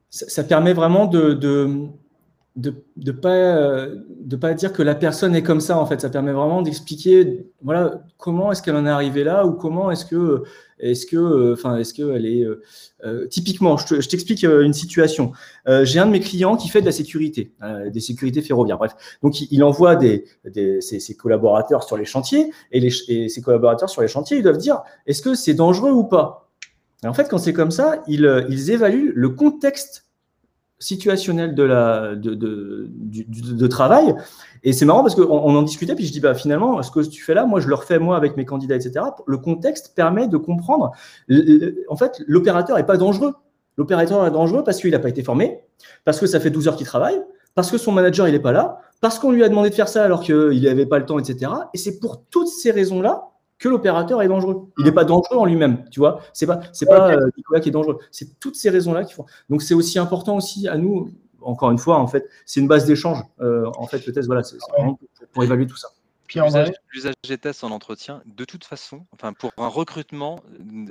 Ça, 0.09 0.27
ça 0.29 0.43
permet 0.43 0.73
vraiment 0.73 1.05
de 1.05 1.33
de 1.33 1.87
de, 2.57 2.73
de 2.97 3.11
pas 3.11 3.35
euh, 3.35 3.97
de 4.19 4.35
pas 4.35 4.55
dire 4.55 4.73
que 4.73 4.81
la 4.81 4.95
personne 4.95 5.35
est 5.35 5.43
comme 5.43 5.61
ça 5.61 5.77
en 5.77 5.85
fait. 5.85 6.01
Ça 6.01 6.09
permet 6.09 6.31
vraiment 6.33 6.63
d'expliquer 6.63 7.45
voilà 7.61 8.01
comment 8.17 8.51
est-ce 8.51 8.63
qu'elle 8.63 8.75
en 8.75 8.85
est 8.87 8.89
arrivée 8.89 9.23
là 9.23 9.45
ou 9.45 9.53
comment 9.53 9.91
est-ce 9.91 10.05
que 10.05 10.43
est-ce 10.79 11.05
que 11.05 11.17
euh, 11.17 11.53
enfin 11.53 11.77
est-ce 11.77 11.93
que 11.93 12.15
elle 12.15 12.25
est 12.25 12.43
euh, 13.05 13.27
typiquement 13.27 13.77
je 13.77 13.85
te- 13.85 14.01
je 14.01 14.09
t'explique 14.09 14.43
une 14.43 14.73
situation. 14.73 15.31
J'ai 15.83 15.99
un 15.99 16.07
de 16.07 16.11
mes 16.11 16.19
clients 16.19 16.57
qui 16.57 16.67
fait 16.67 16.81
de 16.81 16.87
la 16.87 16.91
sécurité 16.91 17.53
des 17.93 17.99
sécurités 17.99 18.41
ferroviaires 18.41 18.79
bref. 18.79 18.93
Donc 19.21 19.39
il, 19.39 19.63
envoie 19.63 19.95
des, 19.95 20.25
des 20.45 20.81
ses, 20.81 21.15
collaborateurs 21.15 21.83
sur 21.83 21.95
les 21.95 22.05
chantiers 22.05 22.51
et 22.71 22.79
les 22.79 22.91
et 23.07 23.29
ses 23.29 23.41
collaborateurs 23.43 23.89
sur 23.91 24.01
les 24.01 24.07
chantiers 24.07 24.37
ils 24.37 24.43
doivent 24.43 24.57
dire 24.57 24.81
est-ce 25.05 25.21
que 25.21 25.35
c'est 25.35 25.53
dangereux 25.53 25.91
ou 25.91 26.05
pas? 26.05 26.49
En 27.05 27.13
fait 27.13 27.29
quand 27.29 27.37
c'est 27.37 27.53
comme 27.53 27.71
ça 27.71 28.01
ils, 28.07 28.45
ils 28.49 28.71
évaluent 28.71 29.13
le 29.15 29.29
contexte 29.29 30.06
situationnel 30.79 31.55
de, 31.55 31.63
la, 31.63 32.15
de, 32.15 32.35
du- 32.89 33.69
travail. 33.69 34.15
Et 34.63 34.73
c'est 34.73 34.85
marrant 34.85 35.01
parce 35.01 35.15
qu'on 35.15 35.23
on 35.23 35.55
en 35.55 35.63
discutait, 35.63 35.95
puis 35.95 36.05
je 36.05 36.11
dis, 36.11 36.19
bah, 36.19 36.33
finalement, 36.33 36.81
ce 36.83 36.91
que 36.91 36.99
tu 37.01 37.23
fais 37.23 37.33
là, 37.33 37.45
moi, 37.45 37.59
je 37.59 37.67
le 37.67 37.75
refais 37.75 37.99
moi 37.99 38.15
avec 38.15 38.37
mes 38.37 38.45
candidats, 38.45 38.75
etc. 38.75 39.05
Le 39.25 39.37
contexte 39.37 39.93
permet 39.95 40.27
de 40.27 40.37
comprendre. 40.37 40.91
En 41.89 41.95
fait, 41.95 42.21
l'opérateur 42.27 42.77
n'est 42.77 42.83
pas 42.85 42.97
dangereux. 42.97 43.33
L'opérateur 43.77 44.25
est 44.25 44.31
dangereux 44.31 44.63
parce 44.63 44.79
qu'il 44.79 44.91
n'a 44.91 44.99
pas 44.99 45.09
été 45.09 45.23
formé, 45.23 45.59
parce 46.03 46.19
que 46.19 46.25
ça 46.25 46.39
fait 46.39 46.49
12 46.49 46.67
heures 46.67 46.75
qu'il 46.75 46.87
travaille, 46.87 47.21
parce 47.53 47.69
que 47.69 47.77
son 47.77 47.91
manager, 47.91 48.27
il 48.27 48.31
n'est 48.31 48.39
pas 48.39 48.51
là, 48.51 48.79
parce 49.01 49.19
qu'on 49.19 49.31
lui 49.31 49.43
a 49.43 49.49
demandé 49.49 49.69
de 49.69 49.75
faire 49.75 49.87
ça 49.87 50.03
alors 50.03 50.21
qu'il 50.21 50.61
n'avait 50.63 50.87
pas 50.87 50.97
le 50.97 51.05
temps, 51.05 51.19
etc. 51.19 51.51
Et 51.73 51.77
c'est 51.77 51.99
pour 51.99 52.23
toutes 52.29 52.47
ces 52.47 52.71
raisons-là 52.71 53.29
que 53.59 53.69
l'opérateur 53.69 54.21
est 54.21 54.27
dangereux. 54.27 54.69
Il 54.77 54.85
n'est 54.85 54.91
pas 54.91 55.05
dangereux 55.05 55.37
en 55.37 55.45
lui-même, 55.45 55.85
tu 55.89 55.99
vois. 55.99 56.21
C'est 56.33 56.45
pas, 56.45 56.59
c'est 56.73 56.85
pas 56.85 57.11
euh, 57.11 57.29
Nicolas 57.37 57.59
qui 57.59 57.69
est 57.69 57.71
dangereux. 57.71 57.99
C'est 58.11 58.39
toutes 58.39 58.55
ces 58.55 58.69
raisons-là 58.69 59.03
qui 59.03 59.13
font. 59.13 59.25
Donc 59.49 59.61
c'est 59.61 59.73
aussi 59.73 59.99
important 59.99 60.35
aussi 60.35 60.67
à 60.67 60.77
nous. 60.77 61.09
Encore 61.41 61.71
une 61.71 61.77
fois, 61.77 61.97
en 61.97 62.07
fait, 62.07 62.27
c'est 62.45 62.59
une 62.59 62.67
base 62.67 62.85
d'échange. 62.85 63.23
Euh, 63.41 63.69
en 63.77 63.87
fait, 63.87 64.05
le 64.05 64.13
test, 64.13 64.27
voilà, 64.27 64.43
c'est 64.43 64.57
vraiment 64.71 64.99
pour, 65.33 65.43
évaluer 65.43 65.67
tout 65.67 65.77
ça. 65.77 65.89
L'usage 66.91 67.13
des 67.25 67.37
tests 67.37 67.63
en 67.63 67.71
entretien, 67.71 68.21
de 68.25 68.43
toute 68.43 68.65
façon, 68.65 69.05
enfin 69.13 69.31
pour 69.31 69.53
un 69.57 69.69
recrutement, 69.69 70.41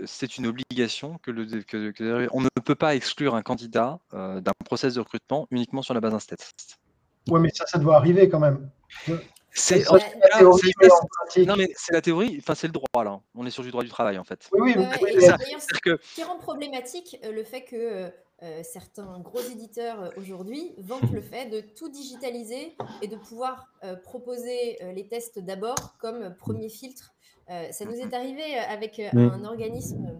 c'est 0.06 0.38
une 0.38 0.46
obligation 0.46 1.18
que, 1.22 1.30
le, 1.30 1.44
que, 1.62 2.28
on 2.32 2.40
ne 2.40 2.48
peut 2.64 2.74
pas 2.74 2.94
exclure 2.94 3.34
un 3.34 3.42
candidat 3.42 3.98
euh, 4.14 4.40
d'un 4.40 4.52
process 4.64 4.94
de 4.94 5.00
recrutement 5.00 5.46
uniquement 5.50 5.82
sur 5.82 5.92
la 5.92 6.00
base 6.00 6.12
d'un 6.12 6.36
test. 6.36 6.78
Oui, 7.28 7.38
mais 7.40 7.50
ça, 7.52 7.66
ça 7.66 7.78
doit 7.78 7.96
arriver 7.96 8.30
quand 8.30 8.40
même. 8.40 8.70
C'est 9.56 9.84
la 9.90 10.38
théorie, 10.38 10.72
non 11.46 11.56
mais 11.56 11.72
c'est 11.76 11.94
la 11.94 12.02
théorie, 12.02 12.36
enfin 12.38 12.54
c'est 12.54 12.66
le 12.66 12.74
droit 12.74 13.04
là. 13.04 13.20
On 13.34 13.46
est 13.46 13.50
sur 13.50 13.62
du 13.62 13.70
droit 13.70 13.82
du 13.82 13.88
travail 13.88 14.18
en 14.18 14.24
fait. 14.24 14.48
Oui, 14.52 14.74
oui. 14.76 14.84
ce 15.18 16.14
qui 16.14 16.22
rend 16.22 16.36
problématique 16.36 17.18
euh, 17.24 17.32
le 17.32 17.42
fait 17.42 17.62
que 17.62 18.12
euh, 18.42 18.62
certains 18.62 19.18
gros 19.20 19.40
éditeurs 19.40 20.02
euh, 20.02 20.10
aujourd'hui 20.18 20.74
vantent 20.76 21.10
le 21.10 21.22
fait 21.22 21.46
de 21.46 21.60
tout 21.60 21.88
digitaliser 21.88 22.76
et 23.00 23.08
de 23.08 23.16
pouvoir 23.16 23.72
proposer 24.02 24.78
les 24.94 25.08
tests 25.08 25.38
d'abord 25.38 25.96
comme 25.98 26.34
premier 26.34 26.68
filtre. 26.68 27.14
ça 27.48 27.84
nous 27.86 27.94
est 27.94 28.12
arrivé 28.12 28.58
avec 28.58 29.00
un 29.00 29.44
organisme 29.44 30.18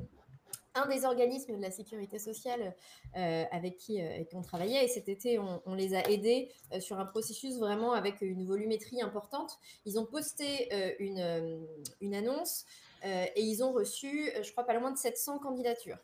un 0.77 0.87
des 0.87 1.05
organismes 1.05 1.57
de 1.57 1.62
la 1.62 1.70
sécurité 1.70 2.18
sociale 2.18 2.74
euh, 3.16 3.45
avec, 3.51 3.79
qui, 3.79 4.01
euh, 4.01 4.22
on 4.35 4.43
travaillait. 4.43 4.85
Et 4.85 4.89
cet 4.89 5.09
été, 5.09 5.39
on, 5.39 5.74
les 5.74 5.95
a 5.95 6.09
aidés 6.11 6.51
euh, 6.72 6.81
sur 6.81 6.99
un 6.99 7.07
processus 7.07 7.59
vraiment 7.59 7.93
avec 7.93 8.20
une 8.20 8.45
volumétrie 8.45 9.03
importante. 9.03 9.59
Ils 9.85 9.99
ont 9.99 10.07
posté 10.07 10.68
une, 10.99 11.66
une, 12.01 12.14
annonce 12.14 12.64
et 13.05 13.43
ils 13.43 13.62
ont 13.62 13.72
reçu, 13.72 14.31
je 14.43 14.51
crois, 14.53 14.64
pas 14.64 14.74
loin 14.74 14.91
de 14.91 14.99
700 14.99 15.39
candidatures. 15.39 15.99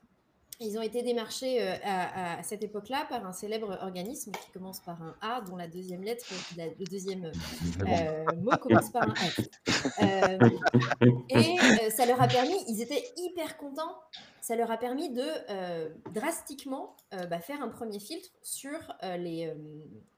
Ils 0.63 0.79
ont 0.79 0.83
été 0.83 1.03
démarchés 1.03 1.61
à, 1.85 2.43
cette 2.43 2.63
époque-là 2.63 3.07
par 3.09 3.27
un 3.27 3.33
célèbre 3.33 3.79
organisme 3.83 4.33
qui 4.33 4.51
commence 4.53 4.81
par 4.81 5.03
un 5.03 5.15
A, 5.21 5.41
dont 5.43 5.57
la 5.57 5.67
deuxième 5.67 6.03
lettre, 6.03 6.25
le 6.57 6.85
deuxième 6.87 7.33
mot 8.41 8.53
commence 8.61 8.91
par 8.91 9.09
un 9.09 9.15
F. 9.15 9.41
et 11.31 11.91
ça 11.91 12.07
leur 12.07 12.21
a 12.23 12.29
permis, 12.29 12.57
ils 12.69 12.81
étaient 12.81 13.05
hyper 13.17 13.57
contents 13.57 13.97
ça 14.43 14.57
leur 14.57 14.71
a 14.73 14.77
permis 14.77 15.09
de 15.09 15.25
euh, 15.51 15.89
drastiquement 16.13 16.97
euh, 17.15 17.27
bah, 17.27 17.39
faire 17.39 17.63
un 17.63 17.69
premier 17.69 18.01
filtre 18.01 18.29
sur, 18.43 18.77
euh, 19.05 19.17
les, 19.17 19.55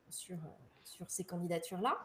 sur, 0.09 0.36
sur 0.84 1.05
ces 1.11 1.24
candidatures-là, 1.24 1.99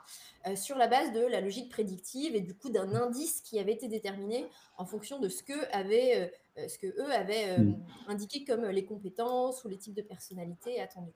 sur 0.56 0.78
la 0.78 0.88
base 0.88 1.14
de 1.14 1.22
la 1.22 1.40
logique 1.40 1.72
prédictive 1.72 2.36
et 2.36 2.42
du 2.42 2.54
coup 2.54 2.70
d'un 2.70 2.94
indice 2.94 3.42
qui 3.42 3.58
avait 3.58 3.74
été 3.74 3.88
déterminé 3.88 4.48
en 4.78 4.86
fonction 4.86 5.20
de 5.20 5.30
ce 5.30 5.44
que, 5.44 5.74
avait, 5.74 6.34
ce 6.68 6.78
que 6.78 6.88
eux 6.88 7.12
avaient 7.12 7.58
mmh. 7.58 7.78
indiqué 8.08 8.44
comme 8.44 8.66
les 8.66 8.86
compétences 8.86 9.64
ou 9.64 9.70
les 9.70 9.78
types 9.78 9.94
de 9.94 10.02
personnalités 10.02 10.82
attendus. 10.82 11.14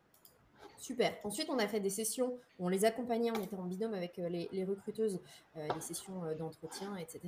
Super. 0.77 1.15
Ensuite, 1.23 1.49
on 1.49 1.59
a 1.59 1.67
fait 1.67 1.79
des 1.79 1.89
sessions 1.89 2.37
où 2.59 2.65
on 2.65 2.69
les 2.69 2.85
accompagnait, 2.85 3.31
on 3.31 3.41
était 3.41 3.55
en 3.55 3.63
binôme 3.63 3.93
avec 3.93 4.17
les, 4.17 4.49
les 4.51 4.63
recruteuses, 4.65 5.21
des 5.55 5.81
sessions 5.81 6.35
d'entretien, 6.35 6.97
etc. 6.97 7.21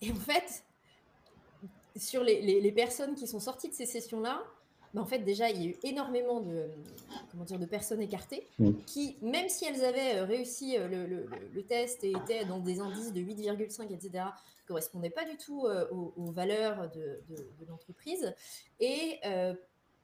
Et 0.00 0.10
en 0.10 0.14
fait, 0.14 0.64
sur 1.98 2.22
les, 2.22 2.72
personnes 2.72 3.14
qui 3.14 3.26
sont 3.26 3.40
sorties 3.40 3.68
de 3.68 3.74
ces 3.74 3.86
sessions-là, 3.86 4.42
ben, 4.96 5.02
en 5.02 5.06
fait, 5.06 5.18
déjà, 5.18 5.50
il 5.50 5.62
y 5.62 5.66
a 5.66 5.70
eu 5.70 5.76
énormément 5.82 6.40
de, 6.40 6.70
comment 7.30 7.44
dire, 7.44 7.58
de 7.58 7.66
personnes 7.66 8.00
écartées 8.00 8.46
mm. 8.58 8.70
qui, 8.86 9.18
même 9.20 9.50
si 9.50 9.66
elles 9.66 9.84
avaient 9.84 10.16
euh, 10.16 10.24
réussi 10.24 10.78
euh, 10.78 10.88
le, 11.52 11.62
test 11.64 12.02
et 12.02 12.12
étaient 12.12 12.46
dans 12.46 12.60
des 12.60 12.80
indices 12.80 13.12
de 13.12 13.20
8,5, 13.20 13.92
etc., 13.92 14.10
ne 14.14 14.66
correspondaient 14.66 15.10
pas 15.10 15.26
du 15.26 15.36
tout 15.36 15.66
euh, 15.66 15.86
aux, 15.90 16.32
valeurs 16.32 16.90
de, 16.92 17.20
l'entreprise. 17.68 18.34
Et 18.80 19.20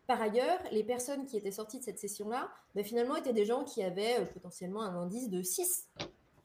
par 0.07 0.21
ailleurs, 0.21 0.59
les 0.73 0.85
personnes 0.85 1.25
qui 1.25 1.39
étaient 1.39 1.53
sorties 1.53 1.79
de 1.79 1.85
cette 1.85 1.99
session-là, 1.99 2.51
ben, 2.75 2.85
finalement, 2.85 3.17
étaient 3.17 3.33
des 3.33 3.47
gens 3.47 3.65
qui 3.65 3.83
avaient 3.83 4.27
potentiellement 4.35 4.83
un 4.83 4.95
indice 4.95 5.31
de 5.31 5.41
6. 5.41 5.89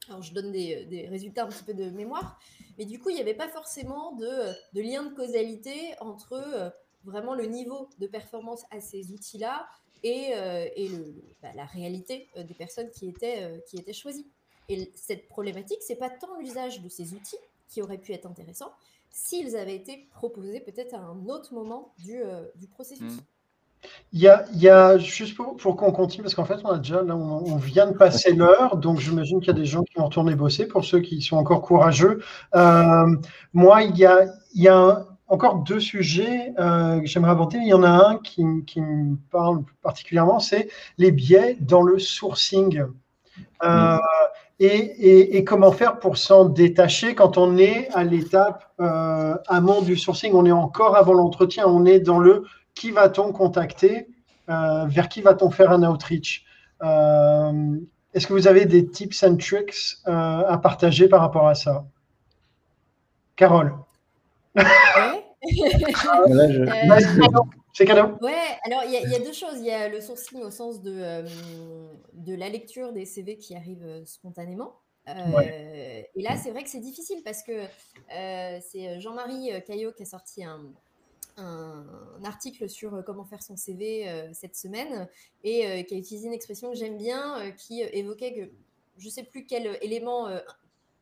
Alors, 0.08 0.22
je 0.22 0.32
donne 0.32 0.52
des, 0.52 0.86
des, 0.86 1.06
résultats 1.06 1.44
un 1.44 1.48
petit 1.48 1.64
peu 1.64 1.74
de 1.74 1.90
mémoire, 1.90 2.40
mais 2.78 2.86
du 2.86 2.98
coup, 2.98 3.10
il 3.10 3.16
n'y 3.16 3.20
avait 3.20 3.34
pas 3.34 3.48
forcément 3.48 4.12
de, 4.12 4.30
de, 4.72 4.80
lien 4.80 5.02
de 5.02 5.14
causalité 5.14 5.94
entre 6.00 6.72
vraiment 7.04 7.34
le 7.34 7.46
niveau 7.46 7.88
de 7.98 8.06
performance 8.06 8.64
à 8.70 8.80
ces 8.80 9.12
outils-là 9.12 9.66
et, 10.02 10.30
euh, 10.34 10.68
et 10.76 10.88
le, 10.88 11.14
bah, 11.42 11.48
la 11.54 11.64
réalité 11.64 12.28
euh, 12.36 12.44
des 12.44 12.54
personnes 12.54 12.90
qui 12.90 13.08
étaient, 13.08 13.62
qui 13.68 13.76
étaient 13.76 13.92
choisies. 13.92 14.26
Et 14.68 14.92
cette 14.94 15.28
problématique, 15.28 15.78
c'est 15.80 15.96
pas 15.96 16.10
tant 16.10 16.38
l'usage 16.38 16.82
de 16.82 16.88
ces 16.88 17.14
outils 17.14 17.38
qui 17.68 17.82
aurait 17.82 17.98
pu 17.98 18.12
être 18.12 18.26
intéressant 18.26 18.72
s'ils 19.10 19.56
avaient 19.56 19.74
été 19.74 20.06
proposés 20.10 20.60
peut-être 20.60 20.94
à 20.94 20.98
un 20.98 21.26
autre 21.26 21.54
moment 21.54 21.94
du, 21.98 22.20
du 22.56 22.68
processus. 22.68 23.14
Mmh. 23.14 23.20
Il 24.12 24.20
y 24.20 24.28
a, 24.28 24.44
il 24.52 24.60
y 24.60 24.68
a 24.68 24.98
juste 24.98 25.36
pour, 25.36 25.56
pour 25.56 25.76
qu'on 25.76 25.92
continue, 25.92 26.22
parce 26.22 26.34
qu'en 26.34 26.44
fait, 26.44 26.60
on 26.64 26.70
a 26.70 26.78
déjà, 26.78 27.02
là, 27.02 27.14
on, 27.16 27.56
vient 27.56 27.86
de 27.86 27.96
passer 27.96 28.32
l'heure, 28.32 28.76
donc 28.76 28.98
j'imagine 28.98 29.40
qu'il 29.40 29.48
y 29.48 29.50
a 29.50 29.54
des 29.54 29.66
gens 29.66 29.82
qui 29.82 29.94
vont 29.96 30.06
retourner 30.06 30.34
bosser 30.34 30.66
pour 30.66 30.84
ceux 30.84 31.00
qui 31.00 31.20
sont 31.20 31.36
encore 31.36 31.62
courageux. 31.62 32.22
Euh, 32.54 33.16
moi, 33.52 33.82
il 33.82 33.96
y 33.96 34.06
a, 34.06 34.24
il 34.54 34.62
y 34.62 34.68
a 34.68 35.06
encore 35.28 35.56
deux 35.56 35.80
sujets 35.80 36.52
euh, 36.58 37.00
que 37.00 37.06
j'aimerais 37.06 37.32
aborder. 37.32 37.58
Il 37.58 37.68
y 37.68 37.74
en 37.74 37.82
a 37.82 37.90
un 37.90 38.16
qui, 38.16 38.42
me 38.44 39.16
parle 39.30 39.62
particulièrement, 39.82 40.40
c'est 40.40 40.68
les 40.96 41.12
biais 41.12 41.56
dans 41.60 41.82
le 41.82 41.98
sourcing. 41.98 42.84
Euh, 43.62 43.98
et, 44.58 45.44
comment 45.44 45.70
faire 45.70 46.00
pour 46.00 46.16
s'en 46.16 46.46
détacher 46.46 47.14
quand 47.14 47.38
on 47.38 47.58
est 47.58 47.88
à 47.94 48.02
l'étape 48.04 48.64
euh, 48.80 49.36
amont 49.46 49.82
du 49.82 49.96
sourcing, 49.96 50.32
on 50.34 50.44
est 50.46 50.52
encore 50.52 50.96
avant 50.96 51.12
l'entretien, 51.14 51.66
on 51.66 51.84
est 51.84 52.00
dans 52.00 52.18
le 52.18 52.44
qui 52.74 52.90
va-t-on 52.90 53.32
contacter 53.32 54.08
euh, 54.48 54.86
Vers 54.86 55.08
qui 55.08 55.20
va-t-on 55.20 55.50
faire 55.50 55.70
un 55.70 55.82
outreach? 55.82 56.44
Est-ce 56.82 58.26
que 58.26 58.32
vous 58.32 58.48
avez 58.48 58.64
des 58.64 58.88
tips 58.88 59.22
and 59.22 59.36
tricks 59.36 59.98
à 60.06 60.58
partager 60.58 61.08
par 61.08 61.20
rapport 61.20 61.46
à 61.46 61.54
ça? 61.54 61.84
Carole 63.36 63.74
C'est 67.72 67.84
cadeau. 67.86 68.16
Ouais, 68.20 68.58
alors 68.64 68.82
il 68.84 68.92
y, 68.92 69.14
a 69.14 69.18
deux 69.20 69.32
choses. 69.32 69.58
Il 69.58 69.66
y 69.66 69.70
a 69.70 69.88
le 69.88 70.00
sourcing 70.00 70.42
au 70.42 70.50
sens 70.50 70.82
de, 70.82 71.24
de 72.14 72.34
la 72.34 72.48
lecture 72.48 72.92
des 72.92 73.04
CV 73.04 73.38
qui 73.38 73.54
arrivent 73.54 74.02
spontanément. 74.04 74.74
Et 75.06 76.22
là, 76.22 76.36
c'est 76.36 76.50
vrai 76.50 76.64
que 76.64 76.70
c'est 76.70 76.80
difficile 76.80 77.22
parce 77.24 77.42
que 77.42 77.64
c'est 78.08 79.00
Jean-Marie 79.00 79.52
Caillot 79.64 79.92
qui 79.92 80.02
a 80.02 80.06
sorti 80.06 80.44
un, 80.44 80.60
un, 81.38 82.24
article 82.24 82.68
sur 82.68 82.94
euh, 82.94 83.02
comment 83.02 83.24
faire 83.24 83.42
son 83.42 83.56
CV 83.56 84.08
euh, 84.08 84.28
cette 84.32 84.56
semaine 84.56 85.08
et 85.44 85.66
euh, 85.66 85.82
qui 85.82 85.94
a 85.94 85.98
utilisé 85.98 86.26
une 86.26 86.32
expression 86.32 86.70
que 86.70 86.76
j'aime 86.76 86.98
bien, 86.98 87.52
qui 87.52 87.80
évoquait 87.80 88.34
que 88.34 88.50
je 88.98 89.06
ne 89.06 89.10
sais 89.10 89.22
plus 89.22 89.46
quel 89.46 89.78
élément 89.80 90.28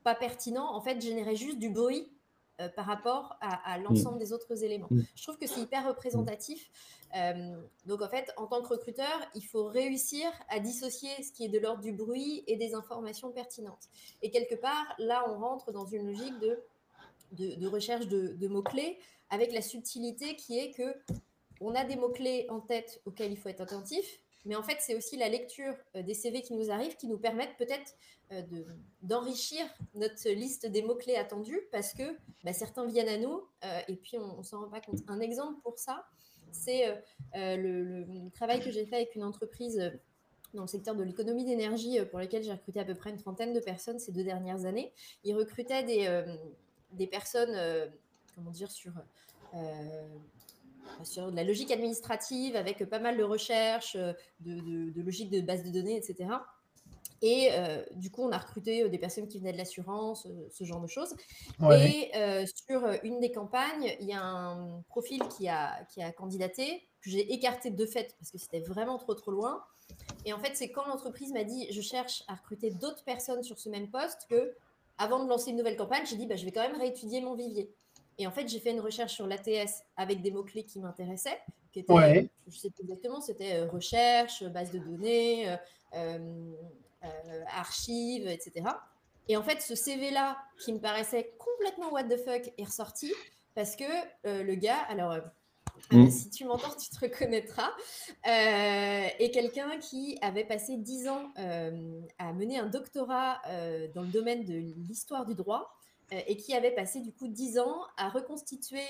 pas 0.04 0.14
pertinent, 0.14 0.70
en 0.74 0.80
fait, 0.82 1.00
générait 1.00 1.36
juste 1.36 1.59
du 1.59 1.70
bruit 1.70 2.12
par 2.74 2.86
rapport 2.86 3.36
à, 3.40 3.78
l'ensemble 3.78 4.16
mmh. 4.16 4.20
des 4.20 4.32
autres 4.32 4.64
éléments. 4.64 4.88
Mmh. 4.90 5.00
Je 5.14 5.22
trouve 5.22 5.36
que 5.36 5.46
c'est 5.46 5.61
hyper 5.61 5.86
représentatif. 5.86 6.70
donc 7.84 8.02
en 8.02 8.09
fait, 8.09 8.32
en 8.36 8.46
tant 8.46 8.62
que 8.62 8.68
recruteur, 8.68 9.20
il 9.34 9.44
faut 9.44 9.66
réussir 9.66 10.26
à 10.48 10.59
dissocier 10.59 11.11
ce 11.22 11.32
qui 11.32 11.44
est 11.44 11.48
de 11.48 11.59
l'ordre 11.59 11.82
du 11.82 11.92
bruit 11.92 12.44
et 12.46 12.57
des 12.57 12.74
informations 12.74 13.30
pertinentes. 13.30 13.88
Et 14.22 14.30
quelque 14.30 14.54
part, 14.54 14.86
là, 14.98 15.24
on 15.30 15.38
rentre 15.38 15.72
dans 15.72 15.86
une 15.86 16.07
logique 16.07 16.38
de, 16.40 16.59
de, 17.32 17.66
recherche 17.66 18.07
de 18.07 18.48
mots-clés 18.48 18.98
avec 19.30 19.52
la 19.52 19.62
subtilité 19.62 20.36
qui 20.36 20.59
est 20.59 20.72
que 20.72 20.94
on 21.61 21.74
a 21.74 21.84
des 21.84 21.96
mots-clés 21.96 22.46
en 22.50 22.61
tête 22.61 23.00
auxquels 23.07 23.32
il 23.32 23.38
faut 23.38 23.48
être 23.48 23.62
attentif, 23.62 24.20
mais 24.47 24.55
en 24.55 24.62
fait, 24.62 24.76
c'est 24.80 24.94
aussi 24.94 25.16
la 25.16 25.28
lecture 25.28 25.74
euh, 25.97 26.03
des 26.03 26.14
CV 26.14 26.40
qui 26.40 26.55
nous 26.55 26.70
arrivent 26.70 26.97
qui 26.97 27.09
nous 27.09 27.18
permettent 27.18 27.57
peut-être 27.59 27.97
euh, 28.32 28.42
d'enrichir 29.03 29.66
notre 29.94 30.28
liste 30.30 30.66
des 30.66 30.82
mots-clés 30.82 31.16
attendus 31.16 31.61
parce 31.72 31.92
que 31.92 32.16
bah, 32.44 32.53
certains 32.53 32.86
viennent 32.86 33.09
à 33.09 33.18
nous 33.18 33.42
euh, 33.64 33.80
et 33.88 33.97
puis 33.97 34.18
on 34.18 34.38
ne 34.38 34.42
s'en 34.42 34.61
rend 34.61 34.68
pas 34.68 34.80
compte. 34.80 35.01
Un 35.09 35.20
exemple 35.20 35.61
pour 35.62 35.78
ça, 35.78 36.07
c'est 36.53 36.86
le, 37.34 38.30
travail 38.30 38.61
que 38.61 38.70
j'ai 38.70 38.86
fait 38.86 38.97
avec 38.97 39.14
une 39.14 39.24
entreprise 39.24 39.92
dans 40.55 40.62
le 40.62 40.68
secteur 40.68 40.94
de 40.94 41.03
l'économie 41.03 41.44
d'énergie 41.44 41.99
pour 42.07 42.18
lequel 42.18 42.44
j'ai 42.44 42.53
recruté 42.53 42.80
à 42.80 42.84
peu 42.84 42.94
près 42.94 43.11
une 43.11 43.18
trentaine 43.18 43.53
de 43.53 43.61
personnes 43.61 43.99
ces 43.99 44.12
deux 44.12 44.24
dernières 44.24 44.64
années. 44.64 44.92
Ils 45.24 45.34
recrutaient 45.34 45.82
des, 45.82 47.07
personnes 47.09 47.90
comment 48.34 48.53
dire, 48.53 48.70
sur, 48.70 48.92
sur 51.05 51.30
la 51.30 51.45
logique 51.45 51.70
administrative 51.70 52.57
avec 52.57 52.84
pas 52.84 52.99
mal 52.99 53.16
de 53.16 53.22
recherches, 53.22 53.97
de, 53.97 54.14
de, 54.41 54.91
de 54.91 55.03
logique 55.03 55.30
de 55.30 55.41
base 55.41 55.62
de 55.62 55.70
données, 55.70 55.97
etc. 55.97 56.28
Et 57.22 57.49
euh, 57.53 57.82
du 57.95 58.11
coup, 58.11 58.22
on 58.22 58.30
a 58.30 58.39
recruté 58.39 58.82
euh, 58.82 58.89
des 58.89 58.99
personnes 58.99 59.26
qui 59.26 59.39
venaient 59.39 59.53
de 59.53 59.59
l'assurance, 59.59 60.26
euh, 60.26 60.49
ce 60.51 60.64
genre 60.64 60.80
de 60.80 60.87
choses. 60.87 61.14
Ouais. 61.61 61.91
Et 61.91 62.16
euh, 62.16 62.45
sur 62.66 62.84
euh, 62.84 62.97
une 63.05 63.20
des 63.20 63.32
campagnes, 63.32 63.97
il 64.01 64.07
y 64.07 64.12
a 64.12 64.22
un 64.22 64.82
profil 64.89 65.22
qui 65.37 65.49
a, 65.49 65.84
qui 65.87 66.03
a 66.03 66.12
candidaté, 66.12 66.82
que 67.01 67.11
j'ai 67.11 67.32
écarté 67.32 67.70
de 67.70 67.87
fait 67.87 68.14
parce 68.18 68.30
que 68.30 68.39
c'était 68.39 68.61
vraiment 68.61 68.99
trop 68.99 69.14
trop 69.14 69.30
loin. 69.30 69.64
Et 70.24 70.32
en 70.32 70.39
fait, 70.39 70.53
c'est 70.55 70.70
quand 70.70 70.87
l'entreprise 70.87 71.32
m'a 71.32 71.45
dit 71.45 71.66
je 71.70 71.80
cherche 71.80 72.22
à 72.28 72.34
recruter 72.34 72.70
d'autres 72.70 73.05
personnes 73.05 73.43
sur 73.43 73.59
ce 73.59 73.68
même 73.68 73.89
poste 73.89 74.26
que, 74.28 74.55
avant 74.99 75.22
de 75.22 75.28
lancer 75.28 75.51
une 75.51 75.57
nouvelle 75.57 75.76
campagne, 75.76 76.05
j'ai 76.05 76.16
dit 76.16 76.26
bah, 76.26 76.37
je 76.37 76.45
vais 76.45 76.53
quand 76.53 76.62
même 76.62 76.78
réétudier 76.78 77.20
mon 77.20 77.34
vivier. 77.34 77.72
Et 78.18 78.26
en 78.26 78.30
fait, 78.30 78.48
j'ai 78.48 78.60
fait 78.60 78.70
une 78.70 78.80
recherche 78.80 79.14
sur 79.14 79.26
l'ATS 79.26 79.84
avec 79.96 80.22
des 80.22 80.30
mots-clés 80.30 80.64
qui 80.64 80.80
m'intéressaient, 80.80 81.38
qui 81.72 81.80
étaient, 81.80 81.92
Ouais. 81.92 82.28
je 82.46 82.56
sais 82.58 82.70
plus 82.70 82.82
exactement, 82.82 83.20
c'était 83.20 83.54
euh, 83.56 83.68
recherche, 83.68 84.42
base 84.44 84.70
de 84.70 84.78
données, 84.78 85.50
euh, 85.50 85.56
euh, 85.94 86.52
euh, 87.04 87.44
archives, 87.54 88.26
etc. 88.26 88.66
Et 89.28 89.36
en 89.36 89.42
fait, 89.42 89.60
ce 89.60 89.74
CV-là, 89.74 90.38
qui 90.64 90.72
me 90.72 90.78
paraissait 90.78 91.34
complètement 91.38 91.90
what 91.90 92.04
the 92.04 92.16
fuck, 92.16 92.52
est 92.56 92.64
ressorti 92.64 93.12
parce 93.54 93.76
que 93.76 93.84
euh, 94.26 94.42
le 94.42 94.54
gars, 94.54 94.78
alors 94.88 95.12
euh, 95.12 95.20
Mm. 95.92 96.06
euh, 96.06 96.10
si 96.10 96.30
tu 96.30 96.46
m'entends, 96.46 96.74
tu 96.74 96.88
te 96.88 96.98
reconnaîtras, 97.00 97.68
euh, 98.26 99.08
est 99.18 99.30
quelqu'un 99.30 99.78
qui 99.78 100.18
avait 100.22 100.44
passé 100.46 100.78
10 100.78 101.06
ans 101.08 101.30
euh, 101.38 102.00
à 102.18 102.32
mener 102.32 102.58
un 102.58 102.66
doctorat 102.66 103.42
euh, 103.48 103.86
dans 103.94 104.00
le 104.00 104.08
domaine 104.08 104.44
de 104.44 104.54
l'histoire 104.54 105.26
du 105.26 105.34
droit 105.34 105.60
euh, 105.60 105.86
et 106.26 106.36
qui 106.36 106.54
avait 106.54 106.70
passé 106.74 107.00
du 107.00 107.12
coup 107.12 107.28
10 107.28 107.59
ans 107.59 107.82
à 107.96 108.09
reconstituer 108.09 108.82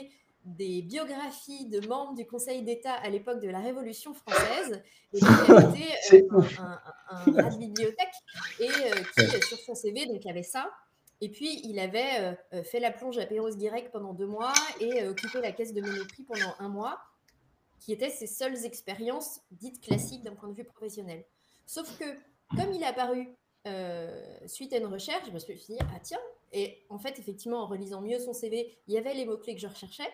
des 0.45 0.83
biographies 0.83 1.67
de 1.67 1.85
membres 1.89 2.15
du 2.15 2.25
Conseil 2.27 2.63
d'État 2.63 2.93
à 2.95 3.09
l'époque 3.09 3.41
de 3.41 3.49
la 3.49 3.59
Révolution 3.59 4.15
française. 4.15 4.81
Et 5.13 5.19
était 5.19 5.23
euh, 5.53 5.73
C'est 6.03 6.27
un, 6.31 6.39
un- 6.39 6.81
un- 7.11 7.33
un 7.37 7.43
rat 7.43 7.51
de 7.51 7.59
bibliothèque 7.59 8.15
et 8.61 8.69
euh, 8.69 8.91
qui, 9.15 9.21
euh, 9.37 9.41
sur 9.49 9.59
son 9.59 9.75
CV, 9.75 10.07
donc 10.07 10.25
avait 10.27 10.43
ça. 10.45 10.71
Et 11.21 11.31
puis, 11.31 11.61
il 11.65 11.79
avait 11.81 12.21
euh, 12.21 12.33
euh, 12.55 12.63
fait 12.63 12.79
la 12.79 12.91
plonge 12.93 13.19
à 13.19 13.27
Perros-Guirec 13.27 13.91
pendant 13.91 14.13
deux 14.13 14.27
mois 14.27 14.53
et 14.81 15.03
euh, 15.03 15.11
occupé 15.11 15.41
la 15.41 15.51
caisse 15.51 15.73
de 15.73 15.81
Monoprix 15.81 16.25
pendant 16.25 16.55
un 16.59 16.69
mois, 16.69 17.01
qui 17.81 17.93
étaient 17.93 18.11
ses 18.11 18.27
seules 18.27 18.65
expériences 18.67 19.41
dites 19.51 19.81
classiques 19.81 20.23
d'un 20.23 20.35
point 20.35 20.49
de 20.51 20.55
vue 20.55 20.65
professionnel. 20.65 21.25
Sauf 21.67 21.99
que, 21.99 22.05
comme 22.57 22.73
il 22.73 22.83
est 22.83 22.87
apparu 22.87 23.35
euh, 23.67 24.23
suite 24.47 24.73
à 24.75 24.77
une 24.77 24.87
recherche, 24.87 25.27
je 25.27 25.33
me 25.33 25.39
suis 25.39 25.55
dit, 25.55 25.79
ah 25.81 25.99
tiens, 26.03 26.21
et 26.59 26.85
en 26.89 26.99
fait, 26.99 27.19
effectivement, 27.19 27.63
en 27.63 27.67
relisant 27.67 28.01
mieux 28.01 28.19
son 28.19 28.33
CV, 28.33 28.79
il 28.89 28.95
y 28.95 28.99
avait 28.99 29.15
les 29.15 29.25
mots-clés 29.27 29.55
que 29.55 29.61
je 29.61 29.67
recherchais. 29.67 30.09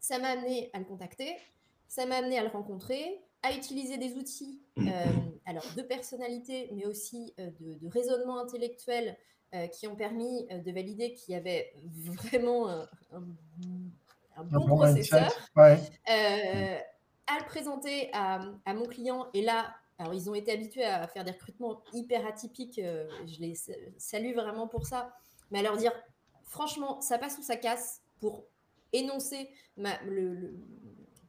Ça 0.00 0.18
m'a 0.18 0.28
amené 0.28 0.70
à 0.72 0.78
le 0.78 0.84
contacter, 0.84 1.36
ça 1.88 2.06
m'a 2.06 2.16
amené 2.16 2.38
à 2.38 2.42
le 2.42 2.48
rencontrer, 2.50 3.20
à 3.42 3.52
utiliser 3.52 3.96
des 3.98 4.14
outils, 4.16 4.60
euh, 4.78 4.82
alors 5.46 5.64
de 5.76 5.82
personnalité, 5.82 6.70
mais 6.72 6.86
aussi 6.86 7.34
euh, 7.38 7.50
de, 7.60 7.74
de 7.74 7.88
raisonnement 7.88 8.38
intellectuel 8.38 9.16
euh, 9.54 9.66
qui 9.66 9.86
ont 9.86 9.96
permis 9.96 10.46
de 10.48 10.72
valider 10.72 11.14
qu'il 11.14 11.34
y 11.34 11.36
avait 11.36 11.72
vraiment 11.84 12.68
un, 12.68 12.88
un- 13.12 13.24
un 14.36 14.40
Un 14.40 14.44
bon 14.44 14.66
bon 14.66 14.76
processeur. 14.76 15.30
Ouais. 15.56 15.78
à 17.26 17.38
le 17.38 17.46
présenter 17.46 18.10
à, 18.12 18.42
à 18.66 18.74
mon 18.74 18.84
client. 18.86 19.28
Et 19.32 19.42
là, 19.42 19.74
alors 19.98 20.14
ils 20.14 20.28
ont 20.28 20.34
été 20.34 20.50
habitués 20.52 20.84
à 20.84 21.06
faire 21.06 21.24
des 21.24 21.30
recrutements 21.30 21.82
hyper 21.92 22.26
atypiques. 22.26 22.78
euh, 22.78 23.08
je 23.26 23.40
les 23.40 23.54
sa- 23.54 23.72
salue 23.98 24.34
vraiment 24.34 24.66
pour 24.68 24.86
ça. 24.86 25.12
Mais 25.50 25.60
à 25.60 25.62
leur 25.62 25.76
dire, 25.76 25.92
franchement, 26.42 27.00
ça 27.00 27.18
passe 27.18 27.38
ou 27.38 27.42
ça 27.42 27.56
casse 27.56 28.02
pour 28.20 28.44
énoncer 28.92 29.48
ma, 29.76 30.00
le, 30.04 30.34
le- 30.34 30.56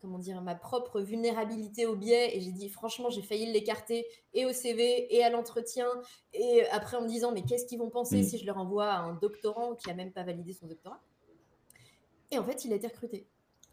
comment 0.01 0.17
dire, 0.19 0.41
ma 0.41 0.55
propre 0.55 1.01
vulnérabilité 1.01 1.85
au 1.85 1.95
biais. 1.95 2.35
Et 2.37 2.41
j'ai 2.41 2.51
dit, 2.51 2.69
franchement, 2.69 3.09
j'ai 3.09 3.21
failli 3.21 3.51
l'écarter 3.51 4.05
et 4.33 4.45
au 4.45 4.53
CV 4.53 5.13
et 5.15 5.23
à 5.23 5.29
l'entretien. 5.29 5.87
Et 6.33 6.65
après, 6.67 6.97
en 6.97 7.01
me 7.01 7.07
disant, 7.07 7.31
mais 7.31 7.43
qu'est-ce 7.43 7.65
qu'ils 7.65 7.79
vont 7.79 7.89
penser 7.89 8.21
Mm. 8.21 8.23
si 8.23 8.37
je 8.37 8.45
leur 8.45 8.57
envoie 8.57 8.93
un 8.93 9.13
doctorant 9.13 9.75
qui 9.75 9.89
a 9.89 9.93
même 9.93 10.11
pas 10.11 10.23
validé 10.23 10.53
son 10.53 10.67
doctorat? 10.67 11.01
Et 12.31 12.37
en 12.39 12.43
fait, 12.43 12.65
il 12.65 12.73
a 12.73 12.75
été 12.75 12.87
recruté. 12.87 13.27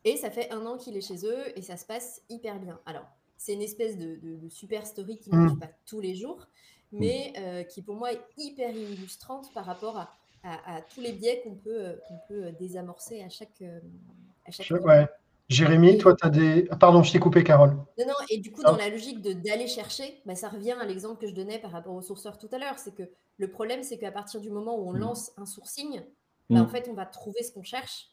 Et 0.04 0.16
ça 0.16 0.30
fait 0.30 0.50
un 0.50 0.66
an 0.66 0.76
qu'il 0.76 0.96
est 0.96 1.00
chez 1.00 1.24
eux 1.26 1.56
et 1.56 1.62
ça 1.62 1.76
se 1.76 1.84
passe 1.86 2.22
hyper 2.28 2.58
bien. 2.58 2.80
Alors, 2.86 3.06
c'est 3.44 3.54
une 3.54 3.62
espèce 3.62 3.98
de, 3.98 4.16
de- 4.16 4.36
de 4.36 4.48
super 4.48 4.86
story 4.86 5.18
qui 5.18 5.30
ne 5.30 5.36
Mm. 5.36 5.44
marche 5.46 5.58
pas 5.58 5.70
tous 5.86 6.00
les 6.00 6.14
jours, 6.14 6.46
mais 6.92 7.32
euh, 7.38 7.62
qui 7.64 7.82
pour 7.82 7.96
moi 7.96 8.12
est 8.12 8.20
hyper 8.36 8.70
illustrante 8.76 9.52
par 9.52 9.64
rapport 9.64 9.96
à, 9.98 10.10
à- 10.44 10.76
à 10.76 10.80
tous 10.82 11.00
les 11.00 11.12
biais 11.12 11.40
qu'on 11.42 11.56
peut, 11.56 11.70
euh, 11.86 11.96
peut 12.28 12.44
euh, 12.46 12.52
désamorcer 12.52 13.20
à 13.22 13.28
chaque, 13.28 13.62
à 14.46 14.50
chaque 14.52 14.66
Je- 14.66 14.74
ouais. 14.76 15.06
Jérémy, 15.48 15.98
toi, 15.98 16.14
tu 16.14 16.24
as 16.26 16.30
des. 16.30 16.66
Ah, 16.70 16.76
Pardon, 16.76 17.02
je 17.02 17.12
t'ai 17.12 17.18
coupé, 17.18 17.42
Carole. 17.44 17.70
Non, 17.98 18.06
non, 18.06 18.14
et 18.30 18.38
du 18.38 18.52
coup, 18.52 18.62
dans 18.62 18.76
la 18.76 18.88
logique 18.88 19.20
d'aller 19.20 19.66
chercher, 19.66 20.22
bah, 20.24 20.34
ça 20.34 20.48
revient 20.48 20.72
à 20.80 20.84
l'exemple 20.86 21.20
que 21.20 21.26
je 21.26 21.34
donnais 21.34 21.58
par 21.58 21.72
rapport 21.72 21.94
au 21.94 22.00
sourceur 22.00 22.38
tout 22.38 22.48
à 22.52 22.58
l'heure. 22.58 22.78
C'est 22.78 22.94
que 22.94 23.02
le 23.38 23.50
problème, 23.50 23.82
c'est 23.82 23.98
qu'à 23.98 24.12
partir 24.12 24.40
du 24.40 24.50
moment 24.50 24.78
où 24.78 24.88
on 24.88 24.92
Mm. 24.92 24.98
lance 24.98 25.32
un 25.36 25.44
sourcing, 25.44 26.00
bah, 26.48 26.60
Mm. 26.60 26.62
en 26.62 26.68
fait, 26.68 26.88
on 26.88 26.94
va 26.94 27.04
trouver 27.06 27.42
ce 27.42 27.52
qu'on 27.52 27.64
cherche. 27.64 28.08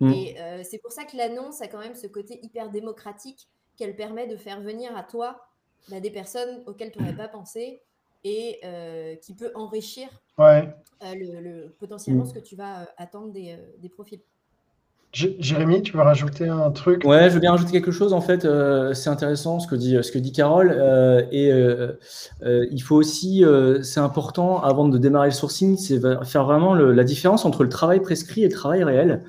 Mm. 0.00 0.12
Et 0.12 0.40
euh, 0.40 0.62
c'est 0.64 0.78
pour 0.78 0.90
ça 0.90 1.04
que 1.04 1.16
l'annonce 1.16 1.60
a 1.60 1.68
quand 1.68 1.78
même 1.78 1.94
ce 1.94 2.06
côté 2.08 2.40
hyper 2.42 2.70
démocratique 2.70 3.46
qu'elle 3.80 3.96
permet 3.96 4.28
de 4.28 4.36
faire 4.36 4.62
venir 4.62 4.96
à 4.96 5.04
toi 5.04 5.40
bah, 5.88 6.00
des 6.00 6.12
personnes 6.12 6.62
auxquelles 6.68 6.92
tu 6.92 6.98
n'aurais 7.00 7.16
pas 7.16 7.28
pensé 7.28 7.82
et 8.24 8.60
euh, 8.64 9.16
qui 9.16 9.34
peut 9.34 9.52
enrichir 9.56 10.08
Ouais. 10.38 10.74
euh, 11.04 11.14
le, 11.14 11.40
le- 11.40 11.76
potentiellement 11.78 12.26
ce 12.26 12.34
que 12.34 12.40
tu 12.40 12.56
vas 12.56 12.82
euh, 12.82 12.86
attendre 12.98 13.32
des, 13.32 13.52
euh, 13.52 13.72
des 13.78 13.90
profils. 13.90 14.22
J- 15.12 15.34
Jérémy, 15.40 15.82
tu 15.82 15.92
veux 15.96 16.02
rajouter 16.02 16.46
un 16.48 16.70
truc? 16.70 17.04
Ouais, 17.04 17.28
je 17.28 17.34
veux 17.34 17.40
bien 17.40 17.50
rajouter 17.50 17.72
quelque 17.72 17.90
chose. 17.90 18.12
En 18.12 18.20
fait, 18.20 18.44
euh, 18.44 18.94
c'est 18.94 19.10
intéressant 19.10 19.58
ce 19.58 19.66
que 19.66 19.74
dit, 19.74 19.96
ce 20.02 20.12
que 20.12 20.18
dit 20.20 20.30
Carole. 20.30 20.72
euh, 20.72 21.22
et 21.32 21.50
euh, 21.52 21.98
euh, 22.44 22.64
il 22.70 22.80
faut 22.80 22.94
aussi, 22.94 23.44
euh, 23.44 23.82
c'est 23.82 23.98
important 23.98 24.62
avant 24.62 24.86
de 24.88 24.98
démarrer 24.98 25.26
le 25.28 25.32
sourcing, 25.34 25.76
c'est 25.76 26.00
faire 26.24 26.44
vraiment 26.44 26.74
le- 26.74 26.92
la 26.92 27.02
différence 27.02 27.44
entre 27.44 27.64
le 27.64 27.68
travail 27.70 27.98
prescrit 28.00 28.42
et 28.44 28.48
le 28.48 28.52
travail 28.54 28.84
réel. 28.84 29.24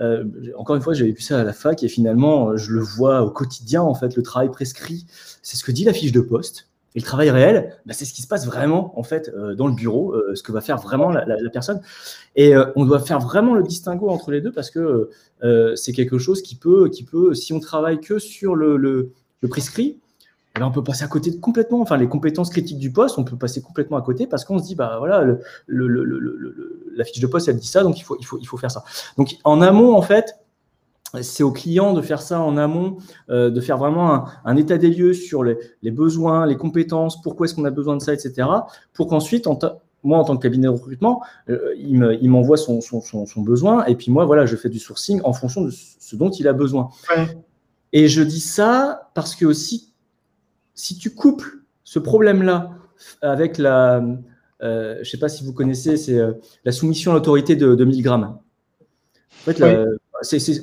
Euh, 0.00 0.24
encore 0.56 0.76
une 0.76 0.82
fois, 0.82 0.94
j'avais 0.94 1.10
vu 1.10 1.20
ça 1.20 1.40
à 1.40 1.44
la 1.44 1.52
fac 1.52 1.82
et 1.82 1.88
finalement, 1.88 2.50
euh, 2.50 2.56
je 2.56 2.72
le 2.72 2.80
vois 2.80 3.22
au 3.22 3.30
quotidien. 3.30 3.82
En 3.82 3.94
fait, 3.94 4.16
le 4.16 4.22
travail 4.22 4.50
prescrit, 4.50 5.06
c'est 5.42 5.56
ce 5.56 5.64
que 5.64 5.72
dit 5.72 5.84
la 5.84 5.92
fiche 5.92 6.12
de 6.12 6.20
poste. 6.20 6.68
Et 6.94 7.00
le 7.00 7.04
travail 7.04 7.30
réel, 7.30 7.76
bah, 7.84 7.92
c'est 7.92 8.04
ce 8.04 8.14
qui 8.14 8.22
se 8.22 8.26
passe 8.26 8.46
vraiment 8.46 8.98
en 8.98 9.02
fait 9.02 9.30
euh, 9.36 9.54
dans 9.54 9.66
le 9.66 9.74
bureau, 9.74 10.16
ce 10.34 10.42
que 10.42 10.52
va 10.52 10.60
faire 10.60 10.78
vraiment 10.78 11.10
la, 11.10 11.26
personne. 11.52 11.80
Et 12.34 12.54
on 12.76 12.86
doit 12.86 13.00
faire 13.00 13.20
vraiment 13.20 13.54
le 13.54 13.62
distinguo 13.62 14.08
entre 14.08 14.30
les 14.30 14.40
deux 14.40 14.52
parce 14.52 14.70
que 14.70 15.10
c'est 15.76 15.92
quelque 15.92 16.18
chose 16.18 16.42
qui 16.42 16.56
peut, 16.56 16.88
qui 16.88 17.04
peut, 17.04 17.34
si 17.34 17.52
on 17.52 17.60
travaille 17.60 18.00
que 18.00 18.18
sur 18.18 18.54
le, 18.54 18.76
le 18.76 19.48
prescrit, 19.48 19.98
eh 20.58 20.60
ben, 20.60 20.66
on 20.66 20.72
peut 20.72 20.82
passer 20.84 21.04
à 21.04 21.08
côté 21.08 21.30
de 21.30 21.36
complètement, 21.40 21.80
enfin 21.80 21.96
les 21.96 22.08
compétences 22.08 22.50
critiques 22.50 22.78
du 22.78 22.92
poste, 22.92 23.18
on 23.18 23.24
peut 23.24 23.36
passer 23.36 23.62
complètement 23.62 23.96
à 23.96 24.02
côté 24.02 24.26
parce 24.26 24.44
qu'on 24.44 24.58
se 24.58 24.64
dit 24.64 24.74
bah 24.74 24.96
voilà, 24.98 25.22
le, 25.22 25.40
le, 25.66 25.86
le, 26.04 26.90
la 26.94 27.04
fiche 27.04 27.20
de 27.20 27.26
poste 27.26 27.48
elle 27.48 27.56
dit 27.56 27.66
ça, 27.66 27.82
donc 27.82 27.98
il 27.98 28.02
faut, 28.02 28.16
il 28.18 28.24
faut, 28.26 28.38
il 28.40 28.46
faut 28.46 28.56
faire 28.56 28.70
ça. 28.70 28.82
Donc 29.16 29.36
en 29.44 29.60
amont 29.62 29.94
en 29.94 30.02
fait, 30.02 30.36
c'est 31.22 31.42
au 31.42 31.52
client 31.52 31.94
de 31.94 32.02
faire 32.02 32.20
ça 32.20 32.40
en 32.40 32.56
amont, 32.58 32.98
euh, 33.30 33.50
de 33.50 33.60
faire 33.62 33.78
vraiment 33.78 34.12
un, 34.14 34.24
un 34.44 34.56
état 34.56 34.76
des 34.76 34.90
lieux 34.90 35.14
sur 35.14 35.42
les, 35.42 35.56
les 35.82 35.90
besoins, 35.90 36.44
les 36.44 36.56
compétences, 36.56 37.22
pourquoi 37.22 37.46
est-ce 37.46 37.54
qu'on 37.54 37.64
a 37.64 37.70
besoin 37.70 37.96
de 37.96 38.02
ça, 38.02 38.12
etc. 38.12 38.46
Pour 38.92 39.06
qu'ensuite, 39.06 39.46
en 39.46 39.58
moi 40.04 40.18
en 40.18 40.24
tant 40.24 40.36
que 40.36 40.42
cabinet 40.42 40.64
de 40.66 40.72
recrutement, 40.72 41.22
euh, 41.48 41.74
il 41.78 41.98
me- 41.98 42.14
il 42.22 42.30
m'envoie 42.30 42.56
son, 42.56 42.80
son, 42.80 43.00
son, 43.00 43.26
son 43.26 43.40
besoin 43.42 43.84
et 43.86 43.96
puis 43.96 44.10
moi 44.12 44.24
voilà, 44.26 44.46
je 44.46 44.54
fais 44.54 44.68
du 44.68 44.78
sourcing 44.78 45.20
en 45.24 45.32
fonction 45.32 45.62
de 45.62 45.70
ce 45.70 46.14
dont 46.14 46.30
il 46.30 46.46
a 46.46 46.52
besoin. 46.52 46.90
Ouais. 47.16 47.36
Et 47.92 48.06
je 48.06 48.22
dis 48.22 48.40
ça 48.40 49.10
parce 49.14 49.34
que 49.34 49.44
aussi, 49.46 49.92
si 50.78 50.96
tu 50.96 51.14
couples 51.14 51.58
ce 51.84 51.98
problème-là 51.98 52.70
avec 53.20 53.58
la, 53.58 54.02
euh, 54.62 54.94
je 54.94 54.98
ne 55.00 55.04
sais 55.04 55.18
pas 55.18 55.28
si 55.28 55.44
vous 55.44 55.52
connaissez, 55.52 55.96
c'est 55.96 56.18
euh, 56.18 56.32
la 56.64 56.72
soumission 56.72 57.10
à 57.12 57.14
l'autorité 57.14 57.56
de, 57.56 57.74
de 57.74 57.84
1000 57.84 58.02
grammes. 58.02 58.24
En 59.40 59.44
fait, 59.44 59.58
la- 59.58 59.84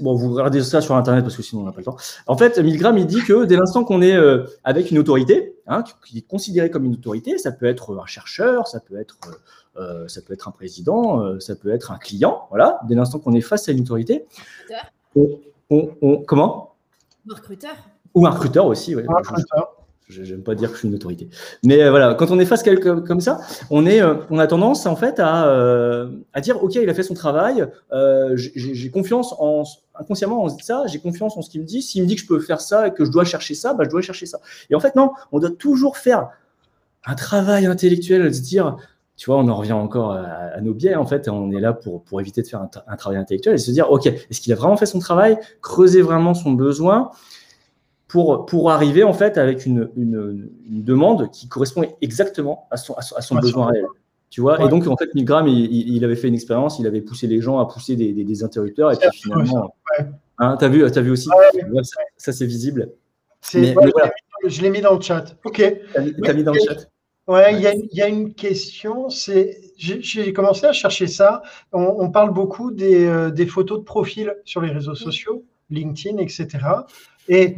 bon, 0.01 0.15
vous 0.15 0.33
regardez 0.33 0.61
ça 0.63 0.81
sur 0.81 0.95
Internet 0.95 1.23
parce 1.23 1.35
que 1.37 1.41
sinon 1.43 1.61
on 1.61 1.65
n'a 1.65 1.71
pas 1.71 1.79
le 1.79 1.85
temps. 1.85 1.97
En 2.27 2.37
fait, 2.37 2.57
1000 2.59 2.77
grammes, 2.77 2.97
il 2.97 3.05
dit 3.07 3.21
que 3.23 3.45
dès 3.45 3.55
l'instant 3.55 3.83
qu'on 3.83 4.01
est 4.01 4.15
euh, 4.15 4.43
avec 4.63 4.91
une 4.91 4.97
autorité, 4.99 5.55
hein, 5.67 5.83
qui- 6.05 6.17
est 6.19 6.27
considérée 6.27 6.69
comme 6.69 6.85
une 6.85 6.93
autorité, 6.93 7.37
ça 7.37 7.51
peut 7.51 7.65
être 7.65 7.97
un 8.01 8.05
chercheur, 8.05 8.67
ça 8.67 8.79
peut 8.79 8.97
être, 8.99 9.17
euh, 9.77 10.07
ça 10.07 10.21
peut 10.21 10.33
être 10.33 10.47
un 10.47 10.51
président, 10.51 11.21
euh, 11.21 11.39
ça 11.39 11.55
peut 11.55 11.71
être 11.73 11.91
un 11.91 11.97
client, 11.97 12.47
voilà. 12.49 12.79
Dès 12.87 12.95
l'instant 12.95 13.19
qu'on 13.19 13.33
est 13.33 13.41
face 13.41 13.67
à 13.69 13.71
une 13.71 13.81
autorité, 13.81 14.25
on, 15.15 15.39
on- 15.69 15.89
on- 16.01 16.17
comment? 16.23 16.75
Recruteur 17.29 17.75
Ou 18.13 18.27
un 18.27 18.29
recruteur 18.31 18.65
aussi, 18.67 18.95
ouais. 18.95 19.05
Un 19.09 19.13
recruteur. 19.15 19.84
Je 20.07 20.21
n'aime 20.21 20.43
pas 20.43 20.53
dire 20.53 20.69
que 20.69 20.75
je 20.75 20.79
suis 20.79 20.87
une 20.87 20.95
autorité. 20.95 21.29
Mais 21.63 21.81
euh, 21.81 21.89
voilà, 21.89 22.13
quand 22.13 22.29
on 22.29 22.39
est 22.39 22.45
face 22.45 22.61
quelqu'un 22.61 23.01
comme 23.01 23.21
ça, 23.21 23.39
on, 23.71 23.85
est, 23.85 24.01
euh, 24.01 24.15
on 24.29 24.37
a 24.37 24.45
tendance 24.47 24.85
en 24.85 24.95
fait 24.95 25.19
à, 25.19 25.47
euh, 25.47 26.09
à 26.33 26.41
dire 26.41 26.63
ok, 26.63 26.75
il 26.75 26.89
a 26.89 26.93
fait 26.93 27.03
son 27.03 27.15
travail, 27.15 27.65
j'ai- 28.35 28.91
confiance 28.91 29.33
en 29.39 29.63
inconsciemment 29.95 30.43
on 30.43 30.49
se 30.49 30.55
dit 30.55 30.63
ça, 30.63 30.83
j'ai 30.87 30.99
confiance 30.99 31.37
en 31.37 31.41
ce 31.41 31.49
qu'il 31.49 31.61
me 31.61 31.65
dit. 31.65 31.81
S'il 31.81 32.03
me 32.03 32.07
dit 32.07 32.15
que 32.15 32.21
je 32.21 32.27
peux 32.27 32.39
faire 32.39 32.61
ça 32.61 32.87
et 32.87 32.93
que 32.93 33.03
je 33.03 33.11
dois 33.11 33.25
chercher 33.25 33.55
ça, 33.55 33.73
bah, 33.73 33.83
je 33.85 33.89
dois 33.89 34.01
chercher 34.01 34.25
ça. 34.25 34.39
Et 34.69 34.75
en 34.75 34.79
fait 34.79 34.95
non, 34.95 35.11
on 35.31 35.39
doit 35.39 35.51
toujours 35.51 35.97
faire 35.97 36.29
un 37.05 37.15
travail 37.15 37.65
intellectuel, 37.65 38.33
se 38.33 38.41
dire, 38.41 38.77
tu 39.15 39.27
vois, 39.27 39.37
on 39.37 39.47
en 39.47 39.55
revient 39.55 39.73
encore 39.73 40.11
à, 40.11 40.59
nos 40.61 40.73
biais 40.73 40.95
en 40.95 41.05
fait. 41.05 41.29
On 41.29 41.51
est 41.51 41.59
là 41.59 41.73
pour 41.73 42.03
pour 42.03 42.21
éviter 42.21 42.41
de 42.43 42.47
faire 42.47 42.61
un, 42.61 42.69
un 42.87 42.95
travail 42.95 43.17
intellectuel 43.17 43.55
et 43.55 43.57
se 43.57 43.71
dire 43.71 43.89
ok, 43.89 44.05
est-ce 44.05 44.39
qu'il 44.39 44.53
a 44.53 44.55
vraiment 44.55 44.77
fait 44.77 44.85
son 44.85 44.99
travail, 44.99 45.37
creuser 45.61 46.01
vraiment 46.03 46.35
son 46.35 46.51
besoin 46.51 47.09
pour, 48.07 48.45
pour 48.45 48.71
arriver 48.71 49.03
en 49.03 49.13
fait 49.13 49.37
avec 49.37 49.65
une, 49.65 49.89
une, 49.97 50.49
demande 50.67 51.31
qui 51.31 51.47
correspond 51.47 51.83
exactement 52.01 52.67
à 52.71 52.77
son, 52.77 52.93
à 52.93 53.21
son, 53.21 53.35
besoin 53.35 53.67
réel. 53.67 53.85
Tu 54.29 54.41
vois 54.41 54.63
Et 54.63 54.69
donc, 54.69 54.87
en 54.87 54.97
fait, 54.97 55.13
Milgram, 55.15 55.47
il, 55.47 55.95
il, 55.95 56.03
avait 56.03 56.15
fait 56.15 56.27
une 56.27 56.33
expérience, 56.33 56.77
il 56.79 56.87
avait 56.87 57.01
poussé 57.01 57.25
les 57.25 57.41
gens 57.41 57.59
à 57.59 57.67
pousser 57.67 57.95
des, 57.95 58.11
des, 58.11 58.43
interrupteurs, 58.43 58.91
et 58.91 58.97
puis 58.97 59.09
finalement, 59.13 59.73
hein, 60.39 60.57
tu 60.59 60.65
as, 60.65 60.67
vu, 60.67 60.83
as 60.83 61.01
vu 61.01 61.11
aussi 61.11 61.29
Ça, 62.17 62.33
c'est 62.33 62.45
visible. 62.45 62.91
Je 63.51 64.61
l'ai 64.61 64.69
mis 64.69 64.81
dans 64.81 64.95
le 64.95 65.01
chat. 65.01 65.37
Ok. 65.45 65.55
Tu 65.55 66.29
as, 66.29 66.33
mis 66.33 66.43
dans 66.43 66.53
le 66.53 66.59
chat 66.59 66.87
Ouais, 67.27 67.55
il 67.55 67.59
y, 67.59 67.97
y, 67.97 68.01
a 68.03 68.07
une 68.07 68.35
question. 68.35 69.09
C'est, 69.09 69.59
j'ai 69.77 70.31
commencé 70.31 70.67
à 70.67 70.73
chercher 70.73 71.07
ça. 71.07 71.41
On, 71.71 72.11
parle 72.11 72.33
beaucoup 72.33 72.71
des, 72.71 73.05
euh, 73.05 73.31
des, 73.31 73.47
photos 73.47 73.79
de 73.79 73.83
profil 73.83 74.35
sur 74.45 74.61
les 74.61 74.69
réseaux 74.69 74.93
sociaux, 74.93 75.43
LinkedIn, 75.71 76.17
etc. 76.19 76.47
Et 77.27 77.55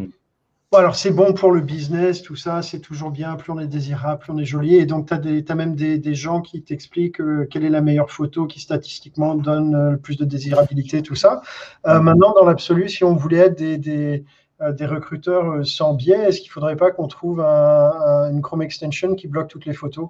alors 0.73 0.95
c'est 0.95 1.11
bon 1.11 1.34
pour 1.34 1.52
le 1.52 1.61
business, 1.61 2.22
tout 2.22 2.35
ça, 2.35 2.61
c'est 2.61 2.80
toujours 2.80 3.11
bien. 3.11 3.35
Plus 3.35 3.52
on 3.52 3.60
est 3.60 3.68
désirable, 3.68 4.19
plus 4.19 4.34
on 4.34 4.38
est 4.38 4.45
joli. 4.45 4.76
Et 4.76 4.85
donc 4.85 5.07
tu 5.07 5.14
as, 5.14 5.18
as, 5.18 5.56
même 5.56 5.76
des, 5.76 5.98
des 5.98 6.15
gens 6.15 6.41
qui 6.41 6.61
t'expliquent 6.61 7.22
euh, 7.22 7.48
quelle 7.49 7.64
est 7.64 7.69
la 7.69 7.81
meilleure 7.81 8.11
photo 8.11 8.48
qui 8.48 8.60
statistiquement 8.60 9.35
donne 9.35 9.76
euh, 9.76 9.91
le 9.91 9.98
plus 9.98 10.18
de 10.18 10.26
désirabilité, 10.26 11.02
tout 11.02 11.15
ça. 11.15 11.41
Mm. 11.85 11.99
maintenant, 11.99 12.34
dans 12.34 12.45
l'absolu, 12.45 12.89
si 12.89 13.03
on 13.03 13.15
voulait 13.15 13.38
être 13.38 13.56
des 13.56 14.26
euh, 14.60 14.72
des 14.72 14.88
recruteurs 14.88 15.52
euh, 15.52 15.64
sans 15.64 15.94
biais, 15.94 16.18
est-ce 16.18 16.39
qu'il 16.39 16.49
ne 16.49 16.53
faudrait 16.53 16.76
pas 16.76 16.89
qu'on 16.89 17.07
trouve 17.07 17.41
une 17.41 18.41
Chrome 18.41 18.64
extension 18.64 19.14
qui 19.14 19.27
bloque 19.27 19.49
toutes 19.49 19.65
les 19.65 19.73
photos? 19.73 20.10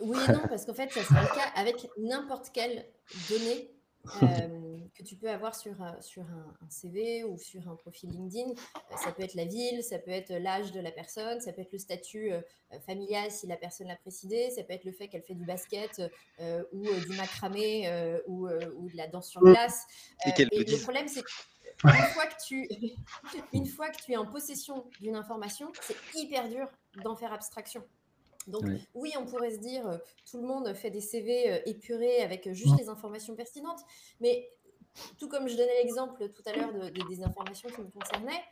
Oui 0.00 0.16
et 0.28 0.32
non, 0.32 0.40
parce 0.48 0.64
qu'en 0.64 0.72
fait, 0.72 0.90
ça 0.90 1.02
sera 1.02 1.20
le 1.20 1.26
cas 1.26 1.50
avec 1.54 1.86
n'importe 1.98 2.50
quelle 2.54 2.86
donnée 3.28 3.68
euh, 4.22 4.26
que 4.94 5.02
tu 5.02 5.16
peux 5.16 5.30
avoir 5.30 5.54
sur, 5.54 5.76
sur 6.00 6.22
un, 6.22 6.68
CV 6.68 7.24
ou 7.24 7.38
sur 7.38 7.68
un 7.68 7.76
profil 7.76 8.10
LinkedIn. 8.10 8.54
ça 9.02 9.12
peut 9.12 9.22
être 9.22 9.34
la 9.34 9.44
ville, 9.44 9.82
ça 9.82 9.98
peut 9.98 10.10
être 10.10 10.32
l'âge 10.32 10.72
de 10.72 10.80
la 10.80 10.90
personne, 10.90 11.40
ça 11.40 11.52
peut 11.52 11.62
être 11.62 11.72
le 11.72 11.78
statut 11.78 12.30
familial 12.86 13.30
si 13.30 13.46
la 13.46 13.56
personne 13.56 13.88
l'a 13.88 13.96
précisé, 13.96 14.50
ça 14.50 14.62
peut 14.62 14.72
être 14.72 14.84
le 14.84 14.92
fait 14.92 15.08
qu'elle 15.08 15.22
fait 15.22 15.34
du 15.34 15.44
basket 15.44 16.02
ou 16.72 16.82
du 16.82 17.16
macramé 17.16 17.88
ou, 18.26 18.48
ou, 18.48 18.88
de 18.88 18.96
la 18.96 19.06
danse 19.06 19.28
sur 19.28 19.40
glace. 19.42 19.86
et, 20.26 20.30
et 20.40 20.64
le 20.64 20.82
problème, 20.82 21.08
c'est 21.08 21.22
que 21.22 21.30
une 21.84 21.90
fois 21.90 22.26
que 22.26 22.44
tu, 22.46 22.68
une 23.52 23.66
fois 23.66 23.90
que 23.90 24.02
tu 24.02 24.12
es 24.12 24.16
en 24.16 24.26
possession 24.26 24.84
d'une 25.00 25.16
information, 25.16 25.72
c'est 25.80 25.96
hyper 26.14 26.48
dur 26.48 26.68
d'en 27.02 27.16
faire 27.16 27.32
abstraction. 27.32 27.82
Donc 28.46 28.64
oui. 28.94 29.12
on 29.18 29.24
pourrait 29.24 29.52
se 29.52 29.58
dire, 29.58 29.86
euh, 29.88 29.96
tout 30.30 30.40
le 30.40 30.46
monde 30.46 30.74
fait 30.74 30.90
des 30.90 31.00
CV 31.00 31.50
euh, 31.50 31.58
épurés 31.64 32.20
avec 32.20 32.52
juste 32.52 32.78
les 32.78 32.88
informations 32.90 33.34
pertinentes, 33.34 33.80
mais 34.20 34.50
tout 35.18 35.28
comme 35.28 35.48
je 35.48 35.56
donnais 35.56 35.82
l'exemple 35.82 36.28
tout 36.28 36.42
à 36.46 36.52
l'heure 36.52 36.72
de, 36.72 36.88
des 37.08 37.22
informations 37.22 37.68
qui 37.68 37.80
me 37.80 37.90
concernaient, 37.90 38.42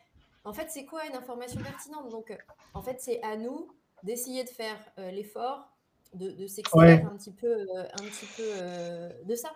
en 0.44 0.52
fait, 0.52 0.70
c'est 0.70 0.84
quoi 0.84 1.06
une 1.06 1.14
information 1.14 1.60
pertinente? 1.62 2.08
Donc, 2.08 2.30
euh, 2.30 2.36
en 2.74 2.82
fait, 2.82 3.00
c'est 3.00 3.22
à 3.22 3.36
nous 3.36 3.68
d'essayer 4.02 4.42
de 4.42 4.48
faire 4.48 4.78
l'effort 4.96 5.68
de, 6.14 6.30
de 6.30 6.46
s'extraire 6.46 7.06
un 7.06 7.16
petit 7.16 7.30
peu, 7.30 7.66
un 7.76 8.04
petit 8.04 8.26
peu 8.36 9.24
de 9.24 9.34
ça. 9.34 9.52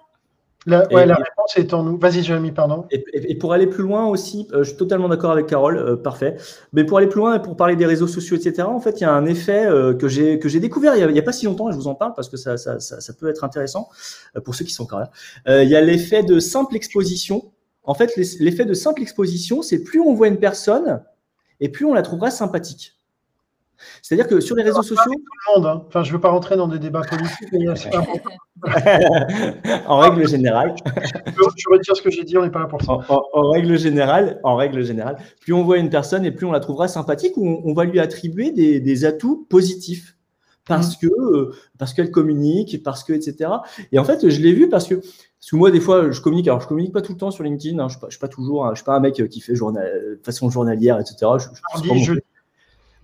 La, 0.66 0.84
ouais, 0.92 1.06
la 1.06 1.14
réponse 1.14 1.56
est 1.56 1.72
en 1.74 1.84
nous. 1.84 1.96
Vas-y, 1.96 2.22
Jérémy, 2.22 2.50
pardon. 2.50 2.86
Et, 2.90 3.36
pour 3.36 3.52
aller 3.52 3.68
plus 3.68 3.84
loin 3.84 4.06
aussi, 4.06 4.48
euh, 4.52 4.64
je 4.64 4.70
suis 4.70 4.76
totalement 4.76 5.08
d'accord 5.08 5.30
avec 5.30 5.46
Carole, 5.46 5.78
euh, 5.78 5.96
parfait. 5.96 6.36
Mais 6.72 6.82
pour 6.82 6.98
aller 6.98 7.06
plus 7.06 7.20
loin, 7.20 7.38
pour 7.38 7.56
parler 7.56 7.76
des 7.76 7.86
réseaux 7.86 8.08
sociaux, 8.08 8.36
etc., 8.36 8.62
en 8.62 8.80
fait, 8.80 9.00
il 9.00 9.02
y 9.02 9.06
a 9.06 9.12
un 9.12 9.26
effet 9.26 9.64
euh, 9.64 9.94
que 9.94 10.08
j'ai 10.08 10.40
que 10.40 10.48
j'ai 10.48 10.58
découvert 10.58 10.96
il 10.96 11.06
n'y 11.06 11.18
a, 11.18 11.22
pas 11.22 11.32
si 11.32 11.46
longtemps, 11.46 11.68
et 11.68 11.72
je 11.72 11.76
vous 11.76 11.86
en 11.86 11.94
parle 11.94 12.14
parce 12.14 12.28
que 12.28 12.36
ça, 12.36 12.56
ça, 12.56 12.80
ça, 12.80 13.12
peut 13.14 13.28
être 13.28 13.44
intéressant 13.44 13.88
pour 14.44 14.56
ceux 14.56 14.64
qui 14.64 14.72
sont 14.72 14.82
encore 14.82 15.00
là. 15.00 15.62
il 15.62 15.68
y 15.68 15.76
a 15.76 15.80
l'effet 15.80 16.24
de 16.24 16.40
simple 16.40 16.74
exposition. 16.74 17.52
En 17.84 17.94
fait, 17.94 18.16
l'effet 18.16 18.64
de 18.64 18.74
simple 18.74 19.02
exposition, 19.02 19.62
c'est 19.62 19.84
plus 19.84 20.00
on 20.00 20.14
voit 20.14 20.26
une 20.26 20.38
personne 20.38 21.00
et 21.60 21.68
plus 21.68 21.84
on 21.84 21.94
la 21.94 22.02
trouvera 22.02 22.32
sympathique. 22.32 22.95
C'est-à-dire 24.02 24.26
que 24.26 24.40
sur 24.40 24.56
les 24.56 24.62
réseaux 24.62 24.82
sociaux. 24.82 25.12
Tout 25.12 25.12
le 25.12 25.60
monde, 25.60 25.66
hein. 25.66 25.84
Enfin, 25.88 26.02
je 26.02 26.10
ne 26.10 26.14
veux 26.14 26.20
pas 26.20 26.30
rentrer 26.30 26.56
dans 26.56 26.68
des 26.68 26.78
débats 26.78 27.02
politiques, 27.02 27.48
mais 27.52 27.66
en 29.86 29.98
règle 29.98 30.28
générale. 30.28 30.74
je 30.86 31.70
retire 31.70 31.96
ce 31.96 32.02
que 32.02 32.10
j'ai 32.10 32.24
dit, 32.24 32.38
on 32.38 32.42
n'est 32.42 32.50
pas 32.50 32.60
là 32.60 32.66
pour 32.66 32.82
ça. 32.82 32.98
En, 33.08 33.50
règle 33.50 33.78
générale, 33.78 34.40
en 34.42 34.56
règle 34.56 34.82
générale, 34.82 35.16
plus 35.40 35.52
on 35.52 35.62
voit 35.62 35.78
une 35.78 35.90
personne 35.90 36.24
et 36.24 36.30
plus 36.30 36.46
on 36.46 36.52
la 36.52 36.60
trouvera 36.60 36.88
sympathique, 36.88 37.36
ou 37.36 37.62
on, 37.64 37.74
va 37.74 37.84
lui 37.84 38.00
attribuer 38.00 38.50
des, 38.50 39.04
atouts 39.04 39.46
positifs 39.48 40.16
parce 40.66 40.96
mmh. 40.96 41.06
que 41.06 41.06
euh, 41.06 41.54
parce 41.78 41.94
qu'elle 41.94 42.10
communique, 42.10 42.82
parce 42.82 43.04
que 43.04 43.12
etc. 43.12 43.50
Et 43.92 44.00
en 44.00 44.04
fait, 44.04 44.28
je 44.28 44.40
l'ai 44.40 44.52
vu 44.52 44.68
parce 44.68 44.88
que 44.88 44.96
parce 45.46 45.50
que 45.50 45.56
moi, 45.56 45.70
des 45.70 45.78
fois, 45.78 46.10
je 46.10 46.20
communique. 46.20 46.48
Alors, 46.48 46.60
je 46.60 46.66
communique 46.66 46.92
pas 46.92 47.02
tout 47.02 47.12
le 47.12 47.18
temps 47.18 47.30
sur 47.30 47.44
LinkedIn. 47.44 47.78
Hein, 47.78 47.86
je 47.88 48.04
ne 48.04 48.10
suis, 48.10 48.18
pas 48.18 48.26
toujours. 48.26 48.68
je 48.70 48.76
suis 48.76 48.84
pas 48.84 48.96
un 48.96 49.00
mec 49.00 49.28
qui 49.28 49.40
fait 49.40 49.54
journal, 49.54 50.18
façon 50.24 50.50
journalière, 50.50 50.98
etc. 50.98 51.30
je, 52.02 52.14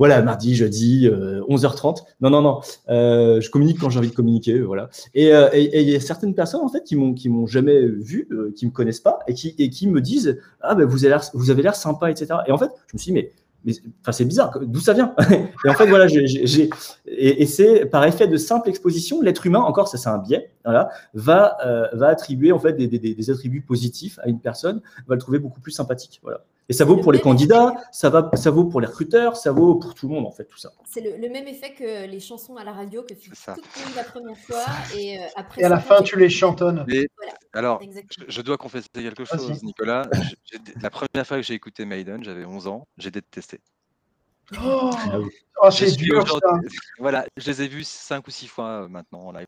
voilà, 0.02 0.20
mardi, 0.20 0.56
jeudi, 0.56 1.08
11h30. 1.08 2.00
Euh, 2.00 2.02
non, 2.20 2.30
non, 2.30 2.42
non. 2.42 2.60
Euh, 2.88 3.40
je 3.40 3.48
communique 3.50 3.78
quand 3.78 3.88
j'ai 3.88 4.00
envie 4.00 4.10
de 4.10 4.14
communiquer, 4.16 4.58
voilà. 4.58 4.90
Euh, 5.16 5.48
et 5.52 5.80
il 5.80 5.88
y 5.88 5.94
a 5.94 6.00
certaines 6.00 6.34
personnes 6.34 6.62
en 6.62 6.68
fait 6.68 6.82
qui 6.82 6.96
m'ont 6.96 7.14
qui 7.14 7.28
m'ont 7.28 7.46
jamais 7.46 7.86
vu, 7.86 8.28
qui 8.56 8.66
me 8.66 8.72
connaissent 8.72 8.98
pas 8.98 9.20
et 9.28 9.34
qui 9.34 9.54
et 9.60 9.70
qui 9.70 9.86
me 9.86 10.00
disent 10.00 10.40
ah 10.60 10.74
ben 10.74 10.86
vous 10.86 11.04
avez 11.04 11.10
l'air 11.10 11.22
vous 11.34 11.50
avez 11.50 11.62
l'air 11.62 11.76
sympa, 11.76 12.10
etc. 12.10 12.34
Et 12.48 12.50
en 12.50 12.58
fait, 12.58 12.72
je 12.88 12.96
me 12.96 12.98
suis 12.98 13.12
dit 13.12 13.20
mais 13.20 13.30
mais 13.64 13.74
c'est 14.10 14.24
bizarre, 14.24 14.58
d'où 14.60 14.80
ça 14.80 14.92
vient 14.92 15.14
Et 15.30 15.68
en 15.68 15.74
fait 15.74 15.86
voilà, 15.86 16.08
j'ai 16.08 16.68
et, 17.06 17.46
c'est 17.46 17.86
par 17.86 18.04
effet 18.04 18.26
de 18.26 18.36
simple 18.36 18.70
exposition, 18.70 19.20
l'être 19.20 19.46
humain, 19.46 19.60
encore 19.60 19.86
ça 19.86 19.98
c'est 19.98 20.08
un 20.08 20.18
biais, 20.18 20.50
voilà, 20.64 20.90
va 21.14 21.58
va 21.92 22.08
attribuer 22.08 22.50
en 22.50 22.58
fait 22.58 22.72
des, 22.72 22.88
des, 22.88 23.30
attributs 23.30 23.60
positifs 23.60 24.18
à 24.24 24.28
une 24.28 24.40
personne, 24.40 24.80
va 25.06 25.14
le 25.14 25.20
trouver 25.20 25.38
beaucoup 25.38 25.60
plus 25.60 25.70
sympathique, 25.70 26.18
voilà. 26.24 26.42
Et 26.68 26.72
ça 26.72 26.84
vaut 26.84 26.96
pour 26.96 27.12
les 27.12 27.20
candidats, 27.20 27.74
ça, 27.90 28.08
va, 28.08 28.30
ça 28.34 28.50
vaut 28.50 28.64
pour 28.64 28.80
les 28.80 28.86
recruteurs, 28.86 29.36
ça 29.36 29.52
vaut 29.52 29.74
pour 29.74 29.94
tout 29.94 30.08
le 30.08 30.14
monde, 30.14 30.26
en 30.26 30.30
fait, 30.30 30.44
tout 30.44 30.58
ça. 30.58 30.70
C'est 30.84 31.00
le, 31.00 31.28
même 31.28 31.46
effet 31.48 31.74
que 31.74 32.06
les 32.06 32.20
chansons 32.20 32.56
à 32.56 32.64
la 32.64 32.72
radio 32.72 33.02
que 33.02 33.14
tu 33.14 33.30
écoutes 33.30 33.96
la 33.96 34.04
première 34.04 34.38
fois 34.38 34.64
et 34.96 35.18
euh, 35.18 35.26
après. 35.36 35.60
Et 35.60 35.64
à 35.64 35.68
la 35.68 35.80
fin, 35.80 36.02
tu 36.02 36.18
les 36.18 36.30
chantonnes. 36.30 36.86
Alors, 37.52 37.80
je, 38.28 38.40
dois 38.42 38.56
confesser 38.56 38.88
quelque 38.94 39.24
chose, 39.24 39.62
Nicolas. 39.62 40.08
la 40.80 40.90
première 40.90 41.26
fois 41.26 41.38
que 41.38 41.42
j'ai 41.42 41.54
écouté 41.54 41.84
Maiden, 41.84 42.22
j'avais 42.22 42.44
11 42.44 42.68
ans, 42.68 42.86
j'ai 42.96 43.10
détesté. 43.10 43.60
Oh, 44.62 44.90
ah 44.94 45.18
oh 45.62 45.70
c'est 45.70 45.96
dur 45.96 46.28
ça. 46.28 46.54
Voilà, 46.98 47.24
je 47.36 47.50
les 47.50 47.62
ai 47.62 47.68
vus 47.68 47.84
5 47.84 48.26
ou 48.26 48.30
6 48.30 48.48
fois 48.48 48.66
euh, 48.66 48.88
maintenant 48.88 49.26
en 49.26 49.32
live. 49.32 49.46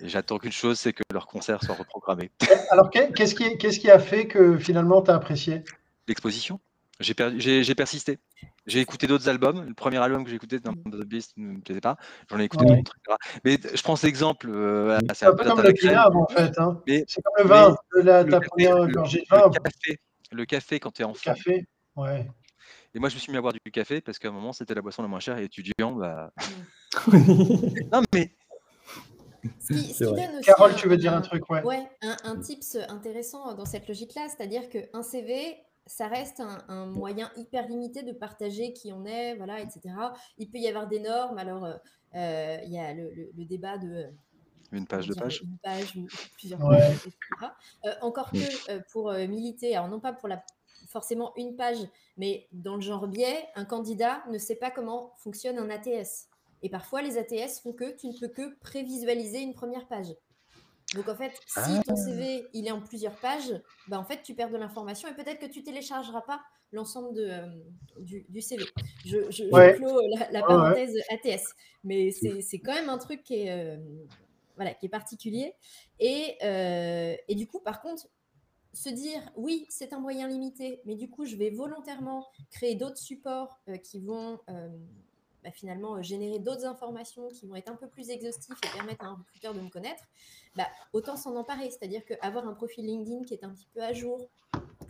Et 0.00 0.08
j'attends 0.08 0.38
qu'une 0.38 0.52
chose, 0.52 0.78
c'est 0.78 0.92
que 0.92 1.02
leur 1.12 1.26
concert 1.26 1.62
soit 1.62 1.74
reprogrammé. 1.74 2.30
Alors, 2.70 2.90
qu'est-ce 2.90 3.34
qui, 3.34 3.56
qui, 3.56 3.90
a 3.90 3.98
fait 3.98 4.26
que 4.26 4.58
finalement 4.58 5.02
tu 5.02 5.10
as 5.10 5.14
apprécié? 5.14 5.64
L'exposition. 6.08 6.60
J'ai 6.98 7.74
persisté. 7.74 8.18
J'ai 8.66 8.80
écouté 8.80 9.06
d'autres 9.06 9.28
albums. 9.28 9.66
Le 9.66 9.74
premier 9.74 9.98
album 9.98 10.24
que 10.24 10.30
j'ai 10.30 10.36
écouté 10.36 10.60
dans 10.60 10.72
The 10.72 11.04
Beast 11.04 11.34
ne 11.36 11.52
me 11.52 11.60
plaisait 11.60 11.80
pas. 11.80 11.96
J'en 12.30 12.38
ai 12.38 12.44
écouté 12.44 12.64
d'autres, 12.64 12.96
Mais 13.44 13.58
je 13.62 13.82
prends 13.82 13.96
cet 13.96 14.08
exemple. 14.08 14.48
Euh, 14.48 14.98
c'est 15.14 15.26
un 15.26 15.34
peu 15.34 15.44
comme 15.44 15.60
le 15.60 15.72
crème, 15.72 15.98
en 15.98 16.26
fait. 16.26 16.58
Hein. 16.58 16.80
C'est 16.86 17.22
comme 17.22 17.34
le 17.38 17.48
vin. 17.48 17.76
Le, 17.90 18.02
la, 18.02 18.24
ta 18.24 18.40
première 18.40 18.88
gorgée 18.88 19.20
de 19.20 19.26
vin. 19.28 19.44
Le 19.46 19.60
café, 19.60 20.00
le 20.32 20.44
café 20.46 20.80
quand 20.80 20.90
tu 20.90 21.02
es 21.02 21.04
enfant. 21.04 21.20
Café, 21.22 21.66
ouais. 21.96 22.26
Et 22.94 22.98
moi, 22.98 23.10
je 23.10 23.16
me 23.16 23.20
suis 23.20 23.30
mis 23.30 23.36
à 23.36 23.42
boire 23.42 23.52
du 23.52 23.60
café 23.70 24.00
parce 24.00 24.18
qu'à 24.18 24.28
un 24.28 24.32
moment, 24.32 24.54
c'était 24.54 24.74
la 24.74 24.80
boisson 24.80 25.02
la 25.02 25.08
moins 25.08 25.20
chère 25.20 25.36
et 25.36 25.44
étudiant, 25.44 25.92
bah. 25.92 26.32
non, 27.92 28.02
mais 28.14 28.32
Carole, 30.44 30.74
tu 30.76 30.88
veux 30.88 30.96
dire 30.96 31.12
un 31.12 31.20
truc, 31.20 31.48
ouais. 31.50 31.62
Ouais, 31.62 31.86
un, 32.02 32.16
un 32.24 32.40
tips 32.40 32.78
intéressant 32.88 33.54
dans 33.54 33.66
cette 33.66 33.86
logique-là, 33.86 34.28
c'est-à-dire 34.28 34.68
qu'un 34.70 35.02
CV, 35.02 35.56
ça 35.86 36.08
reste 36.08 36.40
un, 36.40 36.86
moyen 36.86 37.30
hyper 37.36 37.68
limité 37.68 38.02
de 38.02 38.12
partager 38.12 38.72
qui 38.72 38.92
on 38.92 39.04
est, 39.04 39.36
voilà, 39.36 39.60
etc. 39.60 39.94
Il 40.38 40.50
peut 40.50 40.58
y 40.58 40.68
avoir 40.68 40.88
des 40.88 41.00
normes. 41.00 41.38
Alors, 41.38 41.64
euh, 41.64 41.74
euh, 42.14 42.58
il 42.64 42.72
y 42.72 42.78
a 42.78 42.92
le, 42.92 43.44
débat 43.44 43.78
de 43.78 43.88
euh, 43.88 44.10
une 44.72 44.86
page 44.86 45.06
de 45.06 45.14
page. 45.14 45.42
Une 45.42 45.58
page 45.58 45.96
ou 45.96 46.06
plusieurs 46.34 46.58
pages, 46.58 47.06
etc. 47.06 47.20
encore 48.02 48.32
que 48.32 48.82
pour 48.90 49.12
militer, 49.12 49.76
alors 49.76 49.88
non 49.88 50.00
pas 50.00 50.12
pour 50.12 50.28
la, 50.28 50.42
forcément 50.88 51.32
une 51.36 51.54
page, 51.54 51.78
mais 52.16 52.48
dans 52.52 52.74
le 52.74 52.80
genre 52.80 53.06
biais, 53.06 53.46
un 53.54 53.64
candidat 53.64 54.24
ne 54.28 54.38
sait 54.38 54.56
pas 54.56 54.72
comment 54.72 55.12
fonctionne 55.18 55.58
un 55.58 55.70
ATS. 55.70 56.28
Et 56.62 56.68
parfois, 56.68 57.00
les 57.00 57.16
ATS 57.16 57.60
font 57.60 57.72
que 57.72 57.96
tu 57.96 58.08
ne 58.08 58.18
peux 58.18 58.28
que 58.28 58.58
prévisualiser 58.58 59.40
une 59.40 59.54
première 59.54 59.86
page. 59.86 60.08
Donc 60.96 61.08
en 61.08 61.14
fait, 61.14 61.32
si 61.46 61.60
ah. 61.60 61.82
ton 61.86 61.96
CV 61.96 62.46
il 62.52 62.66
est 62.66 62.70
en 62.70 62.80
plusieurs 62.80 63.14
pages, 63.16 63.52
bah 63.88 63.98
en 63.98 64.04
fait 64.04 64.22
tu 64.22 64.34
perds 64.34 64.50
de 64.50 64.56
l'information 64.56 65.08
et 65.08 65.14
peut-être 65.14 65.38
que 65.38 65.46
tu 65.46 65.62
téléchargeras 65.62 66.22
pas 66.22 66.40
l'ensemble 66.72 67.14
de, 67.14 67.28
euh, 67.28 67.46
du, 67.98 68.40
CV. 68.40 68.64
Je, 69.04 69.30
je, 69.30 69.76
clôt 69.76 70.00
la, 70.30 70.42
parenthèse 70.42 70.96
ATS, 71.10 71.54
mais 71.84 72.10
c'est 72.10 72.58
quand 72.58 72.74
même 72.74 72.88
un 72.88 72.98
truc 72.98 73.22
qui 73.22 73.34
est, 73.34 73.50
euh, 73.50 73.76
voilà, 74.56 74.74
qui 74.74 74.86
est 74.86 74.90
particulier. 74.90 75.54
Et, 76.00 76.36
euh, 76.42 77.14
et 77.28 77.34
du 77.34 77.46
coup, 77.46 77.60
par 77.60 77.80
contre, 77.80 78.08
se 78.72 78.90
dire 78.90 79.20
oui, 79.36 79.66
c'est 79.70 79.92
un 79.92 80.00
moyen 80.00 80.28
limité, 80.28 80.80
mais 80.84 80.96
du 80.96 81.08
coup, 81.08 81.24
je 81.24 81.36
vais 81.36 81.50
volontairement 81.50 82.26
créer 82.50 82.74
d'autres 82.74 82.98
supports 82.98 83.60
qui 83.82 84.00
vont 84.00 84.40
bah, 85.46 85.52
finalement 85.52 86.02
générer 86.02 86.40
d'autres 86.40 86.64
informations 86.66 87.28
qui 87.28 87.46
vont 87.46 87.54
être 87.54 87.70
un 87.70 87.76
peu 87.76 87.86
plus 87.88 88.10
exhaustifs 88.10 88.58
et 88.64 88.76
permettre 88.76 89.04
à 89.04 89.08
un 89.08 89.14
recruteur 89.14 89.54
de 89.54 89.60
me 89.60 89.70
connaître, 89.70 90.02
bah, 90.56 90.66
autant 90.92 91.16
s'en 91.16 91.36
emparer. 91.36 91.70
C'est-à-dire 91.70 92.04
qu'avoir 92.04 92.48
un 92.48 92.52
profil 92.54 92.84
LinkedIn 92.84 93.22
qui 93.22 93.34
est 93.34 93.44
un 93.44 93.50
petit 93.50 93.68
peu 93.72 93.80
à 93.80 93.92
jour, 93.92 94.28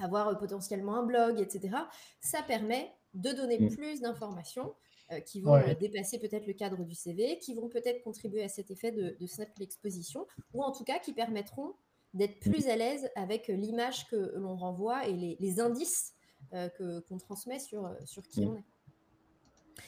avoir 0.01 0.37
potentiellement 0.39 0.97
un 0.97 1.03
blog, 1.03 1.39
etc. 1.41 1.77
Ça 2.21 2.43
permet 2.43 2.91
de 3.13 3.33
donner 3.33 3.59
Mm. 3.59 3.69
plus 3.77 4.01
d'informations 4.01 4.75
euh, 5.13 5.21
qui 5.21 5.41
vont 5.43 5.53
Ouais. 5.53 5.71
euh, 5.71 5.75
dépasser 5.75 6.19
peut-être 6.19 6.47
le 6.47 6.53
cadre 6.55 6.83
du 6.85 6.95
CV, 6.95 7.39
qui 7.39 7.55
vont 7.55 7.69
peut-être 7.69 8.03
contribuer 8.03 8.43
à 8.43 8.49
cet 8.49 8.71
effet 8.71 8.93
de, 8.93 9.15
de 9.21 9.27
snap 9.27 9.51
l'exposition, 9.59 10.27
ou 10.55 10.63
en 10.65 10.73
tout 10.73 10.85
cas 10.85 10.99
qui 10.99 11.13
permettront 11.13 11.75
d'être 12.15 12.41
plus 12.41 12.67
à 12.69 12.77
l'aise 12.77 13.09
avec 13.15 13.51
euh, 13.51 13.55
l'image 13.55 14.09
que 14.09 14.17
l'on 14.37 14.57
renvoie 14.57 15.07
et 15.07 15.13
les, 15.13 15.37
les 15.39 15.61
indices 15.61 16.15
euh, 16.55 16.69
qu'on 17.09 17.19
transmet 17.19 17.59
sur, 17.59 17.85
euh, 17.87 17.95
sur 18.07 18.27
qui 18.27 18.41
Mm. 18.41 18.49
on 18.49 18.57
est. 18.57 18.65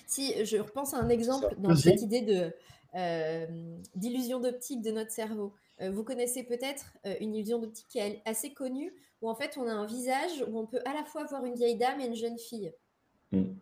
Si 0.07 0.45
je 0.45 0.57
repense 0.59 0.95
à 0.95 0.99
un 0.99 1.09
exemple 1.09 1.55
dans 1.59 1.75
cette 1.77 2.03
idée 2.03 2.23
de, 2.23 2.55
euh, 2.95 3.47
d'illusion 3.95 4.41
d'optique 4.41 4.83
de 4.83 4.91
notre 4.91 5.11
cerveau, 5.11 5.55
euh, 5.81 5.91
vous 5.91 6.05
connaissez 6.05 6.43
peut-être 6.45 6.93
euh, 7.07 7.15
une 7.21 7.35
illusion 7.35 7.59
d'optique 7.59 7.87
qui 7.89 7.99
est 7.99 8.23
assez 8.25 8.53
connue, 8.53 8.93
où 9.23 9.29
en 9.31 9.35
fait 9.35 9.57
on 9.57 9.67
a 9.67 9.73
un 9.73 9.87
visage 9.87 10.45
où 10.49 10.59
on 10.59 10.67
peut 10.67 10.81
à 10.85 10.93
la 10.95 11.05
fois 11.05 11.25
voir 11.25 11.45
une 11.45 11.55
vieille 11.55 11.77
dame 11.77 12.01
et 12.01 12.07
une 12.07 12.15
jeune 12.17 12.39
fille. 12.39 12.73
Mm. 13.33 13.53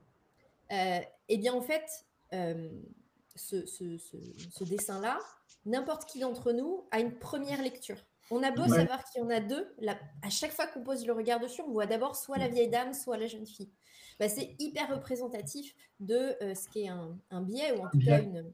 Eh 1.28 1.38
bien, 1.38 1.54
en 1.54 1.60
fait, 1.62 1.84
ce, 2.32 3.66
ce- 3.66 3.98
ce- 3.98 4.16
ce 4.50 4.64
dessin-là, 4.64 5.18
n'importe 5.64 6.06
qui 6.08 6.18
d'entre 6.20 6.52
nous 6.52 6.84
a 6.90 7.00
une 7.00 7.12
première 7.18 7.62
lecture. 7.62 7.98
On 8.30 8.42
a 8.42 8.50
beau 8.50 8.62
Ouais. 8.62 8.68
savoir 8.80 9.04
qu'il 9.04 9.20
y 9.22 9.24
en 9.24 9.30
a 9.30 9.38
deux, 9.40 9.72
là, 9.78 9.96
à 10.24 10.30
chaque 10.30 10.50
fois 10.52 10.66
qu'on 10.66 10.82
pose 10.82 11.06
le 11.06 11.12
regard 11.12 11.38
dessus, 11.38 11.62
on 11.62 11.70
voit 11.70 11.86
d'abord 11.86 12.16
soit 12.16 12.38
la 12.38 12.48
vieille 12.48 12.68
dame, 12.68 12.92
soit 12.94 13.16
la 13.16 13.26
jeune 13.28 13.46
fille. 13.46 13.70
Bah, 14.18 14.28
c'est 14.28 14.56
hyper 14.58 14.88
représentatif 14.94 15.74
de 16.00 16.36
euh, 16.42 16.54
ce 16.54 16.68
qu'est 16.68 16.88
un, 16.88 17.18
un 17.30 17.42
biais, 17.42 17.72
ou 17.72 17.84
en 17.84 17.90
tout 17.90 18.00
cas 18.04 18.22
une, 18.22 18.52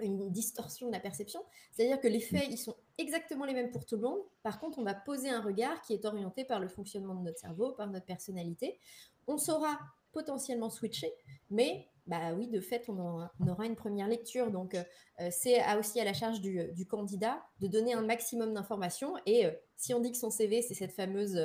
une 0.00 0.30
distorsion 0.30 0.88
de 0.88 0.92
la 0.92 1.00
perception. 1.00 1.44
C'est-à-dire 1.72 2.00
que 2.00 2.08
les 2.08 2.20
faits, 2.20 2.46
ils 2.48 2.58
sont 2.58 2.76
exactement 2.98 3.44
les 3.44 3.54
mêmes 3.54 3.70
pour 3.70 3.86
tout 3.86 3.96
le 3.96 4.02
monde. 4.02 4.20
Par 4.42 4.60
contre, 4.60 4.78
on 4.78 4.84
va 4.84 4.94
poser 4.94 5.30
un 5.30 5.42
regard 5.42 5.80
qui 5.82 5.94
est 5.94 6.04
orienté 6.04 6.44
par 6.44 6.60
le 6.60 6.68
fonctionnement 6.68 7.14
de 7.14 7.22
notre 7.22 7.38
cerveau, 7.38 7.72
par 7.72 7.88
notre 7.88 8.06
personnalité. 8.06 8.78
On 9.26 9.38
saura 9.38 9.78
potentiellement 10.12 10.70
switcher, 10.70 11.12
mais 11.50 11.88
bah 12.06 12.32
oui, 12.34 12.48
de 12.48 12.60
fait, 12.60 12.88
on 12.88 12.98
aura, 12.98 13.32
on 13.38 13.46
aura 13.46 13.66
une 13.66 13.76
première 13.76 14.08
lecture. 14.08 14.50
Donc, 14.50 14.74
euh, 14.74 14.82
euh, 15.20 15.28
c'est 15.30 15.60
aussi 15.76 16.00
à 16.00 16.04
la 16.04 16.12
charge 16.12 16.40
du, 16.40 16.72
du 16.72 16.86
candidat 16.86 17.40
de 17.60 17.68
donner 17.68 17.94
un 17.94 18.02
maximum 18.02 18.52
d'informations. 18.52 19.14
Et 19.26 19.46
euh, 19.46 19.52
si 19.76 19.94
on 19.94 20.00
dit 20.00 20.10
que 20.10 20.18
son 20.18 20.30
CV, 20.30 20.60
c'est 20.62 20.74
cette 20.74 20.92
fameuse, 20.92 21.36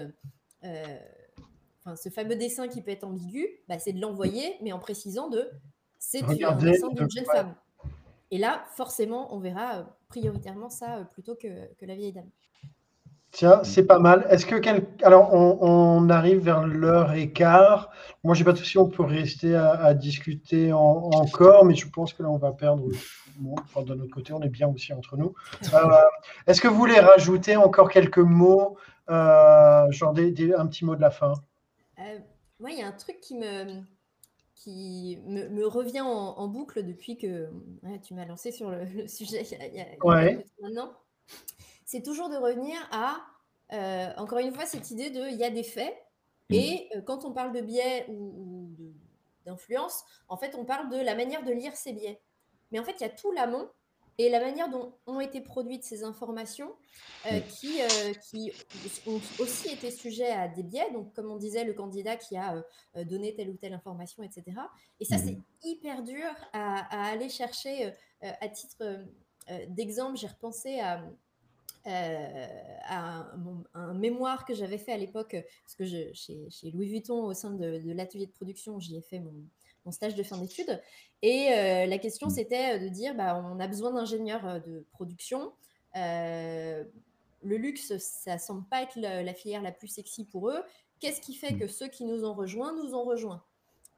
euh, 0.64 1.00
enfin, 1.86 1.96
ce 1.96 2.10
fameux 2.10 2.36
dessin 2.36 2.68
qui 2.68 2.82
peut 2.82 2.92
être 2.92 3.04
ambigu, 3.04 3.48
bah, 3.70 3.78
c'est 3.80 3.94
de 3.94 4.02
l'envoyer, 4.02 4.56
mais 4.62 4.74
en 4.74 4.80
précisant 4.80 5.30
de 5.30 5.50
c'est 6.00 6.24
un 6.24 6.56
dessin 6.56 6.90
d'une 6.90 7.10
jeune 7.10 7.26
ouais. 7.28 7.36
femme. 7.36 7.56
Et 8.32 8.38
là, 8.38 8.66
forcément, 8.76 9.34
on 9.36 9.40
verra 9.40 9.78
euh, 9.78 9.84
prioritairement 10.08 10.70
ça 10.70 10.98
euh, 10.98 11.04
plutôt 11.04 11.36
que, 11.36 11.74
que 11.76 11.86
la 11.86 11.96
vieille 11.96 12.12
dame. 12.12 12.30
Tiens, 13.32 13.64
c'est 13.64 13.86
pas 13.86 14.00
mal. 14.00 14.26
Est-ce 14.30 14.46
que 14.46 14.56
quel... 14.56 14.88
Alors, 15.04 15.34
on, 15.34 15.58
on 15.62 16.10
arrive 16.10 16.40
vers 16.40 16.66
l'heure 16.66 17.14
et 17.14 17.32
quart. 17.32 17.92
Moi, 18.24 18.34
j'ai 18.34 18.44
pas 18.44 18.54
de 18.54 18.58
souci, 18.58 18.78
on 18.78 18.88
peut 18.88 19.04
rester 19.04 19.56
à, 19.56 19.72
à 19.72 19.94
discuter 19.94 20.72
en- 20.72 21.10
encore, 21.14 21.66
mais 21.66 21.76
je 21.76 21.88
pense 21.90 22.14
que 22.14 22.24
là, 22.24 22.30
on 22.30 22.38
va 22.38 22.54
perdre. 22.54 22.88
Bon, 23.38 23.56
enfin, 23.62 23.84
de 23.84 23.94
notre 23.94 24.12
côté, 24.12 24.32
on 24.32 24.42
est 24.42 24.50
bien 24.50 24.70
aussi 24.70 24.94
entre 24.94 25.18
nous. 25.18 25.34
Euh, 25.74 25.78
Est-ce 26.48 26.62
que 26.62 26.70
vous 26.70 26.78
voulez 26.78 27.00
rajouter 27.00 27.58
encore 27.58 27.90
quelques 27.90 28.20
mots, 28.20 28.78
euh, 29.10 29.92
genre 29.92 30.14
des- 30.14 30.32
des- 30.32 30.54
un 30.54 30.66
petit 30.68 30.86
mot 30.86 30.96
de 30.96 31.02
la 31.02 31.12
fin? 31.12 31.34
Euh, 32.00 32.20
moi, 32.60 32.72
il 32.72 32.80
y 32.80 32.82
a 32.82 32.88
un 32.88 32.92
truc 32.92 33.20
qui 33.22 33.36
me, 33.36 33.82
qui 34.54 35.18
me, 35.26 35.48
me 35.50 35.66
revient 35.68 36.02
en, 36.02 36.08
en 36.38 36.48
boucle 36.48 36.84
depuis 36.86 37.18
que 37.18 37.50
ouais, 37.84 38.00
tu 38.00 38.14
m'as 38.14 38.26
lancé 38.26 38.52
sur 38.52 38.70
le, 38.70 38.84
le 38.96 39.08
sujet 39.08 39.44
il 39.44 39.58
y 39.58 39.62
a, 39.62 39.68
il 39.68 39.76
y 39.76 39.82
a- 39.82 40.06
Ouais. 40.06 40.46
maintenant. 40.62 40.94
C'est 41.86 42.02
toujours 42.02 42.30
de 42.30 42.36
revenir 42.36 42.78
à, 42.92 43.18
euh, 43.74 44.12
encore 44.18 44.40
une 44.40 44.54
fois, 44.54 44.66
cette 44.66 44.90
idée 44.92 45.10
de 45.10 45.28
il 45.30 45.36
y 45.38 45.44
a 45.44 45.50
des 45.50 45.64
faits. 45.64 45.96
Et 46.52 46.90
euh, 46.96 47.02
quand 47.02 47.26
on 47.26 47.32
parle 47.32 47.54
de 47.54 47.62
biais 47.62 48.06
ou, 48.08 48.14
ou 48.14 48.94
d'influence, 49.46 50.04
en 50.28 50.38
fait, 50.38 50.56
on 50.56 50.64
parle 50.64 50.90
de 50.90 50.98
la 50.98 51.16
manière 51.16 51.44
de 51.44 51.52
lire 51.52 51.76
ces 51.76 51.92
biais. 51.94 52.22
Mais 52.72 52.80
en 52.80 52.84
fait, 52.84 52.94
il 53.00 53.02
y 53.02 53.06
a 53.06 53.10
tout 53.10 53.32
l'amont 53.32 53.68
et 54.18 54.30
la 54.30 54.40
manière 54.40 54.70
dont 54.70 54.94
ont 55.06 55.20
été 55.20 55.42
produites 55.42 55.84
ces 55.84 56.04
informations 56.04 56.76
euh, 57.26 57.40
qui, 57.42 57.82
euh, 57.82 58.14
qui 58.30 58.52
ont 59.08 59.20
aussi 59.40 59.70
été 59.70 59.92
sujets 59.92 60.32
à 60.32 60.48
des 60.48 60.64
biais. 60.64 60.92
Donc, 60.94 61.14
comme 61.14 61.30
on 61.32 61.38
disait, 61.38 61.64
le 61.64 61.74
candidat 61.74 62.16
qui 62.16 62.38
a 62.38 62.64
euh, 62.96 63.04
donné 63.04 63.34
telle 63.36 63.50
ou 63.50 63.58
telle 63.58 63.74
information, 63.74 64.24
etc. 64.24 64.44
Et 65.00 65.06
ça, 65.06 65.18
Mhm. 65.18 65.24
c'est 65.62 65.70
hyper 65.70 66.04
dur 66.04 66.30
à, 66.54 67.08
à 67.08 67.12
aller 67.12 67.30
chercher. 67.30 67.94
à 68.22 68.50
titre 68.50 69.06
d'exemple, 69.70 70.18
j'ai 70.18 70.28
repensé 70.28 70.80
à, 70.80 71.04
euh, 71.88 72.48
à 72.86 73.32
un, 73.76 73.94
mémoire 73.94 74.44
que 74.46 74.56
j'avais 74.56 74.80
fait 74.80 74.92
à 74.92 74.98
l'époque, 74.98 75.36
parce 75.64 75.76
que 75.76 75.86
je, 75.86 76.12
chez, 76.14 76.50
chez 76.50 76.72
Louis 76.72 76.88
Vuitton, 76.88 77.24
au 77.26 77.34
sein 77.36 77.52
de, 77.52 77.78
de 77.78 77.92
l'atelier 77.92 78.26
de 78.26 78.32
production, 78.32 78.80
j'y 78.80 78.98
ai 78.98 79.02
fait 79.02 79.20
mon, 79.20 79.34
mon 79.86 79.92
stage 79.92 80.16
de 80.16 80.24
fin 80.24 80.38
d'études. 80.38 80.82
Et 81.22 81.50
euh, 81.52 81.86
la 81.86 81.98
question, 81.98 82.30
c'était 82.30 82.80
de 82.80 82.88
dire, 82.88 83.16
bah, 83.16 83.42
on 83.46 83.60
a 83.60 83.68
besoin 83.68 83.92
d'ingénieurs 83.92 84.46
euh, 84.46 84.60
de 84.60 84.86
production. 84.92 85.54
Euh, 85.96 86.84
le 87.44 87.58
luxe, 87.58 87.98
ça 87.98 88.38
semble 88.38 88.66
pas 88.66 88.82
être 88.82 88.96
la, 88.96 89.24
la 89.24 89.34
filière 89.34 89.62
la 89.62 89.72
plus 89.72 89.88
sexy 89.88 90.26
pour 90.26 90.50
eux. 90.50 90.64
Qu'est-ce 91.00 91.22
qui 91.22 91.36
fait 91.36 91.56
que 91.56 91.68
ceux 91.68 91.88
qui 91.88 92.06
nous 92.06 92.26
ont 92.26 92.34
rejoints 92.34 92.74
nous 92.74 92.96
ont 92.96 93.04
rejoints? 93.04 93.44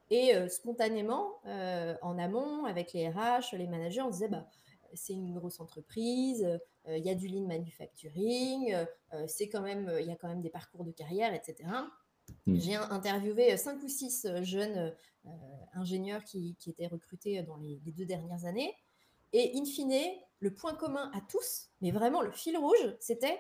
Et 0.10 0.36
euh, 0.36 0.48
spontanément, 0.48 1.34
euh, 1.46 1.96
en 2.02 2.18
amont, 2.18 2.66
avec 2.66 2.94
les 2.94 3.10
RH, 3.10 3.54
les 3.54 3.68
managers, 3.68 4.02
on 4.02 4.10
disait, 4.10 4.30
bah, 4.30 4.48
c'est 4.94 5.14
une 5.14 5.34
grosse 5.34 5.60
entreprise, 5.60 6.46
euh, 6.88 6.98
il 6.98 7.06
y 7.06 7.10
a 7.10 7.16
du 7.16 7.28
lean 7.28 7.48
manufacturing, 7.48 8.74
euh, 8.74 8.86
euh, 9.14 9.26
c'est 9.28 9.50
quand 9.50 9.62
même, 9.62 9.92
il 10.00 10.06
y 10.06 10.12
a 10.12 10.16
quand 10.16 10.28
même 10.28 10.42
des 10.42 10.50
parcours 10.50 10.84
de 10.84 10.92
carrière, 10.92 11.34
etc. 11.34 11.70
Mm. 12.46 12.56
J'ai 12.60 12.76
in- 12.76 12.90
interviewé 12.92 13.54
euh, 13.54 13.58
cinq 13.58 13.82
ou 13.84 13.88
six 13.88 14.26
euh, 14.26 14.44
jeunes 14.44 14.94
euh, 15.26 15.30
ingénieurs 15.74 16.24
qui, 16.24 16.56
qui 16.60 16.70
étaient 16.70 16.88
recrutés 16.88 17.42
dans 17.44 17.58
les, 17.58 17.80
les 17.86 17.92
deux 17.92 18.06
dernières 18.06 18.46
années. 18.46 18.74
Et 19.34 19.58
in 19.58 19.66
fine, 19.66 19.94
le 20.40 20.54
point 20.54 20.74
commun 20.74 21.12
à 21.14 21.22
tous, 21.30 21.68
mais 21.82 21.92
vraiment 21.92 22.22
le 22.22 22.32
fil 22.32 22.58
rouge, 22.58 22.96
c'était, 23.00 23.38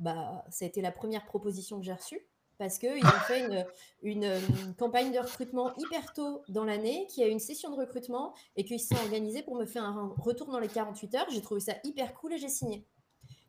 bah, 0.00 0.44
ça 0.50 0.64
a 0.64 0.68
été 0.68 0.82
la 0.82 0.92
première 0.92 1.24
proposition 1.24 1.78
que 1.78 1.84
j'ai 1.84 1.94
reçue, 1.94 2.20
parce 2.58 2.78
qu'ils 2.78 3.04
ont 3.04 3.20
fait 3.26 3.40
une, 3.46 3.66
une, 4.02 4.74
campagne 4.78 5.12
de 5.12 5.18
recrutement 5.18 5.74
hyper 5.76 6.12
tôt 6.12 6.42
dans 6.48 6.64
l'année, 6.64 7.06
qui 7.08 7.22
a 7.22 7.26
eu 7.26 7.30
une 7.30 7.40
session 7.40 7.70
de 7.70 7.76
recrutement, 7.76 8.34
et 8.56 8.64
qu'ils 8.64 8.80
se 8.80 8.88
sont 8.88 9.02
organisés 9.02 9.42
pour 9.42 9.56
me 9.56 9.64
faire 9.64 9.84
un 9.84 10.14
retour 10.18 10.50
dans 10.50 10.60
les 10.60 10.68
48 10.68 11.14
heures. 11.14 11.26
J'ai 11.30 11.40
trouvé 11.40 11.60
ça 11.60 11.74
hyper 11.84 12.14
cool 12.14 12.34
et 12.34 12.38
j'ai 12.38 12.48
signé. 12.48 12.86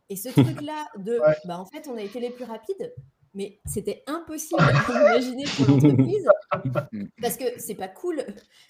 Et 0.10 0.16
ce 0.16 0.30
truc-là 0.64 0.88
de, 0.98 1.20
Ouais. 1.20 1.36
bah, 1.46 1.60
en 1.60 1.66
fait, 1.66 1.88
on 1.88 1.98
a 1.98 2.02
été 2.02 2.20
les 2.20 2.30
plus 2.30 2.46
rapides, 2.46 2.94
mais 3.36 3.60
c'était 3.66 4.03
impossible 4.07 4.60
à 4.62 4.91
imaginer 4.91 5.44
pour 5.57 5.68
l'entreprise 5.68 6.28
parce 7.22 7.38
que 7.38 7.45
c'est 7.60 7.76
pas 7.76 7.88
cool. 7.90 8.26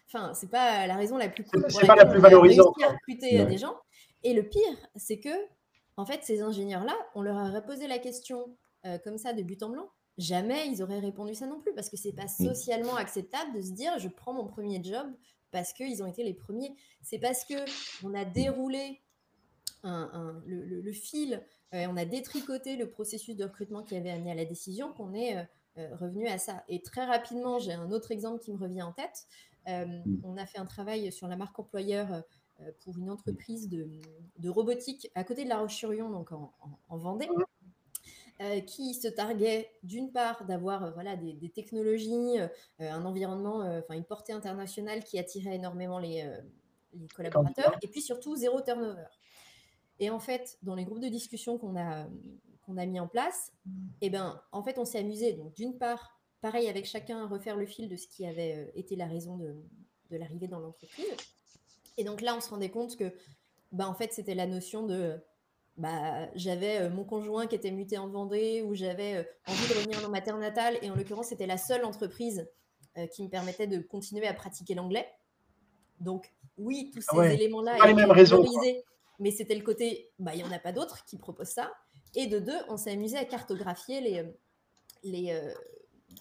Enfin, 0.08 0.34
c'est 0.34 0.50
pas 0.50 0.86
la 0.88 0.96
raison 0.96 1.18
la 1.18 1.30
plus 1.30 1.44
cool. 1.46 1.66
C'est- 1.70 1.88
pas 1.88 1.96
la 1.96 2.06
plus 2.06 2.20
valorisante, 2.20 2.76
à 2.84 2.90
recruter 2.90 3.40
euh, 3.40 3.44
Ouais. 3.44 3.50
des 3.52 3.58
gens. 3.58 3.76
Et 4.24 4.34
le 4.34 4.44
pire, 4.44 4.78
c'est 4.96 5.20
que, 5.20 5.30
en 5.98 6.06
fait, 6.06 6.20
ces 6.24 6.42
ingénieurs-là, 6.42 6.96
on 7.14 7.22
leur 7.22 7.38
a 7.38 7.62
posé 7.62 7.88
la 7.88 8.00
question 8.00 8.58
euh, 8.86 8.98
comme 8.98 9.18
ça 9.18 9.32
de 9.34 9.42
but 9.44 9.64
en 9.64 9.70
blanc. 9.70 9.90
Jamais 10.18 10.68
ils 10.68 10.82
auraient 10.82 11.00
répondu 11.00 11.34
ça 11.36 11.46
non 11.48 11.60
plus 11.60 11.74
parce 11.74 11.90
que 11.90 11.98
c'est 11.98 12.14
pas 12.14 12.26
Mm. 12.40 12.46
socialement 12.48 12.96
acceptable 12.96 13.54
de 13.54 13.62
se 13.62 13.72
dire 13.72 13.98
je 14.00 14.08
prends 14.08 14.34
mon 14.34 14.46
premier 14.48 14.82
job 14.84 15.08
parce 15.52 15.74
qu'ils 15.74 16.02
ont 16.04 16.08
été 16.08 16.24
les 16.24 16.34
premiers. 16.34 16.76
C'est 17.02 17.20
parce 17.20 17.46
que 17.46 17.54
on 18.04 18.14
a 18.14 18.26
déroulé 18.26 19.02
un- 19.84 20.10
un- 20.14 20.44
le, 20.46 20.64
le- 20.66 20.82
le 20.82 20.92
fil, 20.94 21.34
euh, 21.36 21.40
on 21.74 21.98
a 21.98 22.06
détricoté 22.06 22.76
le 22.78 22.90
processus 22.90 23.36
de 23.36 23.44
recrutement 23.44 23.84
qui 23.84 23.96
avait 23.96 24.12
amené 24.12 24.32
à 24.32 24.36
la 24.36 24.46
décision 24.46 24.94
qu'on 24.94 25.14
est 25.14 25.38
euh, 25.38 25.44
euh, 25.78 25.96
revenu 25.96 26.28
à 26.28 26.38
ça. 26.38 26.64
Et 26.70 26.82
très 26.82 27.06
rapidement, 27.06 27.60
j'ai 27.60 27.74
un 27.74 27.92
autre 27.92 28.12
exemple 28.12 28.40
qui 28.42 28.52
me 28.54 28.58
revient 28.58 28.84
en 28.84 28.94
tête. 28.94 29.26
Euh, 29.68 29.86
Mm. 30.06 30.22
On 30.24 30.38
a 30.38 30.46
fait 30.46 30.60
un 30.60 30.66
travail 30.66 31.12
sur 31.12 31.28
la 31.28 31.36
marque 31.36 31.58
employeur 31.60 32.24
euh, 32.62 32.72
pour 32.82 32.98
une 32.98 33.10
entreprise 33.10 33.68
de, 33.68 33.90
de 34.38 34.50
robotique 34.50 35.10
à 35.16 35.24
côté 35.24 35.44
de 35.44 35.50
La 35.50 35.60
Roche-sur-Yon, 35.60 36.10
donc 36.12 36.32
en, 36.32 36.54
en- 36.62 36.78
en 36.88 36.98
Vendée. 36.98 37.28
euh, 38.42 38.60
qui 38.62 38.94
se 38.94 39.08
targuait 39.08 39.72
d'une 39.84 40.12
part 40.12 40.46
d'avoir 40.46 40.84
euh, 40.84 40.92
voilà, 40.92 41.16
des, 41.16 41.34
des 41.34 41.50
technologies, 41.50 42.38
euh, 42.40 42.48
un 42.80 43.06
environnement, 43.06 43.62
euh, 43.64 43.80
enfin 43.80 43.94
une 43.96 44.04
portée 44.04 44.34
internationale 44.34 45.04
qui 45.06 45.18
attirait 45.18 45.56
énormément 45.56 46.00
les, 46.00 46.22
euh, 46.24 46.38
les 46.94 47.08
collaborateurs, 47.08 47.78
et 47.82 47.88
puis 47.88 48.02
surtout 48.02 48.36
zéro 48.36 48.62
turnover. 48.62 49.04
Et 50.00 50.10
en 50.10 50.20
fait, 50.20 50.58
dans 50.62 50.76
les 50.76 50.86
groupes 50.86 51.00
de 51.00 51.08
discussion 51.08 51.58
qu'on 51.58 51.78
a, 51.78 52.08
qu'on 52.66 52.78
a 52.78 52.86
mis 52.86 53.00
en 53.00 53.08
place, 53.08 53.54
eh 54.02 54.10
ben, 54.10 54.42
en 54.52 54.64
fait, 54.64 54.78
on 54.78 54.86
s'est 54.86 55.00
amusé. 55.00 55.34
Donc, 55.34 55.54
d'une 55.54 55.78
part, 55.78 56.20
pareil 56.42 56.68
avec 56.68 56.86
chacun, 56.86 57.24
à 57.24 57.28
refaire 57.28 57.56
le 57.56 57.66
fil 57.66 57.88
de 57.90 57.96
ce 57.96 58.08
qui 58.08 58.26
avait 58.26 58.56
euh, 58.58 58.72
été 58.76 58.96
la 58.96 59.08
raison 59.08 59.38
de, 59.38 59.56
de 60.12 60.18
l'arrivée 60.18 60.48
dans 60.48 60.60
l'entreprise. 60.60 61.06
Et 61.98 62.04
donc 62.04 62.22
là, 62.22 62.36
on 62.36 62.42
se 62.42 62.50
rendait 62.50 62.70
compte 62.70 62.98
que, 62.98 63.14
bah, 63.72 63.88
en 63.88 63.94
fait, 63.94 64.14
c'était 64.14 64.36
la 64.36 64.48
notion 64.48 64.86
de, 64.86 65.18
bah, 65.78 66.30
j'avais 66.36 66.82
euh, 66.82 66.90
mon 66.90 67.04
conjoint 67.04 67.48
qui 67.48 67.56
était 67.56 67.72
muté 67.72 67.98
en 67.98 68.08
Vendée, 68.08 68.62
ou 68.62 68.76
j'avais 68.76 69.16
euh, 69.16 69.24
envie 69.48 69.68
de 69.68 69.74
revenir 69.80 70.02
dans 70.02 70.10
ma 70.10 70.22
terre 70.22 70.38
natale, 70.38 70.78
et 70.82 70.90
en 70.90 70.96
l'occurrence, 70.96 71.28
c'était 71.28 71.48
la 71.48 71.58
seule 71.58 71.84
entreprise 71.84 72.50
euh, 72.98 73.08
qui 73.08 73.24
me 73.24 73.30
permettait 73.30 73.68
de 73.68 73.80
continuer 73.80 74.28
à 74.28 74.34
pratiquer 74.34 74.76
l'anglais. 74.76 75.10
Donc, 76.00 76.34
oui, 76.58 76.92
tous 76.94 77.02
ces 77.02 77.08
Ah 77.12 77.18
ouais, 77.18 77.34
éléments-là 77.36 77.78
pas 77.78 77.86
les 77.86 77.92
étaient 77.92 78.02
mêmes 78.02 78.12
raisons, 78.12 78.46
mais 79.20 79.32
c'était 79.32 79.56
le 79.56 79.64
côté, 79.64 80.12
bah, 80.20 80.34
il 80.34 80.38
n'y 80.38 80.44
en 80.44 80.52
a 80.52 80.60
pas 80.60 80.72
d'autres 80.72 81.06
qui 81.06 81.18
proposent 81.18 81.50
ça. 81.50 81.72
Et 82.16 82.28
de 82.28 82.40
deux, 82.40 82.58
on 82.70 82.78
s'est 82.78 82.92
amusé 82.92 83.18
à 83.18 83.26
cartographier 83.26 84.02
les, 84.02 84.20
euh, 84.20 84.32
les, 85.04 85.54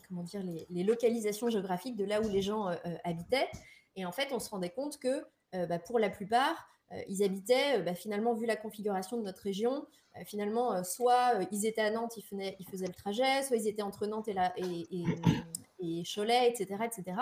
comment 0.09 0.23
dire, 0.23 0.43
les, 0.43 0.85
localisations 0.85 1.49
géographiques 1.51 1.97
de 1.97 2.05
là 2.05 2.21
où 2.21 2.29
les 2.29 2.43
gens 2.43 2.67
habitaient. 3.05 3.49
Et 3.97 4.05
en 4.05 4.13
fait, 4.13 4.33
on 4.33 4.41
se 4.41 4.51
rendait 4.51 4.71
compte 4.71 4.99
que 4.99 5.25
bah, 5.53 5.79
pour 5.79 6.01
la 6.01 6.11
plupart, 6.11 6.69
ils 7.09 7.23
habitaient, 7.23 7.81
bah, 7.83 7.95
finalement, 7.95 8.35
vu 8.35 8.45
la 8.45 8.57
configuration 8.57 9.17
de 9.19 9.23
notre 9.23 9.43
région, 9.43 9.87
finalement, 10.27 10.83
soit 10.83 11.35
ils 11.53 11.65
étaient 11.65 11.81
à 11.81 11.91
Nantes, 11.91 12.17
ils, 12.17 12.25
faisaient 12.25 12.87
le 12.87 12.93
trajet, 12.93 13.45
soit 13.45 13.57
ils 13.57 13.69
étaient 13.69 13.83
entre 13.83 14.07
Nantes 14.07 14.27
et, 14.27 14.33
la, 14.33 14.53
et, 14.57 14.87
et, 14.91 15.05
et 15.85 16.03
Cholet, 16.03 16.49
etc., 16.49 16.85
etc. 16.85 17.17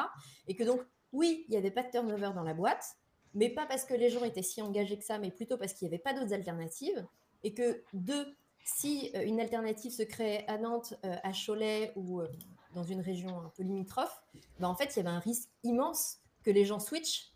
Et 0.48 0.54
que 0.54 0.64
donc, 0.64 0.80
oui, 1.12 1.44
il 1.48 1.50
n'y 1.50 1.56
avait 1.56 1.70
pas 1.70 1.82
de 1.82 1.90
turnover 1.90 2.30
dans 2.34 2.42
la 2.42 2.54
boîte, 2.54 2.96
mais 3.34 3.48
pas 3.48 3.66
parce 3.66 3.84
que 3.84 3.94
les 3.94 4.10
gens 4.10 4.24
étaient 4.24 4.42
si 4.42 4.60
engagés 4.62 4.98
que 4.98 5.04
ça, 5.04 5.18
mais 5.18 5.30
plutôt 5.30 5.56
parce 5.56 5.72
qu'il 5.72 5.88
n'y 5.88 5.94
avait 5.94 6.02
pas 6.02 6.12
d'autres 6.12 6.34
alternatives. 6.34 7.06
Et 7.44 7.54
que, 7.54 7.82
deux, 7.92 8.36
si 8.64 9.10
euh, 9.14 9.24
une 9.24 9.40
alternative 9.40 9.92
se 9.92 10.02
créait 10.02 10.44
à 10.48 10.58
Nantes, 10.58 10.94
euh, 11.04 11.16
à 11.22 11.32
Cholet 11.32 11.92
ou 11.96 12.20
euh, 12.20 12.28
dans 12.74 12.84
une 12.84 13.00
région 13.00 13.36
un 13.38 13.52
peu 13.56 13.62
limitrophe, 13.62 14.22
ben 14.60 14.68
en 14.68 14.76
fait, 14.76 14.94
il 14.94 14.98
y 14.98 15.00
avait 15.00 15.16
un 15.16 15.18
risque 15.18 15.48
immense 15.64 16.18
que 16.42 16.50
les 16.50 16.64
gens 16.64 16.78
switchent 16.78 17.32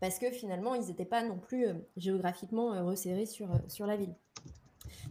parce 0.00 0.18
que 0.18 0.30
finalement, 0.30 0.74
ils 0.74 0.86
n'étaient 0.86 1.04
pas 1.04 1.22
non 1.22 1.38
plus 1.38 1.66
géographiquement 1.96 2.84
resserrés 2.84 3.26
sur, 3.26 3.48
sur 3.68 3.86
la 3.86 3.96
ville. 3.96 4.14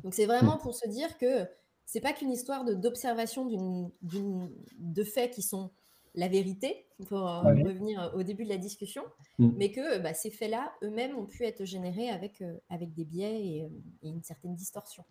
Donc, 0.03 0.13
c'est 0.13 0.25
vraiment 0.25 0.57
pour 0.57 0.75
se 0.75 0.87
dire 0.87 1.17
que 1.17 1.47
c'est 1.85 2.01
pas 2.01 2.13
qu'une 2.13 2.31
histoire 2.31 2.63
d'observation 2.65 3.45
de 4.01 5.03
faits 5.03 5.31
qui 5.31 5.41
sont 5.41 5.71
la 6.15 6.27
vérité, 6.27 6.85
pour 7.07 7.27
euh, 7.27 7.41
revenir 7.41 8.01
euh, 8.01 8.19
au 8.19 8.23
début 8.23 8.43
de 8.43 8.49
la 8.49 8.57
discussion, 8.57 9.03
mm. 9.39 9.49
mais 9.57 9.71
que 9.71 9.99
bah, 9.99 10.13
ces 10.13 10.29
faits-là, 10.29 10.71
eux-mêmes, 10.83 11.17
ont 11.17 11.25
pu 11.25 11.43
être 11.43 11.65
générés 11.65 12.09
avec, 12.09 12.41
euh, 12.41 12.53
avec 12.69 12.93
des 12.93 13.05
biais 13.05 13.41
et, 13.41 13.69
une 14.03 14.21
certaine 14.21 14.55
distorsion. 14.55 15.03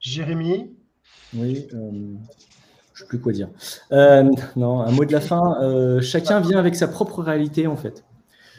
Jérémy? 0.00 0.74
Oui, 1.34 1.66
je 1.70 1.76
ne 1.76 2.18
sais 2.94 3.06
plus 3.06 3.20
quoi 3.20 3.32
dire. 3.32 3.48
non, 3.90 4.80
un 4.80 4.90
mot 4.90 5.04
de 5.04 5.12
la 5.12 5.20
fin. 5.20 6.00
chacun 6.00 6.40
vient 6.40 6.58
avec 6.58 6.76
sa 6.76 6.88
propre 6.88 7.22
réalité, 7.22 7.66
en 7.66 7.76
fait. 7.76 8.04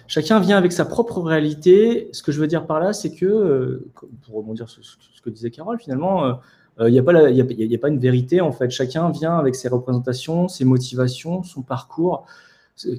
Chacun 0.08 0.40
vient 0.40 0.58
avec 0.58 0.72
sa 0.72 0.86
propre 0.86 1.22
réalité. 1.22 2.10
Ce 2.12 2.22
que 2.22 2.32
je 2.32 2.40
veux 2.40 2.48
dire 2.48 2.68
par 2.68 2.80
là, 2.80 2.94
c'est 2.94 3.14
que, 3.14 3.88
pour 4.24 4.36
rebondir 4.36 4.70
sur 4.70 4.84
ce 4.84 5.22
que 5.22 5.30
disait 5.30 5.52
Carole, 5.52 5.80
finalement, 5.80 6.40
il 6.80 6.84
euh, 6.84 6.90
n'y 6.90 7.00
a, 7.00 7.04
pas 7.04 7.14
a, 7.14 7.78
pas 7.80 7.88
une 7.90 8.00
vérité, 8.00 8.42
en 8.42 8.52
fait. 8.52 8.70
Chacun 8.70 9.10
vient 9.10 9.38
avec 9.38 9.56
ses 9.56 9.70
représentations, 9.70 10.48
ses 10.48 10.66
motivations, 10.66 11.44
son 11.44 11.62
parcours, 11.62 12.26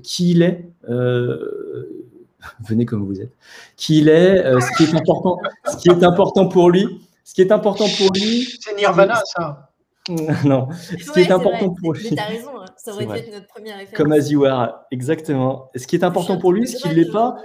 qui 0.02 0.30
il 0.30 0.42
est. 0.42 0.66
Euh, 0.88 2.06
venez 2.66 2.86
comme 2.86 3.04
vous 3.04 3.20
êtes. 3.20 3.32
Qui 3.76 3.98
il 3.98 4.08
est, 4.08 4.44
euh, 4.44 4.60
ce, 4.60 4.76
qui 4.76 4.84
est 4.84 4.94
important, 4.94 5.38
ce 5.66 5.76
qui 5.76 5.88
est 5.88 6.04
important 6.04 6.48
pour 6.48 6.70
lui. 6.70 6.86
Ce 7.24 7.34
qui 7.34 7.42
est 7.42 7.52
important 7.52 7.86
pour 7.98 8.12
lui. 8.14 8.48
C'est 8.60 8.76
Nirvana, 8.76 9.20
ça. 9.24 9.72
non, 10.44 10.68
ce 10.70 11.12
qui 11.12 11.20
est, 11.20 11.32
important 11.32 11.74
pour 11.74 11.92
lui. 11.92 12.08
Tu 12.08 12.16
as 12.16 12.26
raison, 12.26 12.50
hein. 12.60 12.66
ça 12.76 12.92
aurait 12.92 13.06
pu 13.06 13.16
être 13.16 13.32
notre 13.32 13.48
première 13.48 13.76
référence. 13.76 13.96
Comme 13.96 14.12
Aziwar, 14.12 14.86
exactement. 14.92 15.68
Ce 15.74 15.84
qui 15.84 15.96
est 15.96 16.04
important 16.04 16.38
pour 16.38 16.52
lui, 16.52 16.68
ce 16.68 16.76
qui 16.76 16.88
ne 16.88 16.94
l'est 16.94 17.10
pas, 17.10 17.36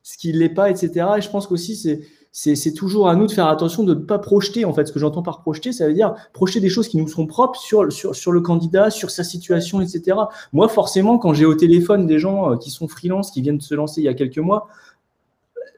ce 0.04 0.16
qui 0.16 0.32
ne 0.32 0.38
l'est 0.38 0.54
pas, 0.54 0.70
etc. 0.70 1.04
Et 1.18 1.20
je 1.20 1.28
pense 1.28 1.48
qu'aussi, 1.48 1.74
c'est 1.74 2.00
c'est 2.32 2.72
toujours 2.72 3.08
à 3.08 3.14
nous 3.14 3.26
de 3.26 3.32
faire 3.32 3.46
attention 3.46 3.84
de 3.84 3.94
ne 3.94 4.00
pas 4.00 4.18
projeter. 4.18 4.64
En 4.64 4.72
fait, 4.72 4.86
ce 4.86 4.92
que 4.92 4.98
j'entends 4.98 5.22
par 5.22 5.42
projeter, 5.42 5.70
ça 5.70 5.86
veut 5.86 5.92
dire 5.92 6.14
projeter 6.32 6.60
des 6.60 6.70
choses 6.70 6.88
qui 6.88 6.96
nous 6.96 7.06
sont 7.06 7.26
propres 7.26 7.60
sur, 7.60 7.82
le 7.82 8.40
candidat, 8.40 8.88
sur 8.88 9.10
sa 9.10 9.22
situation, 9.22 9.82
etc. 9.82 10.16
Moi, 10.54 10.68
forcément, 10.68 11.18
quand 11.18 11.34
j'ai 11.34 11.44
au 11.44 11.54
téléphone 11.54 12.06
des 12.06 12.18
gens 12.18 12.52
euh, 12.52 12.56
qui 12.56 12.70
sont 12.70 12.88
freelance, 12.88 13.30
qui 13.30 13.42
viennent 13.42 13.58
de 13.58 13.62
se 13.62 13.74
lancer 13.74 14.00
il 14.00 14.04
y 14.04 14.08
a 14.08 14.14
quelques 14.14 14.38
mois, 14.38 14.68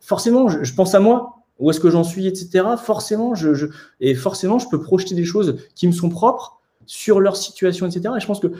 forcément, 0.01 0.49
je, 0.49 0.75
pense 0.75 0.95
à 0.95 1.01
moi, 1.01 1.43
où 1.59 1.71
est-ce 1.71 1.81
que 1.81 1.91
j'en 1.91 2.05
suis, 2.05 2.29
etc. 2.29 2.65
Forcément, 2.81 3.35
je, 3.35 3.67
et 4.01 4.15
forcément, 4.15 4.61
je 4.61 4.69
peux 4.69 4.81
projeter 4.81 5.17
des 5.17 5.25
choses 5.25 5.57
qui 5.75 5.89
me 5.89 5.93
sont 5.93 6.09
propres 6.09 6.61
sur 6.87 7.19
leur 7.19 7.37
situation, 7.37 7.87
etc. 7.87 8.15
Et 8.17 8.21
je 8.21 8.27
pense 8.27 8.39
que 8.39 8.53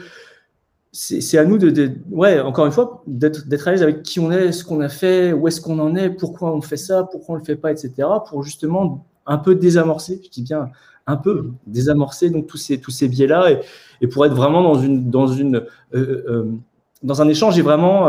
c'est 0.97 1.37
à 1.37 1.43
nous 1.43 1.57
de, 1.57 1.91
ouais, 2.09 2.39
encore 2.39 2.65
une 2.65 2.71
fois, 2.71 3.03
d'être 3.05 3.67
à 3.67 3.71
l'aise 3.71 3.83
avec 3.83 4.01
qui 4.01 4.21
on 4.21 4.31
est, 4.31 4.53
ce 4.53 4.63
qu'on 4.63 4.79
a 4.79 4.87
fait, 4.87 5.33
où 5.33 5.45
est-ce 5.45 5.59
qu'on 5.59 5.79
en 5.79 5.93
est, 5.93 6.09
pourquoi 6.09 6.55
on 6.55 6.61
fait 6.61 6.77
ça, 6.77 7.03
pourquoi 7.03 7.35
on 7.35 7.37
le 7.37 7.43
fait 7.43 7.57
pas, 7.57 7.71
etc. 7.71 7.91
Pour 8.29 8.43
justement 8.43 9.05
un 9.25 9.37
peu 9.37 9.55
désamorcer, 9.55 10.21
je 10.23 10.29
dis 10.29 10.41
bien 10.41 10.69
un 11.05 11.17
peu 11.17 11.51
désamorcer 11.67 12.29
donc 12.29 12.47
tous 12.47 12.57
ces 12.57 12.79
tous 12.79 12.91
ces 12.91 13.07
biais 13.07 13.27
là 13.27 13.51
et, 13.51 13.59
et, 14.01 14.07
pour 14.07 14.25
être 14.25 14.33
vraiment 14.33 14.63
dans 14.63 14.79
une 14.79 15.11
dans 15.11 15.27
une 15.27 15.57
euh, 15.93 16.23
euh, 16.27 16.45
dans 17.03 17.21
un 17.21 17.27
échange 17.27 17.59
et 17.59 17.61
vraiment 17.61 18.07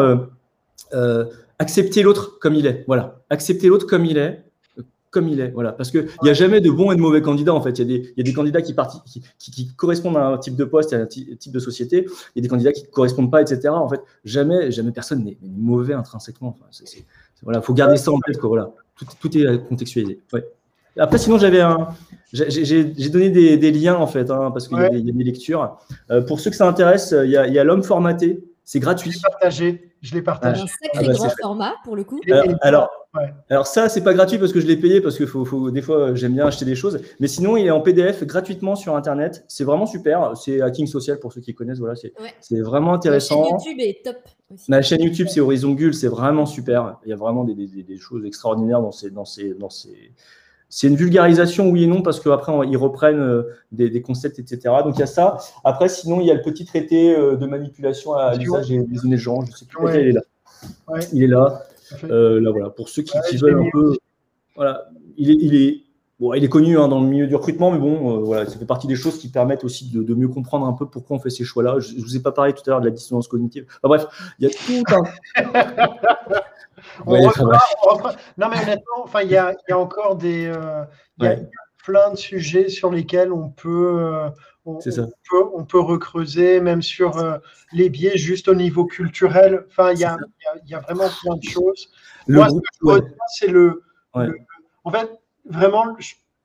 euh, 0.95 1.25
accepter 1.59 2.05
l'autre 2.05 2.39
comme 2.41 2.55
il 2.55 2.67
est. 2.67 2.85
Voilà, 2.87 3.19
accepter 3.31 3.67
l'autre 3.67 3.87
comme 3.87 4.05
il 4.05 4.17
est 4.17 4.46
comme 5.17 5.29
il 5.29 5.41
est. 5.41 5.49
Voilà. 5.49 5.73
Parce 5.73 5.91
qu'il 5.91 6.07
n'y 6.23 6.29
a 6.29 6.35
jamais 6.35 6.61
de 6.61 6.71
bons 6.71 6.93
et 6.93 6.97
de 6.97 7.01
mauvais 7.01 7.23
candidats, 7.23 7.55
en 7.55 7.63
fait. 7.63 7.79
Il 7.79 7.79
y 7.79 7.83
a 7.83 7.99
des, 7.99 8.09
il 8.09 8.19
y 8.19 8.21
a 8.21 8.25
des 8.25 8.35
candidats 8.35 8.61
qui, 8.61 8.75
qui, 9.39 9.51
qui, 9.51 9.75
correspondent 9.75 10.19
à 10.19 10.27
un 10.27 10.39
type 10.39 10.57
de 10.57 10.65
poste, 10.65 10.93
à 10.93 10.99
un 10.99 11.07
type 11.07 11.53
de 11.53 11.59
société. 11.59 12.05
Il 12.35 12.37
y 12.37 12.41
a 12.41 12.43
des 12.43 12.49
candidats 12.49 12.73
qui 12.73 12.83
ne 12.83 12.89
correspondent 12.89 13.31
pas, 13.31 13.41
etc. 13.41 13.69
En 13.69 13.89
fait, 13.89 14.01
jamais, 14.25 14.71
jamais 14.71 14.93
personne 14.93 15.25
n'est 15.25 15.39
mauvais 15.43 15.95
intrinsèquement. 15.95 16.59
Enfin, 16.61 16.85
voilà, 17.43 17.63
faut 17.63 17.73
garder 17.73 17.97
ça 17.97 18.13
en 18.13 18.19
tête. 18.21 18.39
Quoi, 18.39 18.49
voilà. 18.49 18.71
Tout, 18.97 19.07
tout 19.19 19.39
est 19.39 19.67
contextualisé. 19.67 20.21
Ouais. 20.35 20.47
Après, 20.99 21.19
sinon, 21.19 21.39
j'avais 21.39 21.61
un. 21.61 21.89
J'ai 22.33 23.09
donné 23.09 23.31
des, 23.31 23.57
des, 23.57 23.71
liens, 23.71 23.97
en 23.97 24.07
fait, 24.07 24.31
hein, 24.31 24.51
parce 24.51 24.69
qu'il 24.69 24.79
y, 24.79 24.83
a 24.83 24.91
des 24.91 25.25
lectures. 25.25 25.79
Euh, 26.11 26.21
pour 26.21 26.41
ceux 26.41 26.51
que 26.51 26.57
ça 26.57 26.69
intéresse, 26.69 27.15
il 27.25 27.31
y 27.31 27.37
a, 27.37 27.43
a 27.43 27.65
l'homme 27.65 27.83
formaté. 27.83 28.45
C'est 28.67 28.81
gratuit. 28.81 29.13
Je 29.13 29.17
l'ai 29.17 29.23
partagé. 29.23 29.93
Je 30.03 30.15
l'ai 30.15 30.23
partagé. 30.23 30.63
Un 30.63 30.67
sacré 30.67 30.91
ah 30.95 31.03
bah, 31.03 31.13
grand 31.13 31.31
format 31.41 31.75
pour 31.85 31.97
le 31.97 32.05
coup. 32.05 32.21
Euh, 32.29 32.43
alors, 32.63 32.91
alors 33.51 33.67
ça, 33.67 33.89
c'est 33.89 34.03
pas 34.03 34.15
gratuit 34.15 34.39
parce 34.39 34.53
que 34.53 34.61
je 34.61 34.67
l'ai 34.67 34.77
payé 34.77 35.01
parce 35.01 35.19
que 35.19 35.27
faut, 35.27 35.45
faut, 35.45 35.71
des 35.71 35.83
fois 35.83 36.15
j'aime 36.15 36.35
bien 36.35 36.47
acheter 36.47 36.65
des 36.65 36.75
choses. 36.75 37.01
Mais 37.21 37.29
sinon, 37.29 37.57
il 37.57 37.67
est 37.67 37.71
en 37.71 37.81
PDF 37.81 38.25
gratuitement 38.25 38.77
sur 38.77 38.97
Internet. 38.97 39.45
C'est 39.49 39.65
vraiment 39.65 39.87
super. 39.87 40.37
C'est 40.37 40.61
Hacking 40.61 40.87
Social 40.87 41.19
pour 41.19 41.33
ceux 41.33 41.41
qui 41.41 41.55
connaissent. 41.55 41.79
Voilà, 41.79 41.95
c'est 42.41 42.61
vraiment 42.61 42.95
intéressant. 42.95 43.43
La 43.43 43.49
chaîne 43.49 43.59
YouTube 43.59 43.81
est 43.81 44.05
top. 44.05 44.17
Aussi. 44.53 44.71
Ma 44.71 44.83
chaîne 44.83 45.03
YouTube, 45.03 45.27
c'est 45.29 45.41
Horizon 45.41 45.73
Gull. 45.73 45.95
C'est 45.95 46.09
vraiment 46.09 46.47
super. 46.47 46.99
Il 47.05 47.11
y 47.11 47.13
a 47.13 47.17
vraiment 47.17 47.45
des, 47.45 47.55
des, 47.55 47.83
des, 47.83 47.99
choses 47.99 48.25
extraordinaires 48.25 48.81
dans 48.81 48.93
ces, 48.93 49.11
dans 49.11 49.25
ces, 49.25 49.55
dans 49.55 49.71
ces, 49.71 50.13
c'est 50.69 50.89
une 50.89 50.97
vulgarisation, 50.97 51.71
oui 51.71 51.85
et 51.85 51.87
non, 51.87 52.03
parce 52.03 52.21
qu'après, 52.21 52.53
ils 52.69 52.77
reprennent 52.77 53.21
euh, 53.21 53.43
des, 53.71 54.03
concepts, 54.03 54.39
etc. 54.39 54.75
Donc, 54.85 54.97
il 54.97 55.01
y 55.01 55.03
a 55.03 55.07
ça. 55.07 55.39
Après, 55.65 55.89
sinon, 55.89 56.21
il 56.21 56.27
y 56.27 56.31
a 56.31 56.35
le 56.35 56.43
petit 56.43 56.65
traité 56.65 57.17
euh, 57.17 57.37
de 57.37 57.47
manipulation 57.47 58.15
à 58.15 58.35
l'usage 58.35 58.69
des 58.69 58.79
données 58.79 59.17
de 59.17 59.21
genre. 59.21 59.45
Je 59.47 59.57
sais 59.57 59.65
plus 59.65 59.79
il 59.95 60.09
est 60.09 60.13
là. 60.13 60.23
Il 61.13 61.23
est 61.23 61.29
là. 61.29 61.63
Euh, 62.05 62.41
là, 62.41 62.51
voilà. 62.51 62.71
Pour 62.71 62.89
ceux 62.89 63.03
qui, 63.03 63.17
veulent 63.37 63.61
un 63.61 63.71
peu. 63.73 63.97
Voilà. 64.55 64.89
Il 65.17 65.31
est, 65.31 65.37
il 65.41 65.55
est, 65.55 65.83
bon, 66.21 66.35
il 66.35 66.45
est 66.45 66.49
connu 66.49 66.79
hein, 66.79 66.89
dans 66.89 67.01
le 67.01 67.07
milieu 67.07 67.27
du 67.27 67.35
recrutement, 67.35 67.71
mais 67.71 67.79
bon, 67.79 68.21
voilà, 68.21 68.47
ça 68.47 68.59
fait 68.59 68.67
partie 68.67 68.87
des 68.87 68.97
choses 68.97 69.19
qui 69.19 69.29
permettent 69.29 69.65
aussi 69.65 69.91
de, 69.91 70.15
mieux 70.15 70.29
comprendre 70.29 70.67
un 70.67 70.73
peu 70.73 70.87
pourquoi 70.87 71.17
on 71.17 71.21
fait 71.21 71.31
ces 71.31 71.45
choix-là. 71.45 71.79
Je 71.79 71.95
ne 71.95 72.01
vous 72.01 72.17
ai 72.17 72.21
pas 72.21 72.33
parlé 72.33 72.53
tout 72.53 72.63
à 72.67 72.71
l'heure 72.71 72.81
de 72.81 72.87
la 72.87 72.93
dissonance 72.93 73.29
cognitive. 73.29 73.67
Enfin, 73.83 73.89
bref, 73.89 74.07
il 74.39 74.49
y 74.49 74.51
a 74.51 74.55
tout 74.55 74.83
un. 74.95 76.41
Non, 77.05 78.49
mais 78.49 78.63
honnêtement, 78.63 79.03
enfin, 79.03 79.23
il 79.23 79.31
y 79.31 79.37
a, 79.37 79.55
y 79.69 79.73
a, 79.73 79.79
encore 79.79 80.17
des, 80.17 80.47
euh, 80.47 80.85
y 81.19 81.27
a 81.27 81.37
plein 81.85 82.11
de 82.11 82.17
sujets 82.17 82.69
sur 82.69 82.91
lesquels 82.91 83.33
on 83.33 83.51
peut, 83.51 84.31
euh, 84.67 84.73
on, 84.73 85.11
peut, 85.29 85.51
on 85.55 85.65
peut 85.65 85.81
recreuser, 85.81 86.61
même 86.61 86.83
sur 86.83 87.19
euh, 87.19 87.39
les 87.73 87.89
biais 87.89 88.17
juste 88.17 88.49
au 88.49 88.55
niveau 88.55 88.85
culturel. 88.85 89.65
Enfin, 89.69 89.93
il 89.93 90.01
y 90.01 90.05
a, 90.05 90.17
y 90.67 90.75
a, 90.75 90.81
vraiment 90.81 91.09
plein 91.23 91.37
de 91.37 91.43
choses. 91.43 91.91
Moi, 92.29 92.49
c'est 93.39 93.49
le, 93.49 93.83
En 94.15 94.91
fait, 94.91 95.11
vraiment, 95.45 95.97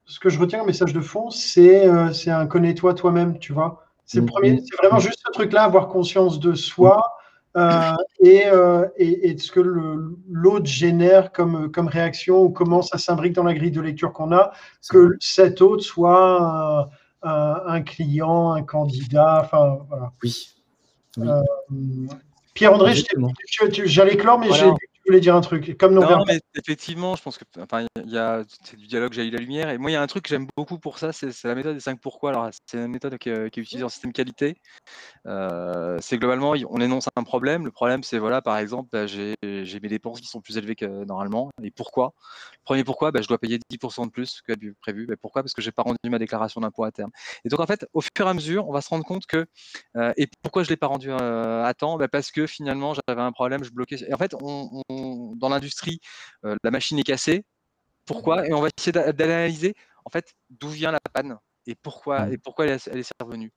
ce 0.06 0.19
que 0.19 0.30
je 0.30 0.39
retiens, 0.39 0.61
un 0.61 0.65
message 0.65 0.93
de 0.93 1.02
fond, 1.02 1.30
c'est 1.30 1.88
c'est 2.14 2.31
un 2.31 2.45
connais-toi 2.45 2.93
toi-même, 2.93 3.39
tu 3.39 3.53
vois. 3.53 3.85
C'est 4.06 4.19
le 4.19 4.26
mm, 4.26 4.56
mm. 4.56 4.65
vraiment 4.81 4.99
juste 4.99 5.22
ce 5.26 5.31
truc-là, 5.31 5.64
avoir 5.64 5.88
conscience 5.88 6.39
de 6.39 6.53
soi. 6.53 7.03
Euh, 7.57 7.91
et, 8.22 8.45
euh, 8.45 8.88
et, 8.95 9.30
et, 9.30 9.38
ce 9.38 9.52
que 9.52 9.60
l'autre 9.60 10.65
génère 10.65 11.34
comme, 11.34 11.69
comme 11.69 11.88
réaction 11.88 12.41
ou 12.43 12.49
comment 12.49 12.81
ça 12.81 12.98
s'imbrique 12.98 13.34
dans 13.34 13.43
la 13.43 13.53
grille 13.53 13.72
de 13.72 13.81
lecture 13.81 14.14
qu'on 14.14 14.31
a, 14.31 14.52
que 14.89 15.18
cet 15.19 15.61
autre 15.61 15.84
soit 15.84 16.89
un, 17.23 17.61
un, 17.65 17.81
client, 17.81 18.53
un 18.53 18.64
candidat, 18.64 19.41
enfin 19.43 19.80
voilà. 19.89 20.11
Oui. 20.23 20.56
Euh, 21.19 21.41
Pierre-André, 22.53 22.93
j'allais 23.85 24.18
clore, 24.18 24.39
mais 24.39 24.52
j'ai 24.52 24.72
voulais 25.06 25.19
dire 25.19 25.36
un 25.36 25.41
truc. 25.41 25.78
Comme 25.78 25.94
non, 25.94 26.23
mais 26.26 26.40
effectivement, 26.56 27.15
je 27.15 27.22
pense 27.22 27.38
que 27.38 27.44
enfin, 27.60 27.86
il 28.03 28.11
y 28.11 28.18
a 28.18 28.44
c'est 28.64 28.78
du 28.78 28.88
dialogue, 28.88 29.14
j'ai 29.14 29.26
eu 29.26 29.32
la 29.32 29.40
lumière. 29.40 29.69
Et 29.69 29.78
moi, 29.78 29.91
il 29.91 29.94
y 29.94 29.98
a 29.98 30.02
un 30.02 30.07
truc 30.07 30.23
que 30.23 30.30
j'aime 30.30 30.48
beaucoup 30.56 30.80
pour 30.80 30.99
ça, 30.99 31.11
c'est 31.11 31.44
la 31.44 31.56
méthode 31.56 31.76
des 31.76 31.82
5 31.82 31.99
pourquoi. 31.99 32.32
Alors, 32.32 32.49
c'est 32.65 32.78
une 32.78 32.88
méthode 32.88 33.18
qui, 33.18 33.30
est 33.30 33.57
utilisée 33.57 33.84
en 33.84 33.90
système 33.90 34.14
qualité. 34.14 34.57
Euh, 35.28 35.98
c'est 36.02 36.18
globalement, 36.18 36.53
on 36.69 36.82
énonce 36.82 37.07
un 37.15 37.23
problème. 37.23 37.65
Le 37.65 37.72
problème, 37.72 38.03
c'est 38.03 38.19
voilà, 38.19 38.41
par 38.41 38.57
exemple, 38.57 38.90
bah, 38.91 39.07
j'ai 39.07 39.36
mes 39.41 39.90
dépenses 39.90 40.22
qui 40.22 40.28
sont 40.28 40.41
plus 40.41 40.57
élevées 40.57 40.76
que 40.76 41.06
normalement. 41.06 41.49
Et 41.64 41.72
pourquoi? 41.72 42.14
Le 42.53 42.64
premier 42.64 42.84
pourquoi, 42.84 43.11
bah, 43.11 43.22
je 43.22 43.28
dois 43.28 43.38
payer 43.38 43.60
10% 43.69 44.06
de 44.06 44.11
plus 44.11 44.41
que 44.41 44.53
prévu. 44.82 45.06
Bah, 45.07 45.15
pourquoi? 45.19 45.44
Parce 45.44 45.53
que 45.53 45.61
j'ai 45.61 45.72
pas 45.72 45.84
rendu 45.84 45.98
ma 46.06 46.19
déclaration 46.19 46.61
d'impôt 46.61 46.84
à 46.84 46.91
terme. 46.91 47.11
Et 47.45 47.49
donc, 47.49 47.60
en 47.60 47.65
fait, 47.65 47.86
au 47.94 48.02
fur 48.02 48.26
et 48.26 48.30
à 48.30 48.34
mesure, 48.34 48.68
on 48.68 48.73
va 48.73 48.82
se 48.82 48.90
rendre 48.90 49.06
compte 49.06 49.26
que 49.26 49.45
euh, 49.98 50.14
et 50.18 50.28
pourquoi 50.41 50.64
je 50.64 50.69
l'ai 50.69 50.78
pas 50.78 50.88
rendu 50.88 51.10
euh, 51.11 51.64
à 51.64 51.73
temps? 51.73 51.98
Parce 52.11 52.32
que 52.32 52.48
finalement, 52.48 52.94
j'avais 52.94 53.22
un 53.22 53.32
problème, 53.32 53.64
je 53.64 53.72
bloquais. 53.72 53.98
Et 54.07 54.14
en 54.14 54.18
fait, 54.18 54.36
on 54.41 54.82
dans 55.36 55.49
l'industrie, 55.49 55.99
euh, 56.45 56.56
la 56.64 56.72
machine 56.72 56.98
est 56.99 57.03
cassée. 57.03 57.44
Pourquoi 58.06 58.48
Et 58.48 58.53
on 58.53 58.61
va 58.61 58.69
essayer 58.78 58.91
d'analyser 59.14 59.73
en 60.06 60.10
fait 60.10 60.34
d'où 60.49 60.69
vient 60.69 60.91
la 60.91 60.99
panne. 61.14 61.38
et 61.68 61.76
pourquoi, 61.76 62.26
Mm. 62.26 62.34
et 62.34 62.38
pourquoi 62.40 62.65
elle, 62.65 62.72
est- 62.73 62.88
elle 62.88 62.98
est 62.99 63.11
revenue. 63.22 63.52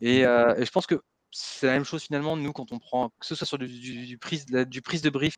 Et, 0.00 0.26
euh, 0.26 0.54
et 0.56 0.66
je 0.66 0.70
pense 0.70 0.86
que 0.86 1.00
c'est 1.30 1.66
la 1.66 1.72
même 1.72 1.84
chose 1.84 2.02
finalement, 2.02 2.36
nous, 2.36 2.52
quand 2.52 2.70
on 2.70 2.78
prend, 2.78 3.08
que 3.18 3.24
ce 3.26 3.34
soit 3.34 3.46
sur 3.46 3.56
du, 3.56 3.66
du- 3.66 4.06
du 4.06 4.18
prise, 4.18 4.44
du 4.44 4.82
prise 4.82 5.00
de 5.00 5.08
brief 5.08 5.36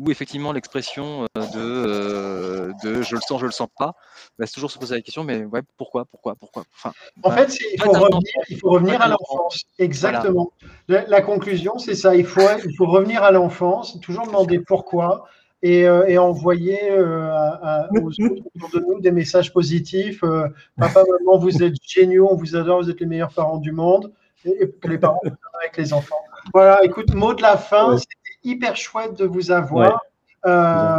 ou 0.00 0.10
effectivement 0.10 0.52
l'expression 0.52 1.24
euh, 1.36 1.40
de, 1.54 1.58
euh, 1.58 2.72
de 2.82 3.02
je 3.02 3.14
le 3.14 3.20
sens, 3.20 3.40
je 3.40 3.46
le 3.46 3.52
sens 3.52 3.68
pas, 3.78 3.94
bah, 4.38 4.46
c'est 4.46 4.54
toujours 4.54 4.70
se 4.70 4.78
poser 4.78 4.94
la 4.94 5.02
question, 5.02 5.24
mais 5.24 5.44
ouais, 5.44 5.60
pourquoi, 5.76 6.06
pourquoi, 6.06 6.34
pourquoi? 6.34 6.64
Enfin, 6.74 6.92
En 7.22 7.28
bah, 7.28 7.36
fait, 7.36 7.58
il 7.74 7.80
faut 7.82 7.90
revenir, 7.92 8.16
enfant, 8.16 8.20
il 8.48 8.58
faut 8.58 8.70
revenir 8.70 8.98
pas 8.98 9.04
à 9.04 9.08
l'enfance. 9.08 9.64
Exactement. 9.78 10.52
La, 10.88 11.06
la 11.06 11.20
conclusion, 11.20 11.78
c'est 11.78 11.94
ça. 11.94 12.16
Il 12.16 12.24
faut, 12.24 12.40
il 12.64 12.74
faut 12.76 12.86
revenir 12.86 13.22
à 13.22 13.30
l'enfance, 13.30 14.00
toujours 14.00 14.26
demander 14.26 14.58
pourquoi 14.60 15.26
et, 15.62 15.86
euh, 15.86 16.06
et 16.06 16.16
envoyer 16.16 16.90
euh, 16.90 17.28
à- 17.30 17.82
à- 17.82 17.88
aux 17.92 18.08
autres 18.08 18.42
autour 18.54 18.70
de 18.72 18.80
nous 18.80 19.00
des 19.00 19.10
messages 19.10 19.52
positifs. 19.52 20.24
euh, 20.24 20.48
Papa, 20.78 21.04
maman, 21.18 21.38
vous 21.38 21.62
êtes 21.62 21.74
géniaux, 21.86 22.28
on 22.30 22.36
vous 22.36 22.56
adore, 22.56 22.82
vous 22.82 22.90
êtes 22.90 23.00
les 23.00 23.06
meilleurs 23.06 23.34
parents 23.34 23.58
du 23.58 23.72
monde. 23.72 24.12
Et, 24.46 24.62
et 24.62 24.70
que 24.70 24.88
les 24.88 24.96
parents 24.96 25.20
avec 25.60 25.76
les 25.76 25.92
enfants. 25.92 26.16
Voilà, 26.54 26.82
écoute, 26.82 27.12
mot 27.12 27.34
de 27.34 27.42
la 27.42 27.58
fin, 27.58 27.92
Ouais. 27.92 28.00
Hyper 28.44 28.76
chouette 28.76 29.14
de 29.18 29.24
vous 29.26 29.50
avoir. 29.50 30.00
Euh, 30.46 30.98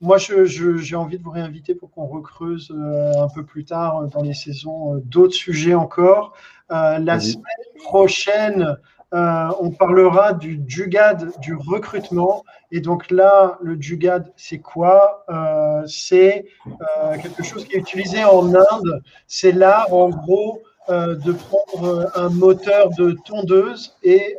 moi, 0.00 0.18
je- 0.18 0.44
je- 0.44 0.76
j'ai 0.76 0.96
envie 0.96 1.18
de 1.18 1.22
vous 1.22 1.30
réinviter 1.30 1.74
pour 1.74 1.90
qu'on 1.90 2.06
recreuse 2.06 2.70
euh, 2.76 3.12
un 3.22 3.28
peu 3.28 3.44
plus 3.44 3.64
tard 3.64 3.98
euh, 4.02 4.06
dans 4.06 4.22
les 4.22 4.34
saisons 4.34 4.96
d'autres 5.04 5.34
sujets 5.34 5.74
encore. 5.74 6.34
La 6.70 7.16
semaine 7.20 7.44
prochaine, 7.84 8.76
euh, 9.14 9.48
on 9.60 9.70
parlera 9.70 10.32
du 10.32 10.60
JUGAD, 10.66 11.32
du 11.40 11.54
recrutement. 11.54 12.44
Et 12.72 12.80
donc 12.80 13.10
là, 13.10 13.58
le 13.62 13.80
JUGAD, 13.80 14.32
c'est 14.36 14.58
quoi? 14.58 15.24
Euh, 15.30 15.82
C'est 15.86 16.46
euh, 16.66 17.16
quelque 17.22 17.42
chose 17.44 17.64
qui 17.66 17.76
est 17.76 17.78
utilisé 17.78 18.24
en 18.24 18.52
Inde. 18.54 19.02
C'est 19.28 19.52
l'art, 19.52 19.92
en 19.94 20.08
gros, 20.08 20.62
de 20.88 21.32
prendre 21.32 22.10
un 22.14 22.28
moteur 22.28 22.90
de 22.90 23.16
tondeuse 23.24 23.96
et 24.02 24.36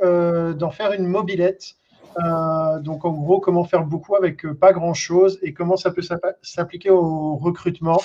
d'en 0.59 0.69
faire 0.71 0.91
une 0.91 1.07
mobilette. 1.07 1.75
Euh, 2.23 2.79
donc 2.79 3.03
en 3.05 3.11
gros, 3.11 3.39
comment 3.39 3.63
faire 3.65 3.83
beaucoup 3.85 4.15
avec 4.15 4.45
euh, 4.45 4.53
pas 4.53 4.71
grand-chose 4.73 5.37
et 5.41 5.53
comment 5.53 5.77
ça 5.77 5.91
peut 5.91 6.01
s'app- 6.01 6.37
s'appliquer 6.41 6.89
au 6.89 7.35
recrutement. 7.35 8.01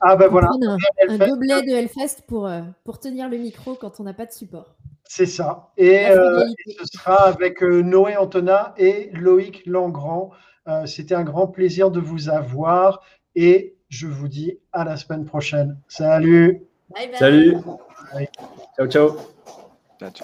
Ah 0.00 0.16
ben 0.16 0.28
voilà, 0.28 0.48
un, 0.62 0.76
un 1.08 1.16
gobelet 1.18 1.62
de 1.62 1.70
Hellfest 1.70 2.22
pour, 2.26 2.46
euh, 2.46 2.60
pour 2.84 2.98
tenir 3.00 3.28
le 3.28 3.38
micro 3.38 3.74
quand 3.74 4.00
on 4.00 4.02
n'a 4.04 4.12
pas 4.12 4.26
de 4.26 4.32
support. 4.32 4.74
c'est 5.04 5.24
ça. 5.26 5.70
Et, 5.78 6.06
euh, 6.08 6.44
ce 6.78 6.84
sera 6.98 7.26
avec 7.28 7.62
euh, 7.62 7.80
Noé 7.82 8.16
Antona 8.16 8.74
et 8.76 9.10
Loïc 9.14 9.64
Langrand. 9.66 10.30
Euh, 10.68 10.84
C'était 10.86 11.14
un 11.14 11.24
grand 11.24 11.46
plaisir 11.46 11.90
de 11.90 12.00
vous 12.00 12.28
avoir 12.28 13.02
et 13.34 13.76
je 13.88 14.06
vous 14.06 14.28
dis 14.28 14.58
à 14.72 14.84
la 14.84 14.96
semaine 14.96 15.24
prochaine. 15.24 15.78
Salut 15.88 16.62
Bye 16.94 17.08
bye. 17.08 17.18
Salut. 17.18 17.56
Bye. 18.12 18.28
Ciao, 18.76 18.86
ciao. 18.88 19.08
Ciao, 19.98 20.10
ciao. 20.10 20.22